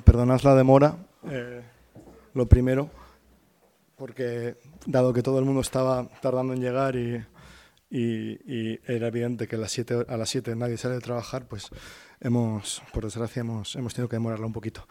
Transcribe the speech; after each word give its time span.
Perdonad 0.00 0.40
la 0.42 0.54
demora, 0.54 0.96
eh, 1.30 1.62
lo 2.34 2.46
primero, 2.46 2.90
porque 3.96 4.56
dado 4.86 5.12
que 5.12 5.22
todo 5.22 5.38
el 5.38 5.44
mundo 5.44 5.60
estaba 5.60 6.08
tardando 6.20 6.52
en 6.52 6.60
llegar 6.60 6.96
y, 6.96 7.24
era 7.90 9.08
evidente 9.08 9.46
que 9.46 9.56
a 9.56 9.58
las 9.58 9.72
7 9.72 10.06
a 10.08 10.16
las 10.16 10.28
siete 10.28 10.54
nadie 10.54 10.76
sale 10.76 10.94
de 10.94 11.00
trabajar, 11.00 11.46
pues 11.46 11.70
hemos, 12.20 12.82
por 12.92 13.04
desgracia, 13.04 13.40
hemos, 13.40 13.74
hemos 13.76 13.94
tenido 13.94 14.08
que 14.08 14.16
demorarlo 14.16 14.46
un 14.46 14.52
poquito. 14.52 14.86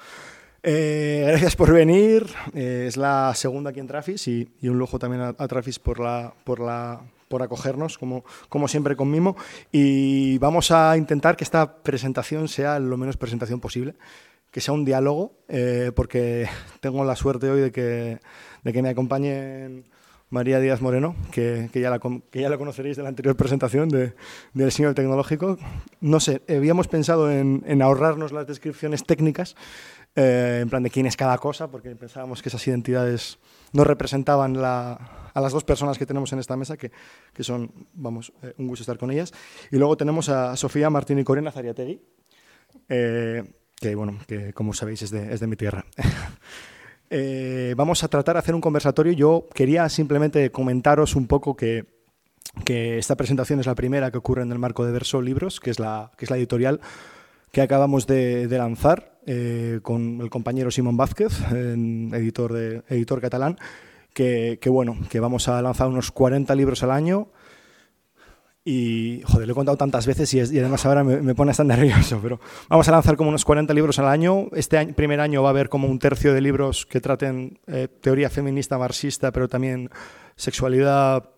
Eh, 0.63 1.23
gracias 1.27 1.55
por 1.55 1.71
venir. 1.71 2.25
Eh, 2.55 2.85
es 2.87 2.97
la 2.97 3.31
segunda 3.35 3.69
aquí 3.69 3.79
en 3.79 3.87
Trafis 3.87 4.27
y, 4.27 4.49
un 4.63 4.79
lujo 4.79 4.97
también 4.97 5.21
a, 5.21 5.27
a, 5.37 5.47
Trafis 5.47 5.77
por, 5.77 5.99
la, 5.99 6.33
por, 6.43 6.59
la, 6.59 7.01
por 7.27 7.43
acogernos, 7.43 7.99
como, 7.99 8.25
como 8.49 8.67
siempre 8.67 8.95
con 8.95 9.11
Mimo. 9.11 9.35
Y 9.71 10.39
vamos 10.39 10.71
a 10.71 10.97
intentar 10.97 11.35
que 11.35 11.43
esta 11.43 11.83
presentación 11.83 12.47
sea 12.47 12.79
lo 12.79 12.97
menos 12.97 13.17
presentación 13.17 13.59
posible 13.59 13.93
que 14.55 14.61
sea 14.61 14.73
un 14.73 14.85
diálogo, 14.85 15.33
eh, 15.49 15.91
porque 15.93 16.47
tengo 16.79 17.03
la 17.03 17.17
suerte 17.17 17.49
hoy 17.49 17.59
de 17.59 17.71
que, 17.73 18.19
de 18.63 18.71
que 18.71 18.81
me 18.81 18.87
acompañe 18.87 19.83
María 20.29 20.61
Díaz 20.61 20.79
Moreno, 20.79 21.13
que, 21.33 21.69
que, 21.73 21.81
ya 21.81 21.89
la, 21.89 21.99
que 21.99 22.39
ya 22.39 22.47
la 22.47 22.57
conoceréis 22.57 22.95
de 22.95 23.03
la 23.03 23.09
anterior 23.09 23.35
presentación 23.35 23.89
de, 23.89 24.13
del 24.53 24.67
diseño 24.67 24.93
tecnológico. 24.93 25.57
No 25.99 26.21
sé, 26.21 26.41
habíamos 26.47 26.87
pensado 26.87 27.29
en, 27.29 27.65
en 27.67 27.81
ahorrarnos 27.81 28.31
las 28.31 28.47
descripciones 28.47 29.03
técnicas, 29.03 29.57
eh, 30.15 30.59
en 30.61 30.69
plan 30.69 30.83
de 30.83 30.89
quién 30.89 31.05
es 31.05 31.17
cada 31.17 31.37
cosa, 31.37 31.69
porque 31.69 31.93
pensábamos 31.97 32.41
que 32.41 32.47
esas 32.47 32.65
identidades 32.65 33.39
no 33.73 33.83
representaban 33.83 34.61
la, 34.61 34.93
a 35.33 35.41
las 35.41 35.51
dos 35.51 35.65
personas 35.65 35.97
que 35.97 36.05
tenemos 36.05 36.31
en 36.31 36.39
esta 36.39 36.55
mesa, 36.55 36.77
que, 36.77 36.93
que 37.33 37.43
son, 37.43 37.73
vamos, 37.91 38.31
eh, 38.41 38.53
un 38.57 38.69
gusto 38.69 38.83
estar 38.83 38.97
con 38.97 39.11
ellas. 39.11 39.33
Y 39.69 39.75
luego 39.75 39.97
tenemos 39.97 40.29
a 40.29 40.55
Sofía 40.55 40.89
Martín 40.89 41.19
y 41.19 41.25
Corina 41.25 41.51
Zariategui. 41.51 42.01
Eh, 42.87 43.43
que 43.89 43.95
bueno, 43.95 44.17
que 44.27 44.51
como 44.53 44.73
sabéis 44.73 45.03
es 45.03 45.11
de, 45.11 45.33
es 45.33 45.39
de 45.39 45.47
mi 45.47 45.55
tierra. 45.55 45.85
Eh, 47.11 47.75
vamos 47.77 48.03
a 48.03 48.07
tratar 48.07 48.33
de 48.35 48.39
hacer 48.39 48.55
un 48.55 48.61
conversatorio. 48.61 49.13
Yo 49.13 49.47
quería 49.53 49.87
simplemente 49.89 50.51
comentaros 50.51 51.15
un 51.15 51.27
poco 51.27 51.55
que, 51.55 51.85
que, 52.65 52.97
esta 52.97 53.15
presentación 53.15 53.59
es 53.59 53.67
la 53.67 53.75
primera 53.75 54.09
que 54.09 54.17
ocurre 54.17 54.41
en 54.41 54.51
el 54.51 54.57
marco 54.57 54.83
de 54.83 54.91
Verso 54.91 55.21
Libros, 55.21 55.59
que 55.59 55.69
es 55.69 55.79
la, 55.79 56.11
que 56.17 56.25
es 56.25 56.31
la 56.31 56.37
editorial 56.37 56.81
que 57.51 57.61
acabamos 57.61 58.07
de, 58.07 58.47
lanzar 58.49 59.19
eh, 59.27 59.81
con 59.83 60.19
el 60.19 60.31
compañero 60.31 60.71
Simón 60.71 60.97
Vázquez, 60.97 61.39
editor, 61.51 62.51
de, 62.51 62.81
editor 62.89 63.21
catalán, 63.21 63.59
que, 64.11 64.59
bueno, 64.65 64.97
que 65.07 65.19
vamos 65.19 65.47
a 65.47 65.61
lanzar 65.61 65.87
unos 65.87 66.09
40 66.09 66.55
libros 66.55 66.81
al 66.81 66.89
año 66.89 67.27
y, 68.67 69.21
joder, 69.25 69.47
lo 69.47 69.51
he 69.51 69.55
contado 69.55 69.77
tantas 69.77 70.07
veces 70.07 70.33
y, 70.33 70.39
además 70.39 70.83
ahora 70.87 71.03
me, 71.03 71.35
pone 71.35 71.53
tan 71.53 71.67
nervioso, 71.67 72.19
pero 72.21 72.39
vamos 72.67 72.87
a 72.87 72.91
lanzar 72.91 73.15
como 73.15 73.29
unos 73.29 73.45
40 73.45 73.71
libros 73.75 73.99
al 73.99 74.07
año. 74.07 74.47
Este 74.53 74.87
primer 74.87 75.19
año 75.19 75.43
va 75.43 75.49
a 75.49 75.51
haber 75.51 75.69
como 75.69 75.87
un 75.87 75.99
tercio 75.99 76.33
de 76.33 76.41
libros 76.41 76.87
que 76.87 76.99
traten 76.99 77.59
eh, 77.67 77.87
teoría 78.01 78.31
feminista, 78.31 78.79
marxista, 78.79 79.31
pero 79.31 79.47
también 79.47 79.91
sexualidad, 80.35 81.29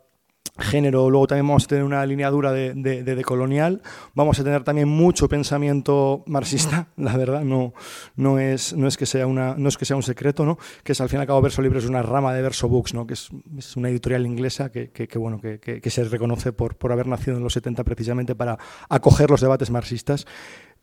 género, 0.57 1.09
luego 1.09 1.27
también 1.27 1.47
vamos 1.47 1.65
a 1.65 1.67
tener 1.67 1.83
una 1.83 2.05
línea 2.05 2.29
dura 2.29 2.51
de, 2.51 2.73
de, 2.73 3.23
colonial, 3.23 3.81
vamos 4.13 4.39
a 4.39 4.43
tener 4.43 4.63
también 4.63 4.87
mucho 4.87 5.27
pensamiento 5.27 6.23
marxista, 6.27 6.87
la 6.97 7.15
verdad, 7.17 7.41
no, 7.41 7.73
no, 8.15 8.39
es, 8.39 8.73
no, 8.73 8.87
es 8.87 8.97
que 8.97 9.05
sea 9.05 9.27
una, 9.27 9.55
no 9.57 9.69
es 9.69 9.77
que 9.77 9.85
sea 9.85 9.95
un 9.95 10.03
secreto, 10.03 10.45
¿no? 10.45 10.57
que 10.83 10.91
es 10.91 11.01
al 11.01 11.09
fin 11.09 11.19
y 11.19 11.21
al 11.21 11.27
cabo 11.27 11.41
Verso 11.41 11.61
Libre 11.61 11.79
es 11.79 11.85
una 11.85 12.01
rama 12.01 12.33
de 12.33 12.41
Verso 12.41 12.67
Books, 12.67 12.93
¿no? 12.93 13.07
que 13.07 13.13
es, 13.13 13.29
es 13.57 13.75
una 13.75 13.89
editorial 13.89 14.25
inglesa 14.25 14.71
que, 14.71 14.89
que, 14.91 15.07
que 15.07 15.17
bueno, 15.17 15.39
que, 15.39 15.59
que, 15.59 15.89
se 15.89 16.03
reconoce 16.03 16.51
por, 16.53 16.75
por 16.75 16.91
haber 16.91 17.07
nacido 17.07 17.37
en 17.37 17.43
los 17.43 17.53
70 17.53 17.83
precisamente 17.83 18.35
para 18.35 18.57
acoger 18.89 19.29
los 19.29 19.41
debates 19.41 19.71
marxistas 19.71 20.25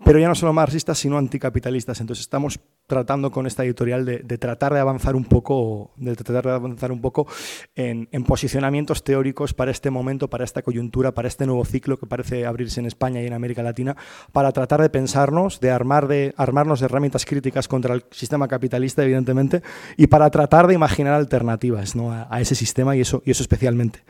pero 0.05 0.19
ya 0.19 0.29
no 0.29 0.35
solo 0.35 0.53
marxistas, 0.53 0.99
sino 0.99 1.17
anticapitalistas. 1.19 2.01
Entonces 2.01 2.23
estamos 2.23 2.61
tratando 2.87 3.31
con 3.31 3.47
esta 3.47 3.65
editorial 3.65 4.05
de, 4.05 4.19
de 4.19 4.39
tratar 4.39 4.75
de 4.75 4.81
avanzar 4.81 5.17
un 5.17 5.25
poco, 5.25 5.93
de 5.97 6.15
tratar 6.15 6.45
de 6.45 6.53
avanzar 6.53 6.93
un 6.93 7.01
poco 7.01 7.27
en, 7.75 8.09
en, 8.13 8.25
posicionamientos 8.25 9.03
teóricos 9.03 9.55
para 9.55 9.71
este 9.71 9.91
momento, 9.91 10.29
para 10.29 10.45
esta 10.45 10.63
coyuntura, 10.63 11.13
para 11.13 11.29
este 11.29 11.47
nuevo 11.47 11.65
ciclo 11.65 11.99
que 11.99 12.07
parece 12.07 12.45
abrirse 12.45 12.81
en 12.81 12.87
España 12.87 13.23
y 13.23 13.27
en 13.27 13.33
América 13.33 13.63
Latina, 13.63 13.97
para 14.33 14.53
tratar 14.53 14.83
de 14.83 14.91
pensarnos, 14.91 15.61
de, 15.61 15.71
armar 15.71 16.07
de 16.07 16.35
armarnos 16.37 16.81
de 16.81 16.87
herramientas 16.87 17.25
críticas 17.25 17.69
contra 17.69 17.95
el 17.95 18.05
sistema 18.11 18.49
capitalista, 18.49 19.03
evidentemente, 19.03 19.63
y 19.97 20.07
para 20.09 20.29
tratar 20.31 20.67
de 20.67 20.75
imaginar 20.75 21.15
alternativas 21.15 21.97
¿no? 21.97 22.13
a, 22.13 22.29
a 22.31 22.41
ese 22.43 22.55
sistema 22.55 22.95
y 22.97 23.01
eso, 23.01 23.23
y 23.25 23.31
eso 23.31 23.43
especialmente. 23.43 24.05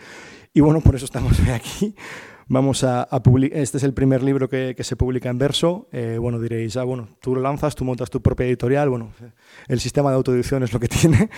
Y 0.52 0.60
bueno, 0.60 0.80
por 0.80 0.96
eso 0.96 1.04
estamos 1.04 1.38
hoy 1.46 1.50
aquí 1.50 1.94
Vamos 2.46 2.84
a, 2.84 3.06
publicar, 3.22 3.58
este 3.58 3.78
es 3.78 3.84
el 3.84 3.94
primer 3.94 4.22
libro 4.22 4.48
que, 4.48 4.76
se 4.78 4.96
publica 4.96 5.30
en 5.30 5.38
verso. 5.38 5.88
Eh, 5.92 6.18
bueno, 6.20 6.38
diréis, 6.38 6.76
ah, 6.76 6.84
bueno, 6.84 7.08
tú 7.20 7.34
lo 7.34 7.40
lanzas, 7.40 7.74
tú 7.74 7.84
montas 7.84 8.10
tu 8.10 8.20
propia 8.20 8.46
editorial. 8.46 8.90
Bueno, 8.90 9.12
el 9.66 9.80
sistema 9.80 10.10
de 10.10 10.16
autoedición 10.16 10.62
es 10.62 10.72
lo 10.72 10.80
que 10.80 10.88
tiene. 11.00 11.30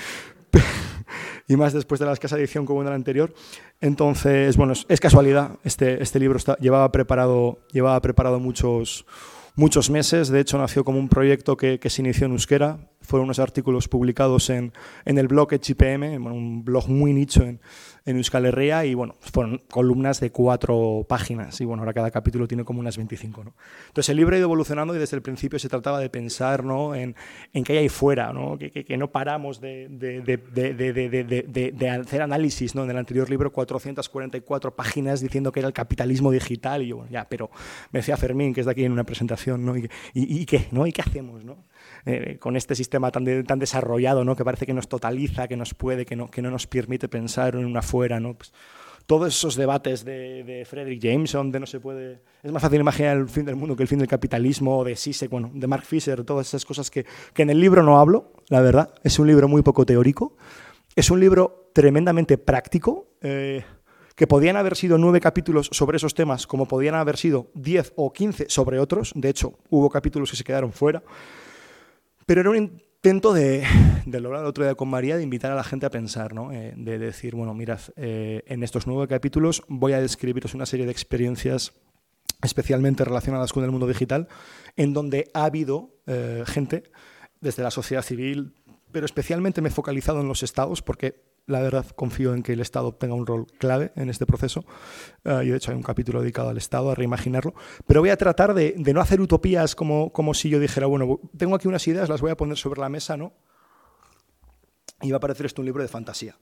y 1.48 1.56
más 1.56 1.72
después 1.72 2.00
de 2.00 2.06
la 2.06 2.12
escasa 2.12 2.36
edición 2.36 2.66
como 2.66 2.82
en 2.82 2.88
el 2.88 2.94
anterior. 2.94 3.32
Entonces, 3.80 4.56
bueno, 4.56 4.72
es, 4.72 4.84
es 4.88 5.00
casualidad. 5.00 5.58
Este, 5.62 6.02
este 6.02 6.18
libro 6.18 6.38
está, 6.38 6.56
llevaba 6.58 6.90
preparado, 6.90 7.60
llevaba 7.72 8.00
preparado 8.00 8.40
muchos, 8.40 9.06
muchos 9.54 9.90
meses. 9.90 10.28
De 10.28 10.40
hecho, 10.40 10.58
nació 10.58 10.84
como 10.84 10.98
un 10.98 11.08
proyecto 11.08 11.56
que, 11.56 11.78
que 11.78 11.90
se 11.90 12.02
inició 12.02 12.26
en 12.26 12.32
euskera. 12.32 12.78
Fueron 13.06 13.24
unos 13.26 13.38
artículos 13.38 13.88
publicados 13.88 14.50
en, 14.50 14.72
en 15.04 15.18
el 15.18 15.28
blog 15.28 15.48
HPM, 15.52 16.16
un 16.26 16.64
blog 16.64 16.88
muy 16.88 17.12
nicho 17.12 17.42
en, 17.42 17.60
en 18.06 18.16
Euskal 18.16 18.46
Herria 18.46 18.84
y 18.84 18.94
bueno, 18.94 19.16
fueron 19.20 19.62
columnas 19.68 20.20
de 20.20 20.30
cuatro 20.30 21.04
páginas 21.08 21.60
y 21.60 21.64
bueno, 21.64 21.82
ahora 21.82 21.92
cada 21.92 22.10
capítulo 22.12 22.46
tiene 22.46 22.64
como 22.64 22.78
unas 22.78 22.96
25. 22.96 23.44
¿no? 23.44 23.54
Entonces 23.88 24.10
el 24.10 24.16
libro 24.16 24.36
ha 24.36 24.38
ido 24.38 24.46
evolucionando 24.46 24.94
y 24.94 24.98
desde 24.98 25.16
el 25.16 25.22
principio 25.22 25.58
se 25.58 25.68
trataba 25.68 25.98
de 25.98 26.08
pensar 26.08 26.64
¿no? 26.64 26.94
en, 26.94 27.16
en 27.52 27.64
qué 27.64 27.72
hay 27.72 27.78
ahí 27.78 27.88
fuera, 27.88 28.32
¿no? 28.32 28.56
Que, 28.58 28.70
que, 28.70 28.84
que 28.84 28.96
no 28.96 29.10
paramos 29.10 29.60
de, 29.60 29.88
de, 29.90 30.20
de, 30.22 31.72
de, 31.72 31.90
hacer 31.90 32.22
análisis. 32.22 32.76
¿no? 32.76 32.84
En 32.84 32.90
el 32.90 32.96
anterior 32.96 33.28
libro 33.28 33.52
444 33.52 34.76
páginas 34.76 35.20
diciendo 35.20 35.50
que 35.50 35.60
era 35.60 35.66
el 35.66 35.74
capitalismo 35.74 36.30
digital 36.30 36.82
y 36.82 36.88
yo, 36.88 36.96
bueno, 36.98 37.10
ya, 37.10 37.28
pero 37.28 37.50
me 37.90 37.98
decía 37.98 38.16
Fermín, 38.16 38.54
que 38.54 38.60
es 38.60 38.66
de 38.66 38.72
aquí 38.72 38.84
en 38.84 38.92
una 38.92 39.04
presentación, 39.04 39.64
¿no? 39.64 39.76
¿Y, 39.76 39.90
y, 40.14 40.42
y 40.42 40.46
qué? 40.46 40.68
¿no? 40.70 40.86
¿Y 40.86 40.92
qué 40.92 41.02
hacemos? 41.02 41.44
¿no? 41.44 41.56
Eh, 42.08 42.36
con 42.38 42.54
este 42.56 42.76
sistema 42.76 43.10
tan, 43.10 43.24
de, 43.24 43.42
tan 43.42 43.58
desarrollado, 43.58 44.24
¿no? 44.24 44.36
que 44.36 44.44
parece 44.44 44.64
que 44.64 44.72
nos 44.72 44.88
totaliza, 44.88 45.48
que 45.48 45.56
nos 45.56 45.74
puede, 45.74 46.06
que 46.06 46.14
no, 46.14 46.30
que 46.30 46.40
no 46.40 46.52
nos 46.52 46.68
permite 46.68 47.08
pensar 47.08 47.56
en 47.56 47.64
una 47.64 47.82
fuera. 47.82 48.20
¿no? 48.20 48.34
Pues, 48.34 48.52
todos 49.06 49.34
esos 49.34 49.56
debates 49.56 50.04
de, 50.04 50.44
de 50.44 50.64
Frederick 50.64 51.02
Jameson, 51.02 51.50
de 51.50 51.58
no 51.58 51.66
se 51.66 51.80
puede... 51.80 52.20
Es 52.44 52.52
más 52.52 52.62
fácil 52.62 52.80
imaginar 52.80 53.16
el 53.16 53.28
fin 53.28 53.44
del 53.44 53.56
mundo 53.56 53.74
que 53.74 53.82
el 53.82 53.88
fin 53.88 53.98
del 53.98 54.06
capitalismo, 54.06 54.84
de 54.84 54.94
Sisek, 54.94 55.28
bueno, 55.28 55.50
de 55.52 55.66
Mark 55.66 55.84
Fisher, 55.84 56.22
todas 56.22 56.46
esas 56.46 56.64
cosas 56.64 56.92
que, 56.92 57.04
que 57.34 57.42
en 57.42 57.50
el 57.50 57.60
libro 57.60 57.82
no 57.82 57.98
hablo, 57.98 58.32
la 58.50 58.60
verdad. 58.60 58.94
Es 59.02 59.18
un 59.18 59.26
libro 59.26 59.48
muy 59.48 59.62
poco 59.62 59.84
teórico. 59.84 60.36
Es 60.94 61.10
un 61.10 61.18
libro 61.18 61.70
tremendamente 61.72 62.38
práctico. 62.38 63.08
Eh, 63.20 63.64
que 64.14 64.26
podían 64.26 64.56
haber 64.56 64.76
sido 64.76 64.96
nueve 64.96 65.20
capítulos 65.20 65.68
sobre 65.72 65.98
esos 65.98 66.14
temas, 66.14 66.46
como 66.46 66.66
podían 66.66 66.94
haber 66.94 67.18
sido 67.18 67.50
diez 67.52 67.92
o 67.96 68.12
quince 68.12 68.46
sobre 68.48 68.78
otros. 68.78 69.12
De 69.14 69.28
hecho, 69.28 69.58
hubo 69.68 69.90
capítulos 69.90 70.30
que 70.30 70.36
se 70.36 70.44
quedaron 70.44 70.72
fuera. 70.72 71.02
Pero 72.26 72.40
era 72.40 72.50
un 72.50 72.56
intento 72.56 73.32
de, 73.32 73.64
de 74.04 74.20
lograr 74.20 74.42
el 74.42 74.48
otro 74.48 74.64
día 74.64 74.74
con 74.74 74.88
María, 74.88 75.16
de 75.16 75.22
invitar 75.22 75.52
a 75.52 75.54
la 75.54 75.64
gente 75.64 75.86
a 75.86 75.90
pensar, 75.90 76.34
¿no? 76.34 76.52
Eh, 76.52 76.74
de 76.76 76.98
decir, 76.98 77.36
bueno, 77.36 77.54
mirad, 77.54 77.80
eh, 77.94 78.42
en 78.46 78.64
estos 78.64 78.86
nueve 78.88 79.06
capítulos 79.06 79.62
voy 79.68 79.92
a 79.92 80.00
describiros 80.00 80.52
una 80.54 80.66
serie 80.66 80.86
de 80.86 80.92
experiencias 80.92 81.72
especialmente 82.42 83.04
relacionadas 83.04 83.52
con 83.52 83.64
el 83.64 83.70
mundo 83.70 83.86
digital, 83.86 84.28
en 84.76 84.92
donde 84.92 85.30
ha 85.34 85.44
habido 85.44 86.00
eh, 86.06 86.42
gente 86.46 86.82
desde 87.40 87.62
la 87.62 87.70
sociedad 87.70 88.02
civil, 88.02 88.54
pero 88.92 89.06
especialmente 89.06 89.62
me 89.62 89.68
he 89.68 89.72
focalizado 89.72 90.20
en 90.20 90.28
los 90.28 90.42
estados, 90.42 90.82
porque 90.82 91.22
la 91.46 91.60
verdad 91.60 91.86
confío 91.94 92.34
en 92.34 92.42
que 92.42 92.52
el 92.52 92.60
Estado 92.60 92.92
tenga 92.92 93.14
un 93.14 93.26
rol 93.26 93.46
clave 93.58 93.92
en 93.96 94.10
este 94.10 94.26
proceso. 94.26 94.64
Uh, 95.24 95.42
y 95.42 95.48
de 95.48 95.56
hecho 95.56 95.70
hay 95.70 95.76
un 95.76 95.82
capítulo 95.82 96.20
dedicado 96.20 96.48
al 96.48 96.56
Estado, 96.58 96.90
a 96.90 96.94
reimaginarlo. 96.94 97.54
Pero 97.86 98.00
voy 98.00 98.10
a 98.10 98.16
tratar 98.16 98.52
de, 98.54 98.74
de, 98.76 98.92
no 98.92 99.00
hacer 99.00 99.20
utopías 99.20 99.74
como, 99.74 100.12
como 100.12 100.34
si 100.34 100.48
yo 100.48 100.58
dijera, 100.58 100.86
bueno, 100.86 101.20
tengo 101.36 101.54
aquí 101.54 101.68
unas 101.68 101.86
ideas, 101.86 102.08
las 102.08 102.20
voy 102.20 102.32
a 102.32 102.36
poner 102.36 102.56
sobre 102.56 102.80
la 102.80 102.88
mesa, 102.88 103.16
¿no? 103.16 103.32
Y 105.02 105.10
va 105.10 105.18
a 105.18 105.20
parecer 105.20 105.46
esto 105.46 105.62
un 105.62 105.66
libro 105.66 105.82
de 105.82 105.88
fantasía. 105.88 106.36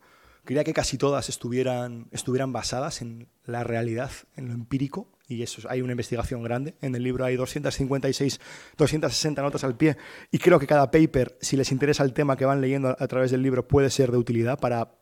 Quería 0.45 0.65
que 0.65 0.75
casi 0.75 0.99
todas 0.99 1.29
estuvieran, 1.29 2.09
estuvieran 2.11 2.53
basadas 2.53 3.03
en 3.03 3.29
la 3.45 3.65
realidad, 3.65 4.11
en 4.37 4.49
lo 4.49 4.55
empírico, 4.55 5.09
y 5.29 5.43
eso 5.43 5.63
hay 5.69 5.81
una 5.81 5.93
investigación 5.93 6.43
grande. 6.43 6.75
En 6.81 6.95
el 6.95 7.03
libro 7.03 7.25
hay 7.25 7.37
256, 7.37 8.41
260 8.77 9.43
notas 9.43 9.65
al 9.65 9.77
pie, 9.77 9.97
y 10.31 10.39
creo 10.39 10.59
que 10.59 10.67
cada 10.67 10.91
paper, 10.91 11.37
si 11.41 11.57
les 11.57 11.73
interesa 11.73 12.05
el 12.05 12.13
tema 12.13 12.37
que 12.37 12.45
van 12.45 12.61
leyendo 12.61 12.97
a, 12.99 13.09
través 13.09 13.31
del 13.31 13.43
libro, 13.43 13.67
puede 13.67 13.91
ser 13.91 14.11
de 14.11 14.19
utilidad 14.19 14.59
para 14.59 14.93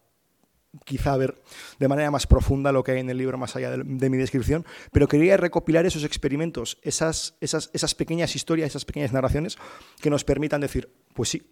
quizá 0.86 1.14
ver 1.18 1.42
de 1.78 1.88
manera 1.88 2.10
más 2.10 2.26
profunda 2.26 2.72
lo 2.72 2.82
que 2.82 2.92
hay 2.92 3.00
en 3.00 3.10
el 3.10 3.18
libro 3.18 3.36
más 3.36 3.56
allá 3.56 3.70
de, 3.70 3.82
de, 3.84 4.10
mi 4.10 4.16
descripción, 4.16 4.64
pero 4.90 5.06
quería 5.06 5.36
recopilar 5.36 5.84
esos 5.84 6.02
experimentos, 6.04 6.78
esas, 6.82 7.36
esas, 7.40 7.68
esas 7.74 7.94
pequeñas 7.94 8.34
historias, 8.34 8.70
esas 8.70 8.86
pequeñas 8.86 9.12
narraciones 9.12 9.58
que 10.00 10.08
nos 10.08 10.24
permitan 10.24 10.62
decir, 10.62 10.90
pues 11.12 11.28
sí, 11.28 11.42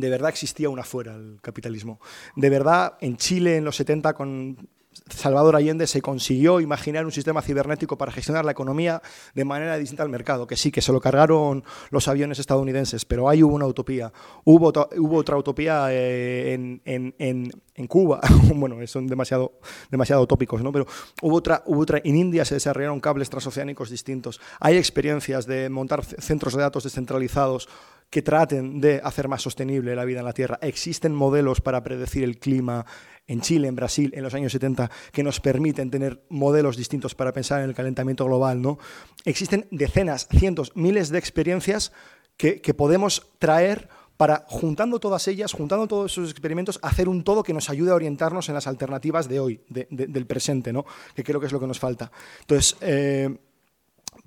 de 0.00 0.10
verdad 0.10 0.30
existía 0.30 0.68
una 0.68 0.84
fuera 0.84 1.14
el 1.14 1.38
capitalismo. 1.42 2.00
De 2.34 2.50
verdad, 2.50 2.96
en 3.00 3.16
Chile 3.16 3.56
en 3.56 3.64
los 3.64 3.76
70 3.76 4.14
con 4.14 4.68
Salvador 5.08 5.56
Allende 5.56 5.86
se 5.86 6.02
consiguió 6.02 6.60
imaginar 6.60 7.04
un 7.04 7.12
sistema 7.12 7.42
cibernético 7.42 7.98
para 7.98 8.12
gestionar 8.12 8.44
la 8.44 8.52
economía 8.52 9.02
de 9.34 9.44
manera 9.44 9.76
distinta 9.76 10.02
al 10.02 10.08
mercado, 10.08 10.46
que 10.46 10.56
sí, 10.56 10.70
que 10.70 10.82
se 10.82 10.92
lo 10.92 11.00
cargaron 11.00 11.64
los 11.90 12.08
aviones 12.08 12.38
estadounidenses, 12.38 13.04
pero 13.04 13.28
ahí 13.28 13.42
hubo 13.42 13.54
una 13.54 13.66
utopía. 13.66 14.12
Hubo, 14.44 14.72
otra 15.16 15.36
utopía 15.36 15.88
eh, 15.90 16.80
en, 16.84 17.86
Cuba, 17.88 18.20
bueno, 18.54 18.84
son 18.86 19.06
demasiado, 19.06 19.52
demasiado 19.90 20.22
utópicos, 20.22 20.62
¿no? 20.62 20.72
pero 20.72 20.86
hubo 21.22 21.36
otra, 21.36 21.62
hubo 21.66 21.80
otra, 21.80 22.00
en 22.02 22.16
India 22.16 22.44
se 22.44 22.54
desarrollaron 22.54 23.00
cables 23.00 23.30
transoceánicos 23.30 23.90
distintos. 23.90 24.40
Hay 24.60 24.76
experiencias 24.76 25.46
de 25.46 25.68
montar 25.68 26.04
centros 26.04 26.54
de 26.54 26.62
datos 26.62 26.84
descentralizados 26.84 27.68
que 28.10 28.22
traten 28.22 28.80
de 28.80 29.00
hacer 29.02 29.28
más 29.28 29.42
sostenible 29.42 29.96
la 29.96 30.04
vida 30.04 30.20
en 30.20 30.24
la 30.24 30.32
Tierra. 30.32 30.58
Existen 30.62 31.14
modelos 31.14 31.60
para 31.60 31.82
predecir 31.82 32.24
el 32.24 32.38
clima 32.38 32.86
en 33.26 33.40
Chile, 33.40 33.68
en 33.68 33.74
Brasil, 33.74 34.12
en 34.14 34.22
los 34.22 34.34
años 34.34 34.52
70, 34.52 34.90
que 35.12 35.22
nos 35.22 35.40
permiten 35.40 35.90
tener 35.90 36.24
modelos 36.28 36.76
distintos 36.76 37.14
para 37.14 37.32
pensar 37.32 37.62
en 37.62 37.68
el 37.68 37.74
calentamiento 37.74 38.24
global. 38.24 38.62
¿no? 38.62 38.78
Existen 39.24 39.66
decenas, 39.70 40.28
cientos, 40.28 40.72
miles 40.76 41.08
de 41.08 41.18
experiencias 41.18 41.92
que, 42.36 42.60
podemos 42.74 43.30
traer 43.38 43.88
para, 44.16 44.44
juntando 44.46 45.00
todas 45.00 45.26
ellas, 45.28 45.52
juntando 45.52 45.86
todos 45.86 46.12
esos 46.12 46.30
experimentos, 46.30 46.78
hacer 46.82 47.08
un 47.08 47.24
todo 47.24 47.42
que 47.42 47.52
nos 47.52 47.68
ayude 47.70 47.90
a 47.90 47.94
orientarnos 47.94 48.48
en 48.48 48.54
las 48.54 48.66
alternativas 48.66 49.28
de 49.28 49.40
hoy, 49.40 49.60
del 49.68 50.26
presente, 50.26 50.72
¿no? 50.72 50.84
que 51.14 51.24
creo 51.24 51.40
que 51.40 51.46
es 51.46 51.52
lo 51.52 51.60
que 51.60 51.66
nos 51.66 51.78
falta. 51.78 52.12
Entonces, 52.40 52.76
eh, 52.80 53.36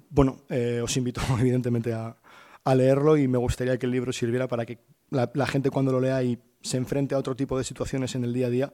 bueno, 0.10 0.42
eh, 0.50 0.82
os 0.84 0.96
invito 0.98 1.22
evidentemente 1.40 1.94
a, 1.94 2.16
a 2.64 2.76
leerlo 2.76 3.18
y 3.18 3.28
me 3.28 3.38
gustaría 3.38 3.78
que 3.78 3.86
el 3.86 3.92
libro 3.92 4.12
sirviera 4.12 4.48
para 4.48 4.66
que 4.66 4.80
la, 5.10 5.48
gente 5.48 5.70
cuando 5.70 5.92
lo 5.92 6.00
lea 6.00 6.22
y 6.24 6.40
se 6.62 6.78
enfrente 6.78 7.16
a 7.16 7.18
otro 7.18 7.36
tipo 7.36 7.58
de 7.58 7.64
situaciones 7.64 8.16
en 8.16 8.24
el 8.24 8.34
día 8.34 8.48
a 8.48 8.50
día, 8.50 8.74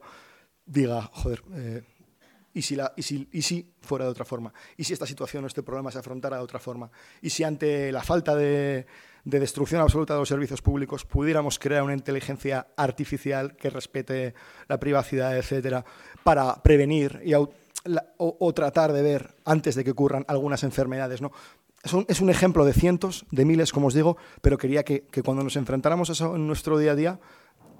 diga, 0.66 1.02
joder, 1.12 1.42
eh, 1.54 1.82
¿y, 2.52 2.62
si 2.62 2.76
y, 2.96 3.02
si, 3.02 3.28
¿y 3.32 3.42
si 3.42 3.74
fuera 3.80 4.04
de 4.04 4.10
otra 4.10 4.24
forma? 4.24 4.52
¿Y 4.76 4.84
si 4.84 4.92
esta 4.92 5.06
situación 5.06 5.44
o 5.44 5.46
este 5.46 5.62
problema 5.62 5.90
se 5.90 5.98
afrontara 5.98 6.36
de 6.36 6.42
otra 6.42 6.58
forma? 6.58 6.90
¿Y 7.22 7.30
si 7.30 7.44
ante 7.44 7.92
la 7.92 8.02
falta 8.02 8.34
de, 8.34 8.86
destrucción 9.24 9.80
absoluta 9.80 10.14
de 10.14 10.20
los 10.20 10.28
servicios 10.28 10.62
públicos 10.62 11.04
pudiéramos 11.04 11.58
crear 11.58 11.82
una 11.82 11.94
inteligencia 11.94 12.68
artificial 12.76 13.56
que 13.56 13.70
respete 13.70 14.34
la 14.68 14.78
privacidad, 14.78 15.36
etcétera, 15.36 15.84
para 16.22 16.62
prevenir 16.62 17.20
y 17.24 17.34
o, 17.34 18.52
tratar 18.52 18.92
de 18.92 19.02
ver 19.02 19.36
antes 19.44 19.74
de 19.74 19.84
que 19.84 19.92
ocurran 19.92 20.24
algunas 20.28 20.64
enfermedades, 20.64 21.20
¿no? 21.20 21.30
Es 21.86 22.20
un, 22.20 22.30
ejemplo 22.30 22.64
de 22.64 22.72
cientos, 22.72 23.26
de 23.30 23.44
miles, 23.44 23.72
como 23.72 23.86
os 23.86 23.94
digo, 23.94 24.16
pero 24.42 24.58
quería 24.58 24.84
que, 24.84 25.04
cuando 25.24 25.42
nos 25.44 25.56
enfrentáramos 25.56 26.10
a 26.10 26.12
eso 26.12 26.36
en 26.36 26.46
nuestro 26.46 26.78
día 26.78 26.92
a 26.92 26.94
día, 26.94 27.20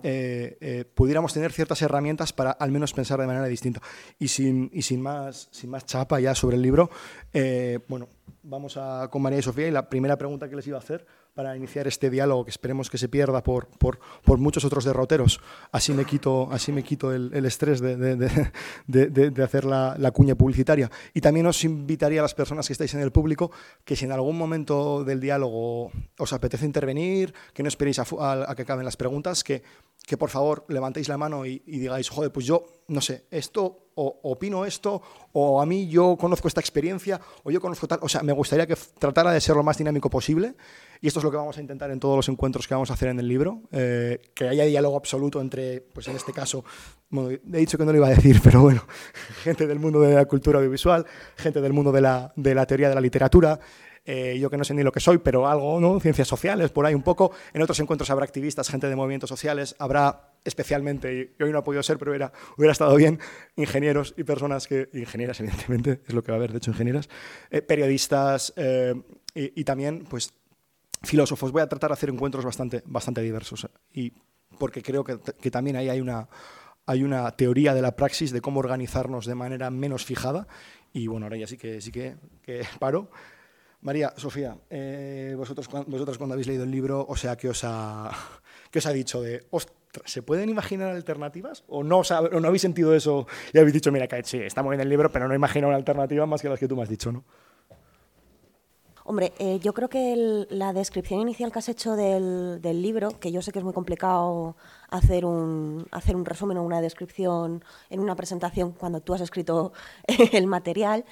eh, 0.02 0.56
eh, 0.60 0.84
pudiéramos 0.94 1.32
tener 1.32 1.52
ciertas 1.52 1.82
herramientas 1.82 2.32
para 2.32 2.52
al 2.52 2.70
menos 2.70 2.92
pensar 2.92 3.20
de 3.20 3.26
manera 3.26 3.46
distinta. 3.46 3.80
Y 4.18 4.28
sin, 4.28 4.70
y 4.72 4.82
sin, 4.82 5.02
más, 5.02 5.48
sin 5.50 5.70
más 5.70 5.84
chapa 5.84 6.20
ya 6.20 6.34
sobre 6.34 6.56
el 6.56 6.62
libro, 6.62 6.90
eh, 7.32 7.80
bueno, 7.88 8.08
vamos 8.42 8.76
a, 8.76 9.08
con 9.10 9.22
María 9.22 9.40
y 9.40 9.42
Sofía 9.42 9.66
y 9.66 9.72
la 9.72 9.88
primera 9.88 10.16
pregunta 10.16 10.48
que 10.48 10.56
les 10.56 10.66
iba 10.66 10.76
a 10.76 10.80
hacer 10.80 11.06
para 11.36 11.54
iniciar 11.54 11.86
este 11.86 12.08
diálogo 12.08 12.46
que 12.46 12.50
esperemos 12.50 12.88
que 12.88 12.96
se 12.96 13.10
pierda 13.10 13.42
por, 13.42 13.68
por, 13.68 13.98
por 14.24 14.38
muchos 14.38 14.64
otros 14.64 14.86
derroteros. 14.86 15.38
Así 15.70 15.92
me 15.92 16.06
quito, 16.06 16.48
así 16.50 16.72
me 16.72 16.82
quito 16.82 17.12
el, 17.12 17.30
el 17.34 17.44
estrés 17.44 17.82
de, 17.82 17.94
de, 17.94 19.10
de, 19.10 19.44
hacer 19.44 19.66
la, 19.66 19.94
la, 19.98 20.12
cuña 20.12 20.34
publicitaria. 20.34 20.90
Y 21.12 21.20
también 21.20 21.46
os 21.46 21.62
invitaría 21.62 22.20
a 22.20 22.22
las 22.22 22.34
personas 22.34 22.66
que 22.66 22.72
estáis 22.72 22.94
en 22.94 23.00
el 23.00 23.12
público 23.12 23.52
que 23.84 23.96
si 23.96 24.06
en 24.06 24.12
algún 24.12 24.38
momento 24.38 25.04
del 25.04 25.20
diálogo 25.20 25.92
os 26.18 26.32
apetece 26.32 26.64
intervenir, 26.64 27.34
que 27.52 27.62
no 27.62 27.68
esperéis 27.68 27.98
a, 27.98 28.06
a, 28.50 28.54
que 28.56 28.62
acaben 28.62 28.86
las 28.86 28.96
preguntas, 28.96 29.44
que, 29.44 29.62
que 30.06 30.16
por 30.16 30.30
favor 30.30 30.64
levantéis 30.68 31.06
la 31.06 31.18
mano 31.18 31.44
y, 31.44 31.62
y 31.66 31.80
digáis, 31.80 32.08
joder, 32.08 32.32
pues 32.32 32.46
yo, 32.46 32.64
no 32.88 33.02
sé, 33.02 33.26
esto 33.30 33.90
o 33.96 34.20
opino 34.22 34.64
esto, 34.64 35.02
o 35.32 35.60
a 35.60 35.66
mí 35.66 35.88
yo 35.88 36.16
conozco 36.16 36.48
esta 36.48 36.60
experiencia, 36.60 37.20
o 37.44 37.50
yo 37.50 37.60
conozco 37.60 37.88
tal. 37.88 37.98
O 38.02 38.08
sea, 38.08 38.22
me 38.22 38.32
gustaría 38.32 38.66
que 38.66 38.76
tratara 38.98 39.32
de 39.32 39.40
ser 39.40 39.56
lo 39.56 39.62
más 39.62 39.78
dinámico 39.78 40.10
posible, 40.10 40.54
y 41.06 41.08
esto 41.08 41.20
es 41.20 41.24
lo 41.24 41.30
que 41.30 41.36
vamos 41.36 41.56
a 41.56 41.60
intentar 41.60 41.88
en 41.92 42.00
todos 42.00 42.16
los 42.16 42.28
encuentros 42.28 42.66
que 42.66 42.74
vamos 42.74 42.90
a 42.90 42.94
hacer 42.94 43.10
en 43.10 43.20
el 43.20 43.28
libro, 43.28 43.62
eh, 43.70 44.32
que 44.34 44.48
haya 44.48 44.64
diálogo 44.64 44.96
absoluto 44.96 45.40
entre, 45.40 45.80
pues 45.80 46.08
en 46.08 46.16
este 46.16 46.32
caso, 46.32 46.64
bueno, 47.10 47.30
he 47.30 47.58
dicho 47.58 47.78
que 47.78 47.84
no 47.84 47.92
lo 47.92 47.98
iba 47.98 48.08
a 48.08 48.10
decir, 48.10 48.40
pero 48.42 48.60
bueno, 48.60 48.84
gente 49.44 49.68
del 49.68 49.78
mundo 49.78 50.00
de 50.00 50.16
la 50.16 50.24
cultura 50.24 50.58
audiovisual, 50.58 51.06
gente 51.36 51.60
del 51.60 51.72
mundo 51.72 51.92
de 51.92 52.00
la, 52.00 52.32
de 52.34 52.56
la 52.56 52.66
teoría 52.66 52.88
de 52.88 52.96
la 52.96 53.00
literatura, 53.00 53.60
eh, 54.04 54.36
yo 54.40 54.50
que 54.50 54.56
no 54.56 54.64
sé 54.64 54.74
ni 54.74 54.82
lo 54.82 54.90
que 54.90 54.98
soy, 54.98 55.18
pero 55.18 55.46
algo, 55.46 55.78
¿no? 55.78 56.00
Ciencias 56.00 56.26
sociales, 56.26 56.72
por 56.72 56.84
ahí 56.84 56.94
un 56.96 57.04
poco. 57.04 57.30
En 57.54 57.62
otros 57.62 57.78
encuentros 57.78 58.10
habrá 58.10 58.24
activistas, 58.24 58.68
gente 58.68 58.88
de 58.88 58.96
movimientos 58.96 59.30
sociales, 59.30 59.76
habrá 59.78 60.32
especialmente, 60.44 61.32
y 61.38 61.40
hoy 61.40 61.52
no 61.52 61.58
ha 61.58 61.64
podido 61.64 61.84
ser, 61.84 61.98
pero 61.98 62.10
hubiera, 62.10 62.32
hubiera 62.56 62.72
estado 62.72 62.96
bien, 62.96 63.20
ingenieros 63.54 64.12
y 64.16 64.24
personas 64.24 64.66
que, 64.66 64.88
ingenieras 64.92 65.38
evidentemente, 65.38 66.00
es 66.04 66.14
lo 66.14 66.24
que 66.24 66.32
va 66.32 66.36
a 66.36 66.38
haber, 66.38 66.50
de 66.50 66.58
hecho, 66.58 66.72
ingenieras, 66.72 67.08
eh, 67.52 67.62
periodistas 67.62 68.52
y, 69.36 69.62
también, 69.62 70.04
pues, 70.10 70.34
filósofos. 71.02 71.52
Voy 71.52 71.62
a 71.62 71.68
tratar 71.68 71.90
de 71.90 71.94
hacer 71.94 72.10
encuentros 72.10 72.44
bastante, 72.44 72.82
bastante 72.86 73.20
diversos 73.20 73.68
y 73.92 74.12
porque 74.58 74.82
creo 74.82 75.04
que, 75.04 75.18
que 75.18 75.50
también 75.50 75.76
ahí 75.76 75.88
hay 75.88 76.00
una, 76.00 76.28
hay 76.86 77.02
una 77.02 77.30
teoría 77.32 77.74
de 77.74 77.82
la 77.82 77.96
praxis 77.96 78.32
de 78.32 78.40
cómo 78.40 78.60
organizarnos 78.60 79.26
de 79.26 79.34
manera 79.34 79.70
menos 79.70 80.04
fijada 80.04 80.46
y 80.92 81.08
bueno, 81.08 81.26
ahora 81.26 81.36
ya 81.36 81.46
sí 81.46 81.58
que, 81.58 81.80
sí 81.80 81.92
que, 81.92 82.16
que 82.42 82.62
paro. 82.78 83.10
María, 83.82 84.14
Sofía, 84.16 84.56
eh, 84.70 85.34
vosotros, 85.36 85.68
vosotros 85.86 86.18
cuando 86.18 86.32
habéis 86.32 86.48
leído 86.48 86.64
el 86.64 86.70
libro, 86.70 87.04
o 87.08 87.14
sea, 87.14 87.36
¿qué 87.36 87.48
os 87.48 87.62
ha, 87.62 88.10
qué 88.70 88.78
os 88.78 88.86
ha 88.86 88.92
dicho 88.92 89.20
de, 89.20 89.46
¿se 90.04 90.22
pueden 90.22 90.48
imaginar 90.48 90.90
alternativas? 90.90 91.62
¿O 91.68 91.84
no, 91.84 91.98
o 92.00 92.40
no 92.40 92.48
habéis 92.48 92.62
sentido 92.62 92.94
eso 92.94 93.26
y 93.52 93.58
habéis 93.58 93.74
dicho, 93.74 93.92
mira, 93.92 94.08
sí, 94.24 94.38
está 94.38 94.62
muy 94.62 94.72
bien 94.72 94.80
el 94.80 94.88
libro, 94.88 95.12
pero 95.12 95.28
no 95.28 95.34
imagino 95.34 95.68
una 95.68 95.76
alternativa 95.76 96.26
más 96.26 96.42
que 96.42 96.48
las 96.48 96.58
que 96.58 96.66
tú 96.66 96.74
me 96.74 96.82
has 96.82 96.88
dicho, 96.88 97.12
¿no? 97.12 97.24
Hombre, 99.08 99.32
eh, 99.38 99.60
yo 99.60 99.72
creo 99.72 99.88
que 99.88 100.46
la 100.50 100.72
descripción 100.72 101.20
inicial 101.20 101.52
que 101.52 101.60
has 101.60 101.68
hecho 101.68 101.94
del, 101.94 102.60
libro, 102.82 103.10
que 103.20 103.30
yo 103.30 103.40
sé 103.40 103.52
que 103.52 103.60
es 103.60 103.64
muy 103.64 103.72
complicado 103.72 104.56
hacer 104.90 105.24
un, 105.24 105.86
hacer 105.92 106.16
un 106.16 106.24
resumen 106.24 106.58
o 106.58 106.64
una 106.64 106.80
descripción 106.80 107.62
en 107.88 108.00
una 108.00 108.16
presentación 108.16 108.72
cuando 108.72 109.00
tú 109.00 109.14
has 109.14 109.20
escrito 109.20 109.72
el 110.32 110.48
material, 110.48 111.04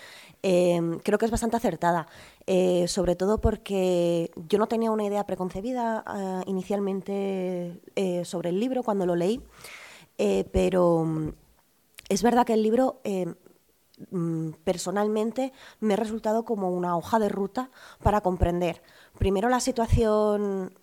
eh, 0.43 0.81
creo 1.05 1.19
que 1.19 1.27
es 1.27 1.31
bastante 1.31 1.57
acertada. 1.57 2.09
Eh, 2.49 2.89
sobre 2.89 3.15
todo 3.15 3.41
porque 3.41 4.33
yo 4.49 4.59
no 4.59 4.67
tenía 4.67 4.91
una 4.91 5.05
idea 5.05 5.25
preconcebida 5.25 6.03
inicialmente 6.47 7.81
sobre 8.25 8.49
el 8.49 8.59
libro 8.59 8.83
cuando 8.83 9.07
lo 9.07 9.15
leí, 9.15 9.41
pero 10.51 11.05
mm, 11.05 11.29
es 12.09 12.23
verdad 12.25 12.45
que 12.45 12.55
el 12.55 12.63
libro 12.65 13.01
personalmente 14.65 15.53
me 15.81 15.95
ha 15.95 15.97
resultado 15.97 16.45
como 16.45 16.71
una 16.71 16.97
hoja 16.97 17.19
de 17.19 17.29
ruta 17.29 17.71
para 18.03 18.21
comprender. 18.21 18.83
Primero 19.19 19.49
la 19.49 19.61
situación, 19.61 20.77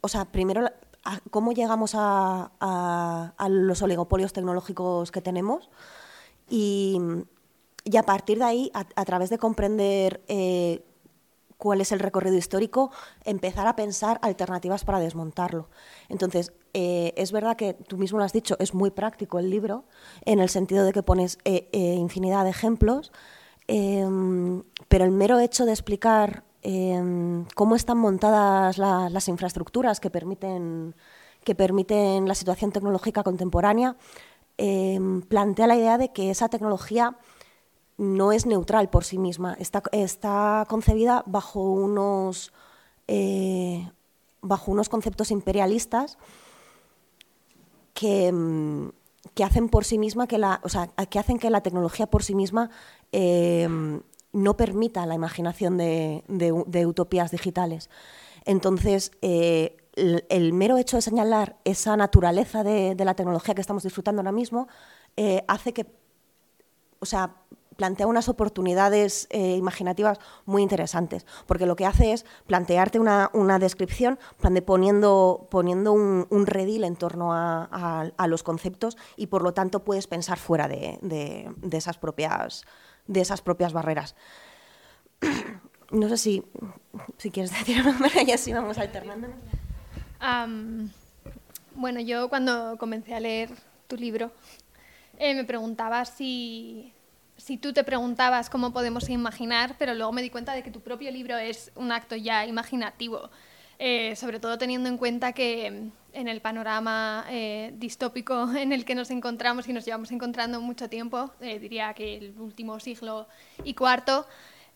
o 0.00 0.08
sea, 0.08 0.26
primero 0.26 0.68
cómo 1.30 1.52
llegamos 1.52 1.92
a, 1.94 3.32
los 3.48 3.82
oligopolios 3.82 4.32
tecnológicos 4.32 5.10
que 5.10 5.20
tenemos 5.20 5.70
y, 6.48 7.00
a 7.96 8.02
partir 8.02 8.38
de 8.38 8.44
ahí, 8.44 8.70
a, 8.74 9.04
través 9.04 9.30
de 9.30 9.38
comprender 9.38 10.22
eh, 10.28 10.84
cuál 11.58 11.80
es 11.80 11.92
el 11.92 12.00
recorrido 12.00 12.36
histórico, 12.36 12.90
empezar 13.24 13.66
a 13.66 13.76
pensar 13.76 14.18
alternativas 14.22 14.84
para 14.84 15.00
desmontarlo. 15.00 15.68
Entonces, 16.08 16.52
eh, 16.74 17.14
es 17.16 17.32
verdad 17.32 17.56
que 17.56 17.74
tú 17.74 17.96
mismo 17.96 18.18
lo 18.18 18.24
has 18.24 18.32
dicho, 18.32 18.56
es 18.58 18.74
muy 18.74 18.90
práctico 18.90 19.38
el 19.38 19.50
libro, 19.50 19.84
en 20.24 20.40
el 20.40 20.48
sentido 20.48 20.84
de 20.84 20.92
que 20.92 21.02
pones 21.02 21.38
eh, 21.44 21.68
eh, 21.72 21.94
infinidad 21.94 22.44
de 22.44 22.50
ejemplos, 22.50 23.12
em, 23.68 24.62
pero 24.88 25.04
el 25.04 25.10
mero 25.10 25.38
hecho 25.38 25.64
de 25.64 25.72
explicar 25.72 26.44
em, 26.62 27.46
cómo 27.54 27.76
están 27.76 27.98
montadas 27.98 28.76
las 28.78 29.28
infraestructuras 29.28 30.00
que 30.00 30.10
permiten, 30.10 30.94
que 31.44 31.54
permiten 31.54 32.26
la 32.28 32.34
situación 32.34 32.72
tecnológica 32.72 33.22
contemporánea, 33.22 33.96
em, 34.58 35.22
plantea 35.22 35.66
la 35.66 35.76
idea 35.76 35.98
de 35.98 36.12
que 36.12 36.30
esa 36.30 36.48
tecnología 36.48 37.16
no 37.98 38.32
es 38.32 38.46
neutral 38.46 38.90
por 38.90 39.04
sí 39.04 39.18
misma, 39.18 39.56
está, 39.58 39.82
está 39.92 40.66
concebida 40.68 41.22
bajo 41.26 41.60
unos, 41.60 42.52
bajo 44.42 44.70
unos 44.72 44.88
conceptos 44.88 45.30
imperialistas 45.30 46.18
Mm, 48.02 48.88
que, 49.34 49.44
hacen 49.44 49.68
por 49.68 49.84
sí 49.84 49.98
misma 49.98 50.26
que 50.26 50.38
la, 50.38 50.60
o 50.62 50.68
sea, 50.68 50.88
que 50.88 51.18
hacen 51.18 51.38
que 51.38 51.50
la 51.50 51.60
tecnología 51.60 52.06
por 52.06 52.22
sí 52.22 52.34
misma 52.34 52.70
eh, 53.12 53.68
no 54.32 54.56
permita 54.56 55.06
la 55.06 55.14
imaginación 55.14 55.76
de, 55.76 56.84
utopías 56.86 57.30
digitales. 57.30 57.90
Entonces, 58.44 59.12
eh, 59.22 59.76
el, 59.94 60.52
mero 60.52 60.78
hecho 60.78 60.96
de 60.96 61.02
señalar 61.02 61.56
esa 61.64 61.96
naturaleza 61.96 62.62
de, 62.62 62.94
la 62.98 63.14
tecnología 63.14 63.54
que 63.54 63.60
estamos 63.60 63.82
disfrutando 63.82 64.20
ahora 64.20 64.32
mismo 64.32 64.68
eh, 65.16 65.42
hace 65.48 65.72
que, 65.72 65.86
o 67.00 67.06
sea, 67.06 67.36
plantea 67.76 68.06
unas 68.06 68.28
oportunidades 68.28 69.26
eh, 69.30 69.56
imaginativas 69.56 70.18
muy 70.44 70.62
interesantes, 70.62 71.26
porque 71.46 71.66
lo 71.66 71.76
que 71.76 71.86
hace 71.86 72.12
es 72.12 72.24
plantearte 72.46 72.98
una, 72.98 73.58
descripción 73.58 74.18
poniendo, 74.64 75.46
poniendo 75.50 75.92
un, 75.92 76.46
redil 76.46 76.84
en 76.84 76.96
torno 76.96 77.32
a, 77.32 78.10
los 78.26 78.42
conceptos 78.42 78.96
y 79.16 79.28
por 79.28 79.42
lo 79.42 79.52
tanto 79.54 79.84
puedes 79.84 80.06
pensar 80.06 80.38
fuera 80.38 80.68
de, 80.68 80.98
esas, 81.70 81.98
propias, 81.98 82.64
de 83.06 83.20
esas 83.20 83.40
propias 83.40 83.72
barreras. 83.72 84.14
No 85.92 86.08
sé 86.08 86.16
si, 86.16 86.42
si 87.16 87.30
quieres 87.30 87.52
decir 87.52 87.80
una 87.86 88.10
y 88.20 88.32
así 88.32 88.52
vamos 88.52 88.76
alternando. 88.76 89.28
bueno, 91.76 92.00
yo 92.00 92.28
cuando 92.28 92.76
comencé 92.76 93.14
a 93.14 93.20
leer 93.20 93.50
tu 93.86 93.96
libro 93.96 94.32
eh, 95.18 95.34
me 95.34 95.44
preguntaba 95.44 96.04
si, 96.04 96.92
si 97.36 97.56
tú 97.58 97.72
te 97.72 97.84
preguntabas 97.84 98.50
cómo 98.50 98.72
podemos 98.72 99.08
imaginar, 99.08 99.76
pero 99.78 99.94
luego 99.94 100.12
me 100.12 100.22
di 100.22 100.30
cuenta 100.30 100.52
de 100.52 100.62
que 100.62 100.70
tu 100.70 100.80
propio 100.80 101.10
libro 101.10 101.36
es 101.36 101.70
un 101.74 101.92
acto 101.92 102.16
ya 102.16 102.46
imaginativo, 102.46 103.30
eh, 103.78 104.16
sobre 104.16 104.40
todo 104.40 104.56
teniendo 104.56 104.88
en 104.88 104.96
cuenta 104.96 105.32
que 105.32 105.66
en 106.12 106.28
el 106.28 106.40
panorama 106.40 107.26
eh, 107.28 107.72
distópico 107.76 108.50
en 108.56 108.72
el 108.72 108.84
que 108.84 108.94
nos 108.94 109.10
encontramos 109.10 109.68
y 109.68 109.72
nos 109.72 109.84
llevamos 109.84 110.10
encontrando 110.12 110.60
mucho 110.60 110.88
tiempo, 110.88 111.30
diría 111.40 111.92
que 111.94 112.16
el 112.16 112.34
último 112.38 112.80
siglo 112.80 113.28
y 113.64 113.74
cuarto, 113.74 114.26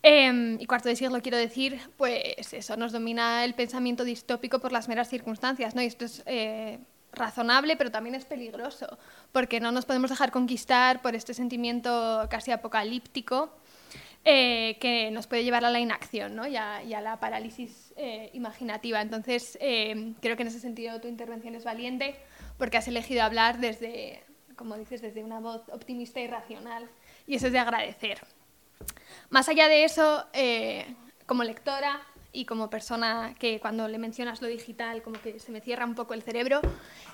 em, 0.02 0.60
y 0.60 0.66
cuarto 0.66 0.88
de 0.88 0.96
siglo 0.96 1.22
quiero 1.22 1.38
decir, 1.38 1.80
pues 1.96 2.52
eso, 2.52 2.76
nos 2.76 2.92
domina 2.92 3.44
el 3.44 3.54
pensamiento 3.54 4.04
distópico 4.04 4.58
por 4.58 4.72
las 4.72 4.88
meras 4.88 5.08
circunstancias, 5.08 5.74
¿no? 5.74 5.82
Y 5.82 5.86
esto 5.86 6.04
es 6.04 6.22
razonable, 7.12 7.76
pero 7.76 7.90
también 7.90 8.14
es 8.14 8.24
peligroso, 8.24 8.98
porque 9.32 9.60
no 9.60 9.72
nos 9.72 9.84
podemos 9.84 10.10
dejar 10.10 10.30
conquistar 10.30 11.02
por 11.02 11.14
este 11.14 11.34
sentimiento 11.34 12.26
casi 12.30 12.52
apocalíptico 12.52 13.50
eh, 14.24 14.76
que 14.80 15.10
nos 15.10 15.26
puede 15.26 15.44
llevar 15.44 15.64
a 15.64 15.70
la 15.70 15.80
inacción 15.80 16.36
¿no? 16.36 16.46
y, 16.46 16.54
a, 16.56 16.82
la 17.00 17.18
parálisis 17.18 17.94
eh, 17.96 18.30
imaginativa. 18.34 19.00
Entonces, 19.00 19.56
eh, 19.62 20.12
creo 20.20 20.36
que 20.36 20.42
en 20.42 20.48
ese 20.48 20.60
sentido 20.60 21.00
tu 21.00 21.08
intervención 21.08 21.54
es 21.54 21.64
valiente, 21.64 22.16
porque 22.58 22.76
has 22.76 22.86
elegido 22.86 23.22
hablar 23.22 23.58
desde, 23.60 24.22
como 24.56 24.76
dices, 24.76 25.00
desde 25.00 25.24
una 25.24 25.40
voz 25.40 25.62
optimista 25.70 26.20
y 26.20 26.26
racional, 26.26 26.88
y 27.26 27.36
eso 27.36 27.46
es 27.46 27.52
de 27.52 27.58
agradecer. 27.60 28.20
Más 29.30 29.48
allá 29.48 29.68
de 29.68 29.84
eso, 29.84 30.26
como 31.26 31.44
lectora, 31.44 32.00
y 32.32 32.44
como 32.44 32.70
persona 32.70 33.34
que 33.38 33.60
cuando 33.60 33.88
le 33.88 33.98
mencionas 33.98 34.40
lo 34.40 34.48
digital 34.48 35.02
como 35.02 35.20
que 35.20 35.40
se 35.40 35.50
me 35.50 35.60
cierra 35.60 35.84
un 35.84 35.94
poco 35.94 36.14
el 36.14 36.22
cerebro, 36.22 36.60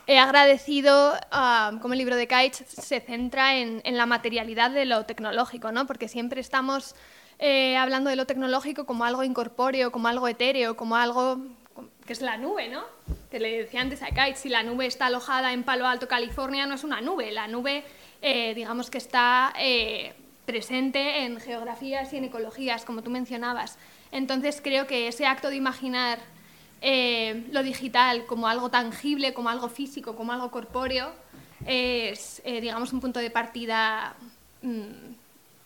he 0.07 0.19
agradecido 0.19 1.15
uh, 1.15 1.79
como 1.81 1.95
el 1.95 1.99
libro 1.99 2.17
de 2.17 2.27
Kaich 2.27 2.55
se 2.55 3.01
centra 3.01 3.57
en, 3.57 3.81
en, 3.85 3.97
la 3.97 4.07
materialidad 4.07 4.71
de 4.71 4.85
lo 4.85 5.05
tecnológico, 5.07 5.73
¿no? 5.73 5.87
porque 5.87 6.09
siempre 6.09 6.41
estamos 6.41 6.95
eh, 7.39 7.77
hablando 7.77 8.09
de 8.09 8.17
lo 8.17 8.27
tecnológico 8.27 8.87
como 8.87 9.05
algo 9.05 9.23
incorpóreo, 9.23 9.93
como 9.93 10.09
algo 10.09 10.27
etéreo, 10.29 10.77
como 10.77 10.97
algo 10.97 11.39
que 12.07 12.13
es 12.13 12.23
la 12.23 12.39
nube, 12.39 12.69
¿no? 12.69 12.85
Que 13.31 13.41
le 13.41 13.59
decía 13.59 13.81
antes 13.81 14.03
a 14.03 14.07
Kite, 14.07 14.37
si 14.37 14.49
la 14.49 14.63
nube 14.63 14.87
está 14.87 15.07
alojada 15.07 15.53
en 15.53 15.65
Palo 15.65 15.87
Alto, 15.87 16.09
California, 16.09 16.65
no 16.67 16.75
es 16.75 16.85
una 16.85 17.01
nube, 17.01 17.33
la 17.33 17.49
nube, 17.49 17.85
eh, 18.23 18.55
digamos 18.55 18.91
que 18.91 18.99
está 18.99 19.53
eh, 19.59 20.15
presente 20.47 21.25
en 21.25 21.41
geografías 21.41 22.13
y 22.13 22.19
en 22.19 22.25
ecologías, 22.25 22.85
como 22.85 23.03
tú 23.03 23.11
mencionabas. 23.11 23.77
Entonces 24.13 24.61
creo 24.63 24.87
que 24.87 25.09
ese 25.09 25.27
acto 25.27 25.49
de 25.49 25.57
imaginar 25.57 26.19
eh, 26.81 27.47
lo 27.53 27.63
digital 27.63 28.27
como 28.27 28.49
algo 28.49 28.71
tangible, 28.71 29.33
como 29.33 29.49
algo 29.49 29.69
físico, 29.69 30.15
como 30.15 30.33
algo 30.33 30.51
corpóreo, 30.51 31.13
es, 31.67 32.43
eh, 32.45 32.61
digamos, 32.61 32.93
un 32.93 33.01
punto 33.01 33.21
de 33.21 33.31
partida 33.31 34.15
mm, 34.63 35.15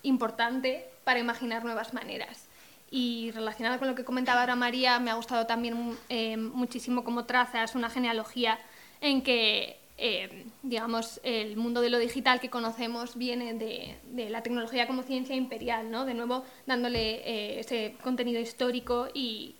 importante 0.04 0.86
para 1.04 1.18
imaginar 1.18 1.64
nuevas 1.64 1.92
maneras. 1.92 2.46
Y 2.90 3.30
relacionado 3.32 3.78
con 3.78 3.88
lo 3.88 3.94
que 3.94 4.04
comentaba 4.04 4.40
ahora 4.40 4.56
María, 4.56 4.98
me 4.98 5.10
ha 5.10 5.14
gustado 5.14 5.46
también 5.46 5.96
eh, 6.08 6.36
muchísimo 6.36 7.04
cómo 7.04 7.24
trazas 7.24 7.74
una 7.74 7.90
genealogía 7.90 8.58
en 9.00 9.22
que 9.22 9.79
eh, 10.02 10.46
digamos, 10.62 11.20
el 11.24 11.58
mundo 11.58 11.82
de 11.82 11.90
lo 11.90 11.98
digital 11.98 12.40
que 12.40 12.48
conocemos 12.48 13.16
viene 13.16 13.52
de, 13.52 14.30
la 14.30 14.42
tecnología 14.42 14.86
como 14.86 15.02
ciencia 15.02 15.36
imperial, 15.36 15.90
¿no? 15.90 16.06
De 16.06 16.14
nuevo, 16.14 16.42
dándole 16.66 17.16
eh, 17.16 17.60
ese 17.60 17.96
contenido 18.02 18.40
histórico 18.40 19.08
y, 19.12 19.56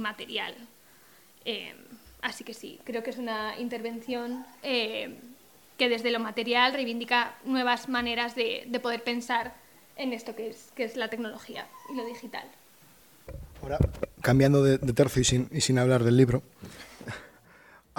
material. 0.00 0.56
Eh, 1.44 1.72
así 2.20 2.42
que 2.42 2.52
sí, 2.52 2.80
creo 2.82 3.04
que 3.04 3.10
es 3.10 3.18
una 3.18 3.60
intervención 3.60 4.44
que 4.60 5.88
desde 5.88 6.10
lo 6.10 6.18
material 6.18 6.72
reivindica 6.72 7.36
nuevas 7.44 7.88
maneras 7.88 8.34
de, 8.34 8.66
poder 8.82 9.04
pensar 9.04 9.54
en 9.94 10.12
esto 10.12 10.34
que 10.34 10.48
es, 10.48 10.72
que 10.74 10.82
es 10.82 10.96
la 10.96 11.08
tecnología 11.08 11.68
y 11.92 11.96
lo 11.96 12.04
digital. 12.06 12.48
Ahora, 13.62 13.78
cambiando 14.20 14.64
de, 14.64 14.78
tercio 14.78 15.46
y 15.52 15.60
sin 15.60 15.78
hablar 15.78 16.02
del 16.02 16.16
libro, 16.16 16.42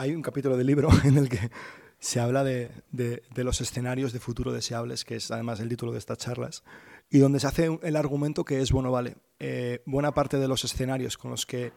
hay 0.01 0.15
un 0.15 0.23
capítulo 0.23 0.57
del 0.57 0.65
libro 0.65 0.89
en 1.03 1.17
el 1.17 1.29
que 1.29 1.51
se 1.99 2.19
habla 2.19 2.43
de, 2.43 2.71
los 3.35 3.61
escenarios 3.61 4.11
de 4.11 4.19
futuro 4.19 4.51
deseables, 4.51 5.05
que 5.05 5.15
es 5.15 5.29
además 5.29 5.59
el 5.59 5.69
título 5.69 5.91
de 5.91 5.99
estas 5.99 6.17
charlas, 6.17 6.63
y 7.11 7.19
donde 7.19 7.39
se 7.39 7.45
hace 7.45 7.79
el 7.83 7.95
argumento 7.95 8.43
que 8.43 8.61
es, 8.61 8.71
bueno, 8.71 8.89
vale, 8.91 9.17
eh, 9.39 9.83
buena 9.85 10.11
parte 10.11 10.37
de 10.37 10.47
los 10.47 10.63
escenarios 10.63 11.17
con 11.17 11.29
los 11.29 11.45
que 11.45 11.71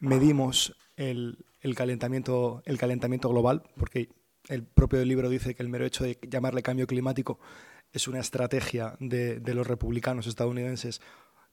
medimos 0.00 0.76
el, 0.96 1.44
calentamiento, 1.76 2.62
el 2.66 2.76
calentamiento 2.76 3.28
global, 3.28 3.62
porque 3.76 4.08
el 4.48 4.64
propio 4.64 5.04
libro 5.04 5.28
dice 5.28 5.54
que 5.54 5.62
el 5.62 5.68
mero 5.68 5.86
hecho 5.86 6.02
de 6.02 6.18
llamarle 6.28 6.62
cambio 6.62 6.88
climático 6.88 7.38
es 7.92 8.08
una 8.08 8.18
estrategia 8.18 8.96
de, 8.98 9.40
los 9.54 9.66
republicanos 9.66 10.26
estadounidenses, 10.26 11.00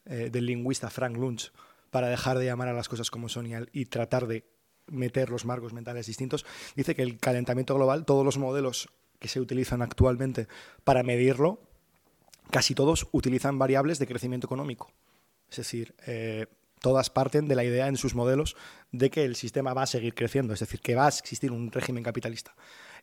eh, 0.06 0.30
del 0.32 0.46
lingüista 0.46 0.90
Frank 0.90 1.16
Lunch, 1.16 1.52
para 1.90 2.08
dejar 2.08 2.38
de 2.38 2.46
llamar 2.46 2.66
a 2.66 2.72
las 2.72 2.88
cosas 2.88 3.08
como 3.10 3.28
son 3.28 3.46
y 3.72 3.84
tratar 3.84 4.26
de 4.26 4.57
meter 4.90 5.30
los 5.30 5.44
marcos 5.44 5.72
mentales 5.72 6.06
distintos, 6.06 6.44
dice 6.76 6.94
que 6.94 7.02
el 7.02 7.18
calentamiento 7.18 7.74
global, 7.74 8.04
todos 8.04 8.24
los 8.24 8.38
modelos 8.38 8.88
que 9.18 9.28
se 9.28 9.40
utilizan 9.40 9.82
actualmente 9.82 10.46
para 10.84 11.02
medirlo, 11.02 11.60
casi 12.50 12.74
todos 12.74 13.08
utilizan 13.12 13.58
variables 13.58 13.98
de 13.98 14.06
crecimiento 14.06 14.46
económico. 14.46 14.90
Es 15.50 15.56
decir, 15.56 15.94
eh, 16.06 16.46
todas 16.80 17.10
parten 17.10 17.48
de 17.48 17.54
la 17.54 17.64
idea 17.64 17.88
en 17.88 17.96
sus 17.96 18.14
modelos 18.14 18.56
de 18.92 19.10
que 19.10 19.24
el 19.24 19.36
sistema 19.36 19.74
va 19.74 19.82
a 19.82 19.86
seguir 19.86 20.14
creciendo, 20.14 20.54
es 20.54 20.60
decir, 20.60 20.80
que 20.80 20.94
va 20.94 21.06
a 21.06 21.08
existir 21.08 21.52
un 21.52 21.70
régimen 21.72 22.02
capitalista. 22.02 22.54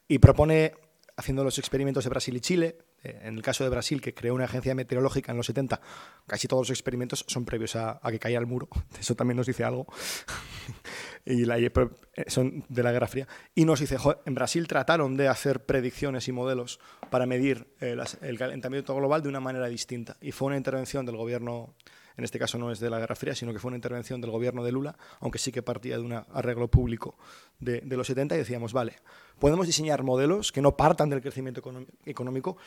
Y 0.08 0.20
propone, 0.20 0.74
haciendo 1.18 1.44
los 1.44 1.58
experimentos 1.58 2.04
de 2.04 2.10
Brasil 2.10 2.36
y 2.36 2.40
Chile, 2.40 2.78
en 3.22 3.36
el 3.36 3.42
caso 3.42 3.64
de 3.64 3.70
Brasil, 3.70 4.02
que 4.02 4.14
creó 4.14 4.34
una 4.34 4.46
agencia 4.46 4.76
meteorológica 4.76 5.32
en 5.32 5.38
los 5.38 5.46
70, 5.48 5.80
casi 6.28 6.48
todos 6.48 6.70
los 6.70 6.70
experimentos 6.70 7.26
son 7.28 7.46
previos 7.46 7.76
a, 7.76 8.00
que 8.10 8.20
caiga 8.20 8.40
el 8.40 8.46
muro. 8.46 8.68
Eso 9.00 9.16
también 9.16 9.38
nos 9.38 9.48
dice 9.48 9.64
algo. 9.64 9.88
y 11.26 11.44
eh, 11.44 11.80
son 12.28 12.66
de 12.70 12.84
la 12.84 12.92
Guerra 12.92 13.08
Fría. 13.08 13.28
Y 13.54 13.66
nos 13.66 13.80
dice, 13.80 13.98
en 14.26 14.36
Brasil 14.36 14.68
trataron 14.68 15.18
de 15.18 15.28
hacer 15.28 15.66
predicciones 15.66 16.28
y 16.28 16.32
modelos 16.32 16.80
para 17.10 17.26
medir 17.26 17.68
eh, 17.80 17.98
el 18.22 18.38
calentamiento 18.38 18.96
global 18.96 19.22
de 19.22 19.30
una 19.30 19.40
manera 19.40 19.68
distinta. 19.68 20.18
Y 20.22 20.32
fue 20.32 20.48
una 20.48 20.58
intervención 20.58 21.06
del 21.06 21.18
gobierno 21.18 21.76
en 22.18 22.24
este 22.24 22.40
caso 22.40 22.58
no 22.58 22.72
es 22.72 22.80
de 22.80 22.90
la 22.90 23.00
Guerra 23.00 23.16
Fría, 23.16 23.36
sino 23.36 23.52
que 23.52 23.60
fue 23.60 23.70
una 23.70 23.78
intervención 23.78 24.22
del 24.22 24.32
gobierno 24.32 24.64
de 24.64 24.72
Lula, 24.72 24.98
aunque 25.20 25.40
sí 25.40 25.52
que 25.52 25.62
partía 25.62 25.98
de 25.98 26.04
un 26.04 26.14
arreglo 26.14 26.70
público 26.70 27.18
de, 27.60 27.82
los 27.86 28.08
70 28.08 28.36
y 28.36 28.38
decíamos, 28.38 28.74
vale, 28.74 28.98
podemos 29.40 29.68
diseñar 29.68 30.04
modelos 30.04 30.52
que 30.52 30.62
no 30.62 30.78
partan 30.78 31.10
del 31.10 31.22
crecimiento 31.22 31.62
económico, 32.06 32.58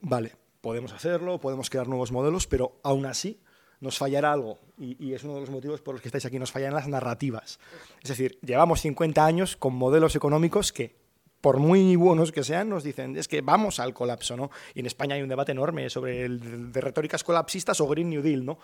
vale, 0.00 0.36
podemos 0.60 0.92
hacerlo, 0.92 1.40
podemos 1.40 1.70
crear 1.70 1.88
nuevos 1.88 2.12
modelos, 2.12 2.46
pero 2.46 2.78
aún 2.82 3.06
así 3.06 3.40
nos 3.80 3.98
fallará 3.98 4.32
algo. 4.32 4.58
Y, 4.78 5.12
es 5.12 5.24
uno 5.24 5.34
de 5.34 5.40
los 5.40 5.50
motivos 5.50 5.80
por 5.80 5.94
los 5.94 6.02
que 6.02 6.08
estáis 6.08 6.24
aquí, 6.26 6.38
nos 6.38 6.52
fallan 6.52 6.74
las 6.74 6.88
narrativas. 6.88 7.58
Es 8.02 8.08
decir, 8.08 8.38
llevamos 8.42 8.80
50 8.80 9.24
años 9.24 9.56
con 9.56 9.74
modelos 9.74 10.16
económicos 10.16 10.72
que 10.72 10.96
por 11.40 11.58
muy 11.58 11.94
buenos 11.94 12.32
que 12.32 12.42
sean, 12.42 12.68
nos 12.68 12.82
dicen, 12.82 13.16
es 13.16 13.28
que 13.28 13.42
vamos 13.42 13.78
al 13.78 13.94
colapso, 13.94 14.36
¿no? 14.36 14.50
Y 14.74 14.80
en 14.80 14.86
España 14.86 15.14
hay 15.14 15.22
un 15.22 15.28
debate 15.28 15.52
enorme 15.52 15.88
sobre 15.88 16.24
el 16.24 16.72
de 16.72 16.80
retóricas 16.80 17.22
colapsistas 17.22 17.80
o 17.80 17.86
Green 17.86 18.10
New 18.10 18.22
Deal, 18.22 18.44
¿no? 18.44 18.58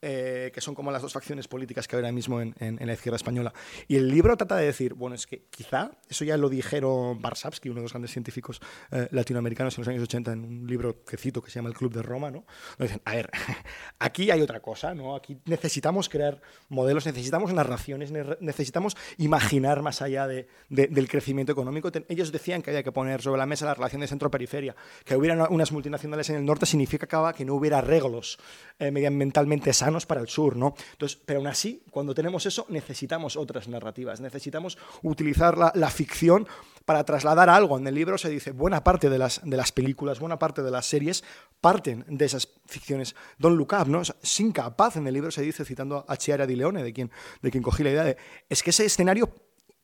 Eh, 0.00 0.52
que 0.54 0.60
son 0.60 0.76
como 0.76 0.92
las 0.92 1.02
dos 1.02 1.12
facciones 1.12 1.48
políticas 1.48 1.88
que 1.88 1.96
hay 1.96 1.98
ahora 1.98 2.12
mismo 2.12 2.40
en, 2.40 2.54
la 2.80 2.92
izquierda 2.92 3.16
española. 3.16 3.52
Y 3.88 3.96
el 3.96 4.08
libro 4.08 4.36
trata 4.36 4.56
de 4.56 4.66
decir, 4.66 4.94
bueno, 4.94 5.16
es 5.16 5.26
que 5.26 5.46
quizá, 5.50 5.90
eso 6.08 6.24
ya 6.24 6.36
lo 6.36 6.48
dijeron 6.48 7.20
Barsavsky, 7.20 7.68
uno 7.68 7.80
de 7.80 7.82
los 7.82 7.92
grandes 7.92 8.12
científicos 8.12 8.60
eh, 8.92 9.08
latinoamericanos 9.10 9.76
en 9.76 9.82
los 9.82 9.88
años 9.88 10.02
80, 10.04 10.32
en 10.32 10.44
un 10.44 10.66
libro 10.68 11.02
que 11.04 11.16
cito 11.16 11.42
que 11.42 11.50
se 11.50 11.56
llama 11.56 11.70
El 11.70 11.74
Club 11.74 11.92
de 11.92 12.02
Roma, 12.02 12.30
¿no? 12.30 12.44
Nos 12.78 12.88
dicen, 12.88 13.02
a 13.04 13.16
ver, 13.16 13.30
aquí 13.98 14.30
hay 14.30 14.40
otra 14.40 14.60
cosa, 14.60 14.94
¿no? 14.94 15.16
Aquí 15.16 15.40
necesitamos 15.46 16.08
crear 16.08 16.40
modelos, 16.68 17.04
necesitamos 17.04 17.52
narraciones, 17.52 18.12
necesitamos 18.40 18.96
imaginar 19.16 19.82
más 19.82 20.00
allá 20.00 20.28
de, 20.28 20.46
del 20.68 21.08
crecimiento 21.08 21.50
económico 21.50 21.90
ellos 22.08 22.32
decían 22.32 22.62
que 22.62 22.70
había 22.70 22.82
que 22.82 22.92
poner 22.92 23.20
sobre 23.20 23.38
la 23.38 23.46
mesa 23.46 23.66
la 23.66 23.74
relación 23.74 24.00
de 24.00 24.06
centro-periferia. 24.06 24.76
Que 25.04 25.16
hubiera 25.16 25.48
unas 25.48 25.72
multinacionales 25.72 26.30
en 26.30 26.36
el 26.36 26.44
norte 26.44 26.66
significaba 26.66 27.32
que 27.32 27.44
no 27.44 27.54
hubiera 27.54 27.78
arreglos 27.78 28.38
eh, 28.78 28.90
medioambientalmente 28.90 29.72
sanos 29.72 29.87
para 30.06 30.20
el 30.20 30.28
sur. 30.28 30.56
¿no? 30.56 30.74
Entonces, 30.92 31.18
pero 31.24 31.40
aún 31.40 31.48
así, 31.48 31.82
cuando 31.90 32.14
tenemos 32.14 32.46
eso, 32.46 32.66
necesitamos 32.68 33.36
otras 33.36 33.68
narrativas, 33.68 34.20
necesitamos 34.20 34.78
utilizar 35.02 35.58
la, 35.58 35.72
la 35.74 35.90
ficción 35.90 36.46
para 36.84 37.04
trasladar 37.04 37.50
algo. 37.50 37.76
En 37.76 37.86
el 37.86 37.94
libro 37.94 38.16
se 38.16 38.30
dice, 38.30 38.52
buena 38.52 38.82
parte 38.82 39.10
de 39.10 39.18
las, 39.18 39.40
de 39.44 39.56
las 39.56 39.72
películas, 39.72 40.20
buena 40.20 40.38
parte 40.38 40.62
de 40.62 40.70
las 40.70 40.86
series 40.86 41.22
parten 41.60 42.04
de 42.08 42.24
esas 42.24 42.48
ficciones. 42.66 43.14
Don 43.38 43.56
Look 43.56 43.74
¿no? 43.88 44.02
Sin 44.22 44.52
capaz, 44.52 44.96
en 44.96 45.06
el 45.06 45.14
libro 45.14 45.30
se 45.30 45.42
dice, 45.42 45.64
citando 45.64 46.04
a 46.08 46.16
Chiara 46.16 46.46
Di 46.46 46.56
Leone, 46.56 46.82
de 46.82 46.92
quien, 46.92 47.10
de 47.42 47.50
quien 47.50 47.62
cogí 47.62 47.82
la 47.82 47.90
idea 47.90 48.04
de, 48.04 48.16
es 48.48 48.62
que 48.62 48.70
ese 48.70 48.84
escenario 48.84 49.30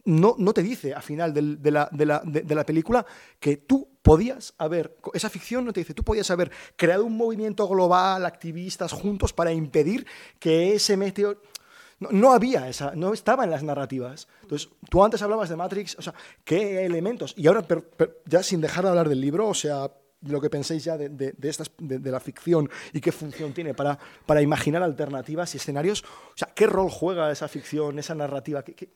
no, 0.05 0.35
no 0.39 0.53
te 0.53 0.63
dice 0.63 0.93
al 0.95 1.03
final 1.03 1.33
de, 1.33 1.43
la, 1.71 1.89
de 1.91 2.07
la- 2.07 2.23
de- 2.25 2.55
la 2.55 2.65
película 2.67 3.05
que 3.41 3.57
tú 3.57 3.89
podías 4.03 4.55
haber, 4.59 4.97
esa 5.15 5.31
ficción 5.31 5.65
no 5.65 5.73
te 5.73 5.81
dice, 5.81 5.95
tú 5.95 6.05
podías 6.05 6.31
haber 6.31 6.51
creado 6.77 7.05
un 7.07 7.17
movimiento 7.17 7.67
global, 7.67 8.27
activistas 8.27 8.93
juntos 8.93 9.33
para 9.33 9.53
impedir 9.53 10.07
que 10.39 10.75
ese 10.75 10.97
meteoro... 10.97 11.41
No, 12.01 12.09
no 12.11 12.33
había 12.33 12.69
esa, 12.69 12.93
no 12.97 13.13
estaba 13.13 13.45
en 13.45 13.51
las 13.51 13.63
narrativas. 13.63 14.27
Entonces, 14.43 14.69
tú 14.91 15.05
antes 15.05 15.23
hablabas 15.23 15.49
de 15.49 15.55
Matrix, 15.57 15.97
o 15.97 16.03
sea, 16.03 16.13
¿qué 16.45 16.85
elementos? 16.85 17.35
Y 17.37 17.47
ahora, 17.47 17.65
ya 18.27 18.43
sin 18.43 18.61
dejar 18.61 18.83
de 18.85 18.91
hablar 18.91 19.09
del 19.09 19.21
libro, 19.21 19.49
o 19.49 19.55
sea, 19.55 19.91
lo 20.23 20.41
que 20.41 20.51
penséis 20.51 20.83
ya 20.85 20.99
de, 20.99 21.09
de- 21.09 21.35
estas, 21.49 21.71
de 21.79 22.11
la 22.11 22.19
ficción 22.19 22.69
y 22.93 23.01
qué 23.01 23.13
función 23.13 23.55
tiene 23.55 23.75
para, 23.75 23.97
para 24.27 24.43
imaginar 24.43 24.83
alternativas 24.83 25.55
y 25.55 25.59
escenarios, 25.59 26.03
o 26.03 26.33
sea, 26.37 26.49
¿qué 26.55 26.67
rol 26.67 26.91
juega 26.91 27.31
esa 27.31 27.47
ficción, 27.47 27.99
esa 27.99 28.15
narrativa? 28.17 28.65
¿Qué- 28.65 28.75
qué- 28.75 28.91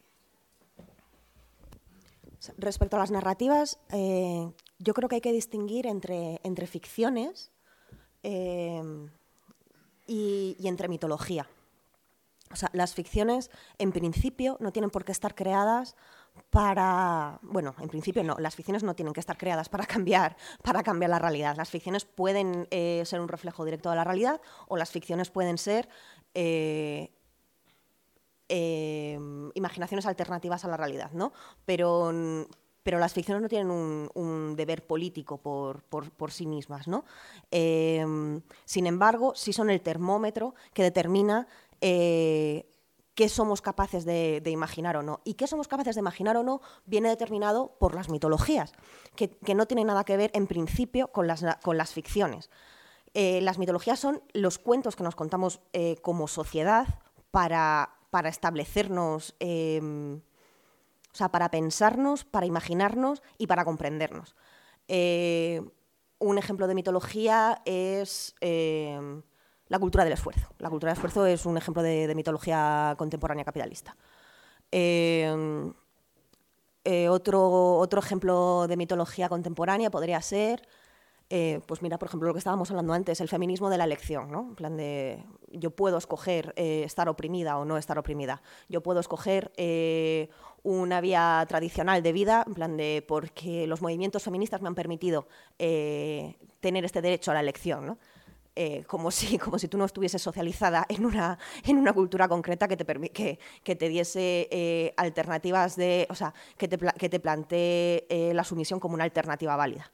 Respecto 2.57 2.97
a 2.97 3.01
las 3.01 3.11
narrativas, 3.11 3.79
eh, 3.91 4.51
yo 4.79 4.95
creo 4.95 5.09
que 5.09 5.17
hay 5.17 5.21
que 5.21 5.33
distinguir 5.33 5.87
entre, 5.87 6.41
entre 6.45 6.67
ficciones 6.67 7.51
eh, 8.23 8.83
y, 10.07 10.57
entre 10.65 10.89
mitología. 10.89 11.49
O 12.51 12.57
sea, 12.57 12.71
las 12.73 12.95
ficciones, 12.95 13.51
en 13.79 13.93
principio, 13.93 14.57
no 14.61 14.73
tienen 14.73 14.91
por 14.91 15.05
qué 15.05 15.13
estar 15.13 15.35
creadas 15.35 15.97
para. 16.51 17.41
Bueno, 17.43 17.75
en 17.81 17.89
principio 17.89 18.23
no, 18.23 18.37
las 18.39 18.55
ficciones 18.55 18.85
no 18.85 18.95
tienen 18.95 19.13
que 19.13 19.21
estar 19.21 19.37
creadas 19.37 19.69
para 19.69 19.85
cambiar, 19.87 20.37
para 20.63 20.83
cambiar 20.83 21.11
la 21.11 21.19
realidad. 21.19 21.57
Las 21.57 21.71
ficciones 21.71 22.05
pueden 22.05 22.69
eh, 22.71 23.03
ser 23.05 23.21
un 23.21 23.29
reflejo 23.29 23.65
directo 23.65 23.91
de 23.91 23.97
la 23.97 24.05
realidad 24.05 24.41
o 24.69 24.77
las 24.77 24.91
ficciones 24.91 25.31
pueden 25.31 25.59
ser. 25.59 25.89
Eh, 28.49 29.19
imaginaciones 29.55 30.07
alternativas 30.07 30.65
a 30.65 30.69
la 30.69 30.77
realidad, 30.77 31.11
¿no? 31.13 31.33
Pero, 31.65 32.13
pero 32.83 32.99
las 32.99 33.13
ficciones 33.13 33.43
no 33.43 33.49
tienen 33.49 33.71
un, 33.71 34.55
deber 34.57 34.87
político 34.87 35.39
por, 35.39 35.83
por- 35.83 36.11
por 36.11 36.31
sí 36.33 36.47
mismas, 36.47 36.89
¿no? 36.89 37.05
Eh, 37.51 38.41
sin 38.65 38.87
embargo, 38.87 39.35
sí 39.35 39.53
son 39.53 39.71
el 39.71 39.81
termómetro 39.81 40.55
que 40.73 40.83
determina 40.83 41.47
eh, 41.81 42.67
qué 43.15 43.29
somos 43.29 43.61
capaces 43.61 44.05
de, 44.05 44.41
de 44.41 44.51
imaginar 44.51 44.97
o 44.97 45.03
no. 45.03 45.21
Y 45.25 45.35
qué 45.35 45.47
somos 45.47 45.67
capaces 45.69 45.97
de 45.97 46.01
imaginar 46.01 46.37
o 46.37 46.43
no 46.45 46.61
viene 46.87 47.09
determinado 47.09 47.73
por 47.79 47.95
las 47.95 48.09
mitologías, 48.09 48.73
que, 49.17 49.29
que 49.31 49.55
no 49.55 49.67
tienen 49.67 49.89
nada 49.89 50.05
que 50.05 50.17
ver, 50.17 50.31
en 50.35 50.47
principio, 50.47 51.09
con 51.09 51.27
las, 51.27 51.45
con 51.63 51.77
las 51.77 51.93
ficciones. 51.93 52.49
Eh, 53.15 53.41
las 53.43 53.59
mitologías 53.59 53.99
son 53.99 54.23
los 54.33 54.59
cuentos 54.59 54.95
que 54.95 55.03
nos 55.03 55.17
contamos 55.17 55.61
eh, 55.73 55.97
como 56.03 56.29
sociedad 56.29 56.87
para, 57.33 57.98
para 58.11 58.29
establecernos, 58.29 59.35
eh, 59.41 59.81
o 59.83 61.17
sea, 61.17 61.31
para 61.31 61.51
pensarnos, 61.51 62.25
para 62.25 62.47
imaginarnos 62.47 63.23
y 63.39 63.47
para 63.47 63.65
comprendernos. 63.65 64.37
Eh, 64.89 65.63
un 66.19 66.39
ejemplo 66.39 66.67
de 66.67 66.75
mitología 66.75 67.63
es 67.65 68.35
eh, 68.41 69.21
la 69.69 69.79
cultura 69.79 70.05
del 70.05 70.15
esfuerzo. 70.15 70.49
La 70.59 70.71
cultura 70.71 70.91
del 70.91 70.97
esfuerzo 70.97 71.27
es 71.27 71.47
un 71.47 71.57
ejemplo 71.57 71.83
de, 71.83 72.07
de 72.07 72.15
mitología 72.15 72.95
contemporánea 72.99 73.45
capitalista. 73.45 73.97
Eh, 74.73 75.73
eh, 76.91 77.09
otro, 77.11 77.77
otro 77.77 78.01
ejemplo 78.01 78.67
de 78.67 78.79
mitología 78.79 79.29
contemporánea 79.29 79.91
podría 79.91 80.23
ser, 80.23 80.67
eh, 81.31 81.61
pues 81.67 81.83
mira, 81.83 81.99
por 81.99 82.09
ejemplo, 82.09 82.29
lo 82.29 82.33
que 82.33 82.39
estábamos 82.39 82.71
hablando 82.71 82.95
antes, 82.95 83.21
el 83.21 83.29
feminismo 83.29 83.69
de 83.69 83.77
la 83.77 83.85
elección, 83.85 84.31
¿no? 84.31 84.47
En 84.49 84.55
plan 84.55 84.77
de, 84.79 85.23
yo 85.53 85.71
puedo 85.71 85.99
escoger 85.99 86.55
eh, 86.57 86.85
estar 86.85 87.09
oprimida 87.09 87.59
o 87.59 87.67
no 87.67 87.77
estar 87.77 87.99
oprimida. 87.99 88.41
Yo 88.71 88.83
puedo 88.83 89.01
escoger 89.01 89.53
eh, 89.59 90.31
una 90.63 91.03
vía 91.03 91.45
tradicional 91.47 92.03
de 92.03 92.13
vida, 92.13 92.45
en 92.47 92.55
plan 92.55 92.77
de, 92.79 93.05
porque 93.07 93.67
los 93.67 93.83
movimientos 93.83 94.23
feministas 94.23 94.63
me 94.63 94.69
han 94.69 94.75
permitido 94.75 95.29
tener 95.59 96.85
este 96.85 97.03
derecho 97.03 97.31
a 97.31 97.35
la 97.35 97.41
elección, 97.41 97.87
¿no? 97.87 97.99
como, 98.87 99.11
si, 99.11 99.39
como 99.39 99.59
si 99.59 99.69
tú 99.69 99.79
no 99.79 99.85
estuvieses 99.85 100.21
socializada 100.21 100.85
en 100.89 101.05
una, 101.05 101.39
en 101.65 101.77
una 101.77 101.93
cultura 101.93 102.27
concreta 102.27 102.67
que 102.69 102.77
te, 102.77 102.85
que, 103.11 103.39
que 103.63 103.77
te 103.77 103.89
diese 103.89 104.95
alternativas 104.97 105.77
de, 105.77 106.07
o 106.11 106.15
sea, 106.15 106.33
que 106.57 106.69
te, 106.69 106.79
que 106.79 107.09
te 107.09 107.21
plantee 107.21 108.33
la 108.35 108.45
sumisión 108.45 108.81
como 108.81 108.95
una 108.95 109.05
alternativa 109.05 109.55
válida. 109.57 109.93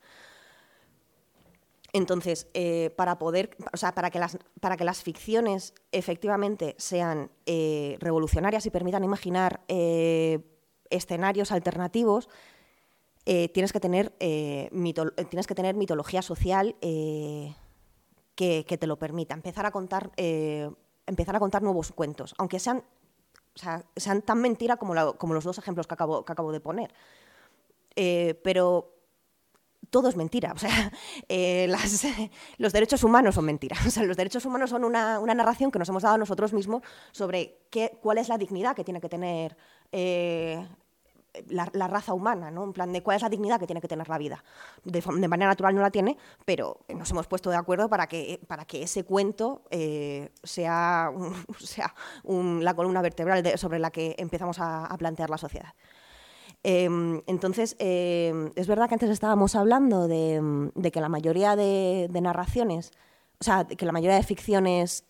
Entonces, 1.94 2.48
eh, 2.54 2.92
para 2.96 3.20
poder, 3.20 3.56
o 3.72 3.76
sea, 3.76 3.94
para 3.94 4.10
que 4.10 4.18
las, 4.18 4.36
para 4.60 4.76
que 4.76 4.84
las 4.84 5.04
ficciones 5.04 5.74
efectivamente 5.92 6.74
sean 6.76 7.30
eh, 7.46 7.96
revolucionarias 8.00 8.66
y 8.66 8.70
permitan 8.70 9.04
imaginar 9.04 9.60
eh, 9.68 10.40
escenarios 10.90 11.52
alternativos, 11.52 12.28
tienes, 13.24 13.72
que 13.72 13.80
tener, 13.80 14.10
tienes 14.18 15.46
que 15.46 15.54
tener 15.54 15.76
mitología 15.76 16.20
social 16.20 16.76
que, 16.80 17.54
que 18.36 18.78
te 18.78 18.86
lo 18.86 18.98
permita. 18.98 19.32
Empezar 19.32 19.64
a 19.64 19.70
contar, 19.70 20.10
empezar 21.06 21.36
a 21.36 21.38
contar 21.38 21.62
nuevos 21.62 21.92
cuentos, 21.92 22.34
aunque 22.36 22.58
sean, 22.58 22.84
o 23.54 23.58
sea, 23.58 23.82
sean 23.96 24.20
tan 24.20 24.42
mentira 24.42 24.76
como, 24.76 25.16
como 25.16 25.32
los 25.32 25.44
dos 25.44 25.56
ejemplos 25.56 25.86
que 25.86 25.94
acabo, 25.94 26.22
que 26.24 26.32
acabo 26.32 26.52
de 26.52 26.60
poner. 26.60 26.92
Pero 27.94 28.93
todo 29.94 30.08
es 30.08 30.16
mentira. 30.16 30.52
O 30.52 30.58
sea, 30.58 30.90
eh, 31.28 31.68
los 32.58 32.72
derechos 32.72 33.04
humanos 33.04 33.36
son 33.36 33.44
mentiras. 33.44 33.78
O 33.86 33.90
sea, 33.90 34.02
los 34.02 34.16
derechos 34.16 34.44
humanos 34.44 34.70
son 34.70 34.82
una, 34.82 35.20
narración 35.20 35.70
que 35.70 35.78
nos 35.78 35.88
hemos 35.88 36.02
dado 36.02 36.18
nosotros 36.18 36.52
mismos 36.52 36.82
sobre 37.12 37.58
qué, 37.70 37.96
cuál 38.02 38.18
es 38.18 38.28
la 38.28 38.36
dignidad 38.36 38.74
que 38.74 38.82
tiene 38.82 39.00
que 39.00 39.08
tener 39.08 39.56
eh, 39.92 40.66
la, 41.48 41.86
raza 41.86 42.12
humana, 42.12 42.50
¿no? 42.50 42.64
En 42.64 42.72
plan 42.72 42.92
de 42.92 43.04
cuál 43.04 43.16
es 43.16 43.22
la 43.22 43.28
dignidad 43.28 43.60
que 43.60 43.66
tiene 43.66 43.80
que 43.80 43.86
tener 43.86 44.08
la 44.08 44.18
vida. 44.18 44.42
De, 44.82 45.00
de 45.00 45.28
manera 45.28 45.48
natural 45.48 45.76
no 45.76 45.80
la 45.80 45.92
tiene, 45.92 46.16
pero 46.44 46.80
nos 46.88 47.08
hemos 47.12 47.28
puesto 47.28 47.50
de 47.50 47.56
acuerdo 47.56 47.88
para 47.88 48.08
que, 48.08 48.40
para 48.48 48.64
que 48.64 48.82
ese 48.82 49.04
cuento 49.04 49.62
eh, 49.70 50.30
sea, 50.42 51.12
sea 51.60 51.94
la 52.24 52.74
columna 52.74 53.00
vertebral 53.00 53.46
sobre 53.56 53.78
la 53.78 53.92
que 53.92 54.16
empezamos 54.18 54.58
a 54.58 54.92
plantear 54.98 55.30
la 55.30 55.38
sociedad. 55.38 55.72
Eh, 56.64 56.88
entonces, 57.26 57.76
eh, 57.78 58.50
es 58.56 58.66
verdad 58.66 58.88
que 58.88 58.94
antes 58.94 59.10
estábamos 59.10 59.54
hablando 59.54 60.08
de, 60.08 60.70
de 60.74 60.90
que 60.90 61.00
la 61.00 61.08
mayoría 61.08 61.54
de, 61.56 62.08
narraciones, 62.22 62.90
o 63.38 63.44
sea, 63.44 63.64
que 63.64 63.86
la 63.86 63.92
mayoría 63.92 64.16
de 64.16 64.22
ficciones 64.22 65.04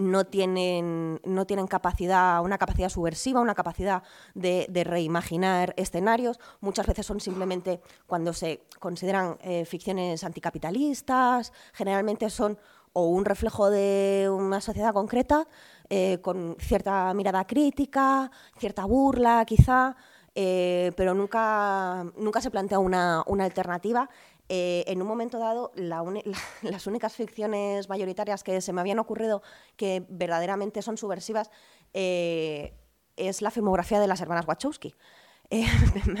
no 0.00 0.24
tienen, 0.24 1.20
no 1.24 1.46
tienen 1.46 1.66
capacidad, 1.66 2.42
una 2.42 2.58
capacidad 2.58 2.88
subversiva, 2.88 3.40
una 3.40 3.54
capacidad 3.54 4.02
de, 4.34 4.66
de 4.68 4.84
reimaginar 4.84 5.74
escenarios. 5.76 6.40
Muchas 6.60 6.86
veces 6.86 7.06
son 7.06 7.20
simplemente 7.20 7.80
cuando 8.06 8.32
se 8.32 8.62
consideran 8.78 9.36
eh, 9.42 9.64
ficciones 9.64 10.24
anticapitalistas, 10.24 11.52
generalmente 11.72 12.30
son 12.30 12.58
o 12.92 13.06
un 13.06 13.24
reflejo 13.24 13.70
de 13.70 14.28
una 14.32 14.60
sociedad 14.60 14.92
concreta 14.92 15.46
eh, 15.90 16.18
con 16.22 16.56
cierta 16.60 17.12
mirada 17.14 17.46
crítica, 17.46 18.30
cierta 18.58 18.84
burla 18.84 19.44
quizá, 19.46 19.96
eh, 20.34 20.92
pero 20.96 21.14
nunca, 21.14 22.04
nunca 22.16 22.40
se 22.40 22.50
plantea 22.50 22.78
una, 22.78 23.22
una 23.26 23.44
alternativa. 23.44 24.08
Eh, 24.48 24.84
en 24.88 25.00
un 25.02 25.06
momento 25.08 25.38
dado, 25.38 25.70
la 25.76 26.02
la- 26.24 26.38
las 26.70 26.86
únicas 26.86 27.14
ficciones 27.14 27.88
mayoritarias 27.88 28.42
que 28.42 28.60
se 28.60 28.72
me 28.72 28.80
habían 28.80 28.98
ocurrido 28.98 29.42
que 29.76 30.04
verdaderamente 30.08 30.82
son 30.82 30.96
subversivas 30.96 31.50
eh, 31.94 32.74
es 33.16 33.42
la 33.42 33.50
filmografía 33.50 34.00
de 34.00 34.06
las 34.06 34.20
hermanas 34.20 34.46
Wachowski, 34.48 34.94
eh, 35.50 35.66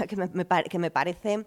que, 0.08 0.16
me, 0.16 0.28
me 0.32 0.46
que 0.64 0.78
me 0.78 0.90
parece 0.90 1.46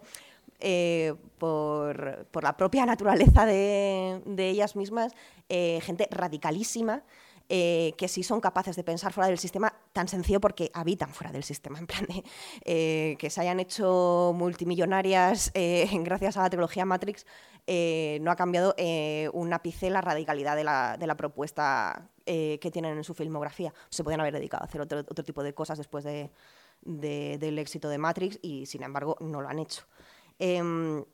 eh, 0.60 1.14
por, 1.38 2.26
por 2.30 2.42
la 2.44 2.56
propia 2.56 2.86
naturaleza 2.86 3.44
de, 3.46 4.22
de 4.26 4.48
ellas 4.50 4.76
mismas, 4.76 5.12
eh, 5.48 5.80
gente 5.82 6.08
radicalísima, 6.10 7.02
eh, 7.48 7.92
que 7.98 8.08
sí 8.08 8.22
son 8.22 8.40
capaces 8.40 8.76
de 8.76 8.84
pensar 8.84 9.12
fuera 9.12 9.28
del 9.28 9.38
sistema 9.38 9.72
tan 9.94 10.08
sencillo 10.08 10.40
porque 10.40 10.70
habitan 10.74 11.10
fuera 11.10 11.32
del 11.32 11.44
sistema, 11.44 11.78
en 11.78 11.86
plan 11.86 12.04
de, 12.06 12.24
eh, 12.64 13.16
que 13.18 13.30
se 13.30 13.40
hayan 13.40 13.60
hecho 13.60 14.32
multimillonarias 14.34 15.50
eh, 15.54 15.88
gracias 16.02 16.36
a 16.36 16.42
la 16.42 16.50
trilogía 16.50 16.84
Matrix, 16.84 17.24
eh, 17.66 18.18
no 18.20 18.30
ha 18.30 18.36
cambiado 18.36 18.74
un 19.32 19.52
ápice 19.52 19.88
la 19.88 20.00
radicalidad 20.00 20.56
de 20.56 20.64
la, 20.64 21.14
propuesta 21.16 22.10
que 22.26 22.70
tienen 22.72 22.96
en 22.96 23.04
su 23.04 23.14
filmografía. 23.14 23.72
Se 23.88 24.02
podían 24.02 24.20
haber 24.20 24.34
dedicado 24.34 24.64
a 24.64 24.66
hacer 24.66 24.80
otro, 24.80 25.24
tipo 25.24 25.42
de 25.42 25.54
cosas 25.54 25.78
después 25.78 26.04
de, 26.04 26.30
del 26.82 27.58
éxito 27.58 27.88
de 27.88 27.98
Matrix 27.98 28.38
y, 28.42 28.66
sin 28.66 28.82
embargo, 28.82 29.16
no 29.20 29.40
lo 29.40 29.48
han 29.48 29.60
hecho. 29.60 29.84
Em, 30.38 31.04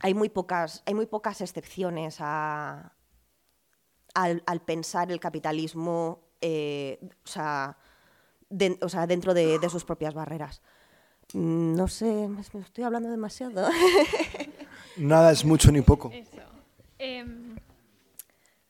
hay, 0.00 0.14
muy 0.14 0.28
pocas, 0.28 0.82
hay 0.86 0.94
muy 0.94 1.06
pocas 1.06 1.40
excepciones 1.40 2.20
al, 4.14 4.60
pensar 4.64 5.10
el 5.10 5.20
capitalismo 5.20 6.20
eh, 6.40 6.98
o, 7.24 7.28
sea, 7.28 7.76
dentro 8.48 9.34
de, 9.34 9.68
sus 9.68 9.84
propias 9.84 10.14
barreras. 10.14 10.62
Mm, 11.32 11.74
no 11.74 11.88
sé, 11.88 12.28
me 12.28 12.40
estoy 12.40 12.84
hablando 12.84 13.10
demasiado. 13.10 13.68
Nada 14.96 15.32
es 15.32 15.44
mucho 15.44 15.72
ni 15.72 15.80
poco. 15.80 16.12
Em, 16.98 17.56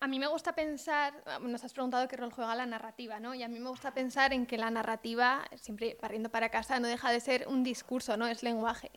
a 0.00 0.07
mí 0.07 0.18
me 0.18 0.26
gusta 0.26 0.54
pensar, 0.54 1.14
nos 1.40 1.64
has 1.64 1.72
preguntado 1.72 2.09
qué 2.09 2.16
rol 2.16 2.33
juega 2.33 2.54
la 2.54 2.66
narrativa, 2.66 3.20
¿no? 3.20 3.35
Y 3.35 3.42
a 3.42 3.48
mí 3.48 3.59
me 3.59 3.68
gusta 3.68 3.92
pensar 3.92 4.33
en 4.33 4.46
que 4.46 4.57
la 4.57 4.70
narrativa, 4.70 5.44
siempre 5.57 5.98
barriendo 6.00 6.30
para 6.30 6.48
casa, 6.48 6.80
no 6.80 6.88
deja 6.88 7.11
de 7.11 7.20
ser 7.20 7.48
un 7.48 7.62
discurso, 7.64 8.16
¿no? 8.16 8.26
Es 8.26 8.42
lenguaje. 8.42 8.90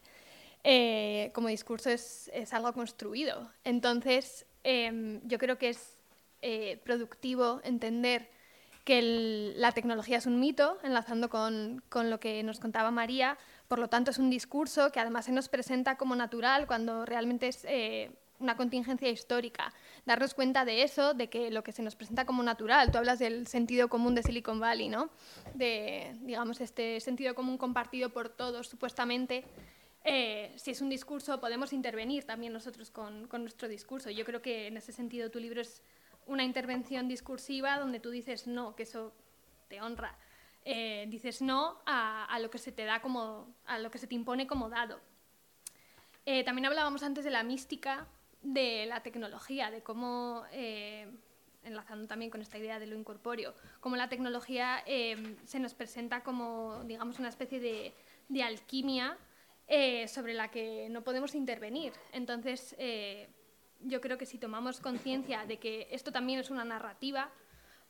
Eh, 0.64 1.32
como 1.34 1.48
discurso 1.48 1.90
es, 1.90 2.30
algo 2.52 2.74
construido. 2.74 3.52
Entonces, 3.64 4.46
em, 4.64 5.22
yo 5.24 5.38
creo 5.38 5.58
que 5.58 5.70
es 5.70 5.97
eh, 6.42 6.80
productivo 6.84 7.62
entender 7.64 8.30
que 8.84 9.54
la 9.58 9.74
tecnología 9.74 10.18
es 10.18 10.26
un 10.26 10.40
mito, 10.40 10.78
enlazando 10.82 11.30
con, 11.30 11.84
con, 11.90 12.10
lo 12.10 12.22
que 12.22 12.42
nos 12.44 12.60
contaba 12.60 12.90
María, 12.90 13.38
por 13.68 13.80
lo 13.80 13.90
tanto 13.90 14.12
es 14.12 14.18
un 14.18 14.30
discurso 14.30 14.94
que 14.94 15.02
además 15.02 15.26
se 15.26 15.34
nos 15.34 15.50
presenta 15.50 15.98
como 15.98 16.16
natural 16.16 16.68
cuando 16.68 17.06
realmente 17.06 17.50
es 17.50 17.66
eh, 17.66 18.12
una 18.40 18.56
contingencia 18.56 19.10
histórica. 19.10 19.74
Darnos 20.06 20.34
cuenta 20.34 20.64
de 20.64 20.84
eso, 20.84 21.14
de 21.14 21.30
que 21.30 21.52
lo 21.52 21.64
que 21.64 21.72
se 21.72 21.82
nos 21.82 21.96
presenta 21.96 22.26
como 22.26 22.44
natural, 22.44 22.92
tú 22.92 22.98
hablas 22.98 23.20
del 23.20 23.48
sentido 23.48 23.90
común 23.90 24.16
de 24.16 24.24
Silicon 24.24 24.60
Valley, 24.60 24.90
¿no? 24.90 25.10
De, 25.54 26.16
digamos, 26.22 26.62
este 26.62 27.00
sentido 27.00 27.36
común 27.36 27.58
compartido 27.58 28.10
por 28.10 28.30
todos, 28.30 28.68
supuestamente. 28.68 29.44
Eh, 30.04 30.54
si 30.56 30.72
es 30.72 30.82
un 30.82 30.90
discurso, 30.90 31.42
podemos 31.42 31.74
intervenir 31.74 32.24
también 32.24 32.54
nosotros 32.54 32.90
con, 32.90 33.28
con, 33.28 33.42
nuestro 33.42 33.68
discurso. 33.68 34.10
Yo 34.10 34.24
creo 34.24 34.42
que 34.42 34.68
en 34.68 34.78
ese 34.78 34.94
sentido 34.94 35.30
tu 35.30 35.40
libro 35.40 35.60
es 35.60 35.82
una 36.28 36.44
intervención 36.44 37.08
discursiva 37.08 37.80
donde 37.80 38.00
tú 38.00 38.12
dices 38.12 38.48
no, 38.48 38.76
que 38.76 38.84
eso 38.84 39.14
te 39.68 39.82
honra. 39.82 40.18
Eh, 40.64 41.06
dices 41.08 41.42
no 41.42 41.80
a, 41.86 42.38
lo 42.42 42.50
que 42.50 42.58
se 42.58 42.72
te 42.72 42.84
da 42.84 43.02
como, 43.02 43.56
a 43.66 43.80
lo 43.80 43.90
que 43.90 43.98
se 43.98 44.08
te 44.08 44.16
impone 44.16 44.48
como 44.48 44.70
dado. 44.70 45.00
Eh, 46.26 46.44
también 46.44 46.66
hablábamos 46.66 47.04
antes 47.04 47.24
de 47.24 47.32
la 47.32 47.44
mística 47.44 48.08
de 48.42 48.86
la 48.86 49.02
tecnología, 49.02 49.72
de 49.72 49.82
cómo, 49.82 50.44
eh, 50.52 51.08
enlazando 51.64 52.08
también 52.08 52.32
con 52.32 52.42
esta 52.42 52.58
idea 52.58 52.80
de 52.80 52.88
lo 52.88 52.96
incorpóreo, 52.96 53.54
cómo 53.80 53.96
la 53.96 54.10
tecnología 54.10 54.84
eh, 54.86 55.38
se 55.46 55.60
nos 55.60 55.74
presenta 55.74 56.24
como, 56.24 56.84
digamos, 56.86 57.20
una 57.20 57.30
especie 57.30 57.60
de, 57.60 57.94
alquimia 58.44 59.18
eh, 59.68 60.08
sobre 60.08 60.34
la 60.34 60.50
que 60.50 60.88
no 60.90 61.02
podemos 61.04 61.34
intervenir. 61.36 61.94
Entonces, 62.12 62.76
yo 63.82 64.02
creo 64.02 64.18
que 64.18 64.26
si 64.26 64.38
tomamos 64.38 64.80
conciencia 64.80 65.46
de 65.46 65.58
que 65.58 65.88
esto 65.92 66.12
también 66.12 66.40
es 66.40 66.50
una 66.50 66.66
narrativa, 66.66 67.30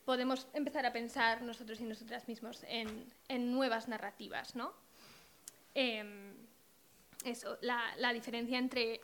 podemos 0.04 0.46
empezar 0.52 0.86
a 0.86 0.92
pensar 0.92 1.42
nosotros 1.42 1.80
y 1.80 1.84
nosotras 1.84 2.28
mismos 2.28 2.64
en, 2.68 3.52
nuevas 3.52 3.88
narrativas, 3.88 4.54
¿no? 4.54 4.72
Em, 5.74 6.34
eso, 7.24 7.58
la, 7.60 7.82
la, 7.98 8.12
diferencia 8.12 8.58
entre 8.58 9.00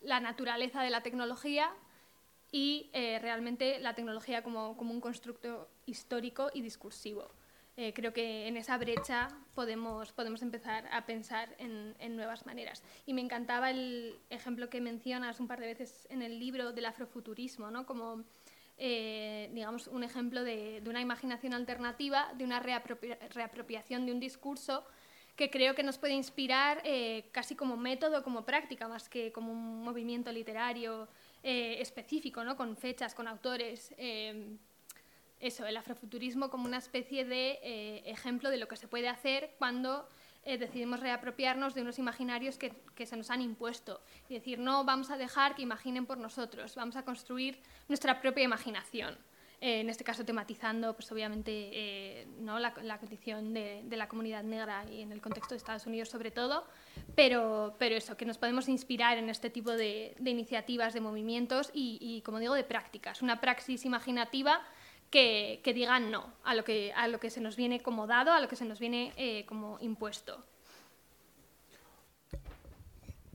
la 0.00 0.20
naturaleza 0.20 0.82
de 0.82 0.90
la 0.90 1.02
tecnología 1.02 1.72
y 2.50 2.88
eh, 2.92 3.18
realmente 3.20 3.78
la 3.78 3.94
tecnología 3.94 4.42
como, 4.42 4.70
un 4.70 5.00
constructo 5.00 5.68
histórico 5.86 6.50
y 6.54 6.62
discursivo. 6.62 7.30
Eh, 7.80 7.92
creo 7.94 8.12
que 8.12 8.48
en 8.48 8.56
esa 8.56 8.76
brecha 8.76 9.28
podemos, 9.54 10.10
podemos 10.12 10.42
empezar 10.42 10.88
a 10.90 11.06
pensar 11.06 11.54
en, 11.58 12.16
nuevas 12.16 12.44
maneras. 12.44 12.82
Y 13.06 13.14
me 13.14 13.20
encantaba 13.20 13.70
el 13.70 14.18
ejemplo 14.30 14.68
que 14.68 14.80
mencionas 14.80 15.38
un 15.38 15.46
par 15.46 15.60
de 15.60 15.68
veces 15.68 16.08
en 16.10 16.22
el 16.22 16.40
libro 16.40 16.72
del 16.72 16.86
afrofuturismo, 16.86 17.70
¿no? 17.70 17.86
como 17.86 18.24
eh, 18.78 19.48
digamos, 19.54 19.86
un 19.86 20.02
ejemplo 20.02 20.42
de, 20.42 20.82
una 20.88 21.00
imaginación 21.00 21.54
alternativa, 21.54 22.32
de 22.36 22.42
una 22.42 22.58
reapropiación 22.58 24.06
de 24.06 24.12
un 24.12 24.18
discurso 24.18 24.84
que 25.36 25.48
creo 25.48 25.76
que 25.76 25.84
nos 25.84 25.98
puede 25.98 26.14
inspirar 26.14 26.82
eh, 26.82 27.28
casi 27.30 27.54
como 27.54 27.76
método, 27.76 28.24
como 28.24 28.44
práctica, 28.44 28.88
más 28.88 29.08
que 29.08 29.30
como 29.30 29.52
un 29.52 29.84
movimiento 29.84 30.32
literario 30.32 31.06
eh, 31.44 31.76
específico, 31.78 32.42
¿no? 32.42 32.56
con 32.56 32.76
fechas, 32.76 33.14
con 33.14 33.28
autores. 33.28 33.94
Eh, 35.40 35.48
eso, 35.48 35.66
el 35.66 35.76
afrofuturismo 35.76 36.50
como 36.50 36.66
una 36.66 36.78
especie 36.78 37.24
de 37.24 38.02
ejemplo 38.06 38.50
de 38.50 38.58
lo 38.58 38.68
que 38.68 38.76
se 38.76 38.88
puede 38.88 39.08
hacer 39.08 39.54
cuando 39.58 40.08
decidimos 40.44 41.00
reapropiarnos 41.00 41.74
de 41.74 41.82
unos 41.82 41.98
imaginarios 41.98 42.56
que, 42.56 42.72
que, 42.94 43.04
se 43.04 43.16
nos 43.16 43.30
han 43.30 43.42
impuesto. 43.42 44.00
Y 44.30 44.34
decir, 44.34 44.58
no 44.58 44.82
vamos 44.84 45.10
a 45.10 45.18
dejar 45.18 45.54
que 45.54 45.60
imaginen 45.62 46.06
por 46.06 46.16
nosotros, 46.16 46.74
vamos 46.74 46.96
a 46.96 47.04
construir 47.04 47.60
nuestra 47.88 48.22
propia 48.22 48.44
imaginación. 48.44 49.18
Eh, 49.60 49.80
en 49.80 49.90
este 49.90 50.04
caso 50.04 50.24
tematizando, 50.24 50.94
pues 50.94 51.10
obviamente, 51.10 51.50
eh, 51.72 52.28
¿no? 52.38 52.60
la, 52.60 52.72
condición 52.72 53.52
de, 53.52 53.82
la 53.90 54.06
comunidad 54.06 54.44
negra 54.44 54.84
y 54.88 55.02
en 55.02 55.10
el 55.10 55.20
contexto 55.20 55.54
de 55.54 55.56
Estados 55.56 55.84
Unidos 55.84 56.08
sobre 56.08 56.30
todo, 56.30 56.64
pero, 57.16 57.74
pero 57.76 57.96
eso, 57.96 58.16
que 58.16 58.24
nos 58.24 58.38
podemos 58.38 58.68
inspirar 58.68 59.18
en 59.18 59.28
este 59.28 59.50
tipo 59.50 59.72
de, 59.72 60.14
iniciativas, 60.24 60.94
de 60.94 61.00
movimientos 61.00 61.70
y, 61.74 62.22
como 62.24 62.38
digo, 62.38 62.54
de 62.54 62.62
prácticas, 62.62 63.20
una 63.20 63.40
praxis 63.40 63.84
imaginativa 63.84 64.62
que, 65.10 65.60
que, 65.64 65.74
digan 65.74 66.10
no 66.10 66.32
a 66.44 66.54
lo 66.54 66.64
que, 66.64 66.92
a 66.92 67.08
lo 67.08 67.20
que 67.20 67.30
se 67.30 67.40
nos 67.40 67.56
viene 67.56 67.80
como 67.80 68.06
dado, 68.06 68.32
a 68.32 68.40
lo 68.40 68.48
que 68.48 68.56
se 68.56 68.64
nos 68.64 68.78
viene 68.78 69.12
eh, 69.16 69.44
como 69.46 69.78
impuesto. 69.80 70.44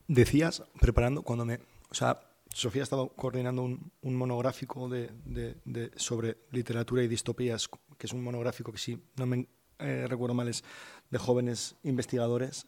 Decías, 0.07 0.63
preparando, 0.79 1.23
cuando 1.23 1.45
me... 1.45 1.59
O 1.89 1.95
sea, 1.95 2.19
Sofía 2.49 2.81
ha 2.81 2.83
estado 2.83 3.09
coordinando 3.09 3.63
un, 3.63 3.91
monográfico 4.15 4.87
de, 4.87 5.91
sobre 5.95 6.37
literatura 6.51 7.03
y 7.03 7.07
distopías, 7.07 7.67
que 7.97 8.07
es 8.07 8.13
un 8.13 8.23
monográfico 8.23 8.71
que, 8.71 8.77
si 8.77 8.99
no 9.15 9.25
me 9.25 9.47
eh, 9.79 10.05
recuerdo 10.07 10.35
mal, 10.35 10.47
es 10.47 10.63
de 11.09 11.17
jóvenes 11.17 11.75
investigadores, 11.83 12.67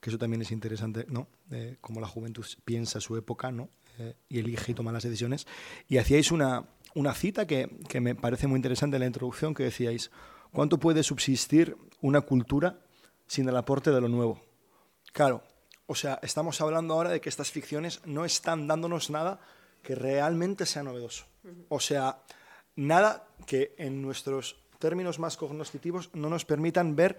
que 0.00 0.10
eso 0.10 0.18
también 0.18 0.42
es 0.42 0.52
interesante, 0.52 1.06
¿no? 1.08 1.28
cómo 1.80 2.00
la 2.00 2.06
juventud 2.06 2.44
piensa 2.64 3.00
su 3.00 3.16
época 3.16 3.50
¿no? 3.50 3.68
Eh, 3.98 4.14
y 4.28 4.40
elige 4.40 4.72
y 4.72 4.74
toma 4.74 4.92
las 4.92 5.04
decisiones. 5.04 5.46
Y 5.88 5.96
hacíais 5.96 6.30
una, 6.30 6.66
una 6.96 7.12
cita 7.12 7.46
que, 7.46 7.78
que 7.88 8.00
me 8.00 8.14
parece 8.14 8.46
muy 8.46 8.56
interesante 8.56 8.96
en 8.96 9.00
la 9.00 9.06
introducción, 9.06 9.54
que 9.54 9.64
decíais, 9.64 10.10
¿cuánto 10.50 10.78
puede 10.78 11.02
subsistir 11.02 11.76
una 12.00 12.22
cultura 12.22 12.80
sin 13.26 13.46
el 13.48 13.56
aporte 13.56 13.90
de 13.90 14.00
lo 14.00 14.08
nuevo? 14.08 14.40
Claro, 15.12 15.42
o 15.86 15.94
sea, 15.94 16.18
estamos 16.22 16.60
hablando 16.62 16.94
ahora 16.94 17.10
de 17.10 17.20
que 17.20 17.28
estas 17.28 17.50
ficciones 17.50 18.00
no 18.06 18.24
están 18.24 18.66
dándonos 18.66 19.10
nada 19.10 19.40
que 19.82 19.94
realmente 19.94 20.64
sea 20.64 20.82
novedoso. 20.82 21.26
O 21.68 21.80
sea, 21.80 22.22
nada 22.74 23.28
que 23.46 23.74
en 23.76 24.00
nuestros 24.00 24.56
términos 24.78 25.18
más 25.18 25.36
cognoscitivos 25.36 26.10
no 26.14 26.30
nos 26.30 26.46
permitan 26.46 26.96
ver 26.96 27.18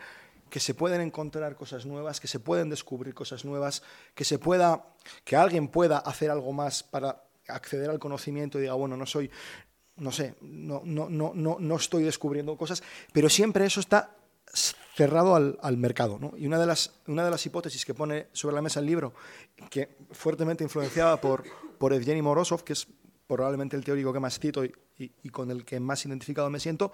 que 0.49 0.59
se 0.59 0.73
pueden 0.73 1.01
encontrar 1.01 1.55
cosas 1.55 1.85
nuevas, 1.85 2.19
que 2.19 2.27
se 2.27 2.39
pueden 2.39 2.69
descubrir 2.69 3.13
cosas 3.13 3.45
nuevas, 3.45 3.83
que 4.15 4.25
se 4.25 4.39
pueda, 4.39 4.87
que 5.23 5.35
alguien 5.35 5.67
pueda 5.67 5.99
hacer 5.99 6.31
algo 6.31 6.51
más 6.51 6.81
para 6.81 7.27
acceder 7.47 7.89
al 7.89 7.99
conocimiento 7.99 8.57
y 8.57 8.61
diga, 8.61 8.73
bueno, 8.73 8.97
no 8.97 9.05
soy, 9.05 9.31
no 9.97 10.11
sé, 10.11 10.35
no, 10.41 10.81
no, 10.85 11.09
no, 11.09 11.31
no, 11.33 11.57
no 11.59 11.75
estoy 11.75 12.03
descubriendo 12.03 12.55
cosas, 12.55 12.83
pero 13.13 13.29
siempre 13.29 13.65
eso 13.65 13.79
está 13.79 14.15
cerrado 14.95 15.35
al, 15.35 15.77
mercado. 15.77 16.19
Y 16.37 16.47
una 16.47 16.59
de, 16.59 16.65
las, 16.65 16.93
una 17.07 17.23
de 17.23 17.31
las 17.31 17.45
hipótesis 17.45 17.85
que 17.85 17.93
pone 17.93 18.27
sobre 18.33 18.55
la 18.55 18.61
mesa 18.61 18.79
el 18.79 18.85
libro, 18.85 19.13
que 19.69 19.97
fuertemente 20.11 20.63
influenciada 20.63 21.21
por, 21.21 21.43
por 21.77 21.93
Evgeny 21.93 22.21
Morozov, 22.21 22.63
que 22.63 22.73
es 22.73 22.87
probablemente 23.27 23.75
el 23.75 23.83
teórico 23.83 24.13
que 24.13 24.19
más 24.19 24.39
cito 24.39 24.63
y, 24.65 25.29
con 25.29 25.51
el 25.51 25.65
que 25.65 25.79
más 25.79 26.05
identificado 26.05 26.49
me 26.49 26.59
siento, 26.59 26.91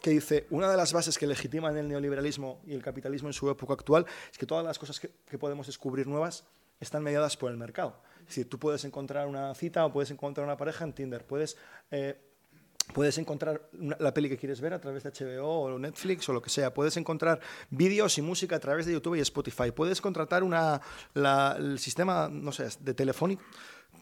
que 0.00 0.10
dice, 0.10 0.46
una 0.50 0.70
de 0.70 0.76
las 0.76 0.92
bases 0.92 1.18
que 1.18 1.26
legitiman 1.26 1.76
el 1.76 1.88
neoliberalismo 1.88 2.62
y 2.66 2.72
el 2.72 2.82
capitalismo 2.82 3.28
en 3.28 3.34
su 3.34 3.50
época 3.50 3.74
actual 3.74 4.06
es 4.30 4.38
que 4.38 4.46
todas 4.46 4.64
las 4.64 4.78
cosas 4.78 4.98
que, 4.98 5.38
podemos 5.38 5.66
descubrir 5.66 6.06
nuevas 6.06 6.44
están 6.80 7.02
mediadas 7.02 7.36
por 7.36 7.50
el 7.50 7.56
mercado. 7.56 8.00
Es 8.20 8.28
decir, 8.28 8.48
tú 8.48 8.58
puedes 8.58 8.84
encontrar 8.84 9.26
una 9.26 9.54
cita 9.54 9.84
o 9.84 9.92
puedes 9.92 10.10
encontrar 10.10 10.46
una 10.46 10.56
pareja 10.56 10.84
en 10.84 10.92
Tinder, 10.92 11.26
puedes... 11.26 11.56
Eh, 11.90 12.18
Puedes 12.92 13.16
encontrar 13.18 13.68
la 13.72 14.12
peli 14.12 14.28
que 14.28 14.36
quieres 14.36 14.60
ver 14.60 14.74
a 14.74 14.80
través 14.80 15.02
de 15.02 15.10
HBO 15.10 15.62
o 15.62 15.78
Netflix 15.78 16.28
o 16.28 16.32
lo 16.32 16.42
que 16.42 16.50
sea. 16.50 16.74
Puedes 16.74 16.96
encontrar 16.96 17.40
vídeos 17.70 18.18
y 18.18 18.22
música 18.22 18.56
a 18.56 18.60
través 18.60 18.86
de 18.86 18.92
YouTube 18.92 19.14
y 19.14 19.20
Spotify. 19.20 19.70
Puedes 19.70 20.00
contratar 20.00 20.42
una, 20.42 20.80
el 21.14 21.78
sistema, 21.78 22.28
no 22.30 22.52
sé, 22.52 22.68
de 22.80 22.94
telefónico. 22.94 23.42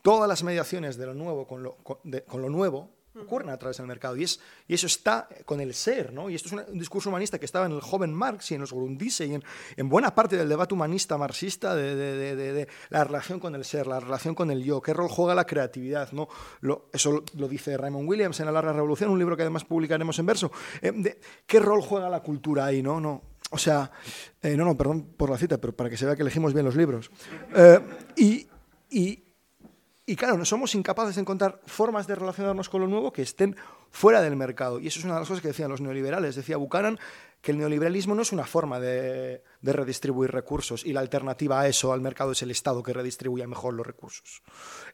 Todas 0.03 0.29
las 0.29 0.43
mediaciones 0.43 0.97
de 0.97 1.07
lo 1.07 1.15
nuevo 1.15 1.47
con 1.47 1.63
lo, 1.63 1.77
con 1.77 2.43
lo 2.43 2.49
nuevo 2.49 3.00
ocurren 3.19 3.51
a 3.51 3.57
través 3.57 3.79
del 3.79 3.87
mercado. 3.87 4.17
Y, 4.17 4.25
es, 4.25 4.41
y 4.69 4.75
eso 4.75 4.87
está 4.87 5.29
con 5.45 5.61
el 5.61 5.75
ser, 5.75 6.13
¿no? 6.13 6.31
Y 6.31 6.35
esto 6.35 6.49
es 6.49 6.69
un, 6.69 6.79
discurso 6.79 7.09
humanista 7.09 7.39
que 7.39 7.45
estaba 7.45 7.67
en 7.67 7.73
el 7.73 7.81
joven 7.81 8.13
Marx 8.13 8.51
y 8.51 8.55
en 8.55 8.61
los 8.61 8.73
Grundrisse 8.73 9.21
y 9.23 9.41
en, 9.77 9.89
buena 9.89 10.15
parte 10.15 10.37
del 10.37 10.49
debate 10.49 10.75
humanista 10.75 11.19
marxista 11.19 11.75
de, 11.75 11.97
de, 11.97 12.69
la 12.91 13.05
relación 13.05 13.41
con 13.41 13.55
el 13.55 13.65
ser, 13.65 13.87
la 13.87 14.01
relación 14.01 14.35
con 14.35 14.51
el 14.51 14.63
yo, 14.63 14.81
qué 14.81 14.93
rol 14.93 15.09
juega 15.09 15.35
la 15.35 15.45
creatividad, 15.45 16.13
¿no? 16.13 16.29
Lo, 16.61 16.89
eso 16.93 17.25
lo, 17.35 17.49
dice 17.49 17.77
Raymond 17.77 18.09
Williams 18.09 18.39
en 18.41 18.47
La 18.47 18.53
Larga 18.53 18.73
Revolución, 18.73 19.11
un 19.11 19.19
libro 19.19 19.37
que 19.37 19.43
además 19.43 19.65
publicaremos 19.65 20.19
en 20.19 20.27
verso. 20.27 20.53
Eh, 20.83 21.19
¿Qué 21.47 21.61
rol 21.61 21.83
juega 21.83 22.09
la 22.09 22.21
cultura 22.21 22.67
ahí, 22.67 22.83
no? 22.83 23.01
no 23.01 23.31
o 23.53 23.59
sea, 23.59 23.91
eh, 24.43 24.57
no, 24.57 24.65
no, 24.65 24.77
perdón 24.77 25.15
por 25.17 25.29
la 25.29 25.37
cita, 25.37 25.59
pero 25.59 25.75
para 25.75 25.91
que 25.91 25.97
se 25.97 26.07
vea 26.07 26.15
que 26.15 26.23
elegimos 26.23 26.55
bien 26.55 26.65
los 26.65 26.77
libros. 26.77 27.11
Eh, 27.55 27.81
y, 28.17 28.47
y, 28.91 29.25
y 30.11 30.17
claro, 30.17 30.45
somos 30.45 30.75
incapaces 30.75 31.15
de 31.15 31.21
encontrar 31.21 31.61
formas 31.67 32.09
de 32.09 32.17
relacionarnos 32.17 32.69
con 32.69 32.81
lo 32.81 32.89
nuevo 32.89 33.13
que 33.13 33.23
estén 33.23 33.55
fuera 33.93 34.21
del 34.21 34.35
mercado. 34.35 34.81
Y 34.81 34.89
eso 34.89 34.99
es 34.99 35.05
una 35.05 35.15
de 35.15 35.21
las 35.21 35.29
cosas 35.29 35.41
que 35.41 35.47
decían 35.47 35.71
los 35.71 35.81
neoliberales. 35.81 36.35
Decía 36.35 36.57
Buchanan 36.57 36.99
que 37.41 37.53
el 37.53 37.59
neoliberalismo 37.59 38.17
no 38.17 38.23
es 38.23 38.33
una 38.33 38.45
forma 38.45 38.81
de, 38.81 39.45
de, 39.61 39.73
redistribuir 39.73 40.33
recursos 40.33 40.85
y 40.85 40.93
la 40.93 40.99
alternativa 40.99 41.61
a 41.61 41.69
eso, 41.69 41.93
al 41.93 42.01
mercado, 42.01 42.33
es 42.33 42.43
el 42.43 42.51
Estado 42.51 42.83
que 42.83 42.93
redistribuya 42.93 43.47
mejor 43.47 43.75
los 43.75 43.87
recursos. 43.87 44.43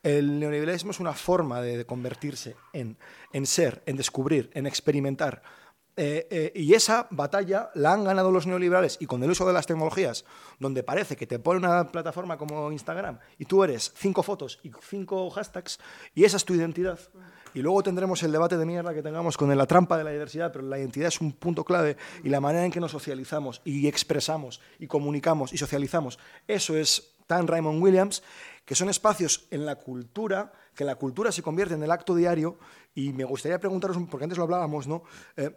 El 0.02 0.38
neoliberalismo 0.38 0.90
es 0.90 1.00
una 1.00 1.14
forma 1.14 1.62
de, 1.62 1.79
de 1.79 1.87
convertirse 1.87 2.55
en, 2.74 2.98
en 3.33 3.46
ser, 3.46 3.83
en 3.87 3.96
descubrir, 3.96 4.50
en 4.52 4.66
experimentar 4.66 5.42
eh, 5.98 6.28
eh, 6.30 6.52
y 6.54 6.74
esa 6.74 7.06
batalla 7.11 7.70
la 7.74 7.94
han 7.94 8.04
ganado 8.04 8.30
los 8.30 8.46
neoliberales 8.46 8.98
y 9.00 9.06
con 9.06 9.22
el 9.22 9.30
uso 9.30 9.46
de 9.46 9.54
las 9.54 9.66
tecnologías, 9.66 10.26
donde 10.59 10.82
parece 10.82 11.16
que 11.16 11.26
te 11.26 11.38
pone 11.38 11.59
una 11.59 11.90
plataforma 11.90 12.37
como 12.37 12.70
Instagram 12.70 13.18
y 13.38 13.46
tú 13.46 13.64
eres 13.64 13.92
cinco 13.96 14.22
fotos 14.22 14.59
y 14.62 14.70
cinco 14.82 15.30
hashtags 15.30 15.78
y 16.14 16.24
esa 16.24 16.37
es 16.37 16.44
tu 16.44 16.54
identidad. 16.54 16.98
Y 17.54 17.62
luego 17.62 17.82
tendremos 17.82 18.22
el 18.22 18.32
debate 18.32 18.59
de 18.59 18.66
mierda 18.66 18.92
que 18.92 19.02
tengamos 19.02 19.38
con 19.38 19.56
la 19.56 19.66
trampa 19.66 19.96
de 19.96 20.04
la 20.04 20.11
diversidad, 20.11 20.52
pero 20.52 20.66
la 20.66 20.78
identidad 20.78 21.09
es 21.09 21.22
un 21.22 21.32
punto 21.32 21.64
clave 21.64 21.96
y 22.22 22.28
la 22.28 22.40
manera 22.40 22.66
en 22.66 22.70
que 22.70 22.80
nos 22.80 22.90
socializamos 22.90 23.62
y 23.64 23.88
expresamos 23.88 24.61
y 24.78 24.87
comunicamos 24.87 25.54
y 25.54 25.56
socializamos. 25.56 26.18
Eso 26.46 26.76
es 26.76 27.14
tan 27.26 27.46
Raymond 27.46 27.82
Williams, 27.82 28.22
que 28.66 28.74
son 28.74 28.90
espacios 28.90 29.46
en 29.50 29.64
la 29.64 29.76
cultura, 29.76 30.52
que 30.74 30.85
la 30.85 30.96
cultura 30.96 31.32
se 31.32 31.42
convierte 31.42 31.74
en 31.74 31.82
el 31.82 31.90
acto 31.90 32.14
diario 32.14 32.59
y 32.94 33.14
me 33.14 33.24
gustaría 33.24 33.59
preguntaros, 33.59 33.96
porque 34.11 34.24
antes 34.24 34.37
lo 34.37 34.44
hablábamos, 34.44 34.87
¿no? 34.87 35.02
Eh, 35.37 35.50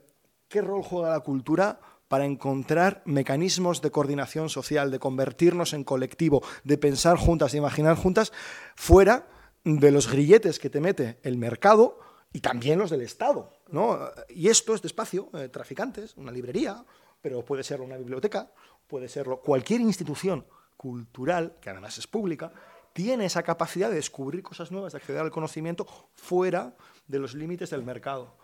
¿Qué 0.50 0.62
rol 0.64 0.82
juega 0.82 1.12
la 1.12 1.20
cultura 1.20 1.80
para 2.08 2.26
encontrar 2.26 3.04
mecanismos 3.06 3.84
de 3.84 3.92
coordinación 3.92 4.50
social, 4.50 4.90
de 4.90 4.98
convertirnos 4.98 5.74
en 5.74 5.84
colectivo, 5.84 6.42
de 6.64 6.80
pensar 6.80 7.18
juntas, 7.18 7.52
de 7.52 7.60
imaginar 7.60 7.96
juntas, 7.96 8.34
fuera 8.76 9.28
de 9.64 9.92
los 9.92 10.12
grilletes 10.12 10.58
que 10.58 10.72
te 10.72 10.82
mete 10.82 11.20
el 11.22 11.38
mercado 11.38 12.00
y 12.34 12.40
también 12.40 12.80
los 12.80 12.90
del 12.90 13.04
Estado? 13.04 13.54
¿no? 13.70 14.00
Y 14.28 14.48
esto 14.48 14.74
es 14.74 14.82
despacio, 14.82 15.30
eh, 15.34 15.50
traficantes, 15.50 16.18
una 16.18 16.32
librería, 16.32 16.84
pero 17.22 17.46
puede 17.46 17.62
ser 17.62 17.80
una 17.82 17.98
biblioteca, 17.98 18.52
puede 18.88 19.08
serlo 19.08 19.42
cualquier 19.42 19.82
institución 19.82 20.48
cultural, 20.76 21.58
que 21.62 21.70
además 21.70 21.96
es 22.00 22.08
pública, 22.08 22.52
tiene 22.94 23.26
esa 23.26 23.44
capacidad 23.44 23.90
de 23.90 23.98
descubrir 23.98 24.42
cosas 24.42 24.72
nuevas, 24.72 24.94
de 24.94 24.98
acceder 24.98 25.22
al 25.22 25.30
conocimiento 25.30 25.86
fuera 26.16 26.76
de 27.06 27.20
los 27.20 27.36
límites 27.36 27.70
del 27.70 27.84
mercado. 27.84 28.36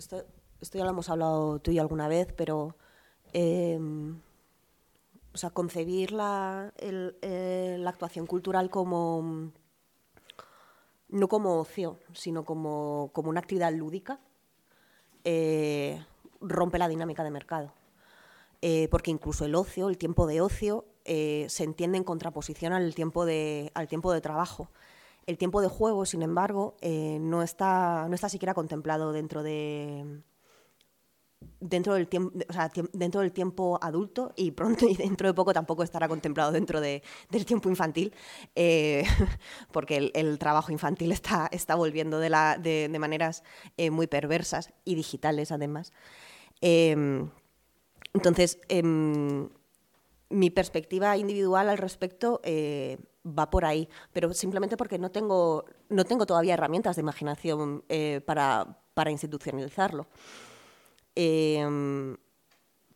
Esto, 0.00 0.24
esto, 0.60 0.78
ya 0.78 0.84
lo 0.84 0.90
hemos 0.90 1.08
hablado 1.08 1.60
tú 1.60 1.70
y 1.70 1.78
alguna 1.78 2.08
vez, 2.08 2.32
pero 2.32 2.76
eh, 3.32 3.78
o 5.32 5.38
sea, 5.38 5.50
concebir 5.50 6.12
la, 6.12 6.72
eh, 6.78 7.76
la, 7.78 7.90
actuación 7.90 8.26
cultural 8.26 8.68
como 8.70 9.52
no 11.08 11.28
como 11.28 11.58
ocio, 11.58 11.98
sino 12.14 12.44
como, 12.44 13.10
como 13.12 13.30
una 13.30 13.40
actividad 13.40 13.72
lúdica, 13.72 14.20
eh, 15.24 16.04
rompe 16.40 16.78
la 16.78 16.88
dinámica 16.88 17.24
de 17.24 17.30
mercado. 17.30 17.72
Eh, 18.62 18.88
porque 18.90 19.10
incluso 19.10 19.44
el 19.44 19.54
ocio, 19.54 19.88
el 19.88 19.98
tiempo 19.98 20.26
de 20.26 20.40
ocio, 20.40 20.84
se 21.04 21.64
entiende 21.64 21.98
en 21.98 22.04
contraposición 22.04 22.72
al 22.72 22.94
tiempo 22.94 23.24
de, 23.24 23.72
al 23.74 23.88
tiempo 23.88 24.12
de 24.12 24.20
trabajo. 24.20 24.70
El 25.30 25.38
tiempo 25.38 25.62
de 25.62 25.68
juego, 25.68 26.06
sin 26.06 26.22
embargo, 26.22 26.76
eh, 26.80 27.18
no, 27.20 27.44
está, 27.44 28.08
no 28.08 28.16
está 28.16 28.28
siquiera 28.28 28.52
contemplado 28.52 29.12
dentro 29.12 29.44
de 29.44 30.22
dentro 31.60 31.94
del 31.94 32.08
tiempo 32.08 32.36
dentro 32.92 33.20
del 33.20 33.30
tiempo 33.30 33.78
adulto 33.80 34.32
y 34.34 34.50
pronto 34.50 34.88
y 34.88 34.96
dentro 34.96 35.28
de 35.28 35.34
poco 35.34 35.52
tampoco 35.52 35.84
estará 35.84 36.08
contemplado 36.08 36.50
dentro 36.50 36.80
de, 36.80 37.04
del 37.30 37.46
tiempo 37.46 37.68
infantil 37.68 38.12
eh, 38.56 39.04
porque 39.70 40.10
el, 40.12 40.38
trabajo 40.40 40.72
infantil 40.72 41.12
está, 41.12 41.48
está 41.52 41.76
volviendo 41.76 42.18
de, 42.18 42.28
la, 42.28 42.58
de, 42.58 42.88
de 42.90 42.98
maneras 42.98 43.44
eh, 43.76 43.90
muy 43.90 44.08
perversas 44.08 44.72
y 44.84 44.96
digitales 44.96 45.52
además. 45.52 45.92
Eh, 46.60 47.24
entonces 48.14 48.58
em, 48.68 49.48
mi 50.28 50.50
perspectiva 50.50 51.16
individual 51.16 51.68
al 51.68 51.78
respecto 51.78 52.40
va 53.26 53.50
por 53.50 53.64
ahí, 53.64 53.88
pero 54.12 54.32
simplemente 54.32 54.76
porque 54.76 54.98
no 54.98 55.10
tengo, 55.10 55.64
no 55.88 56.04
tengo 56.04 56.26
todavía 56.26 56.54
herramientas 56.54 56.96
de 56.96 57.02
imaginación 57.02 57.84
eh, 57.88 58.20
para, 58.24 58.78
para, 58.94 59.10
institucionalizarlo. 59.10 60.06
Eh, 61.14 62.16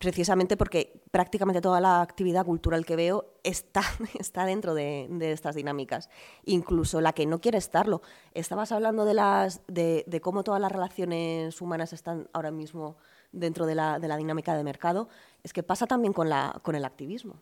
precisamente 0.04 0.58
porque 0.58 1.02
prácticamente 1.10 1.62
toda 1.62 1.80
la 1.80 2.02
actividad 2.02 2.44
cultural 2.44 2.84
que 2.84 2.94
veo 2.94 3.32
está, 3.42 3.82
está 4.18 4.44
dentro 4.44 4.74
de, 4.74 5.06
de, 5.10 5.32
estas 5.32 5.54
dinámicas, 5.54 6.10
incluso 6.44 7.00
la 7.00 7.14
que 7.14 7.24
no 7.24 7.40
quiere 7.40 7.56
estarlo. 7.56 8.02
Estabas 8.34 8.70
hablando 8.70 9.06
de, 9.06 9.14
las, 9.14 9.62
de, 9.66 10.20
cómo 10.22 10.44
todas 10.44 10.60
las 10.60 10.70
relaciones 10.70 11.60
humanas 11.62 11.94
están 11.94 12.28
ahora 12.34 12.50
mismo 12.50 12.96
dentro 13.32 13.64
de 13.64 13.74
la, 13.74 13.98
de 13.98 14.08
la 14.08 14.18
dinámica 14.18 14.54
de 14.54 14.62
mercado, 14.62 15.08
es 15.42 15.54
que 15.54 15.62
pasa 15.62 15.86
también 15.86 16.12
con, 16.12 16.28
la, 16.28 16.60
con 16.62 16.74
el 16.74 16.84
activismo. 16.84 17.36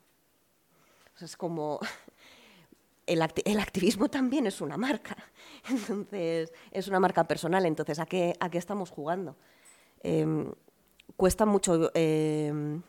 Es 1.21 1.37
como 1.37 1.81
el, 3.07 3.23
el, 3.45 3.61
activismo 3.61 4.09
también 4.09 4.47
es 4.47 4.61
una 4.61 4.77
marca, 4.77 5.17
entonces 5.69 6.53
es 6.71 6.89
una 6.89 7.01
marca 7.01 7.27
personal, 7.27 7.67
entonces 7.67 7.99
¿a 7.99 8.07
qué, 8.07 8.35
a 8.41 8.51
qué 8.51 8.59
estamos 8.59 8.91
jugando? 8.91 9.37
Eh, 10.03 10.27
cuesta 11.17 11.47
mucho 11.47 11.91
eh, 11.95 12.81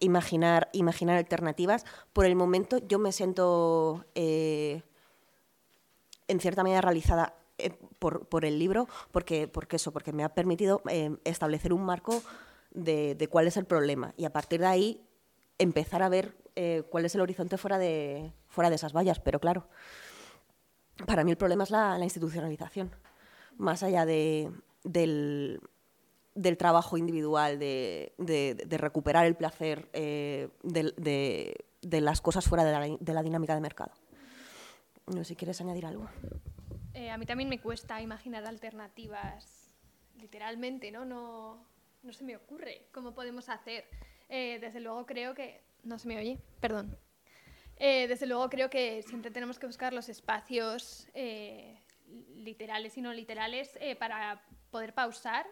imaginar, 0.00 0.68
imaginar 0.72 1.16
alternativas. 1.16 1.84
Por 2.12 2.24
el 2.26 2.34
momento 2.34 2.78
yo 2.78 2.98
me 2.98 3.12
siento 3.12 4.04
eh, 4.14 4.82
en 6.26 6.40
cierta 6.40 6.64
medida 6.64 6.80
realizada 6.80 7.34
eh, 7.58 7.72
por, 7.98 8.26
por, 8.26 8.44
el 8.44 8.58
libro, 8.58 8.88
porque, 9.12 9.46
porque 9.46 9.76
eso, 9.76 9.92
porque 9.92 10.12
me 10.12 10.24
ha 10.24 10.30
permitido 10.30 10.82
eh, 10.90 11.16
establecer 11.24 11.72
un 11.72 11.82
marco 11.82 12.22
de, 12.72 13.14
de, 13.14 13.28
cuál 13.28 13.46
es 13.46 13.56
el 13.56 13.66
problema 13.66 14.14
y 14.16 14.24
a 14.24 14.32
partir 14.32 14.60
de 14.60 14.66
ahí 14.66 15.06
empezar 15.60 16.02
a 16.02 16.08
ver 16.08 16.34
eh, 16.56 16.82
cuál 16.90 17.04
es 17.04 17.14
el 17.14 17.20
horizonte 17.20 17.58
fuera 17.58 17.78
de, 17.78 18.32
fuera 18.48 18.70
de 18.70 18.76
esas 18.76 18.92
vallas. 18.92 19.20
Pero 19.20 19.40
claro, 19.40 19.68
para 21.06 21.24
mí 21.24 21.30
el 21.30 21.36
problema 21.36 21.64
es 21.64 21.70
la, 21.70 21.96
la 21.98 22.04
institucionalización, 22.04 22.90
más 23.56 23.82
allá 23.82 24.04
de, 24.06 24.50
del, 24.82 25.60
del, 26.34 26.56
trabajo 26.56 26.96
individual, 26.96 27.58
de, 27.58 28.14
de, 28.18 28.54
de, 28.66 28.78
recuperar 28.78 29.26
el 29.26 29.36
placer 29.36 29.88
eh, 29.92 30.48
de, 30.62 32.00
las 32.00 32.20
cosas 32.20 32.46
fuera 32.46 32.64
de 32.64 32.72
la, 32.72 32.96
de 32.98 33.14
la 33.14 33.22
dinámica 33.22 33.54
de 33.54 33.60
mercado. 33.60 33.92
No 35.06 35.18
sé 35.18 35.24
si 35.24 35.36
quieres 35.36 35.60
añadir 35.60 35.86
algo. 35.86 36.08
Eh, 36.94 37.10
a 37.10 37.18
mí 37.18 37.26
también 37.26 37.48
me 37.48 37.60
cuesta 37.60 38.00
imaginar 38.00 38.46
alternativas, 38.46 39.74
literalmente, 40.16 40.90
¿no? 40.90 41.04
No, 41.04 41.64
no 42.02 42.12
se 42.12 42.24
me 42.24 42.36
ocurre 42.36 42.88
cómo 42.92 43.14
podemos 43.14 43.48
hacer. 43.48 43.84
Eh, 44.30 44.58
desde 44.60 44.80
luego 44.80 45.04
creo 45.04 45.34
que... 45.34 45.60
No 45.82 45.98
se 45.98 46.06
me 46.06 46.16
oye, 46.16 46.38
perdón. 46.60 46.96
Eh, 47.76 48.06
desde 48.06 48.26
luego 48.26 48.48
creo 48.48 48.70
que 48.70 49.02
siempre 49.02 49.30
tenemos 49.30 49.58
que 49.58 49.66
buscar 49.66 49.92
los 49.92 50.08
espacios 50.08 51.08
eh, 51.14 51.80
literales 52.36 52.96
y 52.96 53.00
no 53.00 53.12
literales 53.12 53.76
para 53.98 54.42
poder 54.70 54.94
pausar 54.94 55.46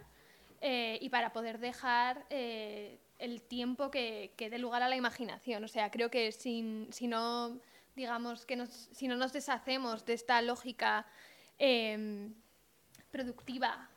y 0.60 1.08
para 1.08 1.32
poder 1.32 1.58
dejar 1.58 2.26
el 2.30 3.42
tiempo 3.42 3.90
que, 3.90 4.32
dé 4.38 4.58
lugar 4.58 4.82
a 4.82 4.88
la 4.88 4.96
imaginación. 4.96 5.64
O 5.64 5.68
sea, 5.68 5.90
creo 5.90 6.10
que 6.10 6.30
si 6.32 6.62
no 6.62 7.60
digamos 7.96 8.44
que 8.44 8.54
nos, 8.54 8.70
si 8.70 9.08
no 9.08 9.16
nos 9.16 9.32
deshacemos 9.32 10.04
de 10.04 10.12
esta 10.12 10.40
lógica 10.42 11.06
eh, 11.58 12.28
productiva, 13.10 13.88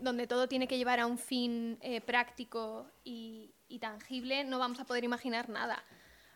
donde 0.00 0.26
todo 0.26 0.48
tiene 0.48 0.66
que 0.66 0.76
llevar 0.76 1.00
a 1.00 1.06
un 1.06 1.18
fin 1.18 1.78
práctico 2.06 2.90
y, 3.04 3.52
y, 3.68 3.78
tangible, 3.78 4.44
no 4.44 4.58
vamos 4.58 4.80
a 4.80 4.84
poder 4.84 5.04
imaginar 5.04 5.48
nada. 5.48 5.84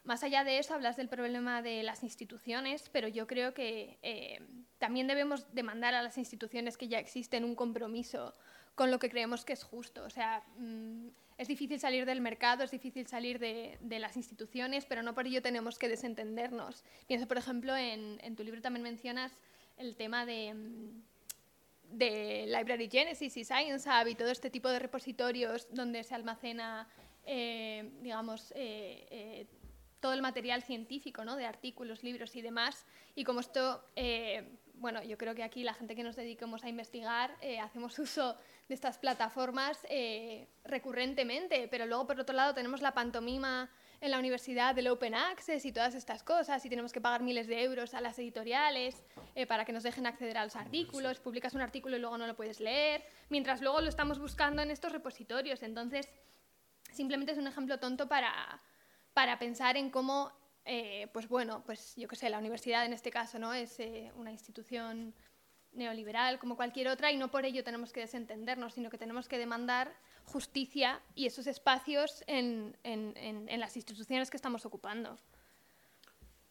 Más 0.05 0.23
allá 0.25 0.43
de 0.43 0.59
eso, 0.59 0.75
hablas 0.75 0.97
del 0.97 1.09
problema 1.09 1.63
de 1.63 1.83
las 1.83 2.03
instituciones, 2.03 2.89
pero 2.91 3.07
yo 3.09 3.27
creo 3.27 3.55
que 3.55 3.99
eh, 4.03 4.41
también 4.79 5.07
debemos 5.07 5.53
demandar 5.55 5.95
a 5.95 6.03
las 6.03 6.19
instituciones 6.19 6.77
que 6.77 6.89
ya 6.89 6.99
existen 6.99 7.45
un 7.45 7.55
compromiso 7.55 8.35
con 8.75 8.91
lo 8.91 8.99
que 8.99 9.11
creemos 9.11 9.45
que 9.45 9.53
es 9.53 9.63
justo. 9.63 10.03
O 10.05 10.11
sea, 10.11 10.43
mmm, 10.57 11.09
es 11.39 11.49
difícil 11.49 11.81
salir 11.81 12.07
del 12.07 12.21
mercado, 12.21 12.63
es 12.65 12.71
difícil 12.71 13.07
salir 13.07 13.39
de, 13.39 13.79
las 13.99 14.17
instituciones, 14.17 14.85
pero 14.87 15.03
no 15.03 15.15
por 15.15 15.27
ello 15.27 15.43
tenemos 15.43 15.79
que 15.79 15.89
desentendernos. 15.89 16.85
Pienso, 17.07 17.27
por 17.27 17.39
ejemplo, 17.39 17.77
en, 17.77 18.37
tu 18.37 18.45
libro 18.45 18.61
también 18.61 18.83
mencionas 18.83 19.33
el 19.77 19.97
tema 19.97 20.27
de, 20.27 20.55
de 21.91 22.45
Library 22.47 22.89
Genesis 22.89 23.37
y 23.37 23.45
Science 23.45 23.89
Hub 23.89 24.09
y 24.09 24.15
todo 24.15 24.31
este 24.31 24.51
tipo 24.51 24.69
de 24.69 24.79
repositorios 24.79 25.67
donde 25.73 26.05
se 26.05 26.15
almacena, 26.15 26.89
eh, 27.27 27.91
digamos, 28.01 28.53
eh, 28.57 29.07
eh, 29.11 29.47
todo 30.01 30.13
el 30.13 30.23
material 30.23 30.63
científico, 30.63 31.25
¿no? 31.25 31.37
de 31.37 31.47
artículos, 31.47 32.03
libros 32.03 32.35
y 32.37 32.43
demás. 32.43 32.87
Y 33.15 33.25
como 33.25 33.41
esto, 33.41 33.85
bueno, 34.75 35.03
yo 35.05 35.17
creo 35.17 35.35
que 35.35 35.45
aquí 35.45 35.63
la 35.63 35.75
gente 35.75 35.95
que 35.95 36.03
nos 36.03 36.17
dedicamos 36.17 36.65
a 36.65 36.69
investigar 36.69 37.37
hacemos 37.61 37.97
uso 38.01 38.37
de 38.69 38.75
estas 38.75 38.99
plataformas 38.99 39.79
eh, 39.89 40.49
recurrentemente, 40.65 41.69
pero 41.69 41.87
luego 41.87 42.07
por 42.07 42.21
otro 42.21 42.35
lado 42.35 42.55
tenemos 42.55 42.81
la 42.81 42.93
pantomima 42.93 43.71
en 44.01 44.11
la 44.11 44.19
universidad 44.19 44.75
del 44.75 44.89
Open 44.89 45.15
Access 45.15 45.65
y 45.65 45.73
todas 45.73 45.95
estas 45.95 46.23
cosas, 46.23 46.65
y 46.65 46.69
tenemos 46.69 46.93
que 46.93 47.01
pagar 47.01 47.23
miles 47.23 47.47
de 47.47 47.63
euros 47.63 47.95
a 47.95 48.01
las 48.01 48.19
editoriales 48.19 49.05
eh, 49.35 49.47
para 49.47 49.65
que 49.65 49.73
nos 49.73 49.83
dejen 49.83 50.07
acceder 50.07 50.39
a 50.39 50.45
los 50.45 50.57
artículos, 50.57 51.21
publicas 51.21 51.55
un 51.55 51.61
artículo 51.61 51.97
y 51.97 52.01
luego 52.01 52.19
no 52.19 52.27
lo 52.27 52.35
puedes 52.35 52.61
leer, 52.61 53.05
mientras 53.29 53.61
luego 53.61 53.81
lo 53.81 53.89
estamos 53.89 54.19
buscando 54.19 54.63
en 54.63 54.71
estos 54.71 54.91
repositorios. 54.91 55.63
Entonces, 55.63 56.09
simplemente 56.93 57.33
es 57.33 57.39
un 57.39 57.47
ejemplo 57.47 57.79
tonto 57.79 58.09
para, 58.09 58.61
para 59.13 59.39
pensar 59.39 59.77
en 59.77 59.91
cómo, 59.91 60.33
eh, 60.65 61.09
pues 61.13 61.29
bueno, 61.29 61.63
pues 61.65 61.95
yo 61.97 62.09
qué 62.09 62.17
sé, 62.17 62.31
la 62.31 62.39
universidad 62.39 62.85
en 62.85 62.93
este 62.93 63.11
caso 63.11 63.39
no 63.39 63.53
es 63.55 63.79
eh, 63.81 64.13
una 64.17 64.31
institución 64.31 65.15
neoliberal 65.73 66.39
como 66.39 66.57
cualquier 66.57 66.89
otra 66.89 67.11
y 67.11 67.17
no 67.17 67.31
por 67.31 67.45
ello 67.45 67.65
tenemos 67.65 67.93
que 67.93 68.01
desentendernos, 68.01 68.75
sino 68.75 68.91
que 68.91 68.99
tenemos 68.99 69.29
que 69.29 69.39
demandar 69.39 69.93
justicia 70.25 71.01
y 71.15 71.27
esos 71.27 71.47
espacios 71.47 72.23
en, 72.27 72.77
en, 72.85 73.15
en, 73.17 73.61
las 73.61 73.77
instituciones 73.77 74.31
que 74.31 74.37
estamos 74.37 74.67
ocupando, 74.67 75.19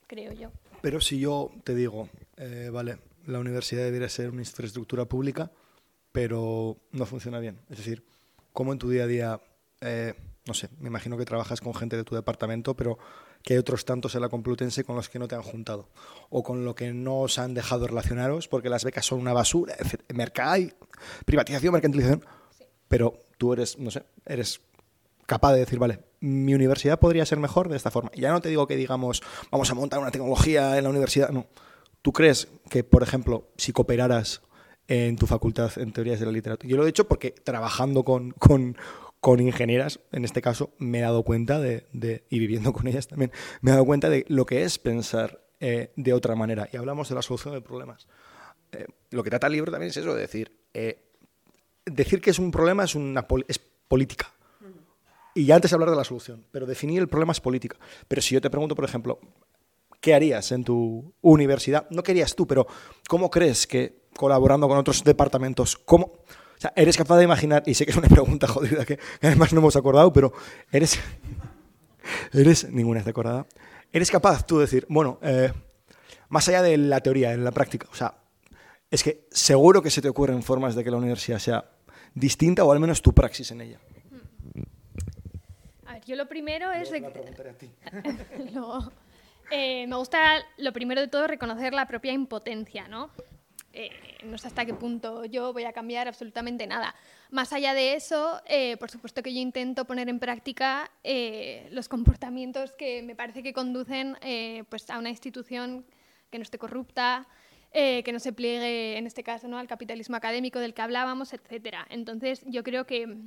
creo 0.08 0.34
yo. 0.34 0.52
Pero 0.82 1.00
si 1.00 1.20
yo 1.20 1.52
te 1.64 1.76
digo, 1.76 2.10
eh, 2.38 2.70
vale, 2.72 2.98
la 3.26 3.40
universidad 3.40 3.84
debería 3.84 4.10
ser 4.10 4.30
una 4.30 4.42
infraestructura 4.42 5.06
pública, 5.06 5.52
pero 6.12 6.78
no 6.92 7.06
funciona 7.06 7.40
bien. 7.40 7.60
Es 7.70 7.78
decir, 7.78 8.04
¿cómo 8.54 8.74
en 8.74 8.80
tu 8.80 8.90
día 8.90 9.04
a 9.04 9.08
día, 9.08 9.42
no 10.46 10.54
sé, 10.54 10.70
me 10.80 10.88
imagino 10.88 11.18
que 11.18 11.26
trabajas 11.26 11.62
con 11.62 11.74
gente 11.74 11.96
de 11.96 12.04
tu 12.04 12.16
departamento, 12.16 12.76
pero 12.76 12.98
que 13.44 13.54
hay 13.54 13.60
otros 13.60 13.86
tantos 13.86 14.16
en 14.16 14.22
la 14.22 14.30
Complutense 14.30 14.84
con 14.84 14.96
los 14.96 15.10
que 15.10 15.20
no 15.20 15.28
te 15.28 15.36
han 15.36 15.44
juntado 15.44 15.90
o 16.30 16.44
con 16.44 16.66
lo 16.66 16.76
que 16.76 16.94
no 16.94 17.22
os 17.22 17.38
han 17.38 17.54
dejado 17.54 17.88
relacionaros 17.88 18.48
porque 18.48 18.70
las 18.70 18.84
becas 18.84 19.06
son 19.06 19.20
una 19.20 19.34
basura, 19.34 19.76
mercado, 20.14 20.64
privatización, 21.26 21.74
mercantilización, 21.74 22.26
pero 22.88 23.14
tú 23.38 23.54
eres, 23.54 23.78
no 23.78 23.92
sé, 23.92 24.04
eres 24.26 24.62
capaz 25.26 25.54
de 25.54 25.60
decir, 25.60 25.80
vale, 25.80 26.00
mi 26.20 26.54
universidad 26.54 27.00
podría 27.00 27.26
ser 27.26 27.40
mejor 27.40 27.70
de 27.70 27.78
esta 27.78 27.92
forma. 27.92 28.12
Ya 28.16 28.32
no 28.32 28.42
te 28.42 28.50
digo 28.50 28.68
que 28.68 28.76
digamos, 28.76 29.22
vamos 29.50 29.70
a 29.72 29.76
montar 29.76 30.00
una 30.00 30.12
tecnología 30.12 30.78
en 30.78 30.84
la 30.84 30.90
universidad, 30.90 31.30
no. 31.30 31.48
¿Tú 32.02 32.12
crees 32.12 32.48
que, 32.70 32.84
por 32.84 33.04
ejemplo, 33.04 33.52
si 33.58 33.72
cooperaras 33.72 34.42
en 34.88 35.16
tu 35.16 35.28
facultad 35.28 35.72
en 35.78 35.94
teorías 35.94 36.20
de 36.20 36.26
la 36.26 36.32
literatura? 36.32 36.70
Yo 36.70 36.78
lo 36.78 36.86
he 36.86 36.90
hecho 36.90 37.08
porque 37.08 37.32
trabajando 37.32 38.04
con, 38.04 38.32
con, 38.32 38.76
con 39.22 39.40
ingenieras, 39.40 40.00
en 40.12 40.26
este 40.26 40.42
caso, 40.42 40.74
me 40.80 40.98
he 40.98 41.02
dado 41.02 41.24
cuenta 41.24 41.60
de, 41.60 41.86
de, 41.94 42.26
y 42.30 42.40
viviendo 42.40 42.74
con 42.74 42.88
ellas 42.88 43.08
también, 43.08 43.32
me 43.62 43.70
he 43.70 43.74
dado 43.74 43.86
cuenta 43.86 44.10
de 44.10 44.26
lo 44.28 44.48
que 44.48 44.64
es 44.64 44.80
pensar 44.80 45.46
eh, 45.60 45.94
de 45.96 46.14
otra 46.14 46.36
manera. 46.36 46.68
Y 46.74 46.78
hablamos 46.78 47.08
de 47.08 47.16
la 47.16 47.22
solución 47.22 47.54
de 47.54 47.62
problemas. 47.62 48.08
Eh, 48.72 48.88
lo 49.12 49.24
que 49.24 49.30
trata 49.30 49.46
el 49.46 49.54
libro 49.54 49.72
también 49.72 49.92
es 49.92 49.98
eso, 49.98 50.16
de 50.16 50.22
decir, 50.22 50.60
eh, 50.74 51.04
decir 51.86 52.20
que 52.20 52.32
es 52.32 52.40
un 52.40 52.50
problema 52.50 52.84
es, 52.84 52.96
una 52.96 53.28
es 53.48 53.60
política. 53.88 54.34
Y 55.36 55.46
ya 55.46 55.56
antes 55.56 55.72
hablar 55.72 55.92
de 55.92 55.96
la 55.96 56.04
solución, 56.04 56.46
pero 56.52 56.66
definir 56.66 57.00
el 57.00 57.08
problema 57.08 57.32
es 57.32 57.40
política. 57.40 57.78
Pero 58.08 58.22
si 58.24 58.34
yo 58.34 58.42
te 58.42 58.50
pregunto, 58.50 58.76
por 58.76 58.86
ejemplo, 58.86 59.20
¿qué 60.00 60.16
harías 60.16 60.52
en 60.52 60.64
tu 60.64 61.14
universidad? 61.22 61.88
No 61.92 62.02
querías 62.02 62.36
tú, 62.36 62.48
pero 62.48 62.66
¿cómo 63.08 63.30
crees 63.30 63.68
que 63.68 64.02
colaborando 64.16 64.68
con 64.68 64.80
otros 64.80 65.04
departamentos, 65.04 65.78
cómo... 65.78 66.24
O 66.62 66.66
sea, 66.70 66.74
eres 66.76 66.96
capaz 66.96 67.18
de 67.18 67.24
imaginar, 67.24 67.64
y 67.66 67.74
sé 67.74 67.86
que 67.86 67.92
es 67.92 67.98
una 67.98 68.08
pregunta 68.08 68.46
jodida 68.48 68.86
que 68.86 69.00
además 69.20 69.52
no 69.52 69.62
hemos 69.62 69.76
acordado, 69.76 70.14
pero 70.14 70.32
eres... 70.72 71.00
eres... 72.34 72.70
Ninguna 72.70 73.00
está 73.00 73.10
acordada. 73.10 73.48
¿Eres 73.92 74.12
capaz 74.12 74.46
tú 74.46 74.60
de 74.60 74.66
decir, 74.66 74.86
bueno, 74.88 75.18
eh, 75.24 75.52
más 76.30 76.48
allá 76.50 76.62
de 76.62 76.78
la 76.78 77.00
teoría, 77.00 77.34
en 77.34 77.44
la 77.44 77.50
práctica, 77.50 77.88
o 77.92 77.96
sea, 77.96 78.14
es 78.92 79.02
que 79.02 79.26
seguro 79.32 79.82
que 79.82 79.90
se 79.90 80.04
te 80.04 80.10
ocurren 80.10 80.44
formas 80.44 80.76
de 80.76 80.84
que 80.84 80.92
la 80.92 80.98
universidad 80.98 81.40
sea 81.40 81.66
distinta 82.14 82.64
o 82.64 82.72
al 82.72 82.80
menos 82.80 83.02
tu 83.02 83.12
praxis 83.12 83.50
en 83.50 83.62
ella. 83.62 83.80
A 85.88 85.94
ver, 85.94 86.06
yo 86.06 86.16
lo 86.16 86.28
primero 86.28 86.72
es... 86.72 86.92
Eh, 89.54 89.86
me 89.86 89.98
gusta 89.98 90.38
lo 90.60 90.72
primero 90.72 91.02
de 91.02 91.10
todo 91.10 91.28
reconocer 91.28 91.74
la 91.74 91.86
propia 91.86 92.14
impotencia, 92.14 92.88
¿no? 92.88 93.10
Eh, 93.74 93.90
no 94.24 94.38
sé 94.38 94.48
hasta 94.48 94.66
qué 94.66 94.74
punto 94.74 95.24
yo 95.26 95.54
voy 95.54 95.64
a 95.64 95.74
cambiar 95.74 96.08
absolutamente 96.08 96.68
nada. 96.68 96.94
Más 97.30 97.54
allá 97.54 97.74
de 97.74 97.94
eso, 97.94 98.42
eh, 98.46 98.78
por 98.78 98.92
supuesto 98.92 99.24
que 99.24 99.34
yo 99.34 99.40
intento 99.40 99.86
poner 99.86 100.10
en 100.10 100.20
práctica 100.20 100.92
los 101.72 101.88
comportamientos 101.88 102.74
que 102.74 103.02
me 103.02 103.16
parece 103.16 103.44
que 103.44 103.54
conducen 103.54 104.18
pues 104.70 104.90
a 104.90 105.00
una 105.00 105.10
institución 105.10 105.86
que 106.30 106.38
no 106.38 106.44
esté 106.44 106.58
corrupta, 106.58 107.28
eh, 107.74 108.04
que 108.04 108.12
no 108.12 108.20
se 108.20 108.34
pliegue, 108.34 108.98
en 108.98 109.08
este 109.08 109.24
caso, 109.24 109.48
¿no? 109.48 109.58
al 109.58 109.68
capitalismo 109.68 110.18
académico 110.18 110.60
del 110.60 110.74
que 110.74 110.82
hablábamos, 110.82 111.32
etc. 111.34 111.76
Entonces, 111.90 112.44
yo 112.46 112.64
creo 112.64 112.86
que 112.86 113.18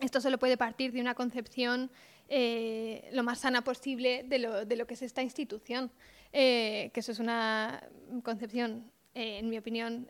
esto 0.00 0.18
solo 0.22 0.38
puede 0.38 0.56
partir 0.56 0.92
de 0.92 1.00
una 1.02 1.14
concepción 1.14 1.90
eh, 2.28 3.10
lo 3.12 3.22
más 3.22 3.40
sana 3.40 3.62
posible 3.64 4.24
de 4.26 4.38
lo, 4.38 4.64
de 4.64 4.76
lo 4.76 4.86
que 4.86 4.94
es 4.94 5.02
esta 5.02 5.22
institución, 5.22 5.90
eh, 6.32 6.90
que 6.94 7.00
eso 7.00 7.12
es 7.12 7.18
una 7.18 7.86
concepción, 8.22 8.90
en 9.14 9.48
mi 9.48 9.58
opinión, 9.58 10.08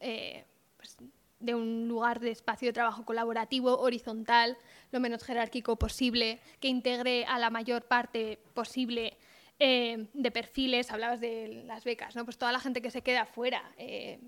pues, 0.77 0.97
de 1.43 1.55
un 1.55 1.89
lugar 1.89 2.21
de 2.21 2.31
espacio 2.31 2.69
de 2.69 2.73
trabajo 2.73 3.05
colaborativo, 3.05 3.79
horizontal, 3.79 4.57
lo 4.93 5.01
menos 5.01 5.25
jerárquico 5.25 5.77
posible, 5.77 6.41
que 6.61 6.69
integre 6.69 7.25
a 7.25 7.39
la 7.39 7.51
mayor 7.51 7.83
parte 7.83 8.39
posible 8.55 9.19
eh, 9.59 10.07
de 10.15 10.31
perfiles, 10.31 10.91
hablabas 10.91 11.21
de 11.21 11.63
las 11.67 11.85
becas, 11.85 12.17
¿no? 12.17 12.25
Pues 12.25 12.39
toda 12.39 12.53
la 12.53 12.61
gente 12.61 12.81
que 12.81 12.91
se 12.91 13.03
queda 13.03 13.27
fuera. 13.27 13.63
Eh, 13.77 14.19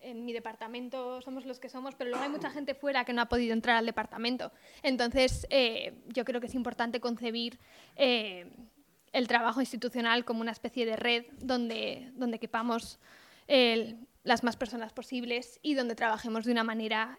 en 0.00 0.24
mi 0.24 0.32
departamento 0.32 1.20
somos 1.20 1.46
los 1.46 1.58
que 1.58 1.68
somos, 1.68 1.94
pero 1.94 2.10
luego 2.10 2.24
hay 2.24 2.30
mucha 2.30 2.50
gente 2.50 2.74
fuera 2.74 3.04
que 3.04 3.12
no 3.12 3.22
ha 3.22 3.26
podido 3.26 3.52
entrar 3.52 3.76
al 3.76 3.86
departamento. 3.86 4.52
Entonces, 4.82 5.46
eh, 5.50 5.94
yo 6.08 6.24
creo 6.24 6.40
que 6.40 6.46
es 6.46 6.54
importante 6.54 7.00
concebir 7.00 7.58
el 7.96 9.28
trabajo 9.28 9.60
institucional 9.60 10.24
como 10.24 10.42
una 10.42 10.52
especie 10.52 10.86
de 10.86 10.96
red 10.96 11.24
donde, 11.38 12.12
donde 12.14 12.38
quepamos 12.38 13.00
las 13.48 14.42
más 14.42 14.56
personas 14.56 14.92
posibles 14.92 15.58
y 15.62 15.74
donde 15.74 15.94
trabajemos 15.94 16.44
de 16.44 16.52
una 16.52 16.64
manera, 16.64 17.18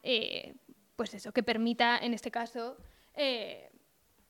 pues 0.95 1.13
eso, 1.13 1.31
que 1.31 1.43
permita, 1.43 1.97
en 1.97 2.13
este 2.13 2.31
caso, 2.31 2.77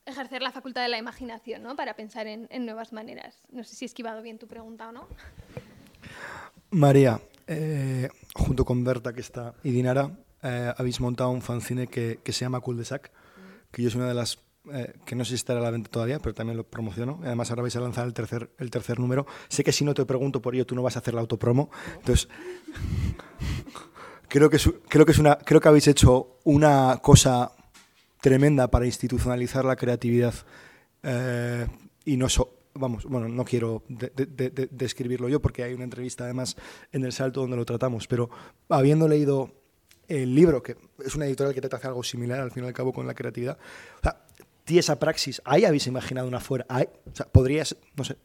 ejercer 0.08 0.42
la 0.42 0.50
facultad 0.50 0.82
de 0.82 0.88
la 0.88 0.98
imaginación, 0.98 1.62
¿no? 1.62 1.76
Para 1.76 1.94
pensar 1.94 2.26
en, 2.26 2.48
nuevas 2.64 2.92
maneras. 2.92 3.46
No 3.50 3.64
sé 3.64 3.76
si 3.76 3.84
he 3.84 3.86
esquivado 3.86 4.22
bien 4.22 4.38
tu 4.38 4.48
pregunta 4.48 4.88
o 4.88 4.92
no. 4.92 5.08
María, 6.70 7.20
eh, 7.46 8.08
junto 8.34 8.64
con 8.64 8.84
Berta 8.84 9.12
que 9.12 9.20
está 9.20 9.54
y 9.62 9.70
Dinara, 9.70 10.10
eh, 10.42 10.72
habéis 10.76 11.00
montado 11.00 11.30
un 11.30 11.42
fanzine 11.42 11.86
que, 11.86 12.20
se 12.24 12.44
llama 12.44 12.60
Cul 12.60 12.76
de 12.76 12.84
Sac, 12.84 13.10
que 13.70 13.82
yo 13.82 13.88
es 13.88 13.94
una 13.94 14.08
de 14.08 14.14
las 14.14 14.38
eh, 14.72 14.94
que 15.04 15.14
no 15.14 15.24
sé 15.24 15.30
si 15.30 15.34
estará 15.36 15.60
a 15.60 15.62
la 15.62 15.70
venta 15.70 15.90
todavía, 15.90 16.18
pero 16.18 16.34
también 16.34 16.56
lo 16.56 16.64
promociono. 16.64 17.20
Además, 17.22 17.50
ahora 17.50 17.62
vais 17.62 17.76
a 17.76 17.80
lanzar 17.80 18.06
el 18.06 18.14
tercer, 18.14 18.50
el 18.58 18.70
tercer 18.70 18.98
número. 18.98 19.26
Sé 19.48 19.64
que 19.64 19.72
si 19.72 19.84
no 19.84 19.94
te 19.94 20.04
pregunto 20.04 20.42
por 20.42 20.54
ello, 20.54 20.66
tú 20.66 20.74
no 20.74 20.82
vas 20.82 20.96
a 20.96 21.00
hacer 21.00 21.14
la 21.14 21.20
autopromo. 21.20 21.70
Entonces, 21.96 22.28
creo 24.28 24.50
que, 24.50 24.58
creo 24.88 25.06
que, 25.06 25.12
es 25.12 25.18
una, 25.18 25.36
creo 25.38 25.60
que 25.60 25.68
habéis 25.68 25.88
hecho 25.88 26.38
una 26.44 26.98
cosa 27.02 27.52
tremenda 28.20 28.68
para 28.68 28.86
institucionalizar 28.86 29.64
la 29.64 29.76
creatividad 29.76 30.34
eh, 31.02 31.66
y 32.04 32.16
no 32.16 32.26
vamos, 32.74 33.04
bueno, 33.04 33.28
no 33.28 33.44
quiero 33.44 33.82
describirlo 33.88 35.28
yo 35.28 35.40
porque 35.40 35.62
hay 35.62 35.74
una 35.74 35.84
entrevista 35.84 36.24
además 36.24 36.56
en 36.92 37.04
El 37.04 37.12
Salto 37.12 37.40
donde 37.40 37.56
lo 37.56 37.64
tratamos, 37.64 38.06
pero 38.06 38.30
habiendo 38.68 39.08
leído 39.08 39.50
el 40.06 40.34
libro, 40.34 40.62
que 40.62 40.76
es 41.04 41.14
una 41.14 41.26
editorial 41.26 41.54
que 41.54 41.60
trata 41.60 41.88
algo 41.88 42.02
similar 42.02 42.40
al 42.40 42.50
fin 42.50 42.64
y 42.64 42.66
al 42.66 42.72
cabo 42.72 42.92
con 42.92 43.06
la 43.06 43.14
creatividad, 43.14 43.58
ti 44.68 44.78
esa 44.78 44.98
praxis, 44.98 45.40
¿ahí 45.44 45.64
habéis 45.64 45.86
imaginado 45.86 46.28
una 46.28 46.40
fuera? 46.40 46.66
¿Hay? 46.68 46.88
O 47.06 47.28
podrías, 47.30 47.76
no 47.96 48.04
sé. 48.04 48.16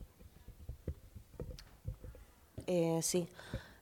Eh, 2.68 3.00
sí. 3.02 3.28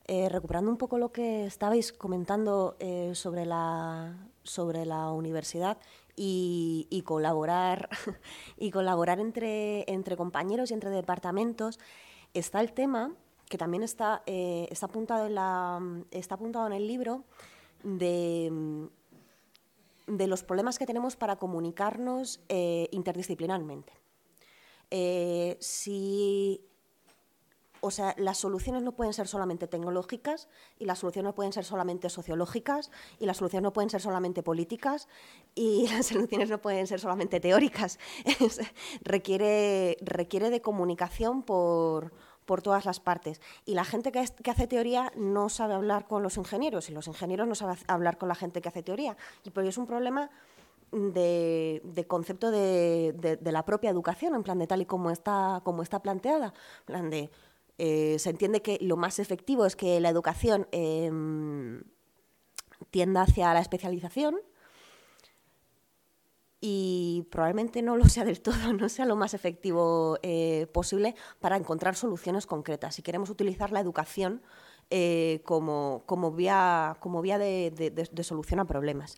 Eh, 0.06 0.30
recuperando 0.30 0.70
un 0.70 0.78
poco 0.78 0.98
lo 0.98 1.12
que 1.12 1.46
estabais 1.46 1.92
comentando 1.92 2.76
sobre, 3.14 3.46
la, 3.46 4.16
sobre 4.44 4.86
la 4.86 5.10
universidad, 5.12 5.78
y, 6.16 7.04
colaborar, 7.06 7.90
y 8.58 8.72
colaborar 8.72 9.20
entre, 9.20 9.92
entre 9.92 10.18
compañeros 10.18 10.72
y 10.72 10.74
entre 10.74 10.90
departamentos, 10.90 11.80
está 12.34 12.62
el 12.62 12.74
tema 12.74 13.14
que 13.50 13.58
también 13.58 13.84
está, 13.84 14.24
eh, 14.26 14.68
está, 14.72 14.86
apuntado 14.86 15.26
en 15.26 15.36
la, 15.36 15.80
está 16.12 16.36
apuntado 16.36 16.68
en 16.68 16.74
el 16.74 16.88
libro 16.88 17.24
de, 17.84 18.90
de 20.18 20.28
los 20.28 20.44
problemas 20.44 20.78
que 20.78 20.86
tenemos 20.86 21.16
para 21.16 21.38
comunicarnos 21.38 22.42
eh, 22.50 22.88
interdisciplinarmente. 22.92 23.94
Eh, 24.90 25.58
si 25.60 26.62
o 27.84 27.90
sea, 27.90 28.14
las 28.18 28.38
soluciones 28.38 28.84
no 28.84 28.92
pueden 28.92 29.14
ser 29.14 29.28
solamente 29.28 29.68
tecnológicas 29.68 30.48
y 30.78 30.86
las 30.86 31.00
soluciones 31.00 31.30
no 31.30 31.36
pueden 31.36 31.52
ser 31.52 31.66
solamente 31.66 32.10
sociológicas 32.10 32.92
y 33.20 33.26
las 33.26 33.38
soluciones 33.38 33.64
no 33.64 33.74
pueden 33.74 33.90
ser 33.90 34.02
solamente 34.02 34.44
políticas 34.44 35.08
y 35.56 35.88
las 35.92 36.06
soluciones 36.06 36.50
no 36.50 36.62
pueden 36.62 36.86
ser 36.86 37.00
solamente 37.00 37.40
teóricas. 37.40 37.98
requiere, 39.02 39.98
requiere 40.02 40.52
de 40.52 40.62
comunicación 40.62 41.42
por, 41.42 42.14
por 42.52 42.62
todas 42.62 42.84
las 42.84 43.00
partes. 43.00 43.40
Y 43.66 43.76
la 43.76 43.86
gente 43.86 44.12
que, 44.12 44.20
hace 44.20 44.68
teoría 44.68 45.10
no 45.16 45.48
sabe 45.48 45.74
hablar 45.74 46.06
con 46.06 46.22
los 46.22 46.36
ingenieros 46.36 46.90
y 46.90 46.92
los 46.92 47.08
ingenieros 47.08 47.48
no 47.48 47.56
saben 47.56 47.78
hablar 47.88 48.18
con 48.18 48.28
la 48.28 48.36
gente 48.36 48.60
que 48.60 48.68
hace 48.68 48.84
teoría. 48.84 49.16
Y 49.46 49.52
por 49.52 49.64
es 49.64 49.78
un 49.78 49.88
problema 49.88 50.30
de, 50.92 52.06
concepto 52.10 52.52
de, 52.52 53.40
la 53.42 53.64
propia 53.64 53.90
educación, 53.90 54.36
en 54.36 54.44
plan 54.44 54.60
de 54.60 54.68
tal 54.68 54.82
y 54.82 54.86
como 54.86 55.12
está, 55.12 55.64
está 55.82 56.02
planteada. 56.02 56.54
plan 56.84 57.10
de, 57.10 57.30
eh, 57.78 58.20
se 58.20 58.32
entiende 58.32 58.62
que 58.62 58.78
lo 58.82 58.98
más 58.98 59.20
efectivo 59.20 59.66
es 59.66 59.78
que 59.78 60.02
la 60.02 60.10
educación 60.10 60.68
em, 60.74 61.84
tienda 62.90 63.22
hacia 63.22 63.54
la 63.54 63.62
especialización 63.62 64.36
y 66.64 67.26
probablemente 67.32 67.82
no 67.82 67.98
lo 67.98 68.08
sea 68.08 68.24
del 68.24 68.40
todo, 68.40 68.72
no 68.74 68.88
sea 68.88 69.06
lo 69.06 69.16
más 69.16 69.34
efectivo 69.34 70.18
eh, 70.22 70.68
posible 70.72 71.16
para 71.40 71.58
encontrar 71.58 71.96
soluciones 71.96 72.46
concretas. 72.46 72.96
Si 72.96 73.02
queremos 73.02 73.32
utilizar 73.32 73.72
la 73.72 73.80
educación 73.80 74.44
eh, 74.92 75.42
como, 75.44 76.04
vía, 76.36 76.98
como 77.00 77.22
vía 77.22 77.40
de, 77.40 78.24
solución 78.24 78.60
a 78.60 78.66
problemas. 78.66 79.18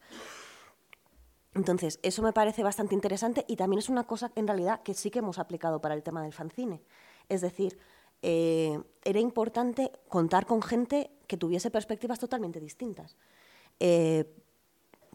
Entonces, 1.53 1.99
eso 2.01 2.23
me 2.23 2.33
parece 2.33 2.63
bastante 2.63 2.95
interesante 2.95 3.45
y 3.47 3.57
también 3.57 3.79
es 3.79 3.89
una 3.89 4.05
cosa 4.05 4.31
en 4.35 4.47
realidad 4.47 4.81
que 4.81 4.93
sí 4.93 5.11
que 5.11 5.19
hemos 5.19 5.37
aplicado 5.37 5.81
para 5.81 5.93
el 5.93 6.01
tema 6.01 6.23
del 6.23 6.33
fanzine. 6.33 6.81
Es 7.29 7.41
decir, 7.41 7.77
eh, 8.21 8.79
era 9.03 9.19
importante 9.19 9.91
contar 10.07 10.45
con 10.45 10.61
gente 10.61 11.11
que 11.27 11.37
tuviese 11.37 11.69
perspectivas 11.69 12.19
totalmente 12.19 12.59
distintas 12.59 13.17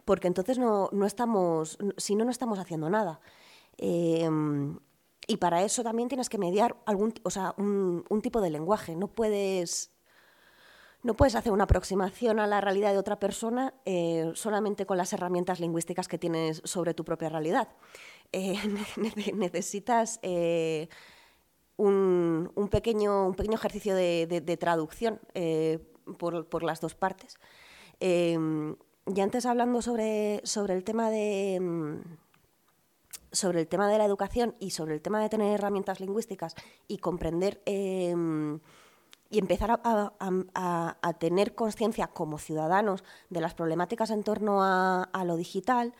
porque 0.09 0.27
entonces 0.27 0.57
no, 0.57 0.89
estamos, 1.05 1.77
si 1.97 2.15
no, 2.15 2.25
no 2.25 2.31
estamos 2.31 2.57
haciendo 2.57 2.89
nada. 2.89 3.21
Em, 3.77 4.79
y 5.27 5.37
para 5.37 5.61
eso 5.61 5.83
también 5.83 6.09
tienes 6.09 6.29
que 6.29 6.39
mediar 6.39 6.75
algún, 6.87 7.13
o 7.21 7.29
sea, 7.29 7.53
un, 7.57 8.19
tipo 8.23 8.41
de 8.41 8.49
lenguaje. 8.49 8.95
No 8.95 9.09
puedes, 9.09 9.91
no 11.03 11.13
puedes 11.13 11.35
hacer 11.35 11.51
una 11.51 11.65
aproximación 11.65 12.39
a 12.39 12.47
la 12.47 12.59
realidad 12.59 12.91
de 12.91 12.97
otra 12.97 13.19
persona 13.19 13.75
eh, 13.85 14.31
solamente 14.33 14.87
con 14.87 14.97
las 14.97 15.13
herramientas 15.13 15.59
lingüísticas 15.59 16.07
que 16.07 16.17
tienes 16.17 16.63
sobre 16.65 16.95
tu 16.95 17.05
propia 17.05 17.29
realidad. 17.29 17.67
Eh, 18.31 18.57
necesitas 19.35 20.19
eh, 20.23 20.89
un, 21.77 22.49
pequeño, 22.71 23.27
un 23.27 23.35
pequeño 23.35 23.57
ejercicio 23.57 23.93
de, 23.93 24.57
traducción 24.59 25.19
por, 26.17 26.49
por, 26.49 26.63
las 26.63 26.81
dos 26.81 26.95
partes. 26.95 27.37
Y 29.15 29.21
antes 29.21 29.45
hablando 29.45 29.81
sobre, 29.81 30.41
sobre 30.43 30.75
el 30.75 30.83
tema 30.83 31.09
de 31.09 31.59
mm, 31.59 32.01
sobre 33.31 33.59
el 33.59 33.67
tema 33.67 33.89
de 33.89 33.97
la 33.97 34.05
educación 34.05 34.55
y 34.59 34.71
sobre 34.71 34.95
el 34.95 35.01
tema 35.01 35.21
de 35.21 35.29
tener 35.29 35.53
herramientas 35.53 35.99
lingüísticas 35.99 36.55
y 36.87 36.97
comprender 36.97 37.61
em, 37.65 38.59
y 39.31 39.37
empezar 39.37 39.79
a, 39.83 41.13
tener 41.19 41.53
conciencia 41.53 42.07
como 42.07 42.39
ciudadanos 42.39 43.03
de 43.29 43.41
las 43.41 43.53
problemáticas 43.53 44.09
en 44.09 44.23
torno 44.23 44.63
a, 44.63 45.23
lo 45.23 45.35
digital, 45.35 45.93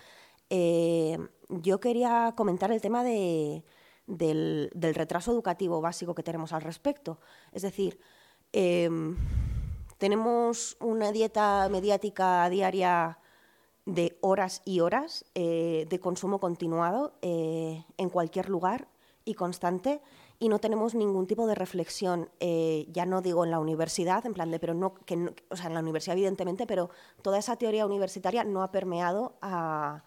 eh, 0.50 1.20
yo 1.50 1.80
quería 1.80 2.34
comentar 2.36 2.72
el 2.72 2.82
tema 2.82 3.04
de, 3.04 3.64
del, 4.08 4.72
retraso 4.74 5.32
educativo 5.32 5.80
básico 5.80 6.16
que 6.16 6.24
tenemos 6.24 6.54
al 6.54 6.64
respecto. 6.64 7.20
Es 7.52 7.62
decir, 7.62 8.00
em, 8.52 9.16
tenemos 10.00 10.78
una 10.80 11.12
dieta 11.12 11.68
mediática 11.70 12.50
diaria 12.50 13.20
de 13.86 14.18
horas 14.22 14.62
y 14.66 14.80
horas 14.80 15.26
eh, 15.36 15.86
de 15.90 16.00
consumo 16.00 16.40
continuado 16.40 17.14
eh, 17.22 17.84
en 17.98 18.10
cualquier 18.10 18.50
lugar 18.50 18.88
y 19.26 19.34
constante 19.34 20.02
y 20.40 20.48
no 20.48 20.60
tenemos 20.60 20.96
ningún 20.96 21.28
tipo 21.28 21.48
de 21.48 21.56
reflexión, 21.56 22.30
eh, 22.40 22.88
ya 22.94 23.06
no 23.06 23.22
digo 23.22 23.44
en 23.44 23.52
la 23.52 23.60
universidad, 23.60 24.26
en 24.26 24.34
plan 24.34 24.50
de, 24.52 24.60
pero 24.60 24.74
no, 24.74 24.94
que 24.94 25.36
o 25.50 25.56
sea, 25.58 25.68
en 25.68 25.74
la 25.74 25.82
universidad 25.82 26.16
evidentemente, 26.16 26.66
pero 26.66 26.90
toda 27.22 27.38
esa 27.38 27.58
teoría 27.58 27.86
universitaria 27.86 28.46
no 28.46 28.64
ha 28.64 28.72
permeado 28.72 29.34
a, 29.42 30.02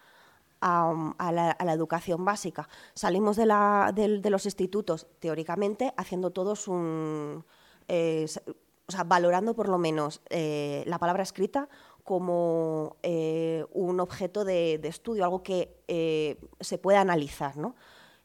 la, 0.59 1.73
educación 1.73 2.25
básica. 2.25 2.67
Salimos 2.95 3.35
de, 3.35 3.45
de, 3.93 4.29
los 4.31 4.45
institutos, 4.45 5.05
teóricamente, 5.19 5.93
haciendo 5.97 6.31
todos 6.31 6.67
un 6.67 7.45
o 8.87 8.91
sea, 8.91 9.03
valorando 9.03 9.55
por 9.55 9.69
lo 9.69 9.77
menos 9.77 10.21
eh, 10.29 10.83
la 10.87 10.99
palabra 10.99 11.23
escrita 11.23 11.69
como 12.03 12.97
eh, 13.01 13.65
un 13.71 13.99
objeto 13.99 14.43
de, 14.43 14.79
estudio, 14.83 15.23
algo 15.23 15.41
que 15.41 15.77
eh, 15.87 16.37
se 16.59 16.77
puede 16.77 16.97
analizar, 16.97 17.55
¿no? 17.55 17.75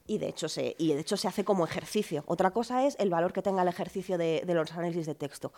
Y 0.06 0.18
de, 0.18 0.28
hecho 0.28 0.48
se, 0.48 0.74
y 0.78 0.94
de 0.94 1.00
hecho 1.00 1.16
se 1.16 1.28
hace 1.28 1.44
como 1.44 1.64
ejercicio. 1.64 2.24
Otra 2.26 2.50
cosa 2.50 2.86
es 2.86 2.96
el 2.98 3.10
valor 3.10 3.32
que 3.32 3.42
tenga 3.42 3.62
el 3.62 3.68
ejercicio 3.68 4.18
de, 4.18 4.42
de 4.44 4.54
los 4.54 4.72
análisis 4.72 5.06
de 5.06 5.14
texto. 5.14 5.52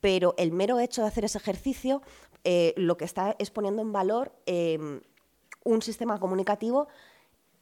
Pero 0.00 0.34
el 0.38 0.52
mero 0.52 0.78
hecho 0.78 1.02
de 1.02 1.08
hacer 1.08 1.24
ese 1.24 1.38
ejercicio 1.38 2.02
lo 2.76 2.96
que 2.98 3.06
está 3.06 3.34
es 3.38 3.50
poniendo 3.50 3.80
en 3.80 3.92
valor 3.92 4.32
un 5.64 5.82
sistema 5.82 6.20
comunicativo 6.20 6.88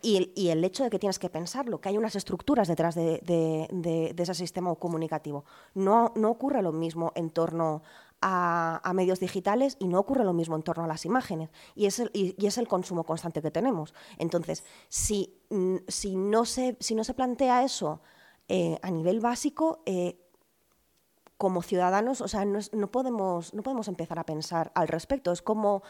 y 0.03 0.48
el, 0.48 0.64
hecho 0.64 0.82
de 0.82 0.90
que 0.90 0.98
tienes 0.98 1.18
que 1.18 1.30
pensarlo, 1.30 1.80
que 1.80 1.88
hay 1.88 1.96
unas 1.96 2.16
estructuras 2.16 2.66
detrás 2.66 2.94
de, 2.96 4.14
ese 4.16 4.34
sistema 4.34 4.74
comunicativo. 4.74 5.44
No, 5.74 6.12
no, 6.16 6.30
ocurre 6.30 6.61
lo 6.61 6.72
mismo 6.72 7.12
en 7.14 7.30
torno 7.30 7.82
a, 8.20 8.92
medios 8.94 9.20
digitales 9.20 9.76
y 9.78 9.86
no 9.86 10.00
ocurre 10.00 10.24
lo 10.24 10.32
mismo 10.32 10.57
en 10.57 10.62
torno 10.62 10.84
a 10.84 10.88
las 10.88 11.05
imágenes. 11.05 11.50
Y 11.76 11.86
es 11.86 12.00
el, 12.00 12.11
y, 12.12 12.34
es 12.44 12.59
el 12.59 12.66
consumo 12.66 13.05
constante 13.05 13.42
que 13.42 13.53
tenemos. 13.53 13.94
Entonces, 14.18 14.64
si, 14.88 15.40
mm, 15.50 15.76
si, 15.86 16.16
no, 16.16 16.44
se, 16.44 16.76
si 16.80 16.94
no 16.94 17.05
se 17.05 17.14
plantea 17.14 17.62
eso 17.62 18.00
eh, 18.48 18.78
a 18.82 18.90
nivel 18.90 19.20
básico, 19.20 19.82
eh, 19.86 20.18
como 21.42 21.62
ciudadanos, 21.62 22.20
o 22.20 22.28
sea, 22.28 22.44
no, 22.44 22.90
podemos, 22.92 23.53
no 23.53 23.64
podemos 23.64 23.88
empezar 23.88 24.18
a 24.20 24.24
pensar 24.24 24.70
al 24.76 24.86
respecto. 24.86 25.32
Es 25.32 25.42
como 25.42 25.82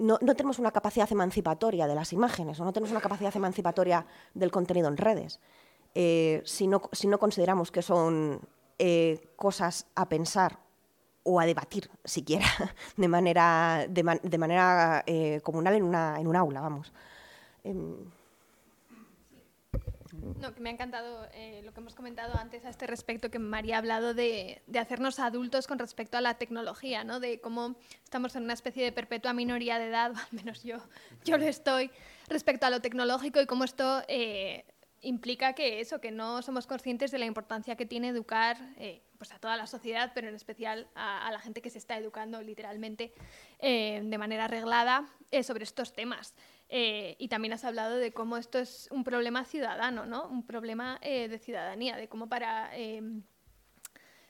no, 0.00 0.18
tenemos 0.18 0.58
una 0.58 0.70
capacidad 0.70 1.10
emancipatoria 1.12 1.86
de 1.86 1.94
las 1.94 2.12
imágenes 2.12 2.58
o 2.58 2.64
no 2.64 2.72
tenemos 2.72 2.90
una 2.90 3.00
capacidad 3.00 3.34
emancipatoria 3.36 4.06
del 4.34 4.50
contenido 4.50 4.88
en 4.88 4.96
redes. 4.96 5.40
Eh, 5.94 6.42
si, 6.44 6.66
no, 6.66 6.80
consideramos 7.18 7.70
que 7.70 7.82
son 7.82 8.40
eh, 8.78 9.20
cosas 9.36 9.86
a 9.94 10.08
pensar 10.08 10.58
o 11.22 11.38
a 11.38 11.46
debatir 11.46 11.90
siquiera 12.04 12.46
de 12.96 13.08
manera, 13.08 13.86
de, 13.88 14.38
manera 14.38 15.04
eh, 15.06 15.40
comunal 15.42 15.74
en, 15.74 15.82
una, 15.82 16.18
en 16.18 16.26
un 16.26 16.36
aula, 16.36 16.60
vamos. 16.60 16.92
No, 20.22 20.54
que 20.54 20.60
me 20.60 20.70
ha 20.70 20.72
encantado 20.72 21.26
eh, 21.32 21.62
lo 21.64 21.72
que 21.72 21.80
hemos 21.80 21.94
comentado 21.94 22.36
antes 22.36 22.64
a 22.64 22.70
este 22.70 22.86
respecto, 22.86 23.30
que 23.30 23.38
María 23.38 23.76
ha 23.76 23.78
hablado 23.78 24.14
de, 24.14 24.62
hacernos 24.78 25.18
adultos 25.18 25.66
con 25.66 25.78
respecto 25.78 26.18
a 26.18 26.20
la 26.20 26.34
tecnología, 26.34 27.04
¿no? 27.04 27.20
de 27.20 27.40
cómo 27.40 27.76
estamos 28.04 28.36
en 28.36 28.44
una 28.44 28.52
especie 28.52 28.84
de 28.84 28.92
perpetua 28.92 29.32
minoría 29.32 29.78
de 29.78 29.86
edad, 29.86 30.12
al 30.16 30.28
menos 30.32 30.62
yo, 30.62 30.78
yo 31.24 31.38
lo 31.38 31.46
estoy, 31.46 31.90
respecto 32.28 32.66
a 32.66 32.70
lo 32.70 32.80
tecnológico 32.80 33.40
y 33.40 33.46
cómo 33.46 33.64
esto 33.64 34.02
eh, 34.08 34.64
implica 35.00 35.54
que 35.54 35.80
eso, 35.80 36.00
que 36.00 36.10
no 36.10 36.42
somos 36.42 36.66
conscientes 36.66 37.10
de 37.10 37.18
la 37.18 37.26
importancia 37.26 37.76
que 37.76 37.86
tiene 37.86 38.08
educar 38.08 38.58
eh, 38.78 39.02
pues 39.16 39.32
a 39.32 39.38
toda 39.38 39.56
la 39.56 39.66
sociedad, 39.66 40.12
pero 40.14 40.28
en 40.28 40.34
especial 40.34 40.88
a, 40.94 41.30
la 41.30 41.40
gente 41.40 41.62
que 41.62 41.70
se 41.70 41.78
está 41.78 41.96
educando 41.96 42.40
literalmente 42.42 43.12
de 43.60 44.16
manera 44.18 44.46
arreglada 44.46 45.06
sobre 45.42 45.64
estos 45.64 45.92
temas. 45.92 46.34
Eh, 46.72 47.16
y 47.18 47.26
también 47.26 47.52
has 47.52 47.64
hablado 47.64 47.96
de 47.96 48.12
cómo 48.12 48.36
esto 48.36 48.60
es 48.60 48.86
un 48.92 49.02
problema 49.02 49.44
ciudadano, 49.44 50.06
¿no? 50.06 50.28
Un 50.28 50.46
problema 50.46 51.00
eh, 51.02 51.26
de 51.28 51.38
ciudadanía, 51.40 51.96
de 51.96 52.08
cómo 52.08 52.28
para 52.28 52.76
em, 52.76 53.24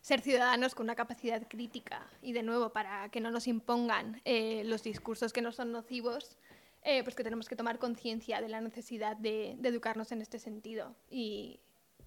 ser 0.00 0.22
ciudadanos 0.22 0.74
con 0.74 0.84
una 0.84 0.94
capacidad 0.94 1.46
crítica 1.46 2.06
y 2.22 2.32
de 2.32 2.42
nuevo 2.42 2.72
para 2.72 3.10
que 3.10 3.20
no 3.20 3.30
nos 3.30 3.46
impongan 3.46 4.22
eh, 4.24 4.62
los 4.64 4.82
discursos 4.82 5.34
que 5.34 5.42
no 5.42 5.52
son 5.52 5.70
nocivos, 5.70 6.38
pues 6.82 7.14
que 7.14 7.22
tenemos 7.22 7.46
que 7.46 7.56
tomar 7.56 7.78
conciencia 7.78 8.40
de 8.40 8.48
la 8.48 8.62
necesidad 8.62 9.18
de, 9.18 9.50
educarnos 9.62 10.10
en 10.12 10.22
este 10.22 10.38
sentido 10.38 10.96
y, 11.10 11.60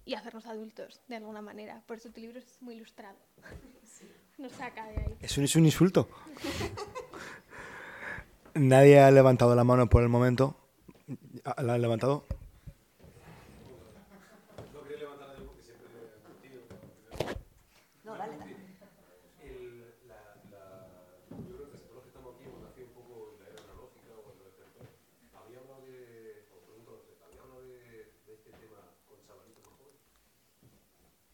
y, 0.04 0.14
hacernos 0.14 0.46
adultos 0.46 1.00
de 1.06 1.14
alguna 1.14 1.42
manera. 1.42 1.84
Por 1.86 1.98
eso 1.98 2.10
tu 2.10 2.20
libro 2.20 2.40
es 2.40 2.60
muy 2.60 2.74
ilustrado. 2.74 3.16
Nos 4.38 4.50
saca 4.50 4.84
de 4.88 4.98
ahí. 4.98 5.16
Eso 5.20 5.40
es 5.42 5.54
un 5.54 5.64
insulto. 5.64 6.08
Nadie 8.54 9.00
ha 9.00 9.10
levantado 9.10 9.54
la 9.56 9.64
mano 9.64 9.88
por 9.88 10.02
el 10.02 10.08
momento. 10.08 10.56
¿La 11.58 11.74
han 11.74 11.82
levantado? 11.82 12.24
No, 18.04 18.16
dale, 18.16 18.38
dale. 18.38 18.54
Yo 21.30 21.56
creo 21.56 21.70
que 21.72 21.78
se 21.78 21.86
conoce 21.88 22.08
estamos 22.08 22.34
aquí, 22.36 22.44
cuando 22.48 22.68
hacía 22.68 22.84
un 22.84 22.92
poco 22.92 23.34
la 23.40 23.46
era 23.50 23.62
analógica 23.64 24.12
o 24.16 24.22
cuando 24.22 24.44
despertó. 24.44 24.86
Había 25.34 25.58
hablado 25.58 25.82
de, 25.82 26.46
os 26.54 26.62
pregunto, 26.62 26.92
había 27.26 27.40
hablado 27.42 27.62
de, 27.62 27.78
de 28.26 28.32
este 28.34 28.50
tema 28.52 28.78
con 29.08 29.18
chavalitos 29.26 29.64
más 29.66 29.74
jóvenes. 29.74 29.98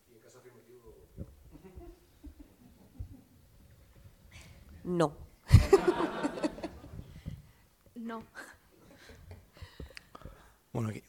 Y 0.08 0.14
en 0.14 0.20
casa 0.20 0.38
afirmativo. 0.38 0.94
No. 4.84 5.12
No. 7.94 8.24
Bueno, 10.72 10.88
aquí. 10.90 11.02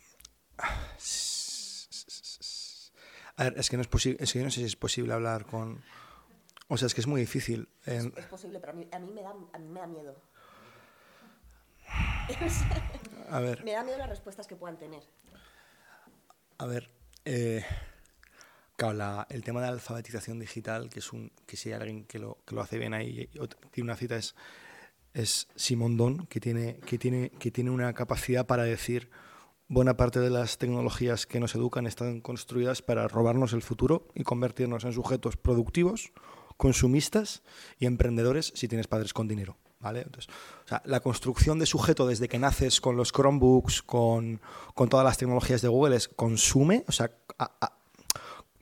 A 3.37 3.45
ver, 3.45 3.57
es 3.57 3.69
que 3.69 3.77
no 3.77 3.81
es 3.81 3.87
posible, 3.87 4.17
es 4.23 4.31
que 4.33 4.39
yo 4.39 4.45
no 4.45 4.51
sé 4.51 4.59
si 4.59 4.65
es 4.65 4.75
posible 4.75 5.13
hablar 5.13 5.45
con... 5.45 5.81
O 6.67 6.77
sea, 6.77 6.85
es 6.85 6.93
que 6.93 7.01
es 7.01 7.07
muy 7.07 7.21
difícil. 7.21 7.67
Es, 7.85 8.03
en- 8.05 8.13
es 8.15 8.25
posible, 8.25 8.59
pero 8.59 8.73
a 8.73 8.75
mí, 8.75 8.87
a 8.91 8.99
mí 8.99 9.09
me, 9.11 9.21
da, 9.23 9.31
a 9.53 9.57
mí 9.57 9.67
me 9.67 9.79
da 9.79 9.87
miedo. 9.87 10.21
a 13.29 13.39
ver, 13.39 13.63
Me 13.63 13.71
da 13.71 13.83
miedo 13.83 13.97
las 13.97 14.09
respuestas 14.09 14.45
que 14.47 14.55
puedan 14.55 14.77
tener. 14.77 15.01
a 16.59 16.65
ver. 16.65 16.91
eh, 17.25 17.65
claro, 18.75 18.93
la- 18.93 19.27
el 19.29 19.43
tema 19.43 19.61
de 19.61 19.67
la 19.67 19.73
alfabetización 19.73 20.37
digital, 20.39 20.89
que 20.89 20.99
es 20.99 21.11
un, 21.11 21.31
que 21.47 21.57
si 21.57 21.69
hay 21.69 21.75
alguien 21.79 22.05
que 22.05 22.19
lo, 22.19 22.37
que 22.45 22.53
lo 22.55 22.61
hace 22.61 22.77
bien 22.77 22.93
ahí, 22.93 23.27
tiene 23.71 23.85
una 23.89 23.95
cita 23.97 24.17
es 24.17 24.35
es 25.13 25.47
Simon 25.55 25.97
Don, 25.97 26.25
que 26.27 26.39
tiene, 26.39 26.77
que, 26.85 26.97
tiene, 26.97 27.31
que 27.31 27.51
tiene 27.51 27.69
una 27.69 27.91
capacidad 27.93 28.45
para 28.45 28.63
decir 28.63 29.09
buena 29.73 29.95
parte 29.95 30.19
de 30.19 30.29
las 30.29 30.57
tecnologías 30.57 31.25
que 31.25 31.39
nos 31.39 31.55
educan 31.55 31.87
están 31.87 32.19
construidas 32.19 32.81
para 32.81 33.07
robarnos 33.07 33.53
el 33.53 33.61
futuro 33.61 34.09
y 34.13 34.23
convertirnos 34.23 34.83
en 34.83 34.91
sujetos 34.91 35.37
productivos, 35.37 36.11
consumistas 36.57 37.41
y 37.79 37.85
emprendedores 37.85 38.51
si 38.53 38.67
tienes 38.67 38.87
padres 38.87 39.13
con 39.13 39.29
dinero. 39.29 39.55
¿vale? 39.79 40.05
O 40.15 40.67
sea, 40.67 40.81
la 40.85 40.99
construcción 40.99 41.57
de 41.57 41.65
sujeto 41.65 42.05
desde 42.05 42.27
que 42.27 42.37
naces 42.37 42.81
con 42.81 42.97
los 42.97 43.11
Chromebooks, 43.13 43.81
con, 43.81 44.41
con 44.75 44.89
todas 44.89 45.05
las 45.05 45.17
tecnologías 45.17 45.61
de 45.61 45.69
Google, 45.69 45.95
es 45.95 46.07
consume, 46.09 46.83
o 46.87 46.91
sea, 46.91 47.09
a- 47.39 47.77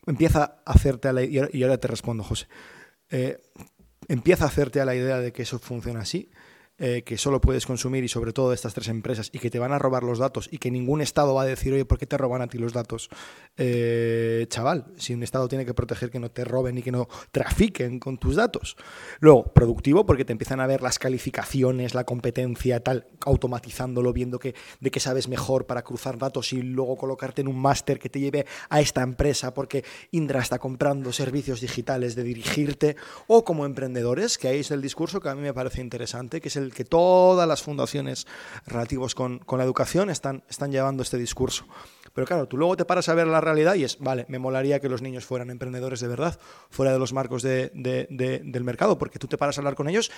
empieza 0.05 0.61
a 0.65 0.71
hacerte 0.71 1.07
a 1.07 1.13
la, 1.13 1.21
ahora- 1.21 1.49
y 1.51 1.63
ahora 1.63 1.77
te 1.79 1.87
respondo, 1.87 2.23
José. 2.23 2.47
Eh, 3.09 3.41
empieza 4.07 4.45
a 4.45 4.47
hacerte 4.47 4.79
a 4.79 4.85
la 4.85 4.95
idea 4.95 5.17
de 5.17 5.33
que 5.33 5.41
eso 5.41 5.57
funciona 5.59 6.01
así, 6.01 6.29
eh, 6.79 7.03
que 7.03 7.17
solo 7.17 7.41
puedes 7.41 7.65
consumir 7.65 8.03
y 8.03 8.07
sobre 8.07 8.33
todo 8.33 8.49
de 8.49 8.55
estas 8.55 8.73
tres 8.73 8.87
empresas 8.87 9.29
y 9.33 9.39
que 9.39 9.49
te 9.49 9.59
van 9.59 9.73
a 9.73 9.79
robar 9.79 10.03
los 10.03 10.17
datos 10.17 10.47
y 10.51 10.57
que 10.57 10.71
ningún 10.71 11.01
Estado 11.01 11.33
va 11.33 11.41
a 11.43 11.45
decir, 11.45 11.73
oye, 11.73 11.85
¿por 11.85 11.97
qué 11.97 12.05
te 12.05 12.17
roban 12.17 12.41
a 12.41 12.47
ti 12.47 12.57
los 12.57 12.73
datos? 12.73 13.09
Eh, 13.57 14.45
chaval, 14.49 14.85
si 14.97 15.13
un 15.13 15.23
Estado 15.23 15.47
tiene 15.47 15.65
que 15.65 15.73
proteger 15.73 16.09
que 16.09 16.19
no 16.19 16.31
te 16.31 16.45
roben 16.45 16.77
y 16.77 16.81
que 16.81 16.91
no 16.91 17.07
trafiquen 17.31 17.99
con 17.99 18.17
tus 18.17 18.35
datos. 18.35 18.77
Luego, 19.19 19.51
productivo, 19.53 20.05
porque 20.05 20.25
te 20.25 20.31
empiezan 20.31 20.59
a 20.61 20.67
ver 20.67 20.81
las 20.81 20.99
calificaciones, 20.99 21.93
la 21.93 22.05
competencia, 22.05 22.81
tal, 22.81 23.07
automatizándolo, 23.25 24.13
viendo 24.13 24.39
que, 24.39 24.55
de 24.79 24.91
qué 24.91 24.99
sabes 24.99 25.27
mejor 25.27 25.65
para 25.65 25.81
cruzar 25.81 26.17
datos 26.17 26.53
y 26.53 26.61
luego 26.61 26.95
colocarte 26.95 27.41
en 27.41 27.47
un 27.47 27.59
máster 27.59 27.99
que 27.99 28.09
te 28.09 28.19
lleve 28.19 28.45
a 28.69 28.79
esta 28.79 29.01
empresa, 29.01 29.53
porque 29.53 29.83
Indra 30.11 30.39
está 30.39 30.59
comprando 30.59 31.11
servicios 31.11 31.61
digitales 31.61 32.15
de 32.15 32.23
dirigirte, 32.23 32.95
o 33.27 33.43
como 33.43 33.65
emprendedores, 33.65 34.37
que 34.37 34.47
ahí 34.47 34.59
es 34.59 34.71
el 34.71 34.81
discurso 34.81 35.19
que 35.19 35.29
a 35.29 35.35
mí 35.35 35.41
me 35.41 35.53
parece 35.53 35.81
interesante, 35.81 36.39
que 36.39 36.47
es 36.47 36.55
el 36.55 36.68
que 36.71 36.85
todas 36.85 37.47
las 37.47 37.61
fundaciones 37.61 38.27
relativos 38.65 39.15
con, 39.15 39.39
con 39.39 39.57
la 39.59 39.65
educación 39.65 40.09
están, 40.09 40.43
están 40.49 40.71
llevando 40.71 41.03
este 41.03 41.17
discurso. 41.17 41.65
Pero 42.13 42.25
claro, 42.25 42.47
tú 42.47 42.57
luego 42.57 42.75
te 42.75 42.85
paras 42.85 43.07
a 43.09 43.13
ver 43.13 43.27
la 43.27 43.39
realidad 43.41 43.75
y 43.75 43.83
es, 43.83 43.99
vale, 43.99 44.25
me 44.29 44.39
molaría 44.39 44.79
que 44.79 44.89
los 44.89 45.01
niños 45.01 45.25
fueran 45.25 45.49
emprendedores 45.51 45.99
de 45.99 46.07
verdad, 46.07 46.39
fuera 46.69 46.91
de 46.91 46.99
los 46.99 47.13
marcos 47.13 47.43
de- 47.43 47.71
de- 47.75 48.07
de- 48.09 48.41
del 48.43 48.63
mercado, 48.63 48.97
porque 48.97 49.19
tú 49.19 49.27
te 49.27 49.37
paras 49.37 49.57
a 49.57 49.61
hablar 49.61 49.75
con 49.75 49.87
ellos 49.89 50.11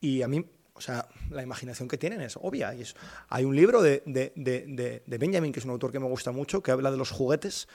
y 0.00 0.22
a 0.22 0.28
mí, 0.28 0.44
o 0.74 0.80
sea, 0.82 1.08
la 1.30 1.42
imaginación 1.42 1.88
que 1.88 1.96
tienen 1.98 2.20
es 2.20 2.36
obvia. 2.40 2.74
Y 2.74 2.82
es- 2.82 2.94
hay 3.28 3.44
un 3.44 3.56
libro 3.56 3.80
de- 3.82 4.02
de- 4.06 4.32
de- 4.36 5.02
de 5.06 5.18
Benjamin, 5.18 5.52
que 5.52 5.60
es 5.60 5.64
un 5.64 5.70
autor 5.72 5.92
que 5.92 5.98
me 6.00 6.06
gusta 6.08 6.30
mucho, 6.30 6.62
que 6.62 6.70
habla 6.72 6.90
de 6.90 6.96
los 6.98 7.10
juguetes 7.10 7.68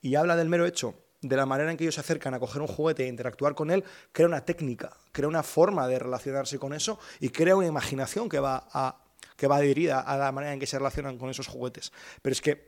y 0.00 0.16
habla 0.16 0.36
del 0.36 0.48
mero 0.48 0.66
hecho 0.66 0.94
de 1.28 1.36
la 1.36 1.46
manera 1.46 1.70
en 1.70 1.76
que 1.76 1.84
ellos 1.84 1.94
se 1.94 2.00
acercan 2.00 2.34
a 2.34 2.38
coger 2.38 2.60
un 2.62 2.68
juguete 2.68 3.04
e 3.04 3.08
interactuar 3.08 3.54
con 3.54 3.70
él, 3.70 3.82
crea 4.12 4.26
una 4.26 4.44
técnica, 4.44 4.96
crea 5.12 5.26
una 5.28 5.42
forma 5.42 5.88
de 5.88 5.98
relacionarse 5.98 6.58
con 6.58 6.74
eso 6.74 6.98
y 7.20 7.30
crea 7.30 7.56
una 7.56 7.66
imaginación 7.66 8.28
que 8.28 8.38
va, 8.38 8.68
a, 8.72 9.02
que 9.36 9.46
va 9.46 9.56
adherida 9.56 10.00
a 10.00 10.16
la 10.18 10.30
manera 10.32 10.52
en 10.52 10.60
que 10.60 10.66
se 10.66 10.78
relacionan 10.78 11.18
con 11.18 11.30
esos 11.30 11.46
juguetes. 11.46 11.92
Pero 12.22 12.32
es 12.32 12.40
que 12.40 12.66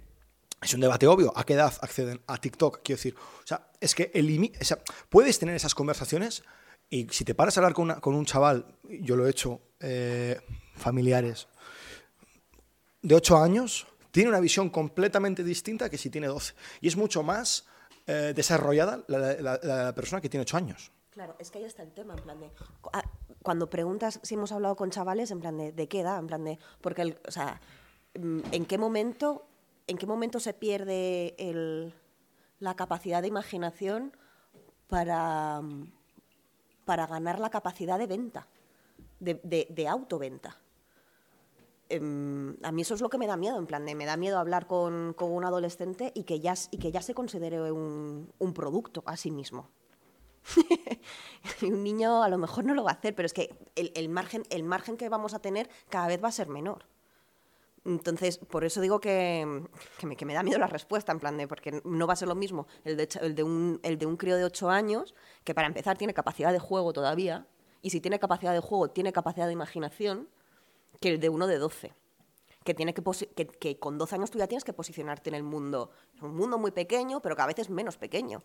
es 0.63 0.73
un 0.73 0.81
debate 0.81 1.07
obvio. 1.07 1.33
¿A 1.37 1.45
qué 1.45 1.53
edad 1.53 1.73
acceden 1.83 2.21
a 2.27 2.39
TikTok? 2.39 2.81
Quiero 2.83 2.97
decir, 2.97 3.15
o 3.43 3.47
sea, 3.47 3.69
es 3.81 3.95
que 3.95 4.11
o 4.61 4.65
sea, 4.65 4.79
puedes 5.11 5.39
tener 5.39 5.55
esas 5.55 5.75
conversaciones 5.75 6.43
y 6.89 7.07
si 7.11 7.25
te 7.25 7.35
paras 7.35 7.57
a 7.57 7.61
hablar 7.61 7.75
con, 7.75 7.85
una- 7.85 8.01
con 8.01 8.15
un 8.15 8.25
chaval, 8.25 8.65
yo 8.89 9.17
lo 9.17 9.27
he 9.27 9.31
hecho, 9.31 9.61
eh, 9.81 10.41
familiares, 10.77 11.49
de 13.03 13.15
8 13.15 13.37
años, 13.39 13.87
tiene 14.11 14.31
una 14.31 14.41
visión 14.41 14.71
completamente 14.71 15.45
distinta 15.45 15.91
que 15.91 15.99
si 15.99 16.09
tiene 16.11 16.27
12. 16.29 16.55
Y 16.81 16.89
es 16.89 16.97
mucho 16.97 17.23
más 17.23 17.67
eh, 18.07 18.33
desarrollada 18.35 19.03
la, 19.09 19.19
la- 19.41 19.61
la- 19.63 19.95
persona 19.95 20.21
que 20.21 20.29
tiene 20.29 20.43
8 20.43 20.57
años. 20.57 20.93
Claro, 21.11 21.35
es 21.39 21.51
que 21.51 21.59
ahí 21.59 21.65
está 21.65 21.83
el 21.83 21.93
tema, 21.93 22.15
en 22.15 22.23
plan 22.23 22.41
de... 22.41 22.51
ah, 22.93 23.03
Cuando 23.43 23.71
preguntas 23.71 24.21
si 24.23 24.35
hemos 24.35 24.53
hablado 24.53 24.77
con 24.77 24.91
chavales, 24.91 25.31
en 25.31 25.41
plan 25.41 25.57
de, 25.57 25.73
¿de 25.73 25.89
qué 25.89 26.01
edad? 26.01 26.19
En 26.19 26.27
plan 26.27 26.45
de... 26.45 26.59
Porque, 26.83 27.03
el- 27.03 27.19
o 27.27 27.31
sea, 27.31 27.61
mm, 28.19 28.41
¿en 28.53 28.67
qué 28.67 28.77
momento, 28.79 29.47
en 29.87 29.97
qué 29.97 30.07
momento 30.07 30.41
se 30.41 30.53
pierde 30.53 31.35
el- 31.39 31.95
la 32.61 32.75
capacidad 32.77 33.23
de 33.23 33.29
imaginación 33.29 34.15
para, 34.89 35.61
mm, 35.63 35.91
para 36.85 37.07
ganar 37.07 37.41
la 37.41 37.51
capacidad 37.51 37.99
de 37.99 38.07
venta, 38.07 38.47
de, 39.21 39.67
de 39.71 39.89
autoventa? 39.89 40.59
Em, 41.89 42.57
a 42.65 42.73
mí 42.73 42.83
eso 42.83 42.95
es 42.95 43.01
lo 43.01 43.09
que 43.09 43.19
me 43.19 43.27
da 43.27 43.37
miedo, 43.37 43.59
en 43.59 43.67
plan 43.67 43.87
de, 43.87 43.95
me 43.95 44.07
da 44.07 44.17
miedo 44.17 44.39
hablar 44.39 44.67
con, 44.67 45.15
con 45.15 45.31
un 45.31 45.45
adolescente 45.45 46.11
y 46.15 46.25
que 46.25 46.41
ya, 46.41 46.55
y 46.71 46.79
que 46.79 46.91
ya 46.91 47.01
se 47.01 47.15
considere 47.15 47.71
un, 47.71 48.33
un 48.39 48.53
producto 48.55 49.03
a 49.07 49.17
sí 49.17 49.31
mismo. 49.31 49.71
Un 51.63 51.83
niño 51.83 52.23
a 52.23 52.29
lo 52.29 52.39
mejor 52.39 52.65
no 52.65 52.75
lo 52.75 52.85
va 52.85 52.93
a 52.93 52.95
hacer, 52.95 53.15
pero 53.15 53.27
es 53.27 53.33
que 53.33 53.57
el, 53.75 53.91
el 53.97 54.09
margen, 54.09 54.45
el 54.51 54.63
margen 54.63 54.97
que 54.97 55.09
vamos 55.09 55.35
a 55.35 55.41
tener 55.41 55.69
cada 55.89 56.07
vez 56.07 56.23
va 56.23 56.29
a 56.29 56.33
ser 56.33 56.49
menor. 56.49 56.87
Entonces, 57.85 58.39
por 58.39 58.65
eso 58.65 58.81
digo 58.81 59.01
que, 59.01 59.63
que 59.99 60.25
me, 60.27 60.35
da 60.35 60.43
miedo 60.43 60.59
la 60.59 60.67
respuesta, 60.67 61.13
en 61.13 61.21
plan 61.21 61.37
de, 61.37 61.47
porque 61.47 61.81
no 61.85 62.07
va 62.07 62.15
a 62.15 62.17
ser 62.17 62.27
lo 62.27 62.35
mismo 62.35 62.67
el 62.85 62.97
de, 62.97 63.09
el 63.21 63.35
de, 63.37 63.43
un, 63.45 63.81
el 63.85 63.97
de 63.97 64.07
un 64.07 64.17
crío 64.17 64.37
de 64.37 64.45
8 64.45 64.71
años, 64.71 65.15
que 65.45 65.55
para 65.55 65.69
empezar 65.69 65.97
tiene 65.97 66.13
capacidad 66.13 66.53
de 66.53 66.59
juego 66.59 66.93
todavía, 66.93 67.47
y 67.83 67.91
si 67.91 68.01
tiene 68.01 68.19
capacidad 68.19 68.53
de 68.53 68.61
juego, 68.61 68.89
tiene 68.89 69.13
capacidad 69.13 69.47
de 69.47 69.53
imaginación, 69.53 70.29
que 71.01 71.11
el 71.11 71.21
de 71.21 71.29
uno 71.29 71.47
de 71.47 71.59
12 71.59 71.93
que, 72.67 72.75
tiene 72.75 72.93
que, 72.93 73.03
que, 73.03 73.47
que 73.47 73.79
con 73.79 73.97
12 73.97 74.17
años 74.17 74.31
tú 74.31 74.39
ya 74.39 74.47
tienes 74.47 74.65
que 74.65 74.73
posicionarte 74.73 75.31
en 75.31 75.37
el 75.37 75.43
mundo. 75.45 75.91
Es 76.15 76.23
un 76.23 76.35
mundo 76.35 76.59
muy 76.59 76.73
pequeño, 76.73 77.21
pero 77.23 77.37
cada 77.37 77.47
vez 77.47 77.59
es 77.61 77.71
menos 77.71 77.97
pequeño, 77.97 78.43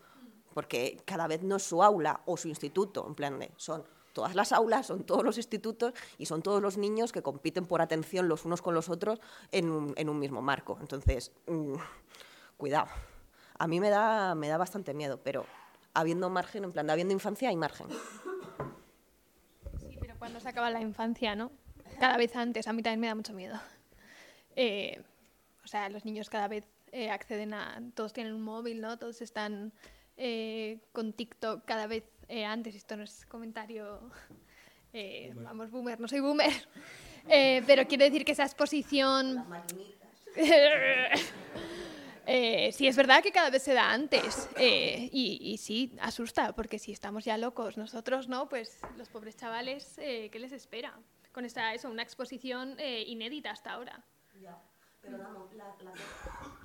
porque 0.53 1.01
cada 1.05 1.27
vez 1.27 1.43
no 1.43 1.57
es 1.57 1.63
su 1.63 1.83
aula 1.83 2.21
o 2.25 2.37
su 2.37 2.47
instituto, 2.47 3.05
en 3.07 3.15
plan 3.15 3.39
de, 3.39 3.51
son 3.57 3.83
todas 4.13 4.35
las 4.35 4.51
aulas, 4.51 4.87
son 4.87 5.03
todos 5.03 5.23
los 5.23 5.37
institutos 5.37 5.93
y 6.17 6.27
son 6.27 6.41
todos 6.41 6.61
los 6.61 6.77
niños 6.77 7.11
que 7.11 7.21
compiten 7.21 7.65
por 7.65 7.81
atención 7.81 8.27
los 8.27 8.45
unos 8.45 8.61
con 8.61 8.73
los 8.73 8.89
otros 8.89 9.19
en 9.51 9.69
un, 9.69 9.93
en 9.97 10.09
un 10.09 10.19
mismo 10.19 10.41
marco. 10.41 10.77
Entonces, 10.81 11.31
mm, 11.47 11.73
cuidado. 12.57 12.87
A 13.57 13.67
mí 13.67 13.79
me 13.79 13.89
da, 13.89 14.35
me 14.35 14.47
da 14.47 14.57
bastante 14.57 14.93
miedo, 14.93 15.19
pero 15.23 15.45
habiendo 15.93 16.29
margen, 16.29 16.63
en 16.63 16.71
plan 16.71 16.87
de 16.87 16.93
habiendo 16.93 17.13
infancia 17.13 17.49
hay 17.49 17.55
margen. 17.55 17.87
Sí, 19.79 19.97
pero 19.99 20.15
cuando 20.19 20.39
se 20.39 20.49
acaba 20.49 20.69
la 20.69 20.81
infancia, 20.81 21.35
¿no? 21.35 21.51
Cada 22.01 22.17
vez 22.17 22.35
antes, 22.35 22.67
a 22.67 22.73
mí 22.73 22.81
también 22.81 22.99
me 22.99 23.05
da 23.05 23.13
mucho 23.13 23.31
miedo. 23.31 23.59
Eh, 24.55 24.99
o 25.63 25.67
sea, 25.67 25.87
los 25.87 26.03
niños 26.03 26.31
cada 26.31 26.47
vez 26.47 26.65
eh, 26.91 27.11
acceden 27.11 27.53
a... 27.53 27.79
Todos 27.93 28.11
tienen 28.11 28.33
un 28.33 28.41
móvil, 28.41 28.81
¿no? 28.81 28.97
Todos 28.97 29.21
están 29.21 29.71
eh, 30.17 30.79
con 30.93 31.13
TikTok 31.13 31.63
cada 31.63 31.85
vez 31.85 32.03
eh, 32.27 32.43
antes. 32.43 32.73
Esto 32.73 32.97
no 32.97 33.03
es 33.03 33.23
comentario... 33.27 33.99
eh, 34.93 35.31
vamos, 35.35 35.69
boomer, 35.69 35.99
no 35.99 36.07
soy 36.07 36.21
boomer. 36.21 36.51
Eh, 37.29 37.61
pero 37.67 37.85
quiero 37.87 38.03
decir 38.03 38.25
que 38.25 38.31
esa 38.31 38.45
exposición... 38.45 39.45
Eh, 42.27 42.71
sí, 42.71 42.87
es 42.87 42.95
verdad 42.95 43.23
que 43.23 43.31
cada 43.31 43.49
vez 43.49 43.63
se 43.63 43.73
da 43.73 43.91
antes 43.91 44.47
eh, 44.55 45.09
y, 45.11 45.39
y 45.41 45.57
sí, 45.57 45.91
asusta, 45.99 46.53
porque 46.53 46.77
si 46.77 46.91
estamos 46.91 47.25
ya 47.25 47.35
locos 47.35 47.77
nosotros, 47.77 48.27
¿no? 48.27 48.47
Pues 48.47 48.79
los 48.95 49.09
pobres 49.09 49.35
chavales, 49.35 49.97
eh, 49.97 50.29
¿qué 50.31 50.37
les 50.39 50.51
espera? 50.51 50.97
Con 51.31 51.45
esta, 51.45 51.73
eso, 51.73 51.89
una 51.89 52.03
exposición 52.03 52.75
eh, 52.79 53.03
inédita 53.07 53.51
hasta 53.51 53.71
ahora. 53.73 54.03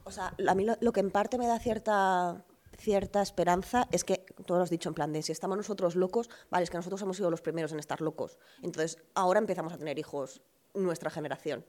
O 0.05 0.11
sea, 0.11 0.35
a 0.47 0.55
mí 0.55 0.65
lo, 0.65 0.77
lo 0.81 0.93
que 0.93 1.01
en 1.01 1.11
parte 1.11 1.39
me 1.39 1.47
da 1.47 1.59
cierta 1.59 2.45
cierta 2.79 3.23
esperanza 3.23 3.89
es 3.91 4.05
que, 4.05 4.25
tú 4.45 4.55
lo 4.55 4.61
has 4.61 4.71
dicho 4.71 4.89
en 4.89 4.95
plan 4.95 5.13
de 5.13 5.23
si 5.23 5.33
estamos 5.33 5.57
nosotros 5.57 5.97
locos, 5.97 6.31
vale, 6.51 6.65
es 6.65 6.71
que 6.71 6.77
nosotros 6.77 7.01
hemos 7.03 7.17
sido 7.17 7.31
los 7.31 7.41
primeros 7.41 7.73
en 7.73 7.79
estar 7.79 8.01
locos. 8.01 8.39
Entonces, 8.63 8.99
ahora 9.15 9.39
empezamos 9.39 9.73
a 9.73 9.79
tener 9.79 9.99
hijos, 9.99 10.43
nuestra 10.75 11.11
generación. 11.11 11.65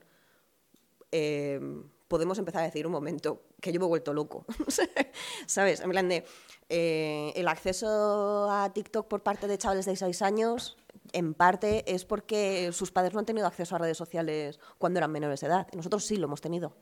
Eh, 1.10 1.60
podemos 2.08 2.38
empezar 2.38 2.62
a 2.62 2.66
decir 2.66 2.86
un 2.86 2.92
momento 2.92 3.42
que 3.60 3.72
yo 3.72 3.80
me 3.80 3.86
he 3.86 3.88
vuelto 3.88 4.12
loco, 4.12 4.44
¿sabes? 5.46 5.80
En 5.80 5.90
plan 5.90 6.08
de 6.08 6.24
eh, 6.68 7.32
el 7.34 7.48
acceso 7.48 8.50
a 8.50 8.72
TikTok 8.72 9.08
por 9.08 9.22
parte 9.22 9.46
de 9.46 9.58
chavales 9.58 9.86
de 9.86 9.96
6 9.96 10.22
años, 10.22 10.76
en 11.12 11.34
parte 11.34 11.84
es 11.92 12.04
porque 12.04 12.70
sus 12.72 12.90
padres 12.92 13.12
no 13.14 13.20
han 13.20 13.26
tenido 13.26 13.46
acceso 13.46 13.74
a 13.74 13.78
redes 13.78 13.96
sociales 13.98 14.58
cuando 14.78 14.98
eran 14.98 15.10
menores 15.12 15.40
de 15.40 15.46
edad. 15.48 15.66
Nosotros 15.74 16.04
sí 16.04 16.16
lo 16.16 16.26
hemos 16.26 16.40
tenido. 16.40 16.76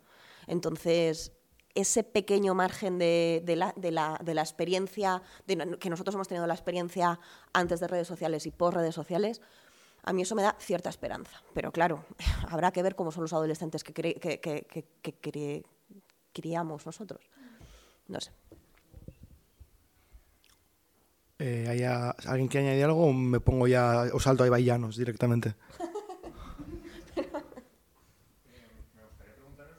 Entonces, 0.47 1.33
ese 1.74 2.05
pequeño 2.05 2.55
margen 2.55 2.99
de, 2.99 3.43
la, 3.57 4.43
experiencia, 4.43 5.22
que 5.47 5.91
nosotros 5.91 6.14
hemos 6.14 6.29
tenido 6.29 6.47
la 6.47 6.55
experiencia 6.55 7.20
antes 7.53 7.81
de 7.81 7.89
redes 7.89 8.07
sociales 8.09 8.47
y 8.47 8.51
por 8.51 8.74
redes 8.74 8.95
sociales, 8.95 9.41
a 10.03 10.12
mí 10.12 10.22
eso 10.22 10.35
me 10.35 10.43
da 10.43 10.57
cierta 10.61 10.89
esperanza. 10.89 11.43
Pero 11.53 11.72
claro, 11.72 12.05
habrá 12.49 12.70
que 12.72 12.83
ver 12.83 12.95
cómo 12.95 13.11
son 13.12 13.22
los 13.24 13.33
adolescentes 13.33 13.83
que, 13.85 13.93
que, 13.93 14.14
que- 14.14 14.41
que- 14.41 14.85
que 15.03 15.20
cri- 15.20 15.64
criamos 16.33 16.87
nosotros. 16.87 17.29
No 18.09 18.20
sé. 18.20 18.31
Eh, 21.39 21.66
haya 21.68 22.11
alguien 22.26 22.49
que 22.49 22.59
añadir 22.59 22.84
algo 22.84 23.12
me 23.12 23.41
pongo 23.41 23.66
ya, 23.68 24.05
o 24.12 24.20
salto 24.20 24.45
a 24.45 24.47
Ibai 24.47 24.64
Llanos 24.64 24.97
directamente. 24.97 25.55
Me 27.16 29.03
gustaría 29.05 29.34
preguntaros 29.34 29.78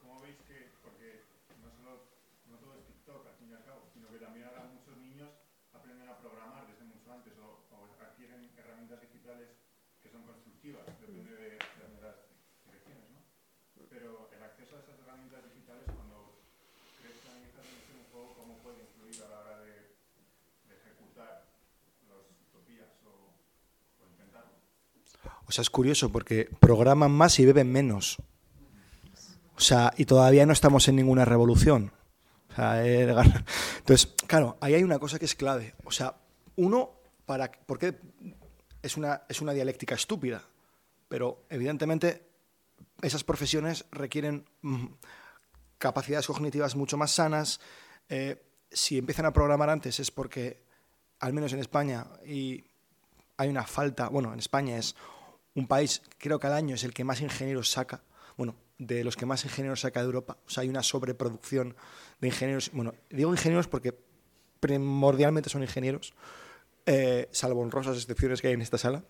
cómo 0.00 0.20
veis 0.22 0.36
que, 0.46 0.70
porque 0.82 1.24
no 1.62 1.70
solo 1.74 2.06
no 2.50 2.56
todo 2.58 2.74
es 2.78 2.86
TikTok 2.86 3.26
al 3.26 3.34
fin 3.38 3.50
y 3.50 3.54
al 3.54 3.64
cabo, 3.64 3.82
sino 3.92 4.08
que 4.10 4.18
también 4.18 4.46
ahora 4.46 4.70
muchos 4.70 4.96
niños 4.98 5.30
aprenden 5.74 6.08
a 6.08 6.18
programar 6.18 6.66
desde 6.70 6.84
mucho 6.84 7.12
antes 7.12 7.32
o, 7.38 7.66
o 7.74 7.76
adquieren 8.02 8.50
herramientas 8.56 9.00
digitales 9.00 9.48
que 10.02 10.08
son 10.10 10.22
constructivas, 10.22 10.86
depende 10.86 11.34
de, 11.34 11.58
de 11.58 11.98
las 12.02 12.16
direcciones, 12.66 13.10
¿no? 13.10 13.20
Pero 13.90 14.30
el 14.30 14.42
acceso 14.42 14.76
a 14.76 14.80
esas 14.86 14.98
herramientas 15.02 15.42
digitales 15.50 15.86
cuando 15.90 16.38
crezcan 17.02 17.42
y 17.42 17.50
están 17.50 17.66
en 17.66 17.98
un 17.98 18.06
juego, 18.12 18.34
¿cómo 18.38 18.58
puede 18.62 18.82
influir 18.86 19.18
a 19.24 19.28
la 19.30 19.38
hora 19.40 19.56
de, 19.66 19.74
de 20.68 20.72
ejecutar 20.76 21.46
las 22.06 22.24
utopías 22.50 22.90
o, 23.06 23.34
o 23.98 24.02
intentarlo? 24.10 24.52
O 25.45 25.45
es 25.62 25.70
curioso 25.70 26.10
porque 26.10 26.48
programan 26.60 27.12
más 27.12 27.38
y 27.38 27.46
beben 27.46 27.70
menos. 27.70 28.18
O 29.56 29.60
sea, 29.60 29.92
y 29.96 30.04
todavía 30.04 30.44
no 30.46 30.52
estamos 30.52 30.86
en 30.88 30.96
ninguna 30.96 31.24
revolución. 31.24 31.92
Eh, 32.58 33.14
entonces, 33.78 34.14
claro, 34.26 34.56
ahí 34.60 34.74
hay 34.74 34.82
una 34.82 34.98
cosa 34.98 35.18
que 35.18 35.24
es 35.24 35.34
clave. 35.34 35.74
O 35.84 35.90
sea, 35.90 36.16
uno, 36.56 36.90
para, 37.24 37.50
porque 37.66 37.98
es 38.82 38.96
una, 38.96 39.22
es 39.28 39.40
una 39.40 39.52
dialéctica 39.52 39.94
estúpida, 39.94 40.42
pero 41.08 41.44
evidentemente 41.48 42.26
esas 43.02 43.24
profesiones 43.24 43.84
requieren 43.90 44.46
mm, 44.62 44.86
capacidades 45.78 46.26
cognitivas 46.26 46.76
mucho 46.76 46.96
más 46.96 47.12
sanas. 47.12 47.60
Eh, 48.08 48.42
si 48.70 48.98
empiezan 48.98 49.26
a 49.26 49.32
programar 49.32 49.70
antes 49.70 50.00
es 50.00 50.10
porque, 50.10 50.62
al 51.20 51.32
menos 51.32 51.52
en 51.52 51.60
España, 51.60 52.06
y 52.26 52.64
hay 53.36 53.48
una 53.48 53.64
falta, 53.64 54.08
bueno, 54.08 54.32
en 54.32 54.38
España 54.38 54.76
es 54.76 54.96
un 55.56 55.66
país, 55.66 56.02
creo 56.18 56.38
que 56.38 56.46
al 56.46 56.52
año 56.52 56.76
es 56.76 56.84
el 56.84 56.94
que 56.94 57.02
más 57.02 57.20
ingenieros 57.20 57.70
saca, 57.72 58.02
bueno, 58.36 58.54
de 58.78 59.02
los 59.02 59.16
que 59.16 59.26
más 59.26 59.44
ingenieros 59.44 59.80
saca 59.80 60.00
de 60.00 60.06
Europa, 60.06 60.36
o 60.46 60.50
sea, 60.50 60.62
hay 60.62 60.68
una 60.68 60.82
sobreproducción 60.82 61.74
de 62.20 62.28
ingenieros, 62.28 62.70
bueno, 62.72 62.94
digo 63.10 63.32
ingenieros 63.32 63.66
porque 63.66 63.94
primordialmente 64.60 65.48
son 65.50 65.62
ingenieros, 65.62 66.14
eh, 66.86 67.28
salvo 67.32 67.60
honrosas 67.62 67.96
excepciones 67.96 68.40
que 68.40 68.48
hay 68.48 68.54
en 68.54 68.62
esta 68.62 68.78
sala. 68.78 69.04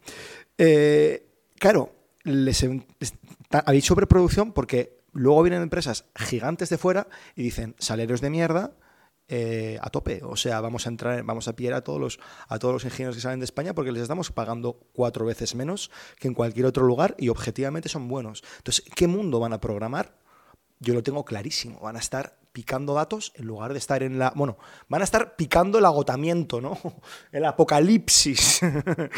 Eh, 0.59 1.26
claro, 1.59 1.94
les, 2.24 2.62
está- 3.01 3.64
hay 3.66 3.80
sobreproducción 3.80 4.53
porque 4.53 4.99
luego 5.12 5.42
vienen 5.42 5.62
empresas 5.62 6.05
gigantes 6.14 6.68
de 6.68 6.78
fuera 6.78 7.09
y 7.34 7.42
dicen 7.42 7.74
salarios 7.78 8.20
de 8.20 8.30
mierda 8.30 8.72
eh, 9.28 9.78
a 9.82 9.90
tope. 9.90 10.20
O 10.24 10.36
sea, 10.36 10.60
vamos 10.60 10.86
a 10.86 10.90
entrar, 10.90 11.22
vamos 11.24 11.48
a 11.48 11.54
pillar 11.56 11.74
a 11.74 11.82
todos 11.82 12.00
los 12.00 12.18
a 12.48 12.58
todos 12.58 12.74
los 12.74 12.84
ingenieros 12.84 13.16
que 13.16 13.22
salen 13.22 13.40
de 13.40 13.44
España 13.44 13.74
porque 13.74 13.92
les 13.92 14.02
estamos 14.02 14.30
pagando 14.30 14.78
cuatro 14.92 15.24
veces 15.24 15.54
menos 15.54 15.90
que 16.18 16.28
en 16.28 16.34
cualquier 16.34 16.66
otro 16.66 16.84
lugar 16.86 17.14
y 17.18 17.28
objetivamente 17.28 17.88
son 17.88 18.08
buenos. 18.08 18.42
Entonces, 18.58 18.84
¿qué 18.94 19.06
mundo 19.08 19.40
van 19.40 19.52
a 19.52 19.60
programar? 19.60 20.16
Yo 20.78 20.92
lo 20.94 21.02
tengo 21.02 21.24
clarísimo. 21.24 21.80
Van 21.80 21.96
a 21.96 22.00
estar 22.00 22.38
picando 22.52 22.92
datos 22.94 23.32
en 23.34 23.46
lugar 23.46 23.72
de 23.72 23.78
estar 23.78 24.02
en 24.02 24.18
la. 24.18 24.32
Bueno, 24.36 24.58
van 24.88 25.00
a 25.00 25.04
estar 25.04 25.34
picando 25.36 25.78
el 25.78 25.84
agotamiento, 25.86 26.60
¿no? 26.60 26.78
El 27.32 27.44
apocalipsis. 27.46 28.60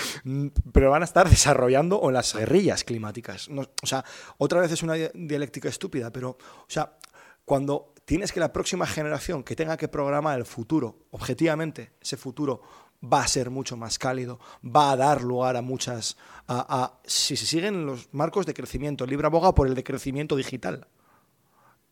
Pero 0.73 0.91
van 0.91 1.03
a 1.03 1.05
estar 1.05 1.29
desarrollando 1.29 2.01
o 2.01 2.11
las 2.11 2.35
guerrillas 2.35 2.85
climáticas. 2.85 3.49
No, 3.49 3.63
o 3.83 3.87
sea, 3.87 4.05
otra 4.39 4.61
vez 4.61 4.73
es 4.73 4.83
una 4.83 4.95
di- 4.95 5.09
dialéctica 5.15 5.69
estúpida, 5.69 6.11
pero, 6.13 6.31
o 6.31 6.67
sea, 6.69 6.97
cuando 7.45 7.93
tienes 8.09 8.33
que 8.33 8.41
la 8.41 8.55
próxima 8.55 8.87
generación 8.87 9.45
que 9.45 9.55
tenga 9.55 9.77
que 9.77 9.87
programar 9.87 10.39
el 10.39 10.47
futuro, 10.47 10.97
objetivamente, 11.11 11.93
ese 12.01 12.17
futuro 12.17 12.63
va 13.05 13.21
a 13.21 13.29
ser 13.29 13.51
mucho 13.51 13.77
más 13.77 13.99
cálido, 13.99 14.41
va 14.65 14.93
a 14.93 14.97
dar 14.97 15.23
lugar 15.23 15.59
a 15.59 15.61
muchas. 15.61 16.17
Si 17.05 17.37
se 17.37 17.45
siguen 17.45 17.85
los 17.85 18.09
marcos 18.15 18.47
de 18.47 18.55
crecimiento, 18.55 19.05
el 19.05 19.11
libro 19.11 19.27
aboga 19.27 19.55
por 19.55 19.69
el 19.69 19.75
decrecimiento 19.75 20.37
digital. 20.37 20.89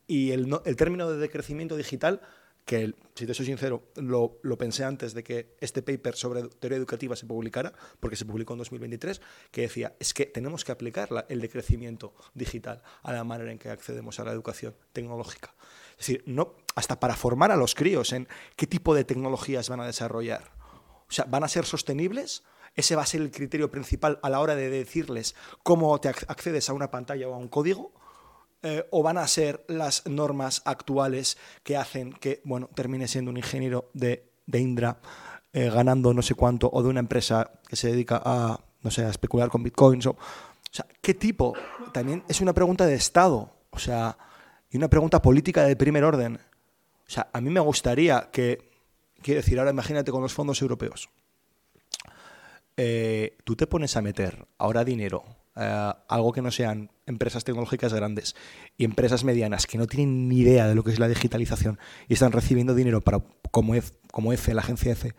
Y 0.07 0.31
el, 0.31 0.59
el 0.65 0.77
término 0.77 1.11
de 1.11 1.19
decrecimiento 1.19 1.77
digital, 1.77 2.23
que 2.67 2.93
si 3.15 3.27
te 3.27 3.33
soy 3.33 3.47
sincero, 3.47 3.85
lo, 3.95 4.39
lo 4.43 4.59
pensé 4.59 4.85
antes 4.85 5.15
de 5.15 5.23
que 5.25 5.57
este 5.61 5.83
paper 5.83 6.17
sobre 6.17 6.43
teoría 6.43 6.77
educativa 6.77 7.15
se 7.17 7.25
publicara, 7.25 7.73
porque 8.01 8.17
se 8.17 8.27
publicó 8.27 8.53
en 8.55 8.59
2023, 8.59 9.21
que 9.53 9.63
decía, 9.63 9.95
es 10.01 10.13
que 10.13 10.27
tenemos 10.27 10.65
que 10.65 10.73
aplicar 10.73 11.11
la- 11.13 11.25
el 11.29 11.41
decrecimiento 11.41 12.13
digital 12.35 12.83
a 13.05 13.13
la 13.13 13.23
manera 13.25 13.53
en 13.53 13.59
que 13.59 13.71
accedemos 13.71 14.19
a 14.21 14.25
la 14.25 14.33
educación 14.33 14.75
tecnológica. 14.93 15.55
Es 15.93 15.99
decir, 16.09 16.25
no, 16.27 16.57
hasta 16.75 17.01
para 17.01 17.15
formar 17.17 17.53
a 17.53 17.57
los 17.57 17.75
críos 17.75 18.13
en 18.13 18.27
qué 18.57 18.67
tipo 18.67 18.95
de 18.95 19.05
tecnologías 19.05 19.69
van 19.69 19.81
a 19.81 19.87
desarrollar. 19.87 20.51
O 21.09 21.13
sea, 21.13 21.25
¿van 21.27 21.45
a 21.45 21.49
ser 21.49 21.65
sostenibles? 21.65 22.43
Ese 22.75 22.97
va 22.97 23.03
a 23.03 23.07
ser 23.07 23.23
el 23.23 23.31
criterio 23.31 23.71
principal 23.71 24.19
a 24.23 24.29
la 24.29 24.41
hora 24.41 24.57
de 24.57 24.69
decirles 24.69 25.35
cómo 25.63 25.99
te 26.01 26.11
ac- 26.11 26.25
accedes 26.29 26.69
a 26.69 26.73
una 26.75 26.91
pantalla 26.91 27.29
o 27.29 27.35
a 27.35 27.39
un 27.39 27.49
código. 27.49 27.95
Eh, 28.69 28.85
o 28.91 29.01
van 29.01 29.17
a 29.17 29.29
ser 29.29 29.65
las 29.69 30.05
normas 30.07 30.61
actuales 30.65 31.39
que 31.63 31.77
hacen 31.77 32.13
que, 32.13 32.41
bueno, 32.43 32.69
termine 32.75 33.07
siendo 33.07 33.31
un 33.31 33.37
ingeniero 33.37 33.91
de, 33.95 34.29
de 34.45 34.59
Indra 34.59 34.99
eh, 35.53 35.71
ganando 35.71 36.13
no 36.13 36.21
sé 36.21 36.35
cuánto 36.35 36.69
o 36.73 36.83
de 36.83 36.89
una 36.89 36.99
empresa 36.99 37.49
que 37.69 37.77
se 37.77 37.93
dedica 37.93 38.21
a, 38.25 38.59
no 38.83 38.91
sé, 38.91 39.05
a 39.05 39.11
especular 39.11 39.51
con 39.51 39.63
bitcoins. 39.63 40.07
O, 40.07 40.11
o 40.11 40.17
sea, 40.73 40.85
¿qué 41.01 41.15
tipo? 41.15 41.55
También 41.93 42.25
es 42.27 42.41
una 42.41 42.53
pregunta 42.53 42.87
de 42.87 42.97
Estado, 42.97 43.53
o 43.71 43.79
sea, 43.79 44.19
y 44.69 44.77
una 44.77 44.89
pregunta 44.89 45.23
política 45.23 45.63
de 45.63 45.77
primer 45.77 46.03
orden. 46.03 46.35
O 46.35 47.11
sea, 47.11 47.29
a 47.33 47.41
mí 47.41 47.51
me 47.51 47.61
gustaría 47.61 48.31
que, 48.33 48.69
quiero 49.23 49.43
decir, 49.43 49.61
ahora 49.61 49.71
imagínate 49.71 50.11
con 50.11 50.23
los 50.23 50.35
fondos 50.35 50.61
europeos. 50.61 51.09
Eh, 52.77 53.39
tú 53.45 53.55
te 53.55 53.69
pones 53.69 53.97
a 53.97 54.03
meter 54.03 54.45
ahora 54.59 54.85
dinero, 54.85 55.25
eh, 55.57 55.93
algo 56.09 56.33
que 56.33 56.43
no 56.43 56.51
sean 56.51 56.91
empresas 57.07 57.45
tecnológicas 57.45 57.93
grandes 57.95 58.37
y 58.77 58.85
empresas 58.85 59.25
medianas 59.25 59.67
que 59.67 59.79
no 59.79 59.87
tienen 59.87 60.29
ni 60.29 60.39
idea 60.39 60.67
de 60.69 60.75
lo 60.75 60.85
que 60.85 60.91
es 60.91 60.99
la 60.99 61.09
digitalización 61.09 61.79
y 62.09 62.15
están 62.15 62.33
recibiendo 62.33 62.75
dinero 62.75 63.01
para, 63.01 63.23
como, 63.51 63.75
F, 63.75 63.95
como 64.11 64.33
F, 64.33 64.53
la 64.53 64.63
agencia 64.63 64.93
F, 64.93 65.15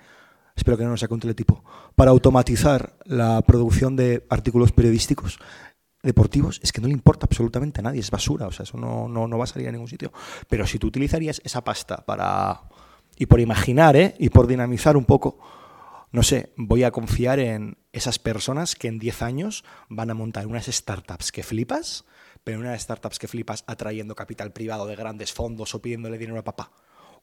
espero 0.55 0.77
que 0.77 0.83
no 0.83 0.91
nos 0.91 0.99
saque 0.99 1.13
un 1.13 1.19
teletipo, 1.19 1.63
para 1.95 2.11
automatizar 2.11 2.97
la 3.05 3.41
producción 3.41 3.95
de 3.95 4.25
artículos 4.29 4.71
periodísticos 4.71 5.39
deportivos, 6.03 6.59
es 6.63 6.71
que 6.71 6.81
no 6.81 6.88
le 6.88 6.93
importa 6.93 7.25
absolutamente 7.25 7.79
a 7.81 7.83
nadie, 7.83 7.99
es 7.99 8.11
basura, 8.11 8.47
o 8.47 8.51
sea, 8.51 8.63
eso 8.63 8.77
no, 8.77 9.07
no, 9.07 9.27
no 9.27 9.38
va 9.38 9.43
a 9.45 9.47
salir 9.47 9.67
a 9.67 9.71
ningún 9.71 9.88
sitio. 9.88 10.11
Pero 10.47 10.65
si 10.65 10.79
tú 10.79 10.88
utilizarías 10.88 11.41
esa 11.43 11.63
pasta 11.63 11.97
para, 12.05 12.61
y 13.17 13.25
por 13.25 13.39
imaginar, 13.39 13.95
¿eh? 13.95 14.15
y 14.19 14.29
por 14.29 14.47
dinamizar 14.47 14.97
un 14.97 15.05
poco, 15.05 15.39
no 16.12 16.24
sé, 16.24 16.53
voy 16.55 16.84
a 16.84 16.91
confiar 16.91 17.39
en 17.39 17.78
esas 17.91 18.20
personas 18.20 18.76
que 18.76 18.88
en 18.88 18.99
10 18.99 19.22
años 19.22 19.64
van 19.89 20.10
a 20.10 20.14
montar 20.14 20.47
unas 20.47 20.66
startups 20.68 21.32
que 21.32 21.43
flipas, 21.43 22.05
pero 22.43 22.60
unas 22.60 22.82
startups 22.82 23.20
que 23.20 23.28
flipas 23.28 23.64
atrayendo 23.68 24.16
capital 24.16 24.53
privado 24.53 24.86
de 24.86 24.95
grandes 24.95 25.34
fondos 25.34 25.76
o 25.76 25.82
pidiéndole 25.82 26.18
dinero 26.18 26.39
a 26.39 26.43
papá. 26.43 26.72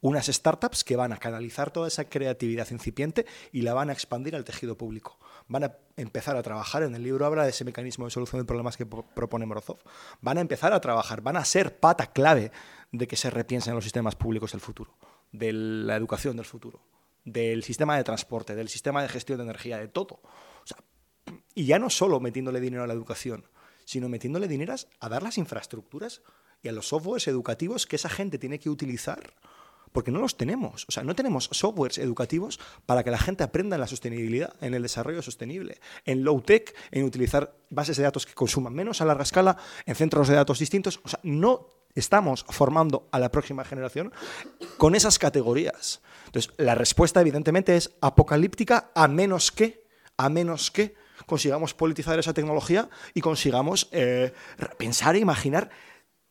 Unas 0.01 0.27
startups 0.27 0.85
que 0.85 0.97
van 0.97 1.13
a 1.13 1.17
canalizar 1.17 1.71
toda 1.71 1.89
esa 1.89 2.05
creatividad 2.11 2.69
incipiente 2.71 3.25
y 3.53 3.63
la 3.63 3.73
van 3.73 3.89
a 3.89 3.95
expandir 3.95 4.37
al 4.37 4.45
tejido 4.45 4.77
público. 4.77 5.19
Van 5.49 5.65
a 5.65 5.77
empezar 5.97 6.37
a 6.37 6.43
trabajar, 6.43 6.83
en 6.83 6.95
el 6.95 7.03
libro 7.03 7.25
habla 7.25 7.45
de 7.45 7.51
ese 7.51 7.65
mecanismo 7.65 8.05
de 8.05 8.11
solución 8.11 8.43
de 8.43 8.45
problemas 8.45 8.77
que 8.77 8.85
pro- 8.85 9.07
propone 9.15 9.47
Morozov. 9.47 9.79
Van 10.21 10.37
a 10.37 10.43
empezar 10.43 10.75
a 10.75 10.81
trabajar, 10.83 11.23
van 11.23 11.39
a 11.39 11.45
ser 11.47 11.79
pata 11.79 12.09
clave 12.09 12.53
de 12.93 13.09
que 13.09 13.17
se 13.17 13.31
repiensen 13.31 13.75
los 13.75 13.85
sistemas 13.85 14.15
públicos 14.15 14.53
del 14.53 14.61
futuro, 14.61 14.95
de 15.33 15.55
la 15.55 15.97
educación 15.97 16.37
del 16.37 16.45
futuro 16.45 16.83
del 17.25 17.63
sistema 17.63 17.97
de 17.97 18.05
transporte, 18.05 18.55
del 18.55 18.69
sistema 18.69 19.03
de 19.03 19.09
gestión 19.09 19.39
de 19.39 19.45
energía, 19.45 19.79
de 19.79 19.89
todo. 19.89 20.21
O 20.23 20.67
sea, 20.67 20.79
y 21.55 21.67
ya 21.67 21.79
no 21.79 21.91
solo 21.91 22.21
metiéndole 22.21 22.61
dinero 22.61 22.85
a 22.85 22.87
la 22.87 22.95
educación, 22.95 23.47
sino 23.85 24.09
metiéndole 24.09 24.49
dinero 24.49 24.75
a 25.01 25.09
dar 25.09 25.23
las 25.23 25.39
infraestructuras 25.39 26.23
y 26.63 26.69
a 26.69 26.73
los 26.73 26.89
softwares 26.89 27.29
educativos 27.29 27.87
que 27.87 27.97
esa 27.97 28.09
gente 28.09 28.39
tiene 28.39 28.59
que 28.59 28.71
utilizar, 28.71 29.35
porque 29.93 30.11
no 30.11 30.19
los 30.19 30.37
tenemos. 30.37 30.87
O 30.89 30.93
sea, 30.93 31.05
no 31.05 31.15
tenemos 31.15 31.49
softwares 31.53 31.99
educativos 31.99 32.59
para 32.87 33.05
que 33.05 33.11
la 33.11 33.19
gente 33.19 33.45
aprenda 33.45 33.77
en 33.77 33.81
la 33.81 33.87
sostenibilidad, 33.87 34.55
en 34.61 34.75
el 34.75 34.83
desarrollo 34.83 35.23
sostenible, 35.23 35.79
en 36.05 36.25
low-tech, 36.25 36.75
en 36.91 37.05
utilizar 37.05 37.57
bases 37.71 37.97
de 37.97 38.03
datos 38.03 38.27
que 38.27 38.35
consuman 38.35 38.75
menos 38.75 39.01
a 39.01 39.05
larga 39.05 39.23
escala, 39.23 39.57
en 39.87 39.95
centros 39.95 40.29
de 40.29 40.35
datos 40.35 40.59
distintos. 40.59 41.01
O 41.05 41.09
sea, 41.09 41.21
no 41.23 41.69
estamos 41.95 42.45
formando 42.49 43.09
a 43.13 43.19
la 43.19 43.31
próxima 43.31 43.65
generación 43.65 44.13
con 44.79 44.95
esas 44.95 45.19
categorías. 45.19 46.03
Entonces, 46.27 46.53
la 46.59 46.75
respuesta 46.75 47.21
evidentemente 47.21 47.77
es 47.77 47.93
apocalíptica 48.01 48.91
a 48.95 49.09
menos 49.09 49.53
que, 49.53 49.87
a 50.17 50.29
menos 50.29 50.71
que 50.71 50.95
consigamos 51.27 51.75
politizar 51.75 52.19
esa 52.19 52.35
tecnología 52.35 52.89
y 53.15 53.21
consigamos 53.21 53.89
eh, 53.93 54.33
pensar 54.79 55.15
e 55.15 55.21
imaginar 55.21 55.71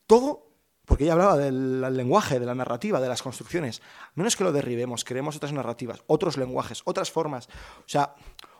todo, 0.07 0.49
porque 0.85 1.05
ella 1.05 1.13
hablaba 1.13 1.37
del 1.37 1.81
lenguaje, 1.95 2.39
de 2.39 2.45
la 2.45 2.55
narrativa, 2.55 2.99
de 2.99 3.07
las 3.07 3.23
construcciones. 3.23 3.81
Menos 4.15 4.35
que 4.35 4.43
lo 4.43 4.51
derribemos, 4.51 5.05
creemos 5.05 5.37
otras 5.37 5.53
narrativas, 5.53 6.03
otros 6.07 6.37
lenguajes, 6.37 6.81
otras 6.83 7.09
formas. 7.09 7.47
O 7.79 7.87
sea, 7.87 8.15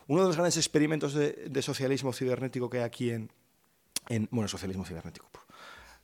uno 0.08 0.22
de 0.22 0.28
los 0.28 0.38
grandes 0.38 0.58
experimentos 0.58 1.14
de, 1.14 1.34
de 1.50 1.62
socialismo 1.62 2.14
cibernético 2.14 2.70
que 2.70 2.78
hay 2.78 2.84
aquí 2.84 3.12
en, 3.12 3.30
en 4.08 4.28
bueno, 4.32 4.48
socialismo 4.48 4.86
cibernético, 4.86 5.30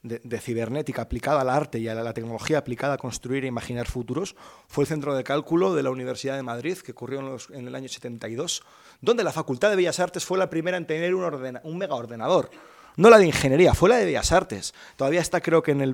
de, 0.01 0.39
cibernética 0.39 1.01
aplicada 1.01 1.41
al 1.41 1.49
arte 1.49 1.79
y 1.79 1.87
a 1.87 1.93
la, 1.95 2.13
tecnología 2.13 2.57
aplicada 2.59 2.93
a 2.93 2.97
construir 2.97 3.43
e 3.43 3.47
imaginar 3.47 3.87
futuros 3.87 4.35
fue 4.67 4.83
el 4.83 4.87
Centro 4.87 5.15
de 5.15 5.23
Cálculo 5.23 5.75
de 5.75 5.83
la 5.83 5.89
Universidad 5.91 6.35
de 6.35 6.43
Madrid, 6.43 6.77
que 6.77 6.93
ocurrió 6.93 7.19
en, 7.19 7.25
los- 7.27 7.49
en 7.49 7.67
el 7.67 7.75
año 7.75 7.89
72, 7.89 8.63
donde 9.01 9.23
la 9.23 9.31
Facultad 9.31 9.69
de 9.69 9.75
Bellas 9.75 9.99
Artes 9.99 10.25
fue 10.25 10.37
la 10.37 10.49
primera 10.49 10.77
en 10.77 10.87
tener 10.87 11.13
un, 11.15 11.23
ordena- 11.23 11.61
un 11.63 11.77
mega 11.77 11.95
ordenador. 11.95 12.49
No 12.97 13.09
la 13.09 13.17
de 13.17 13.27
ingeniería, 13.27 13.73
fue 13.73 13.87
la 13.89 13.97
de 13.97 14.05
Bellas 14.05 14.31
Artes. 14.31 14.73
Todavía 14.97 15.21
está, 15.21 15.39
creo 15.41 15.61
que 15.63 15.71
en 15.71 15.81
el, 15.81 15.93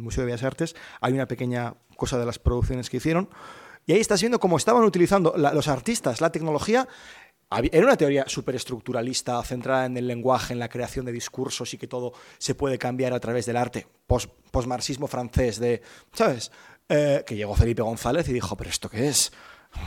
Museo 0.00 0.22
de 0.22 0.26
Bellas 0.26 0.42
Artes 0.42 0.74
hay 1.00 1.12
una 1.12 1.26
pequeña 1.28 1.74
cosa 1.96 2.18
de 2.18 2.26
las 2.26 2.38
producciones 2.38 2.90
que 2.90 2.96
hicieron. 2.98 3.28
Y 3.86 3.92
ahí 3.92 4.00
estás 4.00 4.20
viendo 4.20 4.38
cómo 4.40 4.56
estaban 4.56 4.84
utilizando 4.84 5.34
los 5.36 5.68
artistas 5.68 6.20
la 6.20 6.30
tecnología. 6.32 6.88
Era 7.58 7.86
una 7.86 7.96
teoría 7.96 8.24
superestructuralista, 8.26 9.42
centrada 9.42 9.86
en 9.86 9.96
el 9.96 10.06
lenguaje, 10.06 10.52
en 10.52 10.58
la 10.58 10.68
creación 10.68 11.04
de 11.04 11.12
discursos 11.12 11.72
y 11.74 11.78
que 11.78 11.86
todo 11.86 12.12
se 12.38 12.54
puede 12.54 12.78
cambiar 12.78 13.12
a 13.12 13.20
través 13.20 13.46
del 13.46 13.56
arte. 13.56 13.86
Post, 14.06 14.30
postmarxismo 14.50 15.06
francés 15.06 15.58
de, 15.58 15.82
¿sabes? 16.12 16.50
Eh, 16.88 17.24
que 17.26 17.36
llegó 17.36 17.54
Felipe 17.54 17.82
González 17.82 18.28
y 18.28 18.32
dijo, 18.32 18.56
¿pero 18.56 18.70
esto 18.70 18.88
qué 18.88 19.08
es? 19.08 19.32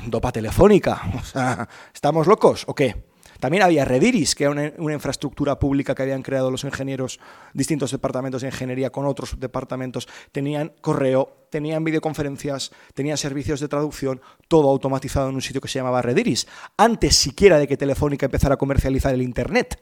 ¿Dopa 0.07 0.31
telefónica? 0.31 1.01
O 1.15 1.23
sea, 1.23 1.67
¿estamos 1.93 2.27
locos 2.27 2.63
o 2.67 2.75
qué? 2.75 3.14
También 3.45 3.61
había 3.61 3.85
Rediris, 3.85 4.33
que 4.33 4.45
era 4.45 4.73
una, 4.75 4.93
infraestructura 4.95 5.59
pública 5.59 5.93
que 5.93 6.01
habían 6.01 6.23
creado 6.23 6.49
los 6.49 6.63
ingenieros, 6.63 7.19
distintos 7.53 7.91
departamentos 7.91 8.41
de 8.41 8.47
ingeniería 8.47 8.89
con 8.89 9.05
otros 9.05 9.39
departamentos. 9.39 10.07
Tenían 10.31 10.73
correo, 10.81 11.45
tenían 11.51 11.83
videoconferencias, 11.83 12.71
tenían 12.95 13.19
servicios 13.19 13.59
de 13.59 13.67
traducción, 13.67 14.19
todo 14.47 14.67
automatizado 14.67 15.29
en 15.29 15.35
un 15.35 15.43
sitio 15.43 15.61
que 15.61 15.67
se 15.67 15.77
llamaba 15.77 16.01
Rediris. 16.01 16.47
Antes 16.75 17.17
siquiera 17.17 17.59
de 17.59 17.67
que 17.67 17.77
Telefónica 17.77 18.25
empezara 18.25 18.55
a 18.55 18.57
comercializar 18.57 19.13
el 19.13 19.21
Internet. 19.21 19.79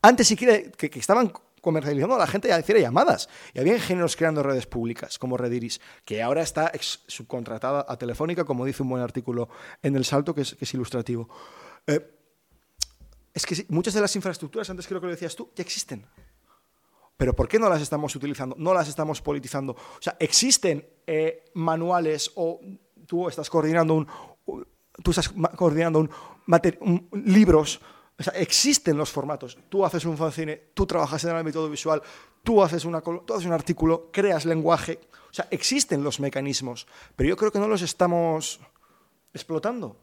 Antes 0.00 0.26
siquiera 0.26 0.70
que, 0.70 0.88
que 0.88 0.98
estaban 0.98 1.30
comercializando 1.60 2.16
la 2.16 2.26
gente 2.26 2.48
y 2.48 2.52
a 2.52 2.56
decir 2.56 2.78
llamadas. 2.78 3.28
Y 3.52 3.58
había 3.58 3.74
ingenieros 3.74 4.16
creando 4.16 4.42
redes 4.42 4.64
públicas 4.64 5.18
como 5.18 5.36
Rediris, 5.36 5.78
que 6.06 6.22
ahora 6.22 6.40
está 6.40 6.72
subcontratada 7.06 7.84
a 7.86 7.98
Telefónica, 7.98 8.44
como 8.44 8.64
dice 8.64 8.82
un 8.82 8.88
buen 8.88 9.02
artículo 9.02 9.50
en 9.82 9.94
El 9.94 10.06
Salto, 10.06 10.34
que 10.34 10.40
es, 10.40 10.54
que 10.54 10.64
es 10.64 10.72
ilustrativo. 10.72 11.28
Eh, 11.86 12.13
es 13.34 13.44
que 13.44 13.66
muchas 13.68 13.92
de 13.92 14.00
las 14.00 14.14
infraestructuras, 14.14 14.70
antes 14.70 14.86
creo 14.86 15.00
que 15.00 15.06
lo 15.06 15.12
decías 15.12 15.34
tú, 15.34 15.50
ya 15.56 15.62
existen. 15.62 16.06
Pero 17.16 17.34
¿por 17.34 17.48
qué 17.48 17.58
no 17.58 17.68
las 17.68 17.82
estamos 17.82 18.14
utilizando? 18.14 18.54
No 18.58 18.72
las 18.72 18.88
estamos 18.88 19.20
politizando. 19.20 19.72
O 19.72 20.00
sea, 20.00 20.16
existen 20.18 20.88
eh, 21.06 21.44
manuales 21.54 22.30
o 22.36 22.60
tú 23.06 23.28
estás 23.28 23.50
coordinando 23.50 23.94
un, 23.94 24.06
tú 25.02 25.10
estás 25.10 25.32
coordinando 25.56 25.98
un, 26.00 27.08
libros. 27.24 27.80
O 28.18 28.22
sea, 28.22 28.32
existen 28.34 28.96
los 28.96 29.10
formatos. 29.10 29.58
Tú 29.68 29.84
haces 29.84 30.04
un 30.04 30.16
fanzine, 30.16 30.70
tú 30.74 30.86
trabajas 30.86 31.22
en 31.24 31.30
el 31.30 31.36
ámbito 31.36 31.68
visual, 31.68 32.02
tú 32.44 32.62
haces, 32.62 32.84
una, 32.84 33.00
tú 33.00 33.34
haces 33.34 33.46
un 33.46 33.52
artículo, 33.52 34.10
creas 34.12 34.44
lenguaje. 34.44 35.00
O 35.30 35.34
sea, 35.34 35.48
existen 35.50 36.04
los 36.04 36.20
mecanismos, 36.20 36.86
pero 37.16 37.28
yo 37.28 37.36
creo 37.36 37.50
que 37.50 37.58
no 37.58 37.66
los 37.66 37.82
estamos 37.82 38.60
explotando. 39.32 39.96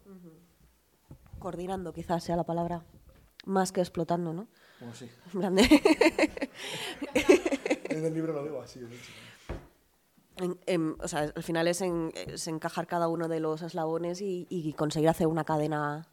Coordinando 1.39 1.93
quizás 1.93 2.23
sea 2.23 2.35
la 2.35 2.43
palabra, 2.43 2.83
más 3.45 3.71
que 3.71 3.81
explotando, 3.81 4.33
¿no? 4.33 4.47
Como 4.79 4.93
sí. 4.93 5.09
En 5.33 5.39
plan 5.39 5.55
de- 5.55 6.49
En 7.89 8.05
el 8.05 8.13
libro 8.13 8.33
lo 8.33 8.43
digo 8.43 8.61
así. 8.61 8.79
en- 10.37 10.59
en- 10.65 10.95
o 10.99 11.07
sea, 11.07 11.31
al 11.35 11.43
final 11.43 11.67
es, 11.67 11.81
en- 11.81 12.11
es 12.15 12.47
encajar 12.47 12.87
cada 12.87 13.07
uno 13.07 13.27
de 13.27 13.39
los 13.39 13.61
eslabones 13.61 14.21
y, 14.21 14.47
y 14.49 14.73
conseguir 14.73 15.09
hacer 15.09 15.27
una 15.27 15.43
cadena 15.43 16.07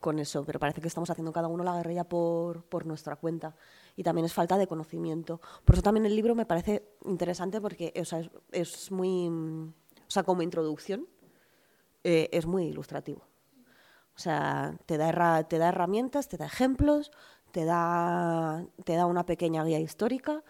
con 0.00 0.18
eso, 0.18 0.44
pero 0.44 0.58
parece 0.58 0.80
que 0.80 0.88
estamos 0.88 1.10
haciendo 1.10 1.32
cada 1.32 1.48
uno 1.48 1.62
la 1.64 1.76
guerrilla 1.76 2.04
por, 2.04 2.64
por 2.64 2.86
nuestra 2.86 3.16
cuenta. 3.16 3.54
Y 3.96 4.02
también 4.02 4.24
es 4.24 4.32
falta 4.32 4.58
de 4.58 4.66
conocimiento. 4.66 5.40
Por 5.64 5.74
eso 5.76 5.82
también 5.82 6.06
el 6.06 6.14
libro 6.16 6.34
me 6.34 6.44
parece 6.46 6.82
interesante 7.04 7.60
porque 7.60 7.92
o 8.00 8.04
sea, 8.04 8.18
es, 8.20 8.30
es 8.50 8.90
muy... 8.90 9.28
mm, 9.30 9.68
O 9.68 10.10
sea, 10.10 10.22
como 10.24 10.42
introducción, 10.42 11.06
eh, 12.04 12.28
es 12.32 12.46
muy 12.46 12.64
ilustrativo. 12.66 13.22
O 14.14 14.18
sea, 14.18 14.76
te 14.86 14.98
da, 14.98 15.44
te 15.44 15.58
da 15.58 15.68
herramientas, 15.68 16.28
te 16.28 16.36
da 16.36 16.46
ejemplos, 16.46 17.10
te 17.50 17.64
da, 17.64 18.64
te 18.84 18.94
da 18.94 19.06
una 19.06 19.24
pequeña 19.26 19.64
guía 19.64 19.80
histórica 19.80 20.42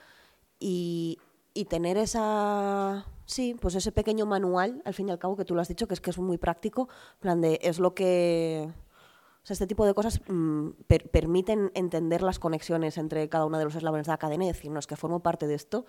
y, 0.59 1.19
y 1.55 1.65
tener 1.67 1.97
esa, 1.97 3.07
sí, 3.25 3.57
pues 3.61 3.75
ese 3.75 3.93
pequeño 3.93 4.27
manual, 4.27 4.83
al 4.85 4.95
fin 4.95 5.09
y 5.09 5.13
al 5.13 5.19
cabo, 5.19 5.37
que 5.37 5.45
tú 5.45 5.55
lo 5.55 5.61
has 5.61 5.69
dicho, 5.69 5.87
que 5.87 5.95
es 5.95 6.01
que 6.01 6.11
es 6.11 6.19
muy 6.19 6.39
práctico, 6.39 6.89
plan 7.21 7.41
de, 7.41 7.59
es 7.63 7.79
lo 7.79 7.95
que... 7.95 8.69
O 9.43 9.45
sea, 9.45 9.55
este 9.55 9.67
tipo 9.67 9.85
de 9.85 9.93
cosas 9.95 10.21
mm, 10.29 10.69
per- 10.87 11.11
permiten 11.11 11.73
entender 11.75 12.23
las 12.23 12.39
conexiones 12.39 12.97
entre 12.97 13.29
cada 13.29 13.45
uno 13.45 13.59
de 13.59 13.65
los 13.65 13.75
eslabones 13.75 14.07
de 14.07 14.13
la 14.13 14.19
cadena 14.19 14.45
y 14.45 14.49
decir, 14.49 14.71
no, 14.71 14.79
es 14.79 14.87
que 14.87 14.95
formo 14.95 15.21
parte 15.21 15.49
de 15.49 15.55
esto 15.55 15.85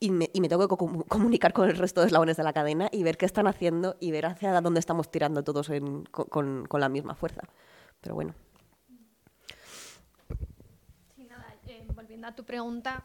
y 0.00 0.10
me, 0.10 0.30
y 0.32 0.40
me 0.40 0.48
tengo 0.48 0.68
que 0.68 0.76
co- 0.76 1.04
comunicar 1.08 1.52
con 1.52 1.68
el 1.68 1.76
resto 1.76 2.00
de 2.00 2.06
eslabones 2.06 2.36
de 2.36 2.44
la 2.44 2.52
cadena 2.52 2.88
y 2.92 3.02
ver 3.02 3.16
qué 3.16 3.26
están 3.26 3.46
haciendo 3.46 3.96
y 4.00 4.10
ver 4.12 4.26
hacia 4.26 4.60
dónde 4.60 4.80
estamos 4.80 5.10
tirando 5.10 5.42
todos 5.42 5.68
en- 5.70 6.04
con, 6.04 6.26
con- 6.26 6.66
con 6.66 6.80
la 6.80 6.88
misma 6.88 7.14
fuerza. 7.14 7.42
Pero 8.00 8.14
bueno. 8.14 8.34
Sí, 11.16 11.24
nada, 11.24 11.54
eh, 11.66 11.84
volviendo 11.94 12.26
a 12.28 12.34
tu 12.34 12.44
pregunta, 12.44 13.04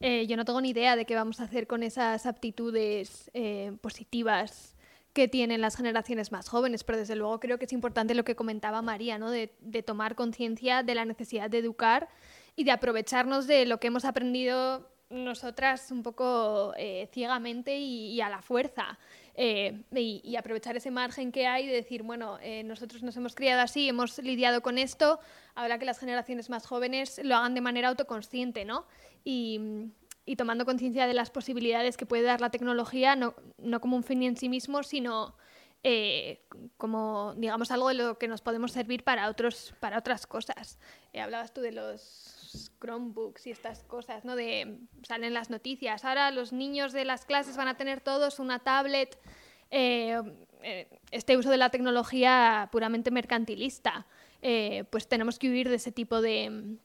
eh, 0.00 0.26
yo 0.26 0.36
no 0.36 0.44
tengo 0.44 0.60
ni 0.60 0.70
idea 0.70 0.96
de 0.96 1.04
qué 1.06 1.14
vamos 1.14 1.40
a 1.40 1.44
hacer 1.44 1.66
con 1.66 1.82
esas 1.82 2.26
aptitudes 2.26 3.30
eh, 3.34 3.76
positivas 3.80 4.76
que 5.12 5.28
tienen 5.28 5.60
las 5.60 5.76
generaciones 5.76 6.32
más 6.32 6.48
jóvenes, 6.48 6.82
pero 6.82 6.98
desde 6.98 7.14
luego 7.14 7.38
creo 7.38 7.58
que 7.58 7.66
es 7.66 7.72
importante 7.72 8.14
lo 8.14 8.24
que 8.24 8.34
comentaba 8.34 8.82
María, 8.82 9.16
¿no? 9.18 9.30
de, 9.30 9.54
de 9.60 9.82
tomar 9.82 10.16
conciencia 10.16 10.82
de 10.82 10.94
la 10.96 11.04
necesidad 11.04 11.48
de 11.48 11.58
educar 11.58 12.08
y 12.56 12.64
de 12.64 12.72
aprovecharnos 12.72 13.46
de 13.46 13.64
lo 13.66 13.78
que 13.78 13.86
hemos 13.88 14.04
aprendido 14.04 14.88
nosotras 15.10 15.90
un 15.90 16.02
poco 16.02 16.72
eh, 16.76 17.08
ciegamente 17.12 17.76
y, 17.76 18.12
y 18.12 18.20
a 18.20 18.28
la 18.28 18.42
fuerza. 18.42 18.98
Eh, 19.36 19.82
y, 19.92 20.20
y 20.24 20.36
aprovechar 20.36 20.76
ese 20.76 20.90
margen 20.90 21.32
que 21.32 21.46
hay 21.46 21.66
de 21.66 21.72
decir, 21.72 22.02
bueno, 22.02 22.38
eh, 22.40 22.62
nosotros 22.62 23.02
nos 23.02 23.16
hemos 23.16 23.34
criado 23.34 23.62
así, 23.62 23.88
hemos 23.88 24.18
lidiado 24.18 24.62
con 24.62 24.78
esto, 24.78 25.18
ahora 25.54 25.78
que 25.78 25.84
las 25.84 25.98
generaciones 25.98 26.50
más 26.50 26.66
jóvenes 26.66 27.20
lo 27.24 27.34
hagan 27.34 27.54
de 27.54 27.60
manera 27.60 27.88
autoconsciente, 27.88 28.64
¿no? 28.64 28.86
Y, 29.24 29.90
y 30.24 30.36
tomando 30.36 30.64
conciencia 30.64 31.06
de 31.06 31.14
las 31.14 31.30
posibilidades 31.30 31.96
que 31.96 32.06
puede 32.06 32.22
dar 32.22 32.40
la 32.40 32.50
tecnología, 32.50 33.16
no, 33.16 33.34
no 33.58 33.80
como 33.80 33.96
un 33.96 34.04
fin 34.04 34.22
en 34.22 34.36
sí 34.36 34.48
mismo, 34.48 34.82
sino 34.82 35.36
eh, 35.82 36.46
como, 36.78 37.34
digamos, 37.36 37.70
algo 37.70 37.88
de 37.88 37.94
lo 37.94 38.18
que 38.18 38.26
nos 38.26 38.40
podemos 38.40 38.72
servir 38.72 39.04
para, 39.04 39.28
otros, 39.28 39.74
para 39.80 39.98
otras 39.98 40.26
cosas. 40.26 40.78
Eh, 41.12 41.20
hablabas 41.20 41.52
tú 41.52 41.60
de 41.60 41.72
los 41.72 42.33
Chromebooks 42.80 43.46
y 43.46 43.50
estas 43.50 43.82
cosas, 43.84 44.24
¿no? 44.24 44.36
De, 44.36 44.78
salen 45.02 45.34
las 45.34 45.50
noticias. 45.50 46.04
Ahora 46.04 46.30
los 46.30 46.52
niños 46.52 46.92
de 46.92 47.04
las 47.04 47.24
clases 47.24 47.56
van 47.56 47.68
a 47.68 47.76
tener 47.76 48.00
todos 48.00 48.38
una 48.38 48.58
tablet. 48.58 49.18
eh, 49.70 50.20
eh, 50.62 50.88
este 51.10 51.36
uso 51.36 51.50
de 51.50 51.56
la 51.58 51.68
tecnología 51.70 52.68
puramente 52.72 53.10
mercantilista. 53.10 54.06
Eh, 54.40 54.84
pues 54.90 55.08
tenemos 55.08 55.38
que 55.38 55.48
huir 55.50 55.68
de 55.68 55.76
ese 55.76 55.92
tipo 55.92 56.20
de, 56.22 56.76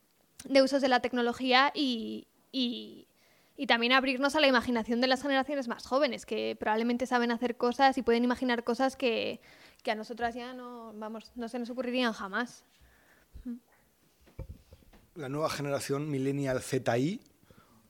de 0.45 0.61
usos 0.61 0.82
de 0.82 0.88
la 0.89 0.99
tecnología 1.01 1.72
y, 1.74 2.28
y- 2.51 3.05
y 3.57 3.67
también 3.67 3.91
abrirnos 3.91 4.36
a 4.36 4.39
la 4.39 4.47
imaginación 4.47 5.01
de 5.01 5.07
las 5.07 5.22
generaciones 5.22 5.67
más 5.67 5.86
jóvenes, 5.86 6.26
que 6.26 6.55
probablemente 6.59 7.05
saben 7.05 7.32
hacer 7.32 7.57
cosas 7.57 7.97
y 7.97 8.01
pueden 8.01 8.24
imaginar 8.24 8.63
cosas 8.63 8.95
que, 8.95 9.41
que 9.84 9.91
a 9.91 9.95
nosotras 9.95 10.34
ya 10.34 10.53
no, 10.53 10.93
vamos, 10.95 11.32
no 11.36 11.47
se 11.49 11.59
nos 11.59 11.70
ocurrirían 11.70 12.13
jamás. 12.13 12.63
La 15.20 15.28
nueva 15.28 15.49
generación 15.49 16.09
millennial 16.09 16.61
ZI 16.61 17.20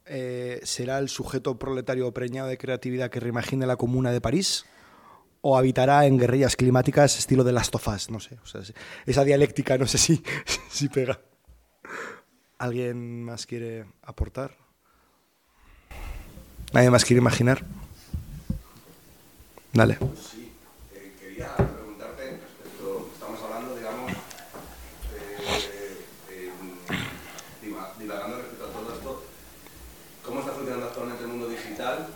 eh, 0.04 0.58
será 0.64 0.98
el 0.98 1.08
sujeto 1.08 1.56
proletario 1.60 2.12
preñado 2.12 2.48
de 2.48 2.58
creatividad 2.58 3.08
que 3.08 3.20
reimagine 3.20 3.66
la 3.68 3.76
comuna 3.76 4.10
de 4.10 4.20
París 4.20 4.64
o 5.40 5.56
habitará 5.56 6.06
en 6.06 6.18
guerrillas 6.18 6.56
climáticas 6.56 7.16
estilo 7.20 7.44
de 7.44 7.52
Last 7.52 7.72
of 7.76 7.86
Us, 7.86 8.10
no 8.10 8.18
sé, 8.18 8.36
o 8.42 8.46
sea, 8.46 8.62
esa 9.06 9.22
dialéctica 9.22 9.78
no 9.78 9.86
sé 9.86 9.98
si, 9.98 10.24
si 10.72 10.88
pega. 10.88 11.20
¿Alguien 12.58 13.22
más 13.22 13.46
quiere 13.46 13.86
aportar? 14.02 14.56
¿Nadie 16.72 16.90
más 16.90 17.04
quiere 17.04 17.20
imaginar? 17.20 17.64
Dale. 19.72 19.98
Sí, 20.18 20.50
eh, 20.96 21.12
quería 21.20 21.54
preguntarte 21.54 22.40
respecto, 22.42 23.08
estamos 23.14 23.40
hablando, 23.40 23.76
digamos, 23.76 24.10
eh, 24.12 26.04
eh, 26.32 26.50
diva- 27.62 27.94
divagando 27.98 28.36
respecto 28.38 28.64
a 28.66 28.72
todo 28.72 28.92
esto, 28.94 29.24
¿cómo 30.26 30.40
está 30.40 30.52
funcionando 30.52 30.86
actualmente 30.86 31.22
el 31.22 31.28
mundo 31.30 31.48
digital? 31.48 32.08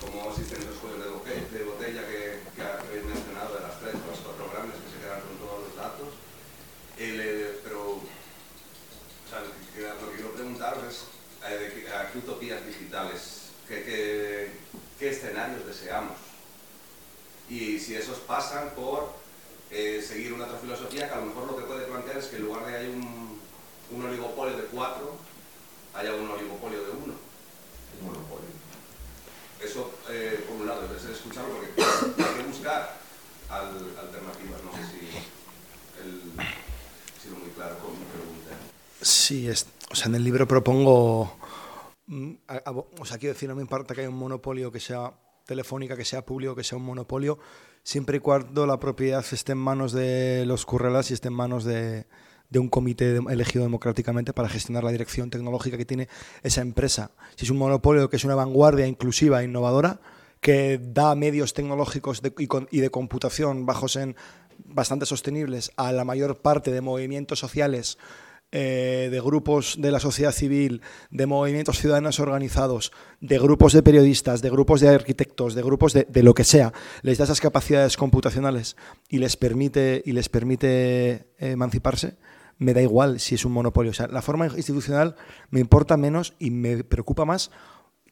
¿Cómo 0.00 0.30
existen 0.30 0.62
esos 0.62 0.78
cuellos 0.78 1.04
de, 1.04 1.10
boque- 1.10 1.46
de 1.58 1.64
botella 1.64 2.02
que, 2.06 2.40
que 2.56 2.62
habéis 2.62 3.04
mencionado 3.04 3.54
de 3.56 3.60
las 3.62 3.78
tres 3.80 3.94
o 4.00 4.10
las 4.10 4.20
cuatro 4.20 4.48
grandes 4.52 4.76
que 4.80 4.90
se 4.96 4.98
quedan 5.02 5.20
con 5.20 5.36
todos 5.44 5.60
los 5.66 5.76
datos? 5.76 6.08
El, 6.98 7.20
eh, 7.20 7.58
pero, 7.64 7.98
o 7.98 9.26
sea, 9.28 9.40
lo 9.42 9.50
que, 9.74 9.82
lo 9.82 10.10
que 10.10 10.16
quiero 10.16 10.30
preguntaros 10.32 10.84
es 10.86 11.04
eh, 11.50 11.56
de 11.58 11.66
qué- 11.74 11.88
a 11.90 12.12
qué 12.12 12.18
utopías 12.18 12.64
digitales, 12.66 13.50
qué, 13.66 13.82
qué- 13.82 14.50
qué 14.98 15.08
escenarios 15.08 15.66
deseamos 15.66 16.12
y 17.64 17.80
si 17.80 17.94
esos 17.94 18.18
pasan 18.18 18.70
por 18.76 19.12
eh, 19.70 20.04
seguir 20.06 20.32
una 20.32 20.44
otra 20.44 20.58
filosofía 20.58 21.08
que 21.08 21.14
a 21.14 21.20
lo 21.20 21.26
mejor 21.26 21.46
lo 21.46 21.56
que 21.56 21.64
puede 21.64 21.84
plantear 21.86 22.18
es 22.18 22.26
que 22.26 22.36
en 22.36 22.42
lugar 22.42 22.66
de 22.66 22.76
hay 22.76 22.86
un, 22.88 23.40
un 23.90 24.04
oligopolio 24.06 24.56
de 24.56 24.64
cuatro 24.64 25.16
haya 25.94 26.14
un 26.14 26.30
oligopolio 26.30 26.84
de 26.84 26.90
uno. 26.90 27.14
Es 27.96 28.02
monopolio. 28.02 28.48
Eso, 29.62 29.92
eh, 30.10 30.44
por 30.48 30.56
un 30.60 30.66
lado, 30.66 30.82
debe 30.88 31.00
ser 31.00 31.12
escuchado 31.12 31.46
porque 31.48 31.68
hay 32.22 32.34
que 32.36 32.42
buscar 32.42 32.96
al- 33.48 33.96
alternativas. 33.98 34.60
No 34.64 34.72
sé 34.72 34.84
si 34.90 35.06
el, 36.02 36.20
he 36.38 37.22
sido 37.22 37.36
muy 37.36 37.50
claro 37.50 37.78
con 37.78 37.92
mi 37.92 38.04
pregunta. 38.04 38.50
Sí, 39.00 39.48
es, 39.48 39.66
o 39.90 39.94
sea, 39.94 40.06
en 40.06 40.16
el 40.16 40.24
libro 40.24 40.46
propongo, 40.48 41.36
mm, 42.06 42.32
a- 42.48 42.62
a- 42.66 42.70
o 42.72 43.04
sea, 43.04 43.18
quiero 43.18 43.32
decir, 43.34 43.48
no 43.48 43.54
me 43.54 43.62
importa 43.62 43.94
que 43.94 44.00
haya 44.02 44.10
un 44.10 44.16
monopolio 44.18 44.70
que 44.72 44.80
sea 44.80 45.12
telefónica, 45.44 45.96
que 45.96 46.04
sea 46.04 46.24
público, 46.24 46.54
que 46.54 46.64
sea 46.64 46.78
un 46.78 46.84
monopolio, 46.84 47.38
siempre 47.82 48.18
y 48.18 48.20
cuando 48.20 48.66
la 48.66 48.78
propiedad 48.78 49.24
esté 49.30 49.52
en 49.52 49.58
manos 49.58 49.92
de 49.92 50.44
los 50.46 50.66
currelas 50.66 51.10
y 51.10 51.14
esté 51.14 51.28
en 51.28 51.34
manos 51.34 51.64
de, 51.64 52.06
de 52.50 52.58
un 52.58 52.68
comité 52.68 53.16
elegido 53.16 53.64
democráticamente 53.64 54.32
para 54.32 54.48
gestionar 54.48 54.84
la 54.84 54.92
dirección 54.92 55.30
tecnológica 55.30 55.76
que 55.76 55.84
tiene 55.84 56.08
esa 56.42 56.60
empresa. 56.60 57.10
Si 57.36 57.44
es 57.44 57.50
un 57.50 57.58
monopolio 57.58 58.08
que 58.08 58.16
es 58.16 58.24
una 58.24 58.34
vanguardia 58.34 58.86
inclusiva 58.86 59.42
e 59.42 59.44
innovadora, 59.44 60.00
que 60.40 60.78
da 60.78 61.14
medios 61.14 61.54
tecnológicos 61.54 62.22
y, 62.38 62.48
y 62.70 62.80
de 62.80 62.90
computación 62.90 63.66
bajos 63.66 63.96
en 63.96 64.14
bastante 64.58 65.06
sostenibles 65.06 65.72
a 65.76 65.90
la 65.92 66.04
mayor 66.04 66.38
parte 66.38 66.70
de 66.70 66.80
movimientos 66.80 67.38
sociales 67.38 67.98
eh, 68.56 69.08
de 69.10 69.20
grupos 69.20 69.74
de 69.78 69.90
la 69.90 69.98
sociedad 69.98 70.30
civil, 70.30 70.80
de 71.10 71.26
movimientos 71.26 71.78
ciudadanos 71.80 72.20
organizados, 72.20 72.92
de 73.20 73.38
grupos 73.38 73.72
de 73.72 73.82
periodistas, 73.82 74.42
de 74.42 74.50
grupos 74.50 74.80
de 74.80 74.88
arquitectos, 74.90 75.54
de 75.56 75.62
grupos 75.62 75.92
de, 75.92 76.06
de 76.08 76.22
lo 76.22 76.34
que 76.34 76.44
sea, 76.44 76.72
les 77.02 77.18
da 77.18 77.24
esas 77.24 77.40
capacidades 77.40 77.96
computacionales 77.96 78.76
y 79.08 79.18
les 79.18 79.36
permite, 79.36 80.02
y 80.06 80.12
les 80.12 80.28
permite 80.28 80.68
eh, 81.10 81.26
emanciparse, 81.38 82.16
me 82.58 82.72
da 82.74 82.80
igual 82.80 83.18
si 83.18 83.34
es 83.34 83.44
un 83.44 83.50
monopolio. 83.52 83.90
O 83.90 83.94
sea, 83.94 84.06
la 84.06 84.22
forma 84.22 84.46
institucional 84.46 85.16
me 85.50 85.58
importa 85.58 85.96
menos 85.96 86.34
y 86.38 86.50
me 86.50 86.84
preocupa 86.84 87.24
más. 87.24 87.50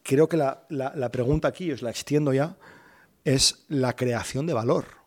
Creo 0.03 0.27
que 0.27 0.35
la, 0.35 0.65
la- 0.69 0.91
la 0.93 1.09
pregunta 1.09 1.47
aquí, 1.47 1.71
os 1.71 1.81
la 1.81 1.89
extiendo 1.89 2.33
ya, 2.33 2.57
es 3.23 3.63
la 3.69 3.95
creación 3.95 4.45
de 4.45 4.53
valor. 4.53 5.02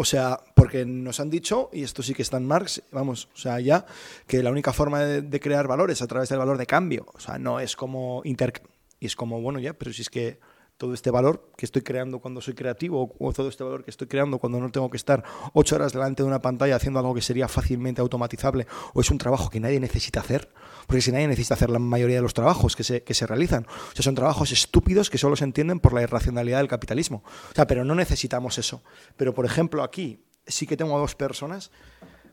O 0.00 0.04
sea, 0.04 0.38
porque 0.54 0.86
nos 0.86 1.18
han 1.18 1.28
dicho, 1.28 1.70
y 1.72 1.82
esto 1.82 2.04
sí 2.04 2.14
que 2.14 2.22
está 2.22 2.36
en 2.36 2.46
Marx, 2.46 2.84
vamos, 2.92 3.28
o 3.34 3.36
sea, 3.36 3.58
ya, 3.58 3.84
que 4.28 4.44
la 4.44 4.52
única 4.52 4.72
forma 4.72 5.00
de, 5.00 5.40
crear 5.40 5.66
valor 5.66 5.90
es 5.90 6.02
a 6.02 6.06
través 6.06 6.28
del 6.28 6.38
valor 6.38 6.56
de 6.56 6.66
cambio. 6.66 7.06
O 7.14 7.18
sea, 7.18 7.36
no 7.38 7.58
es 7.58 7.74
como 7.74 8.22
inter... 8.24 8.62
Y 9.00 9.06
es 9.06 9.16
como, 9.16 9.40
bueno, 9.40 9.58
ya, 9.58 9.72
pero 9.72 9.92
si 9.92 10.02
es 10.02 10.08
que 10.08 10.38
todo 10.78 10.94
este 10.94 11.10
valor 11.10 11.50
que 11.56 11.66
estoy 11.66 11.82
creando 11.82 12.20
cuando 12.20 12.40
soy 12.40 12.54
creativo, 12.54 13.14
o 13.18 13.32
todo 13.32 13.48
este 13.48 13.64
valor 13.64 13.84
que 13.84 13.90
estoy 13.90 14.06
creando 14.06 14.38
cuando 14.38 14.60
no 14.60 14.70
tengo 14.70 14.88
que 14.88 14.96
estar 14.96 15.24
ocho 15.52 15.74
horas 15.74 15.92
delante 15.92 16.22
de 16.22 16.28
una 16.28 16.40
pantalla 16.40 16.76
haciendo 16.76 17.00
algo 17.00 17.14
que 17.14 17.20
sería 17.20 17.48
fácilmente 17.48 18.00
automatizable, 18.00 18.66
o 18.94 19.00
es 19.00 19.10
un 19.10 19.18
trabajo 19.18 19.50
que 19.50 19.58
nadie 19.58 19.80
necesita 19.80 20.20
hacer, 20.20 20.48
porque 20.86 21.02
si 21.02 21.10
nadie 21.10 21.26
necesita 21.26 21.54
hacer 21.54 21.68
la 21.68 21.80
mayoría 21.80 22.16
de 22.16 22.22
los 22.22 22.32
trabajos 22.32 22.76
que 22.76 22.84
se, 22.84 23.02
que 23.02 23.12
se 23.12 23.26
realizan, 23.26 23.66
o 23.66 23.94
sea, 23.94 24.04
son 24.04 24.14
trabajos 24.14 24.52
estúpidos 24.52 25.10
que 25.10 25.18
solo 25.18 25.34
se 25.34 25.44
entienden 25.44 25.80
por 25.80 25.92
la 25.92 26.02
irracionalidad 26.02 26.58
del 26.58 26.68
capitalismo. 26.68 27.24
O 27.50 27.54
sea, 27.54 27.66
pero 27.66 27.84
no 27.84 27.96
necesitamos 27.96 28.56
eso. 28.58 28.82
Pero, 29.16 29.34
por 29.34 29.44
ejemplo, 29.44 29.82
aquí 29.82 30.24
sí 30.46 30.66
que 30.66 30.76
tengo 30.76 30.96
a 30.96 31.00
dos 31.00 31.16
personas 31.16 31.72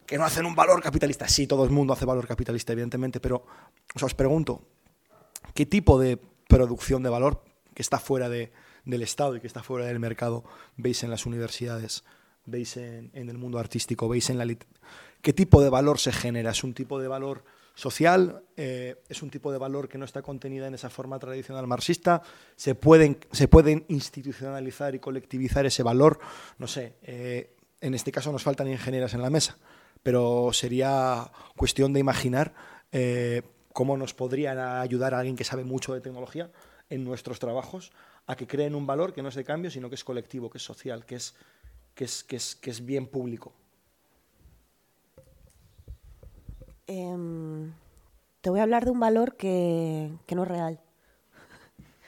que 0.05 0.19
no 0.19 0.23
hacen 0.23 0.45
un 0.45 0.53
valor 0.53 0.83
capitalista. 0.83 1.27
Sí, 1.27 1.47
todo 1.47 1.63
el 1.63 1.71
mundo 1.71 1.93
hace 1.93 2.05
valor 2.05 2.27
capitalista, 2.27 2.73
evidentemente, 2.73 3.19
pero 3.19 3.45
o 3.99 4.05
os 4.05 4.13
pregunto, 4.13 4.61
¿qué 5.55 5.65
tipo 5.65 5.99
de 5.99 6.17
producción 6.47 7.01
de 7.01 7.09
valor 7.09 7.43
que 7.75 7.83
está 7.83 7.99
fuera 7.99 8.27
de- 8.29 8.51
del 8.85 9.03
Estado 9.03 9.35
y 9.35 9.39
que 9.41 9.47
está 9.47 9.61
fuera 9.61 9.85
del 9.85 9.99
mercado 9.99 10.43
veis 10.77 11.03
en 11.03 11.09
las 11.11 11.25
universidades, 11.27 12.03
veis 12.45 12.77
en, 12.77 13.11
en 13.13 13.29
el 13.29 13.37
mundo 13.37 13.59
artístico, 13.59 14.07
veis 14.09 14.29
en 14.31 14.37
la 14.39 14.47
¿Qué 15.21 15.33
tipo 15.33 15.61
de 15.61 15.69
valor 15.69 15.99
se 15.99 16.11
genera? 16.11 16.51
¿Es 16.51 16.63
un 16.63 16.73
tipo 16.73 16.99
de 16.99 17.07
valor 17.07 17.43
social? 17.73 18.43
Eh, 18.55 18.95
¿Es 19.09 19.21
un 19.23 19.29
tipo 19.31 19.51
de 19.51 19.57
valor 19.57 19.89
que 19.89 19.97
no 19.97 20.05
está 20.05 20.21
contenida 20.21 20.67
en 20.67 20.75
esa 20.75 20.89
forma 20.89 21.17
tradicional 21.19 21.65
marxista? 21.67 22.21
¿Se 22.55 22.75
pueden, 22.75 23.17
se 23.31 23.47
pueden 23.47 23.85
institucionalizar 23.87 24.93
y 24.95 24.99
colectivizar 24.99 25.65
ese 25.65 25.81
valor? 25.83 26.19
No 26.59 26.67
sé, 26.67 26.93
eh, 27.01 27.55
en 27.81 27.93
este 27.95 28.11
caso 28.11 28.31
nos 28.31 28.43
faltan 28.43 28.67
ingenieras 28.67 29.13
en 29.15 29.21
la 29.23 29.29
mesa, 29.31 29.57
pero 30.03 30.51
sería 30.53 31.31
cuestión 31.57 31.91
de 31.91 31.99
imaginar 31.99 32.53
eh, 32.91 33.41
cómo 33.73 33.97
nos 33.97 34.13
podría 34.13 34.79
ayudar 34.79 35.15
a 35.15 35.19
alguien 35.19 35.35
que 35.35 35.43
sabe 35.43 35.63
mucho 35.63 35.93
de 35.95 36.01
tecnología 36.01 36.51
en 36.89 37.03
nuestros 37.03 37.39
trabajos 37.39 37.91
a 38.27 38.35
que 38.35 38.47
creen 38.47 38.75
un 38.75 38.87
valor 38.87 39.13
que 39.13 39.21
no 39.21 39.29
es 39.29 39.35
de 39.35 39.43
cambio, 39.43 39.71
sino 39.71 39.89
que 39.89 39.95
es 39.95 40.03
colectivo, 40.03 40.49
que 40.49 40.57
es 40.57 40.63
social, 40.63 41.05
que 41.05 41.15
es, 41.15 41.35
que 41.93 42.05
es, 42.05 42.23
que 42.23 42.35
es, 42.35 42.55
que 42.55 42.69
es 42.71 42.85
bien 42.85 43.07
público. 43.07 43.53
Em, 46.87 47.73
te 48.41 48.49
voy 48.49 48.59
a 48.59 48.63
hablar 48.63 48.85
de 48.85 48.91
un 48.91 48.99
valor 48.99 49.35
que, 49.35 50.11
que 50.25 50.35
no 50.35 50.43
es 50.43 50.49
real. 50.49 50.79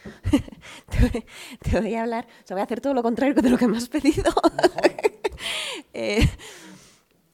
te, 1.61 1.81
voy, 1.81 1.95
a 1.95 2.03
hablar, 2.03 2.27
o 2.43 2.47
sea, 2.47 2.55
voy 2.55 2.61
a 2.61 2.63
hacer 2.63 2.81
todo 2.81 2.93
lo 2.93 3.03
contrario 3.03 3.33
de 3.35 3.49
lo 3.49 3.57
que 3.57 3.67
me 3.67 3.77
has 3.77 3.89
pedido. 3.89 4.31
Eh, 5.99 6.29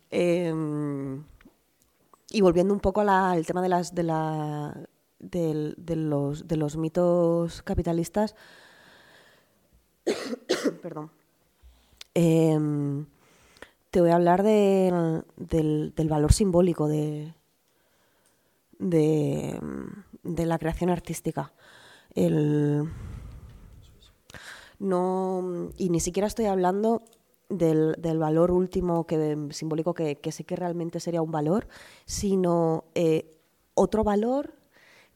em, 0.09 1.21
y 2.29 2.39
volviendo 2.39 2.73
un 2.73 2.79
poco 2.79 3.01
al 3.01 3.45
tema 3.45 3.61
de, 3.61 3.67
las, 3.67 3.93
de, 3.93 4.03
la, 4.03 4.73
de 5.32 5.95
los, 5.95 6.47
de 6.47 6.57
los 6.57 6.78
mitos 6.78 7.61
capitalistas, 7.63 8.36
perdón. 10.82 11.11
Em, 12.13 13.05
te 13.89 14.01
voy 14.01 14.11
a 14.11 14.15
hablar 14.15 14.43
del, 14.43 15.24
del- 15.38 16.09
valor 16.09 16.34
simbólico 16.34 16.88
de, 16.88 17.34
de, 18.80 19.59
la 20.24 20.59
creación 20.59 20.89
artística. 20.89 21.53
El, 22.15 22.89
no, 24.80 25.69
y 25.78 25.89
ni 25.89 25.99
siquiera 25.99 26.28
estoy 26.28 26.45
hablando 26.45 27.03
del, 27.49 27.95
del 27.97 28.19
valor 28.19 28.51
último 28.51 29.05
que, 29.07 29.47
simbólico 29.51 29.93
que, 29.93 30.15
que 30.17 30.32
sé 30.32 30.43
que 30.43 30.55
realmente 30.55 30.99
sería 30.99 31.21
un 31.21 31.32
valor, 31.32 31.67
sino 32.05 32.86
eh, 32.95 33.38
otro 33.74 34.03
valor 34.03 34.53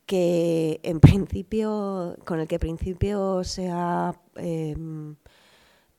que 0.07 0.79
en 0.83 0.99
principio, 0.99 2.15
con 2.25 2.39
el 2.39 2.47
que 2.47 2.55
en 2.55 2.61
principio 2.61 3.43
se 3.43 3.69
ha 3.69 4.15
em, 4.35 5.15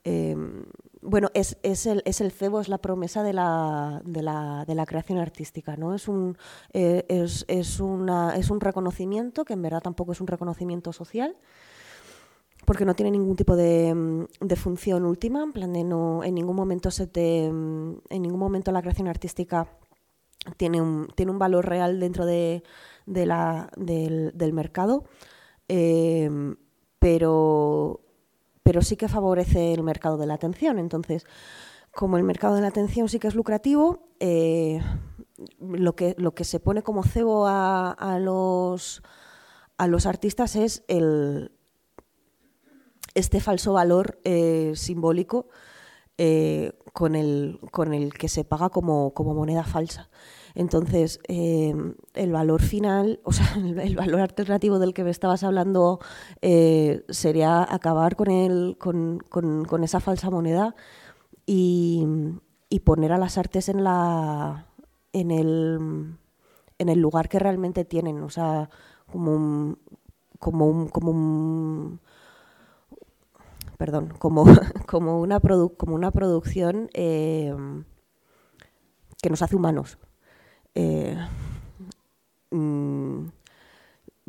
em, 0.03 0.65
bueno, 1.03 1.29
es, 1.35 1.59
es, 1.63 1.87
el, 1.87 2.03
es 2.07 2.21
el 2.21 2.33
cebo, 2.33 2.61
es 2.61 2.69
la 2.69 2.79
promesa 2.79 3.23
de 3.23 3.33
la, 3.33 4.01
de 4.05 4.23
la, 4.23 4.65
de 4.67 4.75
la 4.75 4.87
creación 4.87 5.19
artística, 5.19 5.77
¿no? 5.77 5.95
Es 5.95 6.09
un, 6.09 6.37
eh, 6.73 7.05
es, 7.09 7.45
es, 7.49 7.81
una, 7.81 8.35
es 8.35 8.51
un 8.51 8.61
reconocimiento, 8.61 9.45
que 9.45 9.53
en 9.53 9.63
verdad 9.63 9.83
tampoco 9.83 10.13
es 10.13 10.21
un 10.21 10.27
reconocimiento 10.27 10.93
social, 10.93 11.37
porque 12.65 12.85
no 12.85 12.95
tiene 12.95 13.11
ningún 13.13 13.37
tipo 13.37 13.57
de, 13.57 13.95
mm, 13.95 14.25
de 14.41 14.57
función 14.57 15.05
última, 15.05 15.43
en 15.43 15.53
plan 15.53 15.73
de 15.73 15.85
no, 15.85 16.25
en 16.25 16.35
ningún 16.35 16.57
momento 16.57 16.91
se 16.91 17.07
te, 17.07 17.45
en 17.47 18.03
ningún 18.11 18.41
momento 18.41 18.73
la 18.73 18.83
creación 18.83 19.09
artística 19.09 19.69
tiene 20.57 20.81
un, 20.81 21.09
tiene 21.15 21.33
un 21.33 21.39
valor 21.39 21.67
real 21.67 22.01
dentro 22.01 22.27
de, 22.27 22.63
de 23.09 23.27
la, 23.27 23.71
del, 23.77 24.53
mercado, 24.53 25.05
eh, 25.69 26.31
pero, 26.99 28.01
pero 28.63 28.83
sí 28.83 28.97
que 28.97 29.09
favorece 29.09 29.73
el 29.73 29.83
mercado 29.83 30.19
de 30.19 30.27
la 30.27 30.35
atención. 30.35 30.79
Entonces, 30.79 31.25
como 31.93 32.17
el 32.19 32.25
mercado 32.25 32.55
de 32.55 32.61
la 32.61 32.69
atención 32.69 33.09
sí 33.09 33.19
que 33.19 33.29
es 33.29 33.35
lucrativo, 33.35 34.09
eh, 34.21 34.81
lo, 35.59 35.97
que, 35.97 36.15
lo 36.19 36.35
que 36.35 36.45
se 36.45 36.61
pone 36.61 36.83
como 36.83 37.03
cebo 37.03 37.47
a, 37.47 37.91
a 37.93 38.19
los, 38.19 39.03
a 39.79 39.87
los 39.87 40.07
artistas 40.07 40.55
es 40.55 40.85
el, 40.89 41.53
este 43.15 43.41
falso 43.41 43.73
valor 43.73 44.21
eh, 44.25 44.73
simbólico 44.75 45.49
con, 46.93 47.15
el, 47.15 47.61
con 47.71 47.95
el 47.95 48.13
que 48.13 48.29
se 48.29 48.43
paga 48.43 48.71
como, 48.71 49.15
como 49.15 49.35
moneda 49.35 49.63
falsa. 49.63 50.11
Entonces, 50.59 51.21
eh, 51.29 51.73
el 52.15 52.33
valor 52.33 52.61
final, 52.61 53.21
o 53.23 53.33
sea, 53.33 53.47
el, 53.55 53.95
valor 53.95 54.21
alternativo 54.23 54.81
del 54.81 54.93
que 54.93 55.05
me 55.05 55.11
estabas 55.11 55.45
hablando 55.45 56.01
eh, 56.43 57.05
sería 57.11 57.63
acabar 57.63 58.17
con, 58.17 58.29
el, 58.29 58.77
con, 58.77 59.21
con, 59.21 59.85
esa 59.85 60.01
falsa 60.01 60.31
moneda 60.31 60.75
y, 61.47 62.05
poner 62.85 63.13
a 63.13 63.19
las 63.19 63.39
artes 63.39 63.69
en, 63.69 63.85
la, 63.85 64.67
en, 65.13 65.31
el, 65.31 66.19
en 66.79 66.89
el 66.89 66.99
lugar 66.99 67.29
que 67.29 67.39
realmente 67.39 67.85
tienen, 67.85 68.21
o 68.25 68.31
sea, 68.31 68.69
como 69.13 69.33
un, 69.33 69.79
como 70.41 70.67
un, 70.67 70.89
como 70.89 71.13
un 71.13 72.01
perdón, 73.77 74.13
como, 74.19 74.45
como, 74.89 75.21
una, 75.21 75.39
produ 75.39 75.77
como 75.77 75.95
una 75.95 76.11
producción 76.11 76.91
eh, 76.95 77.55
que 79.23 79.31
nos 79.31 79.43
hace 79.43 79.55
humanos. 79.55 79.99
Eh, 80.81 81.17
mm, 82.53 83.27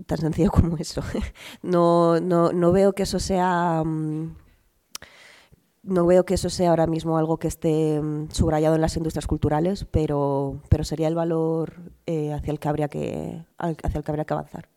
tan 0.08 0.18
sencillo 0.18 0.50
como 0.52 0.78
eso. 0.78 1.02
No, 1.62 2.20
no, 2.20 2.52
no, 2.52 2.72
veo 2.72 2.94
que 2.94 3.04
eso 3.04 3.20
sea. 3.20 3.84
Mm, 3.86 4.36
no 5.84 6.06
veo 6.08 6.26
que 6.26 6.34
eso 6.34 6.50
sea 6.50 6.72
ahora 6.72 6.88
mismo 6.88 7.18
algo 7.18 7.38
que 7.38 7.48
esté 7.48 8.02
mm, 8.02 8.32
subrayado 8.32 8.76
en 8.76 8.82
las 8.82 8.98
industrias 8.98 9.28
culturales, 9.28 9.86
pero, 9.92 10.60
pero 10.70 10.84
sería 10.84 11.08
el 11.08 11.16
valor 11.16 11.76
eh, 12.08 12.34
hacia, 12.34 12.52
el 12.52 12.60
que 12.60 12.68
habría 12.68 12.88
que, 12.88 13.46
hacia 13.58 13.98
el 14.00 14.04
que 14.04 14.12
habría 14.12 14.26
que 14.26 14.34
avanzar. 14.34 14.70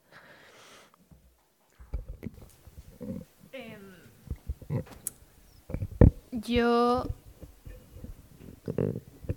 Yo. 6.32 7.04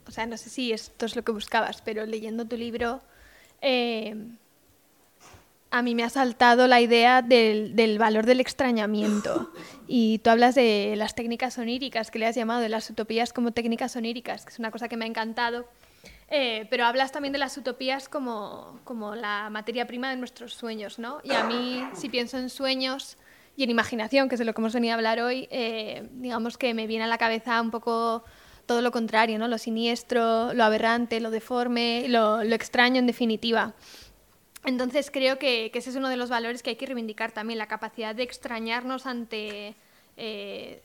O 0.08 0.12
sea, 0.12 0.26
no 0.26 0.38
sé 0.38 0.49
si 0.49 0.72
esto 0.72 1.06
es 1.06 1.16
lo 1.16 1.24
que 1.24 1.32
buscabas, 1.32 1.82
pero 1.82 2.06
leyendo 2.06 2.45
tu 2.45 2.58
libro, 2.58 3.01
eh, 3.62 4.16
a 5.72 5.82
mí 5.82 5.93
me 5.93 6.03
ha 6.03 6.10
saltado 6.10 6.68
la 6.68 6.80
idea 6.80 7.22
del, 7.22 7.76
del 7.76 7.99
valor 7.99 8.26
del 8.26 8.39
extrañamiento. 8.39 9.51
Y 9.88 10.20
tú 10.20 10.30
hablas 10.30 10.56
de 10.56 10.93
las 10.95 11.16
técnicas 11.16 11.58
oníricas, 11.58 12.12
que 12.12 12.20
le 12.20 12.28
has 12.28 12.36
llamado, 12.36 12.62
de 12.62 12.70
las 12.70 12.89
utopías 12.89 13.34
como 13.34 13.51
técnicas 13.51 13.95
oníricas, 13.95 14.45
que 14.45 14.53
es 14.53 14.60
una 14.60 14.72
cosa 14.72 14.88
que 14.88 14.95
me 14.95 15.06
ha 15.06 15.08
encantado. 15.08 15.68
Eh, 16.30 16.66
pero 16.70 16.86
hablas 16.86 17.12
también 17.12 17.34
de 17.34 17.39
las 17.39 17.58
utopías 17.58 18.10
como, 18.10 18.80
como 18.84 19.16
la 19.16 19.49
materia 19.51 19.86
prima 19.86 20.10
de 20.10 20.16
nuestros 20.16 20.53
sueños, 20.53 20.97
¿no? 20.97 21.20
Y 21.24 21.34
a 21.34 21.43
mí, 21.43 21.84
si 21.93 22.10
pienso 22.10 22.38
en 22.38 22.49
sueños 22.49 23.18
y 23.56 23.64
en 23.64 23.70
imaginación, 23.70 24.28
que 24.28 24.36
es 24.36 24.39
de 24.39 24.45
lo 24.45 24.53
que 24.53 24.62
hemos 24.62 24.74
venido 24.74 24.93
a 24.93 24.95
hablar 24.95 25.20
hoy, 25.20 25.47
eh, 25.51 26.08
digamos 26.14 26.58
que 26.58 26.74
me 26.74 26.88
viene 26.88 27.03
a 27.03 27.08
la 27.08 27.18
cabeza 27.18 27.62
un 27.62 27.70
poco 27.70 28.24
todo 28.66 28.82
lo 28.82 28.91
contrario, 28.91 29.38
¿no? 29.39 29.47
Lo 29.47 29.57
siniestro, 29.57 30.53
lo 30.53 30.63
aberrante, 30.63 31.20
lo 31.20 31.30
deforme, 31.30 32.07
lo, 32.07 32.41
extraño 32.41 32.99
en 32.99 33.07
definitiva. 33.07 33.74
Entonces 34.66 35.11
creo 35.11 35.38
que, 35.38 35.72
ese 35.74 35.89
es 35.89 35.95
uno 35.95 36.09
de 36.09 36.18
los 36.18 36.30
valores 36.30 36.63
que 36.63 36.72
hay 36.72 36.76
que 36.76 36.86
reivindicar 36.86 37.32
también, 37.32 37.59
la 37.59 37.68
capacidad 37.68 38.16
de 38.16 38.24
extrañarnos 38.24 39.05
ante 39.05 39.76
eh, 40.18 40.82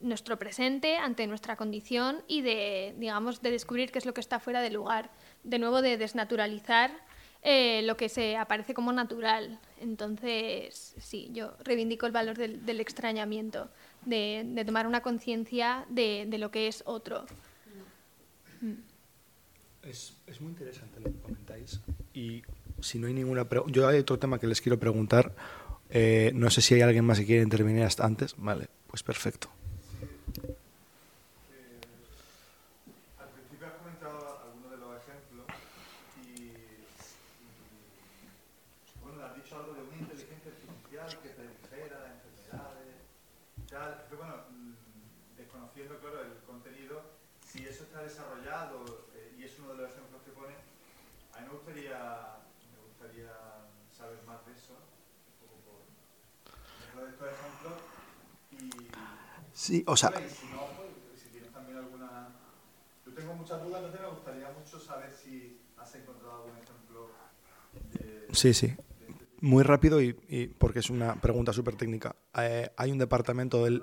nuestro 0.00 0.38
presente, 0.38 0.96
ante 0.96 1.26
nuestra 1.26 1.56
condición 1.56 2.22
y 2.28 2.42
de, 2.42 2.94
digamos, 2.98 3.42
de 3.42 3.50
descubrir 3.50 3.90
qué 3.90 3.98
es 3.98 4.06
lo 4.06 4.14
que 4.14 4.20
está 4.20 4.38
fuera 4.38 4.60
de 4.60 4.70
lugar. 4.70 5.10
De 5.42 5.58
nuevo, 5.58 5.82
de 5.82 5.96
desnaturalizar 5.96 6.92
eh, 7.42 7.82
lo 7.82 7.96
que 7.96 8.08
se 8.08 8.36
aparece 8.36 8.72
como 8.72 8.92
natural. 8.92 9.58
Entonces, 9.80 10.94
sí, 10.98 11.28
yo 11.32 11.54
reivindico 11.64 12.06
el 12.06 12.12
valor 12.12 12.38
del 12.38 12.80
extrañamiento, 12.80 13.68
de, 14.04 14.44
de 14.46 14.64
tomar 14.64 14.86
una 14.86 15.00
conciencia 15.00 15.86
de, 15.88 16.26
de 16.28 16.38
lo 16.38 16.50
que 16.50 16.68
es 16.68 16.82
otro. 16.86 17.26
Es, 19.82 20.16
es 20.26 20.40
muy 20.40 20.50
interesante 20.52 21.00
lo 21.00 21.12
que 21.12 21.18
comentáis. 21.18 21.80
Y 22.14 22.42
si 22.80 22.98
no 22.98 23.06
hay 23.06 23.12
ninguna 23.12 23.46
pregunta. 23.46 23.72
Yo 23.74 23.86
hay 23.86 23.98
otro 23.98 24.18
tema 24.18 24.38
que 24.38 24.46
les 24.46 24.60
quiero 24.60 24.78
preguntar. 24.78 25.34
Eh, 25.90 26.32
no 26.34 26.48
sé 26.50 26.62
si 26.62 26.74
hay 26.74 26.80
alguien 26.80 27.04
más 27.04 27.18
que 27.18 27.26
quiera 27.26 27.42
intervenir 27.42 27.82
hasta 27.82 28.04
antes. 28.06 28.34
Vale, 28.38 28.68
pues 28.86 29.02
perfecto. 29.02 29.50
Al 33.18 33.28
principio 33.28 33.66
has 33.66 33.74
comentado 33.74 34.40
algunos 34.42 34.70
de 34.70 34.76
los 34.78 34.96
ejemplos 34.96 35.46
y, 36.24 36.40
y, 36.40 36.54
bueno, 39.02 39.22
has 39.22 39.36
dicho 39.36 39.56
algo 39.56 39.74
de 39.74 39.82
una 39.82 39.96
inteligencia 39.98 40.50
artificial 40.50 41.20
que 41.22 41.28
predijera 41.28 42.00
las 42.00 42.12
enfermedades 42.24 42.96
y 43.58 43.62
tal. 43.68 44.04
Pero 44.08 44.22
bueno, 44.22 44.36
mm, 44.50 45.36
desconociendo, 45.36 45.98
claro, 46.00 46.22
el 46.24 46.32
contenido, 46.46 47.02
si 47.46 47.64
eso 47.66 47.84
está 47.84 48.02
desarrollado 48.02 49.06
eh, 49.14 49.34
y 49.38 49.44
es 49.44 49.58
uno 49.60 49.74
de 49.74 49.82
los 49.82 49.90
ejemplos 49.92 50.22
que 50.22 50.32
pone, 50.32 50.54
a 51.34 51.40
mí 51.40 51.46
me 51.46 51.52
gustaría, 51.54 51.98
me 52.74 52.80
gustaría 52.88 53.30
saber 53.96 54.18
más 54.26 54.44
de 54.46 54.52
eso, 54.52 54.74
un 54.74 55.36
poco 55.38 55.86
por 56.42 56.54
ejemplo 56.82 57.04
de 57.04 57.10
estos 57.10 57.28
ejemplos 57.30 57.78
y 58.50 58.70
Sí, 59.54 59.84
o 59.86 59.96
sea, 59.96 60.10
y 60.10 60.28
si 60.28 60.46
no, 60.52 60.66
pues, 60.76 61.22
si 61.22 61.28
tienes 61.28 61.52
también 61.52 61.78
alguna... 61.78 62.28
Yo 63.06 63.14
tengo 63.14 63.34
muchas 63.34 63.62
dudas, 63.62 63.82
me 63.82 64.08
gustaría 64.08 64.50
mucho 64.50 64.80
saber 64.80 65.12
si 65.14 65.60
has 65.78 65.94
encontrado 65.94 66.34
algún 66.34 66.58
ejemplo 66.58 67.10
de... 67.92 68.34
sí, 68.34 68.52
sí. 68.52 68.74
Muy 69.40 69.62
rápido 69.62 70.02
y, 70.02 70.16
y 70.28 70.48
porque 70.48 70.80
es 70.80 70.90
una 70.90 71.14
pregunta 71.14 71.52
súper 71.52 71.76
técnica. 71.76 72.16
Eh, 72.36 72.68
hay 72.76 72.90
un 72.90 72.98
departamento 72.98 73.64
del... 73.64 73.82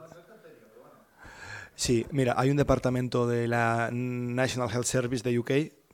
Sí, 1.75 2.05
mira, 2.11 2.35
hay 2.37 2.49
un 2.49 2.57
departamento 2.57 3.25
de 3.25 3.47
la 3.47 3.89
National 3.91 4.69
Health 4.69 4.85
Service 4.85 5.23
de 5.23 5.39
UK 5.39 5.51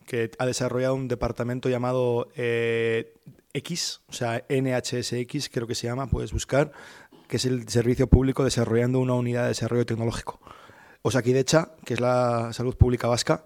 que 0.07 0.31
ha 0.39 0.45
desarrollado 0.45 0.95
un 0.95 1.07
departamento 1.07 1.69
llamado 1.69 2.29
eh, 2.35 3.13
X, 3.53 4.01
o 4.07 4.13
sea, 4.13 4.43
NHSX 4.49 5.49
creo 5.49 5.67
que 5.67 5.75
se 5.75 5.87
llama, 5.87 6.07
puedes 6.07 6.31
buscar, 6.31 6.71
que 7.27 7.37
es 7.37 7.45
el 7.45 7.67
servicio 7.67 8.07
público 8.07 8.43
desarrollando 8.43 8.99
una 8.99 9.13
unidad 9.13 9.43
de 9.43 9.49
desarrollo 9.49 9.85
tecnológico. 9.85 10.39
Osakidecha, 11.01 11.71
que 11.85 11.93
es 11.93 11.99
la 11.99 12.51
salud 12.53 12.75
pública 12.75 13.07
vasca, 13.07 13.43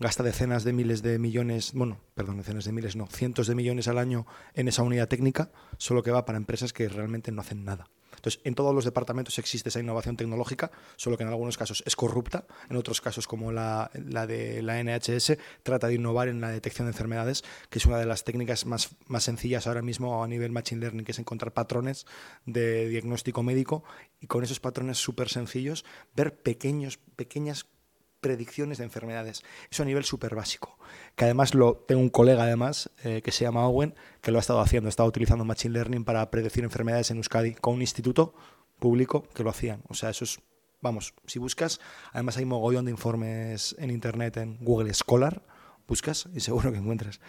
gasta 0.00 0.22
decenas 0.22 0.64
de 0.64 0.72
miles 0.72 1.02
de 1.02 1.18
millones, 1.18 1.72
bueno, 1.74 1.98
perdón, 2.14 2.38
decenas 2.38 2.64
de 2.64 2.72
miles, 2.72 2.96
no, 2.96 3.06
cientos 3.06 3.46
de 3.46 3.54
millones 3.54 3.88
al 3.88 3.98
año 3.98 4.26
en 4.54 4.68
esa 4.68 4.82
unidad 4.82 5.08
técnica, 5.08 5.50
solo 5.76 6.02
que 6.02 6.10
va 6.10 6.24
para 6.24 6.38
empresas 6.38 6.72
que 6.72 6.88
realmente 6.88 7.30
no 7.30 7.40
hacen 7.40 7.64
nada. 7.64 7.88
Entonces, 8.24 8.40
en 8.44 8.54
todos 8.54 8.74
los 8.74 8.86
departamentos 8.86 9.38
existe 9.38 9.68
esa 9.68 9.80
innovación 9.80 10.16
tecnológica, 10.16 10.70
solo 10.96 11.18
que 11.18 11.24
en 11.24 11.28
algunos 11.28 11.58
casos 11.58 11.82
es 11.84 11.94
corrupta, 11.94 12.46
en 12.70 12.76
otros 12.76 13.02
casos, 13.02 13.26
como 13.26 13.52
la, 13.52 13.90
de 13.92 14.62
la 14.62 14.82
NHS, 14.82 15.36
trata 15.62 15.88
de 15.88 15.96
innovar 15.96 16.28
en 16.28 16.40
la 16.40 16.48
detección 16.48 16.86
de 16.86 16.92
enfermedades, 16.92 17.44
que 17.68 17.78
es 17.78 17.84
una 17.84 17.98
de 17.98 18.06
las 18.06 18.24
técnicas 18.24 18.64
más, 18.64 18.96
más 19.08 19.24
sencillas 19.24 19.66
ahora 19.66 19.82
mismo 19.82 20.24
a 20.24 20.26
nivel 20.26 20.52
machine 20.52 20.80
learning, 20.80 21.04
que 21.04 21.12
es 21.12 21.18
encontrar 21.18 21.52
patrones 21.52 22.06
de 22.46 22.88
diagnóstico 22.88 23.42
médico. 23.42 23.84
Y 24.22 24.26
con 24.26 24.42
esos 24.42 24.58
patrones 24.58 24.96
súper 24.96 25.28
sencillos 25.28 25.84
ver 26.16 26.34
pequeños, 26.34 26.98
pequeñas 27.16 27.66
predicciones 28.24 28.78
de 28.78 28.84
enfermedades. 28.84 29.42
Eso 29.70 29.82
a 29.82 29.86
nivel 29.86 30.04
súper 30.04 30.34
básico. 30.34 30.78
Que 31.14 31.26
además 31.26 31.54
lo 31.54 31.74
tengo 31.76 32.00
un 32.00 32.08
colega 32.08 32.44
además 32.44 32.90
eh, 33.04 33.20
que 33.22 33.30
se 33.32 33.44
llama 33.44 33.68
Owen 33.68 33.94
que 34.22 34.30
lo 34.30 34.38
ha 34.38 34.40
estado 34.40 34.60
haciendo, 34.60 34.88
ha 34.88 34.94
estado 34.94 35.08
utilizando 35.08 35.44
machine 35.44 35.74
learning 35.74 36.04
para 36.04 36.30
predecir 36.30 36.64
enfermedades 36.64 37.10
en 37.10 37.18
Euskadi 37.18 37.54
con 37.54 37.74
un 37.74 37.82
instituto 37.82 38.34
público 38.78 39.24
que 39.34 39.42
lo 39.44 39.50
hacían. 39.50 39.82
O 39.88 39.94
sea, 39.94 40.08
eso 40.08 40.24
es 40.24 40.40
vamos, 40.80 41.14
si 41.26 41.38
buscas, 41.38 41.80
además 42.12 42.36
hay 42.38 42.44
mogollón 42.46 42.84
de 42.86 42.90
informes 42.90 43.74
en 43.78 43.90
internet 43.90 44.36
en 44.38 44.56
Google 44.60 44.92
Scholar, 44.94 45.42
buscas 45.86 46.28
y 46.34 46.40
seguro 46.40 46.72
que 46.72 46.78
encuentras. 46.78 47.20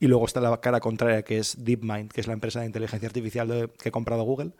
Y 0.00 0.06
luego 0.06 0.26
está 0.26 0.40
la 0.40 0.60
cara 0.60 0.80
contraria 0.80 1.22
que 1.22 1.38
es 1.38 1.56
DeepMind, 1.64 2.10
que 2.12 2.20
es 2.20 2.26
la 2.26 2.32
empresa 2.34 2.60
de 2.60 2.66
inteligencia 2.66 3.06
artificial 3.06 3.48
de- 3.48 3.70
que 3.78 3.88
ha 3.88 3.92
comprado 3.92 4.22
Google, 4.24 4.52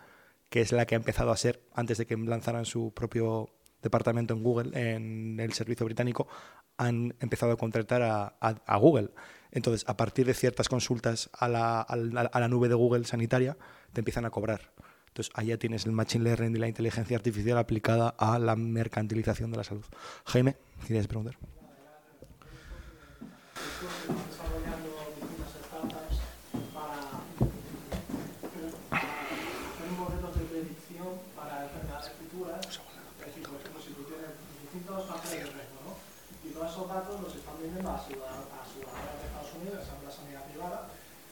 que 0.51 0.61
es 0.61 0.71
la 0.73 0.85
que 0.87 0.95
ha 0.95 1.01
empezado 1.03 1.31
a 1.33 1.37
ser 1.37 1.63
antes 1.75 1.97
de 1.99 2.07
que 2.07 2.17
lanzaran 2.17 2.65
su 2.67 2.93
propio 2.95 3.49
departamento 3.83 4.35
en 4.35 4.43
Google, 4.43 4.71
en 4.95 5.39
el 5.41 5.53
servicio 5.53 5.85
británico, 5.85 6.29
han 6.77 7.15
empezado 7.21 7.53
a 7.53 7.57
contratar 7.57 8.03
a, 8.03 8.77
Google. 8.79 9.11
Entonces, 9.51 9.85
a 9.89 9.97
partir 9.97 10.27
de 10.27 10.35
ciertas 10.35 10.69
consultas 10.69 11.31
a 11.33 11.49
la, 11.49 11.81
a 11.81 11.93
a 12.33 12.41
la 12.41 12.49
nube 12.49 12.69
de 12.69 12.75
Google 12.75 13.05
sanitaria, 13.05 13.57
te 13.93 14.01
empiezan 14.01 14.25
a 14.25 14.31
cobrar. 14.31 14.73
Entonces, 15.09 15.33
ya 15.45 15.59
tienes 15.59 15.85
el 15.85 15.93
machine 15.93 16.25
learning 16.25 16.57
y 16.57 16.59
la 16.59 16.69
inteligencia 16.69 17.17
artificial 17.17 17.59
aplicada 17.59 18.15
a 18.17 18.39
la 18.39 18.57
mercantilización 18.57 19.51
de 19.51 19.59
la 19.59 19.65
salud. 19.65 19.85
Jaime, 20.25 20.57
¿quieres 20.87 21.07
preguntar? 21.07 21.37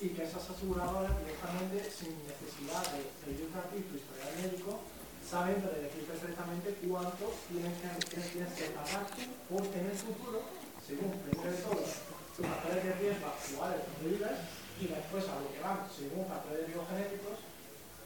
Y 0.00 0.08
que 0.16 0.24
esas 0.24 0.48
aseguradoras 0.48 1.12
directamente, 1.20 1.84
sin 1.84 2.16
necesidad 2.24 2.80
de 2.96 3.04
pedirte 3.20 3.52
a 3.52 3.68
ti 3.68 3.84
tu 3.84 4.00
historial 4.00 4.32
médico, 4.40 4.80
saben 5.20 5.60
predecir 5.60 6.08
perfectamente 6.08 6.72
cuánto 6.88 7.36
tienes 7.52 7.76
que, 7.76 7.88
tienes 8.08 8.52
que 8.56 8.72
pagar 8.72 9.04
porque 9.44 9.76
en 9.76 9.92
futuro, 9.92 10.40
según 10.80 11.20
primero 11.20 11.52
de 11.52 11.60
todo, 11.60 11.84
tus 11.84 12.46
factores 12.48 12.80
de 12.80 12.92
riesgo 12.96 13.28
actuales 13.28 13.84
vives 14.00 14.38
y 14.80 14.84
después 14.88 15.28
a 15.28 15.36
lo 15.36 15.52
que 15.52 15.60
van, 15.60 15.84
según 15.92 16.24
factores 16.24 16.64
biogenéticos, 16.64 17.36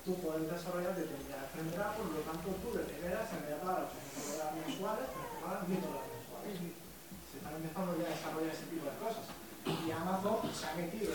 tú 0.02 0.18
puedes 0.18 0.50
desarrollar 0.50 0.98
determinada 0.98 1.46
enfermedad, 1.46 1.94
por 1.94 2.10
lo 2.10 2.20
tanto 2.26 2.58
tú 2.58 2.68
de 2.74 2.90
primeras, 2.90 3.30
en 3.30 3.40
vez 3.46 3.54
de 3.54 3.62
pagar 3.62 3.86
800 3.86 4.34
dólares 4.34 4.58
mensuales, 4.66 5.06
1000 5.70 5.78
dólares 5.78 6.10
mensuales. 6.10 6.54
Se 7.30 7.36
están 7.38 7.54
empezando 7.54 7.90
ya 8.02 8.06
a 8.10 8.14
desarrollar 8.18 8.50
ese 8.50 8.66
tipo 8.66 8.84
de 8.90 8.98
cosas. 8.98 9.26
Y 9.64 9.90
Amazon 9.90 10.44
se 10.52 10.66
ha 10.66 10.74
metido 10.76 11.12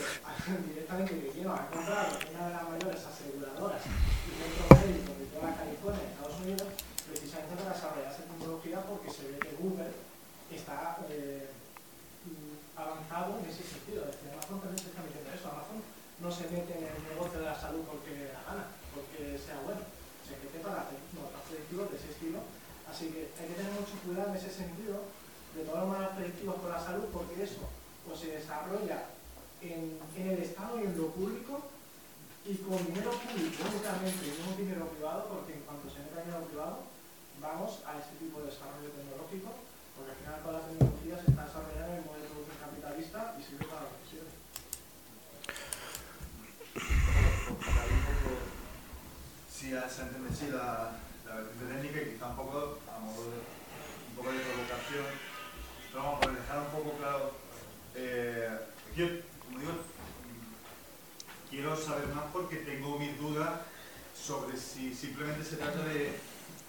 directamente 0.66 1.20
que 1.22 1.28
quiero 1.30 1.54
ha 1.54 1.70
comprado 1.70 2.18
una 2.34 2.46
de 2.46 2.54
las 2.54 2.66
mayores 2.66 3.02
aseguradoras 3.06 3.82
y 3.86 4.30
centros 4.34 4.70
médicos 4.82 5.14
de 5.22 5.26
toda 5.30 5.54
California, 5.54 6.10
Estados 6.10 6.38
Unidos, 6.42 6.68
precisamente 7.06 7.54
para 7.62 7.74
desarrollar 7.78 8.10
esa 8.10 8.26
tecnología 8.26 8.78
porque 8.82 9.10
se 9.10 9.22
ve 9.30 9.38
que 9.38 9.54
Google 9.54 9.94
está 10.50 10.98
eh, 11.10 11.46
avanzado 12.74 13.38
en 13.38 13.46
ese 13.46 13.62
sentido. 13.62 14.10
Es 14.10 14.18
decir, 14.18 14.34
Amazon 14.34 14.58
también 14.58 14.82
se 14.82 14.90
está 14.90 15.02
metiendo 15.06 15.30
en 15.30 15.36
eso. 15.38 15.46
Amazon 15.46 15.78
no 16.18 16.30
se 16.34 16.44
mete 16.50 16.74
en 16.74 16.90
el 16.90 16.98
negocio 17.06 17.38
de 17.38 17.46
la 17.46 17.54
salud 17.54 17.86
porque 17.86 18.18
le 18.18 18.34
da 18.34 18.42
gana, 18.50 18.66
porque 18.90 19.38
sea 19.38 19.62
bueno. 19.62 19.86
Se 20.26 20.34
mete 20.42 20.58
para 20.58 20.90
hacer 20.90 20.98
modelos 21.14 21.42
predictivos 21.46 21.86
de 21.90 21.96
ese 22.02 22.10
estilo, 22.14 22.42
Así 22.90 23.06
que 23.14 23.30
hay 23.38 23.46
que 23.46 23.54
tener 23.54 23.70
mucho 23.70 23.94
cuidado 24.02 24.34
en 24.34 24.36
ese 24.36 24.50
sentido 24.50 25.06
de 25.54 25.62
los 25.62 25.86
malos 25.86 26.10
predictivos 26.18 26.58
con 26.58 26.70
la 26.74 26.82
salud, 26.82 27.06
porque 27.14 27.38
eso 27.38 27.70
pues, 28.10 28.26
se 28.26 28.34
desarrolla 28.34 29.06
en, 29.62 29.94
el 30.18 30.42
Estado 30.42 30.80
y 30.80 30.84
en 30.84 30.98
lo 30.98 31.14
público 31.14 31.62
y 32.44 32.56
con 32.58 32.82
dinero 32.90 33.14
público 33.14 33.62
únicamente, 33.70 34.26
y 34.26 34.34
no 34.42 34.56
dinero 34.58 34.90
privado, 34.90 35.30
porque 35.30 35.54
en 35.54 35.62
cuanto 35.62 35.86
se 35.86 36.02
meta 36.02 36.26
dinero 36.26 36.42
privado, 36.50 36.82
vamos 37.38 37.78
a 37.86 38.02
este 38.02 38.18
tipo 38.18 38.42
de 38.42 38.50
desarrollo 38.50 38.90
tecnológico, 38.90 39.54
porque 39.94 40.10
al 40.10 40.18
final 40.18 40.42
todas 40.42 40.58
las 40.58 40.66
tecnologías 40.74 41.22
se 41.22 41.30
están 41.30 41.46
desarrollando 41.46 41.92
en 41.94 41.98
el 42.02 42.08
modelo 42.10 42.34
de 42.34 42.58
capitalista 42.58 43.20
y 43.38 43.40
sirve 43.46 43.64
para 43.70 43.86
decisiones. 43.94 44.34
Sí, 49.46 49.70
se 49.70 50.02
entiende 50.02 50.34
sí 50.34 50.50
la, 50.50 50.98
la 51.30 51.46
vertiente 51.46 51.62
técnica 51.70 51.98
y 52.02 52.10
quizá 52.10 52.26
un 52.34 52.38
poco 52.42 52.58
a 52.90 52.98
modo 52.98 53.22
de, 53.30 53.38
un 53.38 54.14
poco 54.18 54.34
de 54.34 54.40
provocación. 54.42 55.06
Pero 55.94 56.02
vamos, 56.02 56.18
por 56.18 56.32
dejar 56.34 56.58
un 56.58 56.72
poco 56.74 56.90
claro, 56.98 57.49
eh, 58.02 58.58
yo, 58.96 59.06
como 59.44 59.60
digo, 59.60 59.72
quiero 61.50 61.76
saber 61.76 62.06
más 62.08 62.24
porque 62.32 62.56
tengo 62.56 62.98
mis 62.98 63.18
dudas 63.18 63.60
sobre 64.14 64.56
si 64.56 64.94
simplemente 64.94 65.44
se 65.44 65.56
trata 65.56 65.82
de 65.84 66.12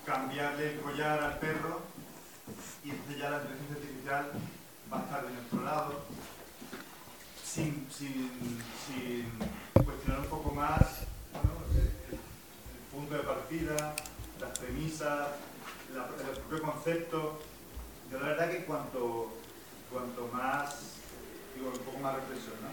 cambiarle 0.05 0.73
el 0.73 0.81
collar 0.81 1.23
al 1.23 1.39
perro 1.39 1.81
y 2.83 2.89
entonces 2.89 3.17
ya 3.17 3.29
la 3.29 3.37
inteligencia 3.37 3.75
artificial 3.75 4.31
va 4.91 4.97
a 4.97 5.03
estar 5.03 5.25
de 5.25 5.33
nuestro 5.33 5.61
lado 5.63 6.01
sin, 7.43 7.87
sin, 7.91 8.31
cuestionar 9.83 10.21
un 10.21 10.27
poco 10.27 10.51
más 10.51 11.01
el, 11.33 12.19
punto 12.91 13.15
de 13.15 13.23
partida, 13.23 13.95
las 14.39 14.59
premisas, 14.59 15.29
el 15.93 16.39
propio 16.41 16.61
concepto. 16.61 17.39
Yo 18.09 18.19
la 18.19 18.27
verdad 18.27 18.51
que 18.51 18.65
cuanto, 18.65 19.33
cuanto 19.91 20.29
más, 20.33 21.00
digo, 21.55 21.69
un 21.69 21.79
poco 21.79 21.99
más 21.99 22.15
reflexión, 22.15 22.55
¿no? 22.61 22.69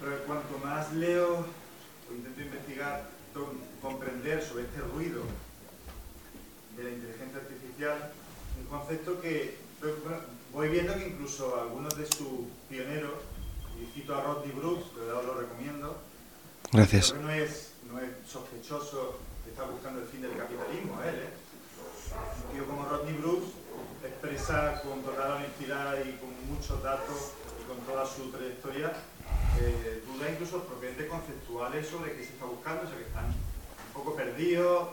Pero 0.00 0.24
cuanto 0.24 0.58
más 0.58 0.92
leo 0.92 1.44
o 2.08 2.14
intento 2.14 2.40
investigar, 2.40 3.08
comprender 3.82 4.42
sobre 4.42 4.64
este 4.64 4.80
ruido 4.80 5.22
de 6.76 6.84
la 6.84 6.90
inteligencia 6.90 7.38
artificial, 7.40 8.12
un 8.60 8.66
concepto 8.66 9.20
que 9.20 9.56
pues, 9.80 9.94
voy 10.52 10.68
viendo 10.68 10.94
que 10.94 11.08
incluso 11.08 11.60
algunos 11.60 11.96
de 11.96 12.06
sus 12.06 12.48
pioneros, 12.68 13.14
y 13.80 13.86
cito 13.94 14.14
a 14.14 14.22
Rodney 14.22 14.52
Brooks, 14.52 14.90
que 14.92 15.00
de 15.00 15.06
verdad 15.06 15.20
os 15.20 15.26
lo 15.26 15.34
recomiendo, 15.40 15.98
Gracias. 16.72 17.12
creo 17.12 17.20
que 17.20 17.26
no 17.26 17.32
es, 17.32 17.72
no 17.90 17.98
es 17.98 18.10
sospechoso 18.28 19.18
que 19.44 19.50
está 19.50 19.64
buscando 19.64 20.02
el 20.02 20.06
fin 20.08 20.22
del 20.22 20.36
capitalismo, 20.36 21.00
él, 21.02 21.14
¿eh? 21.14 21.30
Un 22.46 22.54
tío 22.54 22.66
como 22.66 22.84
Rodney 22.84 23.14
Brooks 23.14 23.52
expresa 24.04 24.82
con 24.82 25.02
total 25.02 25.32
honestidad 25.32 25.96
y 26.04 26.12
con 26.18 26.30
muchos 26.52 26.82
datos 26.82 27.32
con 27.70 27.78
toda 27.86 28.04
su 28.06 28.30
trayectoria 28.30 28.92
eh, 29.60 30.02
dudas 30.06 30.30
incluso 30.32 30.64
propiamente 30.64 31.06
conceptuales 31.06 31.86
sobre 31.86 32.12
qué 32.16 32.24
se 32.24 32.32
está 32.32 32.44
buscando, 32.46 32.82
o 32.82 32.86
sea 32.88 32.96
que 32.98 33.04
están 33.04 33.26
un 33.26 33.92
poco 33.94 34.16
perdidos. 34.16 34.88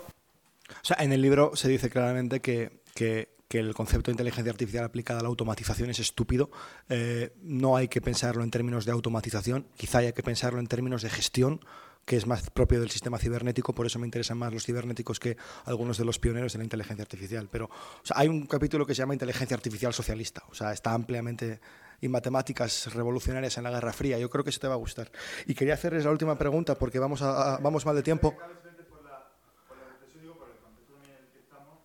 O 0.69 0.83
sea, 0.85 0.97
en 0.99 1.11
el 1.13 1.21
libro 1.21 1.51
se 1.55 1.67
dice 1.69 1.89
claramente 1.89 2.39
que, 2.41 2.81
que- 2.93 3.35
que 3.47 3.59
el 3.59 3.73
concepto 3.73 4.11
de 4.11 4.13
inteligencia 4.13 4.51
artificial 4.51 4.83
aplicada 4.83 5.21
a 5.21 5.23
la 5.23 5.29
automatización 5.29 5.89
es 5.89 5.99
estúpido. 5.99 6.51
Eh, 6.89 7.31
no 7.43 7.77
hay 7.77 7.87
que 7.87 8.01
pensarlo 8.01 8.43
en 8.43 8.51
términos 8.51 8.83
de 8.83 8.91
automatización, 8.91 9.65
quizá 9.77 9.99
haya 9.99 10.11
que 10.11 10.21
pensarlo 10.21 10.59
en 10.59 10.67
términos 10.67 11.01
de 11.01 11.09
gestión, 11.09 11.61
que 12.05 12.17
es 12.17 12.27
más 12.27 12.49
propio 12.49 12.81
del 12.81 12.89
sistema 12.89 13.17
cibernético, 13.17 13.73
por 13.73 13.85
eso 13.85 13.99
me 13.99 14.05
interesan 14.07 14.37
más 14.37 14.51
los 14.53 14.65
cibernéticos 14.65 15.17
que 15.21 15.37
algunos 15.63 15.97
de 15.97 16.03
los 16.03 16.19
pioneros 16.19 16.51
de 16.51 16.57
la 16.57 16.65
inteligencia 16.65 17.03
artificial. 17.03 17.47
Pero 17.49 17.69
hay 18.15 18.27
un 18.27 18.47
capítulo 18.47 18.85
que 18.85 18.93
se 18.93 18.99
llama 18.99 19.13
Inteligencia 19.13 19.55
Artificial 19.55 19.93
Socialista, 19.93 20.43
o 20.49 20.53
sea, 20.53 20.73
está 20.73 20.93
ampliamente 20.93 21.61
y 22.01 22.07
matemáticas 22.07 22.93
revolucionarias 22.93 23.57
en 23.57 23.63
la 23.63 23.71
Guerra 23.71 23.93
Fría. 23.93 24.17
Yo 24.19 24.29
creo 24.29 24.43
que 24.43 24.49
eso 24.51 24.59
te 24.59 24.67
va 24.67 24.73
a 24.75 24.77
gustar. 24.77 25.11
Y 25.45 25.55
quería 25.55 25.73
hacerles 25.75 26.05
la 26.05 26.11
última 26.11 26.37
pregunta 26.37 26.75
porque 26.75 26.99
vamos, 26.99 27.21
a- 27.21 27.57
vamos 27.59 27.85
mal 27.85 27.95
de 27.95 28.03
tiempo. 28.03 28.35
Cabe 28.37 28.53
simplemente 28.53 28.83
por 28.83 29.03
la, 29.03 29.31
por 29.67 29.77
la 29.77 29.87
reflexión, 29.93 30.21
digo, 30.21 30.37
por 30.37 30.49
el 30.49 30.57
contexto 30.57 30.93
también 30.93 31.15
en 31.17 31.23
el 31.25 31.31
que 31.31 31.39
estamos, 31.39 31.79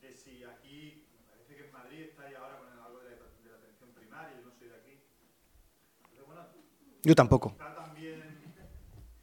de 0.00 0.14
si 0.16 0.42
aquí, 0.44 1.08
me 1.16 1.22
parece 1.30 1.54
que 1.56 1.66
en 1.66 1.72
Madrid 1.72 2.00
está 2.10 2.22
ahí 2.24 2.34
ahora 2.34 2.56
con 2.58 2.68
algo 2.78 2.98
de, 3.00 3.10
la- 3.16 3.28
de 3.44 3.50
la 3.50 3.56
atención 3.56 3.90
primaria, 3.94 4.34
yo 4.36 4.44
no 4.48 4.52
soy 4.56 4.68
de 4.68 4.76
aquí. 4.76 4.94
Entonces, 6.10 6.26
bueno, 6.26 6.42
Yo 7.02 7.14
tampoco. 7.14 7.48
está 7.52 7.74
también, 7.74 8.24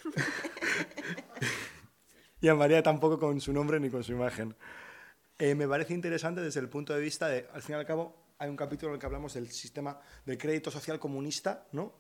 y 2.41 2.49
a 2.49 2.55
María 2.55 2.83
tampoco 2.83 3.19
con 3.19 3.41
su 3.41 3.53
nombre 3.53 3.81
ni 3.81 3.91
con 3.91 4.05
su 4.05 4.13
imagen. 4.13 4.55
Eh, 5.39 5.55
me 5.55 5.67
parece 5.67 5.95
interesante 5.95 6.41
desde 6.41 6.61
el 6.61 6.69
punto 6.69 6.95
de 6.95 7.01
vista 7.01 7.29
de, 7.29 7.47
al 7.53 7.63
fin 7.63 7.75
y 7.75 7.79
al 7.79 7.87
cabo, 7.87 8.15
hay 8.39 8.49
un 8.49 8.57
capítulo 8.57 8.91
en 8.91 8.95
el 8.95 9.01
que 9.01 9.07
hablamos 9.07 9.35
del 9.35 9.51
sistema 9.51 10.01
del 10.25 10.39
crédito 10.39 10.71
social 10.71 10.99
comunista, 10.99 11.67
¿no? 11.73 11.93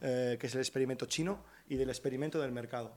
Eh, 0.00 0.36
que 0.38 0.46
es 0.46 0.54
el 0.54 0.60
experimento 0.60 1.06
chino, 1.06 1.44
y 1.68 1.76
del 1.76 1.88
experimento 1.88 2.40
del 2.40 2.52
mercado, 2.52 2.92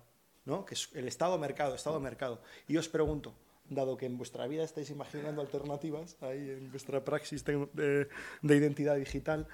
¿no? 0.45 0.65
que 0.65 0.74
es 0.76 0.89
el 0.93 1.07
Estado-mercado, 1.07 1.74
Estado-mercado. 1.76 2.41
Y 2.67 2.78
os 2.78 2.89
pregunto, 2.89 3.34
dado 3.70 3.95
que 3.97 4.05
en 4.05 4.17
vuestra 4.17 4.45
vida 4.47 4.63
estáis 4.63 4.89
imaginando 4.89 5.41
alternativas, 5.41 6.17
ahí 6.22 6.49
en 6.49 6.70
vuestra 6.72 7.03
praxis 7.03 7.45
de, 7.45 7.67
de- 7.74 8.09
de 8.41 8.55
identidad 8.55 8.95
digital, 8.97 9.47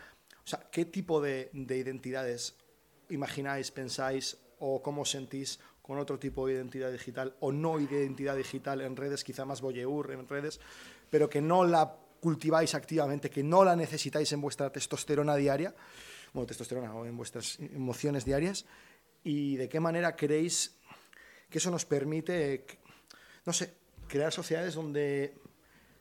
¿qué 0.71 0.85
tipo 0.85 1.21
de 1.21 1.49
identidades 1.53 2.55
imagináis, 3.09 3.71
pensáis 3.71 4.37
o 4.59 4.81
cómo 4.81 5.05
sentís 5.05 5.59
con 5.85 5.99
otro 5.99 6.17
tipo 6.17 6.47
de 6.47 6.55
identidad 6.55 6.91
digital 6.91 7.35
o 7.41 7.51
no 7.51 7.79
identidad 7.79 8.35
digital 8.35 8.81
en 8.81 8.95
redes, 8.95 9.23
quizá 9.23 9.45
más 9.45 9.61
voyeur 9.61 10.09
en 10.09 10.27
redes, 10.27 10.59
pero 11.11 11.29
que 11.29 11.41
no 11.41 11.63
la 11.63 11.95
cultiváis 12.19 12.73
activamente, 12.73 13.29
que 13.29 13.43
no 13.43 13.63
la 13.63 13.75
necesitáis 13.75 14.31
en 14.31 14.41
vuestra 14.41 14.71
testosterona 14.71 15.35
diaria, 15.35 15.75
bueno, 16.33 16.47
testosterona 16.47 16.91
o 16.95 17.05
en 17.05 17.15
vuestras 17.15 17.59
emociones 17.59 18.25
diarias, 18.25 18.65
y 19.23 19.57
de 19.57 19.69
qué 19.69 19.79
manera 19.79 20.15
creéis 20.15 20.75
que 21.51 21.59
eso 21.59 21.69
nos 21.69 21.85
permite, 21.85 22.65
no 23.45 23.53
sé, 23.53 23.75
crear 24.07 24.33
sociedades 24.33 24.73
donde 24.73 25.37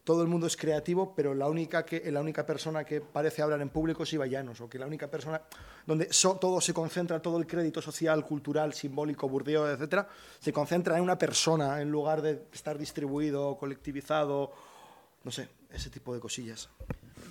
todo 0.05 0.21
el 0.23 0.29
mundo 0.29 0.47
es 0.47 0.57
creativo, 0.57 1.15
pero 1.17 1.35
la 1.35 1.49
única, 1.49 1.85
que, 1.85 2.11
la 2.13 2.21
única 2.21 2.45
persona 2.45 2.85
que 2.85 3.01
parece 3.01 3.41
hablar 3.41 3.63
en 3.63 3.71
público 3.71 4.03
es 4.03 4.13
Iba 4.13 4.27
o 4.61 4.69
que 4.69 4.79
la 4.79 4.87
única 4.87 5.11
persona 5.11 5.41
donde 5.87 6.13
so- 6.13 6.37
todo 6.37 6.61
se 6.61 6.75
concentra, 6.75 7.21
todo 7.21 7.39
el 7.39 7.47
crédito 7.47 7.81
social, 7.81 8.25
cultural, 8.25 8.75
simbólico, 8.75 9.29
burdeo, 9.29 9.69
etcétera, 9.71 10.07
se 10.39 10.53
concentra 10.53 10.99
en 10.99 11.03
una 11.03 11.17
persona 11.17 11.81
en 11.81 11.91
lugar 11.91 12.21
de 12.21 12.43
estar 12.53 12.77
distribuido, 12.77 13.57
colectivizado, 13.57 14.53
no 15.25 15.31
sé, 15.31 15.49
ese 15.73 15.89
tipo 15.89 16.13
de 16.13 16.21
cosillas. 16.21 16.69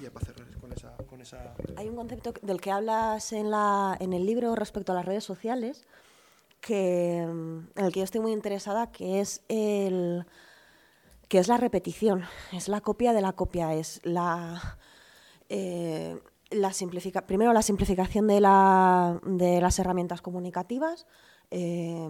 Y 0.01 0.09
para 0.09 0.25
cerrar 0.25 0.47
con 0.59 0.73
esa, 0.73 0.97
con 0.97 1.21
esa 1.21 1.53
Hay 1.75 1.87
un 1.87 1.95
concepto 1.95 2.33
del 2.41 2.59
que 2.59 2.71
hablas 2.71 3.31
en, 3.33 3.51
la, 3.51 3.95
en 3.99 4.13
el 4.13 4.25
libro 4.25 4.55
respecto 4.55 4.91
a 4.91 4.95
las 4.95 5.05
redes 5.05 5.23
sociales, 5.23 5.85
que, 6.59 7.19
en 7.19 7.67
el 7.75 7.91
que 7.91 7.99
yo 7.99 8.03
estoy 8.03 8.21
muy 8.21 8.31
interesada, 8.31 8.91
que 8.91 9.19
es 9.19 9.41
el 9.47 10.25
que 11.33 11.39
es 11.39 11.47
la 11.47 11.57
repetición, 11.57 12.25
es 12.51 12.67
la 12.67 12.79
copia 12.79 13.11
de 13.11 13.19
la 13.19 13.33
copia, 13.33 13.73
es 13.73 13.99
la 14.03 14.77
eh, 15.49 16.21
la 16.51 16.71
simplifica 16.73 17.25
primero 17.25 17.53
la 17.53 17.63
simplificación 17.63 18.27
de, 18.27 18.39
la- 18.39 19.19
de 19.25 19.59
las 19.59 19.79
herramientas 19.79 20.21
comunicativas. 20.21 21.07
eh, 21.49 22.07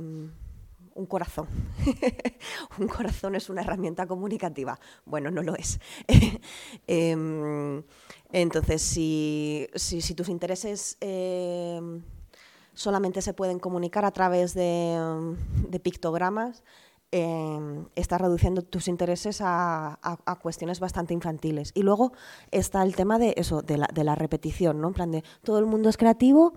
un 0.95 1.05
corazón. 1.07 1.47
un 2.79 2.87
corazón 2.89 3.35
es 3.35 3.49
una 3.49 3.61
herramienta 3.61 4.05
comunicativa. 4.07 4.77
Bueno, 5.05 5.31
no 5.31 5.41
lo 5.41 5.55
es. 5.55 5.79
Em, 6.85 7.81
entonces, 8.33 8.81
si, 8.81 9.67
si- 9.75 10.13
tus 10.15 10.27
intereses 10.27 10.97
em, 10.99 12.03
solamente 12.73 13.21
se 13.21 13.33
pueden 13.33 13.57
comunicar 13.59 14.03
a 14.03 14.11
través 14.11 14.53
de 14.53 15.79
pictogramas, 15.81 16.61
em, 17.13 17.85
estás 17.95 18.19
reduciendo 18.19 18.63
tus 18.63 18.87
intereses 18.87 19.39
a, 19.41 19.99
a- 20.01 20.17
a 20.25 20.35
cuestiones 20.39 20.79
bastante 20.79 21.13
infantiles. 21.13 21.71
Y 21.75 21.83
luego 21.83 22.11
está 22.51 22.81
el 22.83 22.95
tema 22.95 23.19
de 23.19 23.35
eso, 23.37 23.61
de 23.61 23.77
la, 23.77 23.87
de 23.93 24.03
la 24.03 24.15
repetición, 24.15 24.81
¿no? 24.81 24.87
En 24.87 24.93
plan 24.95 25.11
de 25.11 25.23
todo 25.43 25.59
el 25.59 25.67
mundo 25.67 25.89
es 25.89 25.97
creativo, 25.97 26.53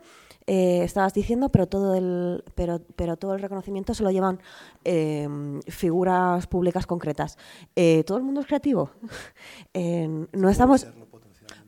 eh, 0.46 0.82
estabas 0.82 1.12
diciendo, 1.12 1.50
pero 1.50 1.66
todo 1.66 1.94
el, 1.94 2.42
pero, 2.54 2.80
pero 2.96 3.16
todo 3.16 3.34
el 3.34 3.42
reconocimiento 3.42 3.92
se 3.94 4.02
lo 4.02 4.10
llevan 4.10 4.40
em, 4.84 5.60
figuras 5.62 6.46
públicas 6.46 6.86
concretas. 6.86 7.36
Eh, 7.74 8.02
todo 8.06 8.16
el 8.18 8.24
mundo 8.24 8.40
es 8.40 8.46
creativo. 8.46 8.90
Em, 9.74 10.26
no 10.32 10.48
estamos. 10.48 10.86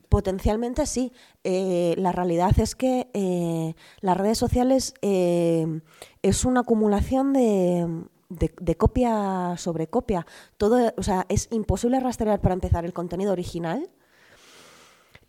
Potencialmente 0.08 0.86
sí. 0.86 1.12
Eh, 1.44 1.94
la 1.98 2.12
realidad 2.12 2.58
es 2.58 2.74
que 2.74 3.10
eh, 3.12 3.74
las 4.00 4.16
redes 4.16 4.38
sociales 4.38 4.94
eh, 5.02 5.82
es 6.22 6.46
una 6.46 6.60
acumulación 6.60 7.34
de, 7.34 7.86
de- 8.28 8.76
copia 8.76 9.54
sobre 9.56 9.88
copia. 9.88 10.26
Todo, 10.56 10.92
o 10.96 11.02
sea, 11.02 11.26
es 11.28 11.48
imposible 11.52 12.00
rastrear 12.00 12.40
para 12.40 12.54
empezar 12.54 12.84
el 12.84 12.92
contenido 12.92 13.32
original. 13.32 13.90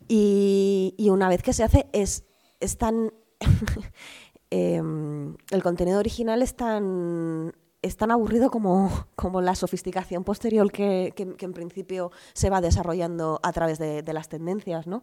Y, 0.08 0.94
y 0.98 1.10
una 1.10 1.28
vez 1.28 1.42
que 1.42 1.52
se 1.52 1.62
hace, 1.64 1.88
es, 1.92 2.24
es 2.60 2.76
tan. 2.78 3.12
em, 4.50 5.36
el 5.50 5.62
contenido 5.62 5.98
original 6.00 6.42
es 6.42 6.56
tan, 6.56 7.52
es 7.82 7.96
tan 7.96 8.10
aburrido 8.10 8.50
como, 8.50 8.90
como 9.14 9.40
la 9.40 9.54
sofisticación 9.54 10.24
posterior 10.24 10.70
que, 10.72 11.12
que- 11.16 11.36
que 11.36 11.44
en 11.44 11.52
principio 11.52 12.10
se 12.34 12.50
va 12.50 12.60
desarrollando 12.60 13.40
a 13.42 13.52
través 13.52 13.78
de, 13.78 14.02
de 14.02 14.12
las 14.12 14.28
tendencias. 14.28 14.86
¿no? 14.86 15.02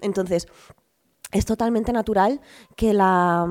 Entonces, 0.00 0.48
es 1.32 1.44
totalmente 1.44 1.92
natural 1.92 2.40
que 2.76 2.92
la. 2.94 3.46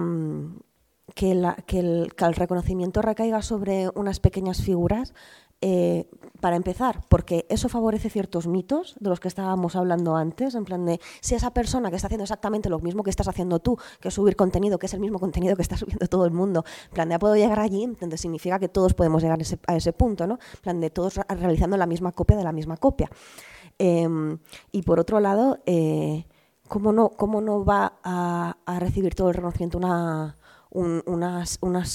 Que, 1.17 1.33
la- 1.33 1.55
que 1.65 1.79
el, 1.79 2.13
que 2.15 2.25
el 2.25 2.35
reconocimiento 2.35 3.01
recaiga 3.01 3.41
sobre 3.41 3.89
unas 3.95 4.19
pequeñas 4.19 4.61
figuras 4.61 5.15
eh, 5.61 6.05
para 6.39 6.55
empezar, 6.55 7.01
porque 7.09 7.47
eso 7.49 7.67
favorece 7.69 8.11
ciertos 8.11 8.45
mitos 8.45 8.95
de 8.99 9.09
los 9.09 9.19
que 9.19 9.27
estábamos 9.27 9.75
hablando 9.75 10.15
antes, 10.15 10.53
en 10.53 10.63
plan 10.65 10.85
de 10.85 10.99
si 11.19 11.33
esa 11.33 11.49
persona 11.49 11.89
que 11.89 11.95
está 11.95 12.05
haciendo 12.05 12.25
exactamente 12.25 12.69
lo 12.69 12.77
mismo 12.77 13.01
que 13.01 13.09
estás 13.09 13.27
haciendo 13.27 13.57
tú, 13.57 13.79
que 13.99 14.09
es 14.09 14.13
subir 14.13 14.35
contenido, 14.35 14.77
que 14.77 14.85
es 14.85 14.93
el 14.93 14.99
mismo 14.99 15.17
contenido 15.17 15.55
que 15.55 15.63
está 15.63 15.75
subiendo 15.75 16.05
todo 16.05 16.25
el 16.25 16.31
mundo, 16.31 16.63
en 16.89 16.93
plan 16.93 17.09
de 17.09 17.13
ya 17.15 17.19
puedo 17.19 17.35
llegar 17.35 17.59
allí, 17.59 17.83
entonces 17.83 18.21
significa 18.21 18.59
que 18.59 18.69
todos 18.69 18.93
podemos 18.93 19.23
llegar 19.23 19.39
a 19.67 19.75
ese, 19.75 19.93
punto, 19.93 20.27
¿no? 20.27 20.37
En 20.57 20.61
plan 20.61 20.79
de 20.79 20.91
todos 20.91 21.15
realizando 21.27 21.75
la 21.77 21.87
misma 21.87 22.11
copia 22.11 22.37
de 22.37 22.43
la 22.43 22.51
misma 22.51 22.77
copia. 22.77 23.09
Em, 23.79 24.37
y 24.71 24.83
por 24.83 24.99
otro 24.99 25.19
lado, 25.19 25.57
eh, 25.65 26.27
¿cómo, 26.67 26.91
no, 26.91 27.09
¿cómo 27.09 27.41
no 27.41 27.65
va 27.65 27.93
a, 28.03 28.57
a 28.67 28.79
recibir 28.79 29.15
todo 29.15 29.29
el 29.29 29.33
reconocimiento 29.33 29.79
una, 29.79 30.37
un- 30.69 31.03
una, 31.05 31.43
una 31.61 31.85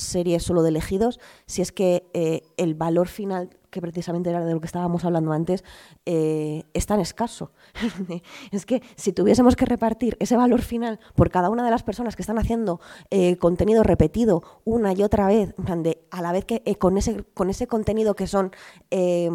solo 0.41 0.63
de 0.63 0.69
elegidos 0.71 1.21
si 1.47 1.63
es 1.63 1.73
que 1.73 2.09
eh, 2.15 2.43
el 2.57 2.75
valor 2.75 3.09
final, 3.09 3.51
que 3.71 3.81
precisamente 3.81 4.29
era 4.29 4.45
de 4.45 4.53
lo 4.53 4.61
que 4.61 4.67
estábamos 4.67 5.05
hablando 5.05 5.33
antes, 5.33 5.65
eh, 6.05 6.65
es 6.75 6.87
tan 6.87 7.01
escaso? 7.01 7.53
es 8.51 8.67
que 8.67 8.83
si 8.97 9.13
tuviésemos 9.13 9.57
que 9.57 9.65
repartir 9.65 10.17
ese 10.21 10.37
valor 10.37 10.61
final 10.61 11.01
por 11.15 11.31
cada 11.31 11.49
una 11.49 11.65
de 11.65 11.71
las 11.71 11.83
personas 11.83 12.15
que 12.17 12.23
están 12.23 12.39
haciendo 12.39 12.81
eh, 13.11 13.37
contenido 13.39 13.83
repetido 13.83 14.43
una 14.65 14.93
y 14.93 15.03
otra 15.03 15.27
vez, 15.27 15.55
de, 15.57 16.05
a 16.11 16.21
la 16.21 16.33
vez 16.33 16.45
que 16.45 16.63
eh, 16.67 16.75
con, 16.77 16.99
ese, 16.99 17.25
con 17.35 17.49
ese 17.51 17.67
contenido 17.67 18.15
que 18.15 18.27
son 18.27 18.53
eh, 18.91 19.31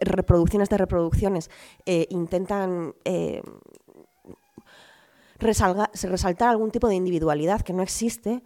reproducciones 0.00 0.68
de 0.68 0.78
reproducciones, 0.78 1.50
intentan 2.10 2.94
eh, 3.04 3.42
resalga- 5.38 5.90
resaltar 6.08 6.48
algún 6.50 6.70
tipo 6.70 6.88
de 6.88 6.94
individualidad 6.94 7.62
que 7.62 7.72
no 7.72 7.82
existe, 7.82 8.42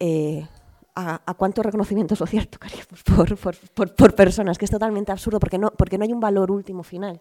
eh, 0.00 0.46
¿a, 0.94 1.20
a 1.24 1.34
cuánto 1.34 1.62
reconocimiento 1.62 2.16
social 2.16 2.48
tocaríamos 2.50 3.02
por, 3.02 3.36
por, 3.38 3.56
por- 3.74 3.94
por 3.94 4.14
personas? 4.14 4.58
Que 4.58 4.64
es 4.66 4.70
totalmente 4.70 5.12
absurdo 5.12 5.38
porque 5.40 5.58
no, 5.58 5.70
porque 5.70 5.98
no 5.98 6.04
hay 6.04 6.12
un 6.12 6.20
valor 6.20 6.50
último 6.50 6.82
final. 6.82 7.20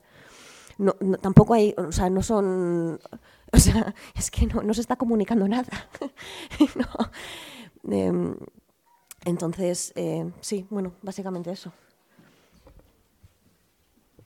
No, 0.78 0.96
no- 1.00 1.18
tampoco 1.18 1.54
hay, 1.54 1.74
o 1.78 1.92
sea, 1.92 2.10
no 2.10 2.22
son, 2.22 3.00
o 3.52 3.58
sea, 3.58 3.94
es 4.16 4.30
que 4.32 4.46
no, 4.48 4.62
no 4.62 4.74
se 4.74 4.82
está 4.82 4.96
comunicando 4.96 5.48
nada. 5.48 5.90
No. 6.76 7.92
Em, 7.94 8.36
entonces, 9.26 9.92
eh, 9.96 10.30
sí, 10.42 10.66
bueno, 10.70 10.94
básicamente 11.02 11.52
eso. 11.52 11.72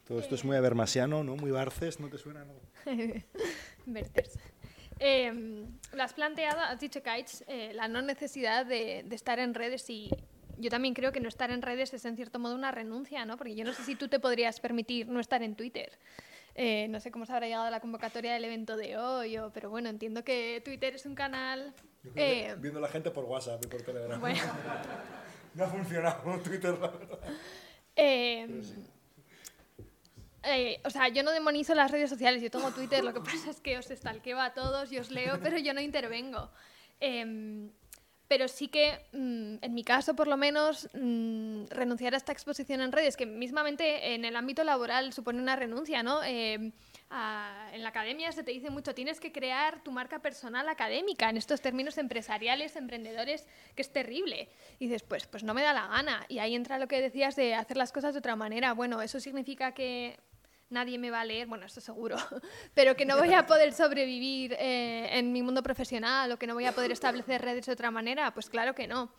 Todo 0.07 0.19
esto 0.19 0.33
es 0.35 0.43
muy 0.43 0.55
abermasiano, 0.55 1.23
¿no? 1.23 1.35
Muy 1.35 1.51
Barces, 1.51 1.99
¿no 1.99 2.07
te 2.09 2.17
suena? 2.17 2.43
No? 2.45 2.53
Verters. 3.85 4.39
Eh, 4.99 5.65
lo 5.93 6.03
has 6.03 6.13
planteado, 6.13 6.59
has 6.59 6.79
dicho, 6.79 7.01
Kites, 7.01 7.43
eh, 7.47 7.71
la 7.73 7.87
no 7.87 8.01
necesidad 8.01 8.65
de, 8.65 9.03
de 9.05 9.15
estar 9.15 9.39
en 9.39 9.53
redes 9.53 9.89
y 9.89 10.09
yo 10.57 10.69
también 10.69 10.93
creo 10.93 11.11
que 11.13 11.21
no 11.21 11.29
estar 11.29 11.51
en 11.51 11.61
redes 11.61 11.93
es 11.93 12.03
en 12.05 12.17
cierto 12.17 12.37
modo 12.37 12.53
una 12.55 12.71
renuncia, 12.71 13.23
¿no? 13.25 13.37
Porque 13.37 13.55
yo 13.55 13.63
no 13.63 13.71
sé 13.73 13.83
si 13.83 13.95
tú 13.95 14.09
te 14.09 14.19
podrías 14.19 14.59
permitir 14.59 15.07
no 15.07 15.19
estar 15.21 15.41
en 15.41 15.55
Twitter. 15.55 15.97
Eh, 16.55 16.87
no 16.89 16.99
sé 16.99 17.11
cómo 17.11 17.25
se 17.25 17.31
habrá 17.31 17.45
llegado 17.47 17.63
a 17.65 17.71
la 17.71 17.79
convocatoria 17.79 18.33
del 18.33 18.43
evento 18.43 18.75
de 18.75 18.97
hoy, 18.97 19.37
o- 19.37 19.51
pero 19.53 19.69
bueno, 19.69 19.87
entiendo 19.87 20.25
que 20.25 20.61
Twitter 20.65 20.95
es 20.95 21.05
un 21.05 21.15
canal... 21.15 21.73
eh, 22.15 22.55
Viendo 22.59 22.81
la 22.81 22.89
gente 22.89 23.09
por 23.11 23.23
WhatsApp 23.23 23.63
y 23.63 23.67
por 23.67 23.81
Telegram. 23.83 24.19
bueno, 24.19 24.39
No 25.55 25.63
ha 25.63 25.67
funcionado 25.67 26.39
Twitter, 26.43 26.77
la 26.77 26.87
verdad. 26.89 27.19
Eh, 27.95 28.61
eh, 30.43 30.79
o 30.85 30.89
sea, 30.89 31.07
yo 31.09 31.23
no 31.23 31.31
demonizo 31.31 31.75
las 31.75 31.91
redes 31.91 32.09
sociales, 32.09 32.41
yo 32.41 32.49
tengo 32.51 32.71
Twitter, 32.71 33.03
lo 33.03 33.13
que 33.13 33.21
pasa 33.45 33.49
es 33.49 33.59
que 33.61 33.77
os 33.77 33.89
estalqueo 33.91 34.39
a 34.39 34.53
todos 34.53 34.91
y 34.91 34.97
os 34.99 35.11
leo, 35.11 35.39
pero 35.41 35.57
yo 35.57 35.73
no 35.73 35.81
intervengo. 35.81 36.49
Em, 36.99 37.71
pero 38.27 38.47
sí 38.47 38.67
que, 38.67 39.07
mm, 39.11 39.55
en 39.63 39.73
mi 39.73 39.83
caso 39.83 40.15
por 40.15 40.27
lo 40.27 40.37
menos, 40.37 40.87
mm, 40.93 41.63
renunciar 41.71 42.13
a 42.13 42.17
esta 42.17 42.31
exposición 42.31 42.79
en 42.81 42.91
redes, 42.91 43.17
que 43.17 43.25
mismamente 43.25 44.13
en 44.13 44.23
el 44.23 44.35
ámbito 44.35 44.63
laboral 44.63 45.13
supone 45.13 45.41
una 45.41 45.55
renuncia, 45.55 46.03
¿no? 46.03 46.21
Em, 46.23 46.71
a- 47.09 47.71
en 47.73 47.81
la 47.81 47.89
academia 47.89 48.31
se 48.31 48.43
te 48.43 48.51
dice 48.51 48.69
mucho, 48.69 48.93
tienes 48.93 49.19
que 49.19 49.31
crear 49.31 49.81
tu 49.83 49.91
marca 49.91 50.19
personal 50.19 50.69
académica, 50.69 51.27
en 51.27 51.37
estos 51.37 51.59
términos 51.59 51.97
empresariales, 51.97 52.75
emprendedores, 52.75 53.47
que 53.75 53.81
es 53.81 53.91
terrible. 53.91 54.47
Y 54.77 54.85
dices, 54.85 55.01
pues, 55.01 55.25
pues 55.25 55.43
no 55.43 55.55
me 55.55 55.63
da 55.63 55.73
la 55.73 55.87
gana. 55.87 56.23
Y 56.29 56.37
ahí 56.37 56.53
entra 56.53 56.77
lo 56.77 56.87
que 56.87 57.01
decías 57.01 57.35
de 57.35 57.55
hacer 57.55 57.77
las 57.77 57.91
cosas 57.91 58.13
de 58.13 58.19
otra 58.19 58.35
manera. 58.35 58.73
Bueno, 58.73 59.01
eso 59.01 59.19
significa 59.19 59.73
que 59.73 60.19
nadie 60.69 60.97
me 60.97 61.11
va 61.11 61.21
a 61.21 61.25
leer, 61.25 61.47
bueno, 61.47 61.65
esto 61.65 61.81
seguro, 61.81 62.15
pero 62.73 62.95
que 62.95 63.05
no 63.05 63.17
voy 63.17 63.33
a 63.33 63.45
poder 63.45 63.73
sobrevivir 63.73 64.53
eh, 64.53 65.17
en 65.17 65.31
mi 65.31 65.41
mundo 65.41 65.63
profesional 65.63 66.31
o 66.31 66.37
que 66.37 66.47
no 66.47 66.53
voy 66.53 66.65
a 66.65 66.71
poder 66.71 66.91
establecer 66.91 67.41
redes 67.41 67.65
de 67.65 67.73
otra 67.73 67.91
manera, 67.91 68.33
pues 68.33 68.49
claro 68.49 68.75
que 68.75 68.87
no. 68.87 69.11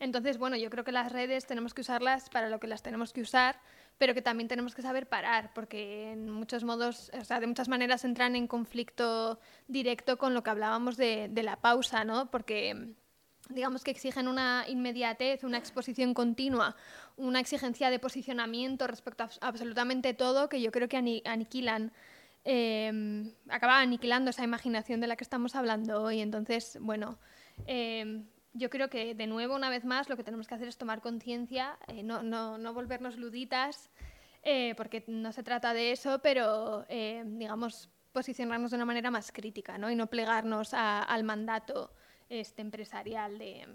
Entonces, 0.00 0.38
bueno, 0.38 0.56
yo 0.56 0.70
creo 0.70 0.84
que 0.84 0.92
las 0.92 1.10
redes 1.10 1.46
tenemos 1.46 1.74
que 1.74 1.80
usarlas 1.80 2.30
para 2.30 2.48
lo 2.48 2.60
que 2.60 2.66
las 2.66 2.82
tenemos 2.82 3.12
que 3.12 3.20
usar, 3.20 3.60
pero 3.96 4.14
que 4.14 4.22
también 4.22 4.48
tenemos 4.48 4.74
que 4.74 4.82
saber 4.82 5.08
parar, 5.08 5.52
porque 5.54 6.12
en 6.12 6.30
muchos 6.30 6.62
modos, 6.62 7.10
o 7.18 7.24
sea, 7.24 7.40
de 7.40 7.46
muchas 7.46 7.68
maneras 7.68 8.04
entran 8.04 8.36
en 8.36 8.46
conflicto 8.46 9.40
directo 9.66 10.18
con 10.18 10.34
lo 10.34 10.42
que 10.42 10.50
hablábamos 10.50 10.96
de, 10.96 11.28
de 11.30 11.42
la 11.42 11.56
pausa, 11.56 12.04
¿no? 12.04 12.30
Porque 12.30 12.94
digamos 13.48 13.82
que 13.84 13.90
exigen 13.90 14.28
una 14.28 14.64
inmediatez, 14.68 15.44
una 15.44 15.58
exposición 15.58 16.14
continua, 16.14 16.76
una 17.16 17.40
exigencia 17.40 17.90
de 17.90 17.98
posicionamiento 17.98 18.86
respecto 18.86 19.24
a 19.24 19.28
abs- 19.28 19.38
absolutamente 19.40 20.14
todo 20.14 20.48
que 20.48 20.60
yo 20.60 20.70
creo 20.70 20.88
que 20.88 20.96
ani- 20.96 21.22
aniquilan, 21.24 21.92
eh, 22.44 23.32
acaba 23.48 23.80
aniquilando 23.80 24.30
esa 24.30 24.44
imaginación 24.44 25.00
de 25.00 25.06
la 25.06 25.16
que 25.16 25.24
estamos 25.24 25.54
hablando 25.54 26.02
hoy. 26.02 26.20
Entonces, 26.20 26.78
bueno, 26.80 27.18
eh, 27.66 28.22
yo 28.54 28.70
creo 28.70 28.88
que 28.88 29.14
de 29.14 29.26
nuevo, 29.26 29.54
una 29.54 29.70
vez 29.70 29.84
más, 29.84 30.08
lo 30.08 30.16
que 30.16 30.24
tenemos 30.24 30.46
que 30.46 30.54
hacer 30.54 30.68
es 30.68 30.78
tomar 30.78 31.00
conciencia, 31.00 31.78
eh, 31.88 32.02
no, 32.02 32.22
no, 32.22 32.58
no 32.58 32.72
volvernos 32.74 33.16
luditas, 33.16 33.90
eh, 34.42 34.74
porque 34.76 35.04
no 35.08 35.32
se 35.32 35.42
trata 35.42 35.74
de 35.74 35.92
eso, 35.92 36.20
pero 36.20 36.86
eh, 36.88 37.22
digamos 37.26 37.90
posicionarnos 38.12 38.70
de 38.70 38.76
una 38.76 38.84
manera 38.86 39.10
más 39.10 39.30
crítica 39.32 39.76
¿no? 39.78 39.90
y 39.90 39.94
no 39.96 40.06
plegarnos 40.06 40.72
a- 40.74 41.02
al 41.02 41.24
mandato 41.24 41.92
este, 42.28 42.62
empresarial 42.62 43.38
de, 43.38 43.66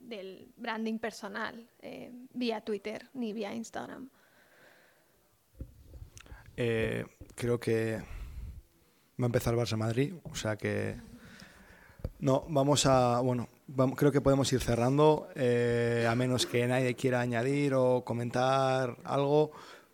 del 0.00 0.52
branding 0.56 0.98
personal 0.98 1.68
eh, 1.80 2.12
vía 2.32 2.60
Twitter 2.60 3.08
ni 3.14 3.32
vía 3.32 3.54
Instagram. 3.54 4.08
Eh, 6.56 7.04
creo 7.34 7.60
que 7.60 7.98
va 9.20 9.24
a 9.24 9.26
empezar 9.26 9.54
Barça 9.54 9.76
Madrid, 9.76 10.14
o 10.24 10.34
sea 10.34 10.56
que 10.56 10.96
no, 12.20 12.44
vamos 12.48 12.84
a, 12.86 13.20
bueno, 13.20 13.48
vam- 13.68 13.94
creo 13.94 14.10
que 14.10 14.20
podemos 14.20 14.52
ir 14.52 14.60
cerrando, 14.60 15.28
eh, 15.36 16.06
a 16.08 16.14
menos 16.16 16.46
que 16.46 16.66
nadie 16.66 16.96
quiera 16.96 17.20
añadir 17.20 17.74
o 17.74 18.04
comentar 18.04 18.96
algo, 19.04 19.52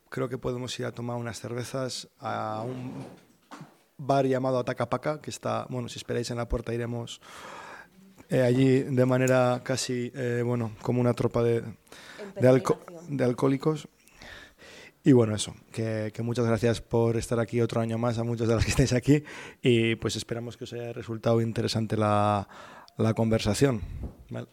creo 0.09 0.29
que 0.31 0.39
podemos 0.39 0.79
ir 0.79 0.87
a 0.87 0.93
tomar 0.93 1.17
unas 1.17 1.39
cervezas 1.39 2.09
a 2.19 2.63
un 2.65 2.93
bar 3.99 4.27
llamado 4.27 4.59
Atacapaca, 4.59 5.21
que 5.21 5.29
está, 5.31 5.67
bueno, 5.69 5.89
si 5.89 5.99
esperáis 5.99 6.31
en 6.31 6.39
la 6.39 6.49
puerta 6.49 6.73
iremos 6.73 7.21
eh, 8.31 8.43
allí 8.43 8.81
de 8.83 9.07
manera 9.07 9.61
casi, 9.65 10.11
eh, 10.15 10.43
bueno, 10.45 10.73
como 10.83 11.01
una 11.01 11.15
tropa 11.15 11.43
de, 11.43 11.63
de, 12.41 12.49
alco- 12.49 12.79
de 13.09 13.25
alcohólicos. 13.25 13.89
Y 15.07 15.13
bueno, 15.13 15.35
eso, 15.35 15.55
que, 15.71 16.11
que 16.15 16.23
muchas 16.23 16.47
gracias 16.47 16.81
por 16.81 17.17
estar 17.19 17.39
aquí 17.39 17.61
otro 17.61 17.81
año 17.83 17.99
más 17.99 18.19
a 18.19 18.25
muchos 18.25 18.49
de 18.49 18.55
los 18.55 18.65
que 18.65 18.71
estáis 18.71 18.93
aquí 18.95 19.23
y 19.61 19.97
pues 19.97 20.17
esperamos 20.17 20.57
que 20.57 20.65
os 20.65 20.73
haya 20.73 20.95
resultado 20.95 21.43
interesante 21.43 21.97
la, 21.99 22.49
la 22.97 23.13
conversación. 23.13 23.83
¿vale? 24.31 24.47